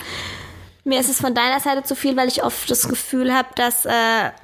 Mir 0.84 1.00
ist 1.00 1.08
es 1.08 1.20
von 1.20 1.34
deiner 1.34 1.60
Seite 1.60 1.82
zu 1.84 1.94
viel, 1.94 2.16
weil 2.16 2.28
ich 2.28 2.42
oft 2.44 2.68
das 2.70 2.88
Gefühl 2.88 3.32
habe, 3.32 3.48
dass 3.56 3.84
äh, 3.86 3.90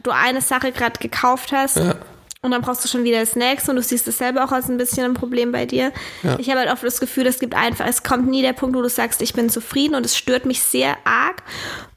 du 0.02 0.11
eine 0.12 0.40
Sache 0.40 0.72
gerade 0.72 0.98
gekauft 1.00 1.52
hast 1.52 1.76
Ja. 1.76 1.96
Und 2.43 2.53
dann 2.53 2.62
brauchst 2.62 2.82
du 2.84 2.88
schon 2.88 3.05
wieder 3.05 3.20
das 3.20 3.36
nächste 3.36 3.70
und 3.70 3.76
du 3.76 3.82
siehst 3.82 4.09
es 4.09 4.18
selber 4.18 4.45
auch 4.45 4.53
als 4.53 4.68
ein 4.68 4.78
bisschen 4.78 5.05
ein 5.05 5.14
Problem 5.14 5.53
bei 5.53 5.66
dir. 5.66 5.93
Ja. 6.22 6.38
Ich 6.38 6.49
habe 6.49 6.61
halt 6.61 6.70
oft 6.70 6.82
das 6.82 7.01
Gefühl, 7.01 7.26
es 7.26 7.38
gibt 7.38 7.55
einfach, 7.55 7.86
es 7.86 8.03
kommt 8.03 8.28
nie 8.28 8.41
der 8.41 8.55
Punkt, 8.55 8.74
wo 8.74 8.82
du 8.82 8.88
sagst, 8.88 9.20
ich 9.20 9.34
bin 9.34 9.51
zufrieden 9.51 9.95
und 9.95 10.07
es 10.07 10.16
stört 10.16 10.47
mich 10.47 10.62
sehr 10.62 10.97
arg. 11.05 11.43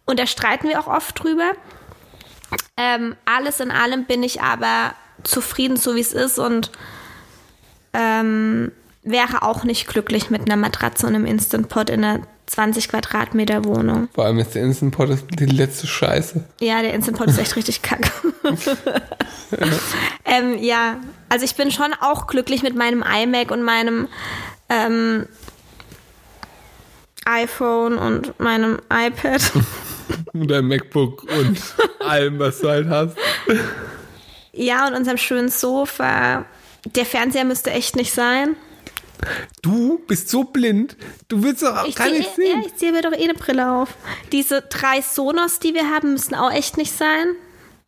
Und 0.05 0.19
da 0.19 0.27
streiten 0.27 0.67
wir 0.67 0.79
auch 0.81 0.87
oft 0.87 1.23
drüber. 1.23 1.53
Ähm, 2.75 3.15
alles 3.23 3.61
in 3.61 3.71
allem 3.71 4.03
bin 4.03 4.21
ich 4.21 4.41
aber 4.41 4.93
zufrieden, 5.23 5.77
so 5.77 5.95
wie 5.95 6.01
es 6.01 6.11
ist 6.11 6.39
und 6.39 6.71
ähm, 7.93 8.73
wäre 9.03 9.43
auch 9.43 9.63
nicht 9.63 9.87
glücklich 9.87 10.29
mit 10.29 10.41
einer 10.41 10.57
Matratze 10.57 11.07
und 11.07 11.15
einem 11.15 11.25
Instant 11.25 11.69
Pot 11.69 11.89
in 11.89 12.03
einer 12.03 12.27
20 12.47 12.89
Quadratmeter 12.89 13.65
Wohnung. 13.65 14.09
Vor 14.13 14.25
allem 14.25 14.39
ist 14.39 14.55
der 14.55 14.63
Instant 14.63 14.95
Pot 14.95 15.09
die 15.39 15.45
letzte 15.45 15.87
Scheiße. 15.87 16.43
Ja, 16.59 16.81
der 16.81 16.93
Instant 16.93 17.17
Pot 17.17 17.27
ist 17.27 17.39
echt 17.39 17.55
richtig 17.55 17.81
kacke. 17.81 18.11
ähm, 20.25 20.57
ja, 20.59 20.97
also 21.29 21.45
ich 21.45 21.55
bin 21.55 21.71
schon 21.71 21.93
auch 22.01 22.27
glücklich 22.27 22.61
mit 22.63 22.75
meinem 22.75 23.03
iMac 23.03 23.51
und 23.51 23.63
meinem 23.63 24.07
ähm, 24.69 25.25
iPhone 27.25 27.97
und 27.97 28.39
meinem 28.39 28.79
iPad. 28.91 29.41
Und 30.33 30.49
dein 30.51 30.65
MacBook 30.67 31.23
und 31.23 31.57
allem, 31.99 32.37
was 32.37 32.59
du 32.59 32.67
halt 32.67 32.89
hast. 32.89 33.15
ja, 34.51 34.85
und 34.87 34.95
unserem 34.95 35.17
schönen 35.17 35.47
Sofa. 35.49 36.45
Der 36.85 37.05
Fernseher 37.05 37.45
müsste 37.45 37.71
echt 37.71 37.95
nicht 37.95 38.11
sein. 38.11 38.57
Du 39.61 39.99
bist 40.07 40.29
so 40.29 40.43
blind, 40.43 40.97
du 41.29 41.43
willst 41.43 41.63
doch 41.63 41.85
Ich 41.87 41.95
gar 41.95 42.07
ziehe 42.07 42.19
nicht 42.19 42.29
ja, 42.37 42.45
sehen. 42.45 42.63
ich 42.65 42.75
zieh 42.75 42.91
mir 42.91 43.01
doch 43.01 43.13
eh 43.13 43.23
eine 43.23 43.33
Brille 43.33 43.71
auf. 43.71 43.89
Diese 44.31 44.61
drei 44.61 45.01
Sonos, 45.01 45.59
die 45.59 45.73
wir 45.73 45.89
haben, 45.89 46.11
müssen 46.13 46.35
auch 46.35 46.51
echt 46.51 46.77
nicht 46.77 46.91
sein. 46.91 47.27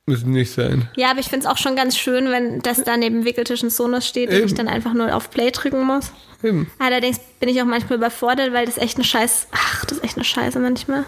Müssen 0.06 0.32
nicht 0.32 0.54
sein. 0.54 0.88
Ja, 0.96 1.10
aber 1.12 1.20
ich 1.20 1.28
finde 1.28 1.46
es 1.48 1.52
auch 1.52 1.58
schon 1.58 1.76
ganz 1.76 1.98
schön, 1.98 2.30
wenn 2.30 2.62
das 2.62 2.84
da 2.84 2.96
neben 2.96 3.22
dem 3.22 3.26
Wickeltisch 3.26 3.64
ein 3.64 3.72
Sonos 3.72 4.08
steht 4.08 4.30
und 4.30 4.36
Eben. 4.36 4.46
ich 4.46 4.54
dann 4.54 4.68
einfach 4.68 4.94
nur 4.94 5.14
auf 5.16 5.32
Play 5.32 5.50
drücken 5.52 5.84
muss. 5.84 6.12
Eben. 6.44 6.70
Allerdings 6.78 7.20
bin 7.40 7.50
ich 7.50 7.60
auch 7.62 7.66
manchmal 7.66 7.98
überfordert, 7.98 8.54
weil 8.54 8.68
das 8.68 8.78
echt 8.78 8.98
eine 8.98 9.04
Scheiß. 9.04 9.48
Ach, 9.52 9.84
das 9.86 9.98
ist 9.98 10.04
echt 10.04 10.16
eine 10.16 10.24
Scheiße 10.26 10.60
manchmal. 10.60 11.06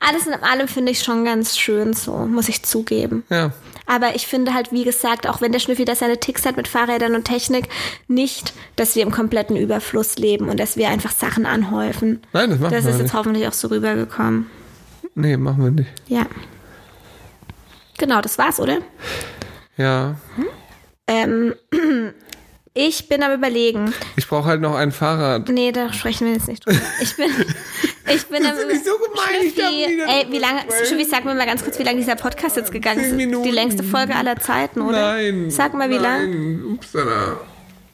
Alles 0.00 0.26
in 0.26 0.34
allem 0.34 0.68
finde 0.68 0.92
ich 0.92 1.02
schon 1.02 1.24
ganz 1.24 1.56
schön 1.58 1.94
so, 1.94 2.12
muss 2.26 2.48
ich 2.50 2.62
zugeben. 2.62 3.24
Ja. 3.30 3.52
Aber 3.86 4.14
ich 4.14 4.26
finde 4.26 4.54
halt, 4.54 4.70
wie 4.72 4.84
gesagt, 4.84 5.28
auch 5.28 5.40
wenn 5.40 5.52
der 5.52 5.58
Schnüffi 5.58 5.84
da 5.84 5.94
seine 5.94 6.18
Ticks 6.18 6.46
hat 6.46 6.56
mit 6.56 6.68
Fahrrädern 6.68 7.14
und 7.14 7.24
Technik, 7.24 7.68
nicht, 8.08 8.52
dass 8.76 8.94
wir 8.94 9.02
im 9.02 9.10
kompletten 9.10 9.56
Überfluss 9.56 10.16
leben 10.16 10.48
und 10.48 10.58
dass 10.60 10.76
wir 10.76 10.88
einfach 10.88 11.10
Sachen 11.10 11.46
anhäufen. 11.46 12.20
Nein, 12.32 12.50
das 12.50 12.58
machen 12.60 12.72
Das 12.72 12.84
wir 12.84 12.90
ist 12.90 12.96
jetzt 12.98 13.02
nicht. 13.04 13.14
hoffentlich 13.14 13.48
auch 13.48 13.52
so 13.52 13.68
rübergekommen. 13.68 14.48
Nee, 15.14 15.36
machen 15.36 15.64
wir 15.64 15.70
nicht. 15.72 15.90
Ja. 16.08 16.26
Genau, 17.98 18.20
das 18.20 18.38
war's, 18.38 18.58
oder? 18.60 18.78
Ja. 19.76 20.16
Ähm, 21.06 21.54
ich 22.74 23.08
bin 23.08 23.22
am 23.22 23.32
überlegen. 23.32 23.92
Ich 24.16 24.26
brauche 24.28 24.46
halt 24.46 24.60
noch 24.60 24.74
ein 24.74 24.92
Fahrrad. 24.92 25.48
Nee, 25.48 25.72
da 25.72 25.92
sprechen 25.92 26.26
wir 26.26 26.34
jetzt 26.34 26.48
nicht 26.48 26.64
drüber. 26.64 26.80
Ich 27.02 27.16
bin, 27.16 27.26
ich 28.14 28.26
bin 28.26 28.44
am 28.46 28.52
Das 28.52 28.58
ist 28.60 28.66
nicht 28.68 28.84
so 28.84 28.92
gemein, 28.98 29.42
ich 29.46 29.54
Schnüffi, 29.54 29.92
wieder 29.92 30.06
ey, 30.08 30.26
wie 30.30 30.38
lange. 30.38 30.60
Schnüffi, 30.86 31.04
sag 31.04 31.24
mir 31.24 31.34
mal 31.34 31.46
ganz 31.46 31.62
kurz, 31.62 31.78
wie 31.78 31.82
lange 31.82 31.98
dieser 31.98 32.16
Podcast 32.16 32.56
jetzt 32.56 32.72
gegangen 32.72 33.00
ist. 33.18 33.44
Die 33.44 33.50
längste 33.50 33.82
Folge 33.82 34.14
aller 34.14 34.36
Zeiten, 34.36 34.80
oder? 34.80 35.12
Nein. 35.14 35.50
Sag 35.50 35.74
mal, 35.74 35.90
wie 35.90 35.98
lang? 35.98 36.30
Nein. 36.30 36.62
Upsala. 36.74 37.40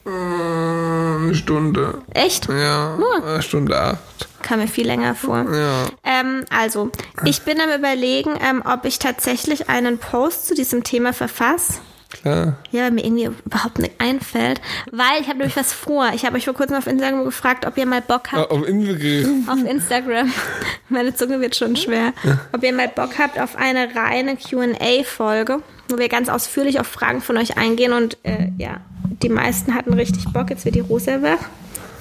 Äh, 0.06 0.10
Eine 0.10 1.34
Stunde. 1.34 2.02
Echt? 2.14 2.48
Ja, 2.48 2.96
Nur? 2.96 3.24
eine 3.26 3.42
Stunde 3.42 3.78
acht. 3.78 3.98
Kam 4.42 4.60
mir 4.60 4.68
viel 4.68 4.86
länger 4.86 5.14
vor. 5.14 5.44
Ja. 5.52 5.86
Ähm, 6.04 6.44
also, 6.50 6.90
ich 7.24 7.42
bin 7.42 7.60
am 7.60 7.76
überlegen, 7.76 8.30
ähm, 8.40 8.62
ob 8.64 8.84
ich 8.84 8.98
tatsächlich 8.98 9.68
einen 9.68 9.98
Post 9.98 10.46
zu 10.46 10.54
diesem 10.54 10.84
Thema 10.84 11.12
verfasse. 11.12 11.74
Klar. 12.10 12.56
Ja, 12.70 12.84
weil 12.84 12.92
mir 12.92 13.04
irgendwie 13.04 13.28
überhaupt 13.44 13.78
nicht 13.78 14.00
einfällt. 14.00 14.62
Weil 14.90 15.20
ich 15.20 15.28
habe 15.28 15.38
nämlich 15.38 15.56
was 15.56 15.74
vor. 15.74 16.10
Ich 16.14 16.24
habe 16.24 16.36
euch 16.38 16.46
vor 16.46 16.54
kurzem 16.54 16.76
auf 16.76 16.86
Instagram 16.86 17.24
gefragt, 17.24 17.66
ob 17.66 17.76
ihr 17.76 17.84
mal 17.84 18.00
Bock 18.00 18.32
habt, 18.32 18.50
Oh, 18.50 18.56
Auf 18.56 18.66
Inbegriff. 18.66 19.28
auf 19.46 19.62
Instagram, 19.62 20.32
meine 20.88 21.14
Zunge 21.14 21.40
wird 21.40 21.54
schon 21.54 21.76
schwer, 21.76 22.14
ob 22.52 22.62
ihr 22.62 22.72
mal 22.72 22.88
Bock 22.88 23.18
habt 23.18 23.38
auf 23.38 23.56
eine 23.56 23.94
reine 23.94 24.36
Q&A-Folge, 24.38 25.62
wo 25.90 25.98
wir 25.98 26.08
ganz 26.08 26.30
ausführlich 26.30 26.80
auf 26.80 26.86
Fragen 26.86 27.20
von 27.20 27.36
euch 27.36 27.58
eingehen 27.58 27.92
und 27.92 28.16
äh, 28.22 28.48
ja, 28.56 28.78
die 29.22 29.28
meisten 29.28 29.74
hatten 29.74 29.92
richtig 29.92 30.24
Bock. 30.32 30.48
Jetzt 30.48 30.64
wird 30.64 30.76
die 30.76 30.80
Rosa 30.80 31.20
wach. 31.22 31.38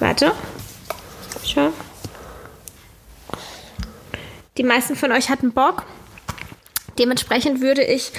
Warte. 0.00 0.32
Schau. 1.44 1.70
Die 4.56 4.64
meisten 4.64 4.96
von 4.96 5.12
euch 5.12 5.28
hatten 5.28 5.52
Bock. 5.52 5.84
Dementsprechend 6.98 7.60
würde 7.60 7.84
ich 7.84 8.10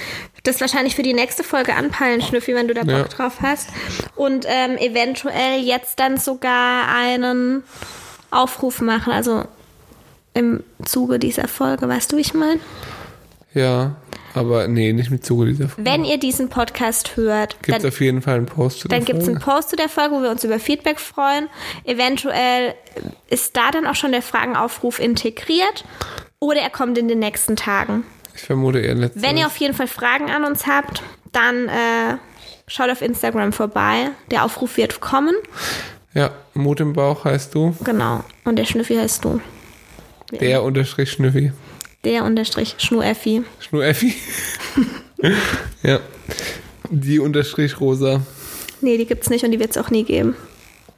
das 0.44 0.60
wahrscheinlich 0.60 0.96
für 0.96 1.02
die 1.02 1.12
nächste 1.14 1.44
Folge 1.44 1.74
anpeilen, 1.74 2.22
Schnüffi, 2.22 2.54
wenn 2.54 2.68
du 2.68 2.74
da 2.74 2.82
Bock 2.82 2.90
Ja. 2.90 3.04
drauf 3.04 3.38
hast. 3.42 3.68
Und 4.16 4.46
ähm, 4.48 4.76
eventuell 4.78 5.60
jetzt 5.60 6.00
dann 6.00 6.16
sogar 6.16 6.88
einen 6.94 7.62
Aufruf 8.30 8.80
machen, 8.80 9.12
also 9.12 9.44
im 10.34 10.62
Zuge 10.84 11.18
dieser 11.18 11.48
Folge, 11.48 11.88
weißt 11.88 12.12
du, 12.12 12.16
wie 12.16 12.20
ich 12.20 12.34
meine? 12.34 12.60
Ja, 13.52 13.96
aber 14.32 14.68
nee, 14.68 14.92
nicht 14.92 15.10
mit 15.10 15.26
Zuge 15.26 15.46
dieser 15.46 15.68
Folge. 15.68 15.90
Wenn 15.90 16.04
ihr 16.04 16.18
diesen 16.18 16.48
Podcast 16.48 17.16
hört, 17.16 17.60
Gibt 17.64 17.78
es 17.78 17.84
auf 17.84 18.00
jeden 18.00 18.22
Fall 18.22 18.36
einen 18.36 18.46
Post 18.46 18.78
zu 18.80 18.86
der 18.88 18.96
dann 18.98 19.04
gibt 19.04 19.22
es 19.22 19.28
einen. 19.28 19.40
Post 19.40 19.70
zu 19.70 19.76
der 19.76 19.88
Folge, 19.88 20.14
wo 20.14 20.22
wir 20.22 20.30
uns 20.30 20.44
über 20.44 20.60
Feedback 20.60 21.00
freuen. 21.00 21.48
Eventuell 21.84 22.74
ist 23.28 23.56
da 23.56 23.72
dann 23.72 23.86
auch 23.88 23.96
schon 23.96 24.12
der 24.12 24.22
Fragenaufruf 24.22 25.00
integriert 25.00 25.84
oder 26.38 26.60
er 26.60 26.70
kommt 26.70 26.96
in 26.96 27.08
den 27.08 27.18
nächsten 27.18 27.56
Tagen. 27.56 28.04
Ich 28.34 28.42
vermute 28.42 28.80
eher 28.80 28.94
letztes. 28.94 29.22
Wenn 29.22 29.36
ihr 29.36 29.46
auf 29.46 29.56
jeden 29.56 29.74
Fall 29.74 29.86
Fragen 29.86 30.30
an 30.30 30.44
uns 30.44 30.66
habt, 30.66 31.02
dann 31.32 31.68
äh, 31.68 32.16
schaut 32.66 32.90
auf 32.90 33.02
Instagram 33.02 33.52
vorbei. 33.52 34.10
Der 34.30 34.44
Aufruf 34.44 34.76
wird 34.76 35.00
kommen. 35.00 35.34
Ja, 36.14 36.32
Mut 36.54 36.80
im 36.80 36.92
Bauch 36.92 37.24
heißt 37.24 37.54
du. 37.54 37.74
Genau. 37.84 38.24
Und 38.44 38.56
der 38.56 38.64
Schnüffi 38.64 38.96
heißt 38.96 39.24
du. 39.24 39.40
Der 40.32 40.62
unterstrich 40.62 41.10
Schnüffi. 41.10 41.52
Der 42.04 42.24
unterstrich 42.24 42.76
Schnureffi. 42.78 43.44
Schnureffi. 43.60 44.14
ja. 45.82 46.00
Die 46.90 47.18
unterstrich 47.18 47.80
Rosa. 47.80 48.22
Nee, 48.80 48.96
die 48.96 49.06
gibt's 49.06 49.28
nicht 49.30 49.44
und 49.44 49.50
die 49.52 49.60
wird's 49.60 49.76
auch 49.76 49.90
nie 49.90 50.04
geben. 50.04 50.34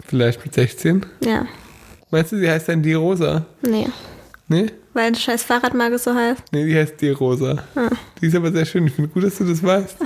Vielleicht 0.07 0.45
mit 0.45 0.55
16. 0.55 1.05
Ja. 1.25 1.47
Meinst 2.11 2.33
du, 2.33 2.39
sie 2.39 2.49
heißt 2.49 2.69
dann 2.69 2.83
die 2.83 2.95
Rosa? 2.95 3.47
Nee. 3.63 3.89
Nee? 4.49 4.67
Weil 4.95 5.07
ein 5.07 5.15
scheiß 5.15 5.43
Fahrradmarke 5.45 5.99
so 5.99 6.15
heißt. 6.15 6.43
Nee, 6.53 6.67
die 6.67 6.77
heißt 6.77 7.01
die 7.01 7.11
Rosa. 7.11 7.65
Die 8.21 8.27
ist 8.27 8.37
aber 8.37 8.53
sehr 8.53 8.67
schön. 8.67 8.87
Ich 8.87 8.93
finde 8.93 9.11
gut, 9.11 9.25
dass 9.25 9.39
du 9.39 9.45
das 9.45 9.63
weißt. 9.63 9.97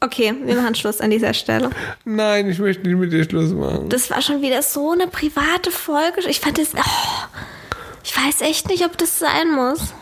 Okay, 0.00 0.32
wir 0.44 0.54
machen 0.54 0.74
Schluss 0.74 1.00
an 1.00 1.10
dieser 1.10 1.34
Stelle. 1.34 1.70
Nein, 2.04 2.48
ich 2.48 2.58
möchte 2.60 2.86
nicht 2.86 2.98
mit 2.98 3.12
dir 3.12 3.24
Schluss 3.24 3.52
machen. 3.52 3.88
Das 3.88 4.10
war 4.10 4.22
schon 4.22 4.40
wieder 4.42 4.62
so 4.62 4.92
eine 4.92 5.08
private 5.08 5.70
Folge. 5.70 6.20
Ich 6.28 6.40
fand 6.40 6.58
das. 6.58 6.68
Oh, 6.74 7.38
ich 8.04 8.16
weiß 8.16 8.42
echt 8.42 8.68
nicht, 8.68 8.84
ob 8.84 8.96
das 8.96 9.18
sein 9.18 9.50
muss. 9.50 9.92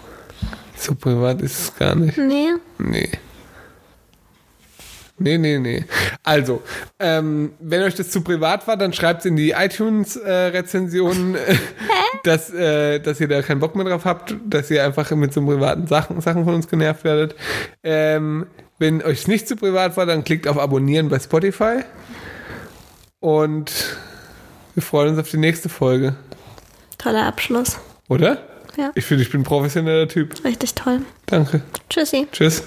So 0.77 0.95
privat 0.95 1.41
ist 1.41 1.59
es 1.59 1.77
gar 1.77 1.95
nicht. 1.95 2.19
Nee. 2.19 2.53
Nee. 2.79 3.11
Nee, 5.19 5.39
nee, 5.39 5.59
nee. 5.59 5.85
Also, 6.23 6.63
ähm, 6.99 7.53
wenn 7.59 7.83
euch 7.83 7.95
das 7.95 8.11
zu 8.11 8.21
privat 8.21 8.67
war, 8.69 8.77
dann 8.77 8.93
schreibt 8.93 9.25
in 9.25 9.37
die 9.37 9.53
iTunes-Rezensionen, 9.53 11.37
äh, 11.37 11.55
dass, 12.25 12.53
äh, 12.53 13.01
dass 13.01 13.21
ihr 13.21 13.29
da 13.29 13.41
keinen 13.41 13.61
Bock 13.61 13.75
mehr 13.77 13.87
drauf 13.87 14.05
habt, 14.05 14.35
dass 14.47 14.71
ihr 14.71 14.85
einfach 14.85 15.11
mit 15.13 15.33
so 15.33 15.41
privaten 15.45 15.87
Sachen, 15.87 16.21
Sachen 16.21 16.45
von 16.45 16.55
uns 16.55 16.69
genervt 16.69 17.05
werdet. 17.05 17.35
Ähm, 17.83 18.47
wenn 18.79 19.03
euch 19.03 19.27
nicht 19.27 19.49
zu 19.49 19.57
privat 19.57 19.97
war, 19.97 20.05
dann 20.05 20.23
klickt 20.23 20.47
auf 20.47 20.59
Abonnieren 20.59 21.09
bei 21.09 21.19
Spotify. 21.19 21.81
Und 23.21 23.73
wir 24.75 24.83
freuen 24.83 25.11
uns 25.11 25.19
auf 25.19 25.31
die 25.31 25.39
nächste 25.39 25.71
Folge. 25.71 26.15
Toller 26.99 27.25
Abschluss. 27.25 27.79
Oder? 28.09 28.43
Ja. 28.77 28.93
Ich 28.95 29.07
finde, 29.07 29.23
ich 29.23 29.31
bin 29.31 29.41
ein 29.41 29.45
professioneller 29.45 30.09
Typ. 30.09 30.45
Richtig 30.45 30.75
toll. 30.75 31.01
Danke. 31.25 31.63
Tschüssi. 31.89 32.29
Tschüss. 32.31 32.65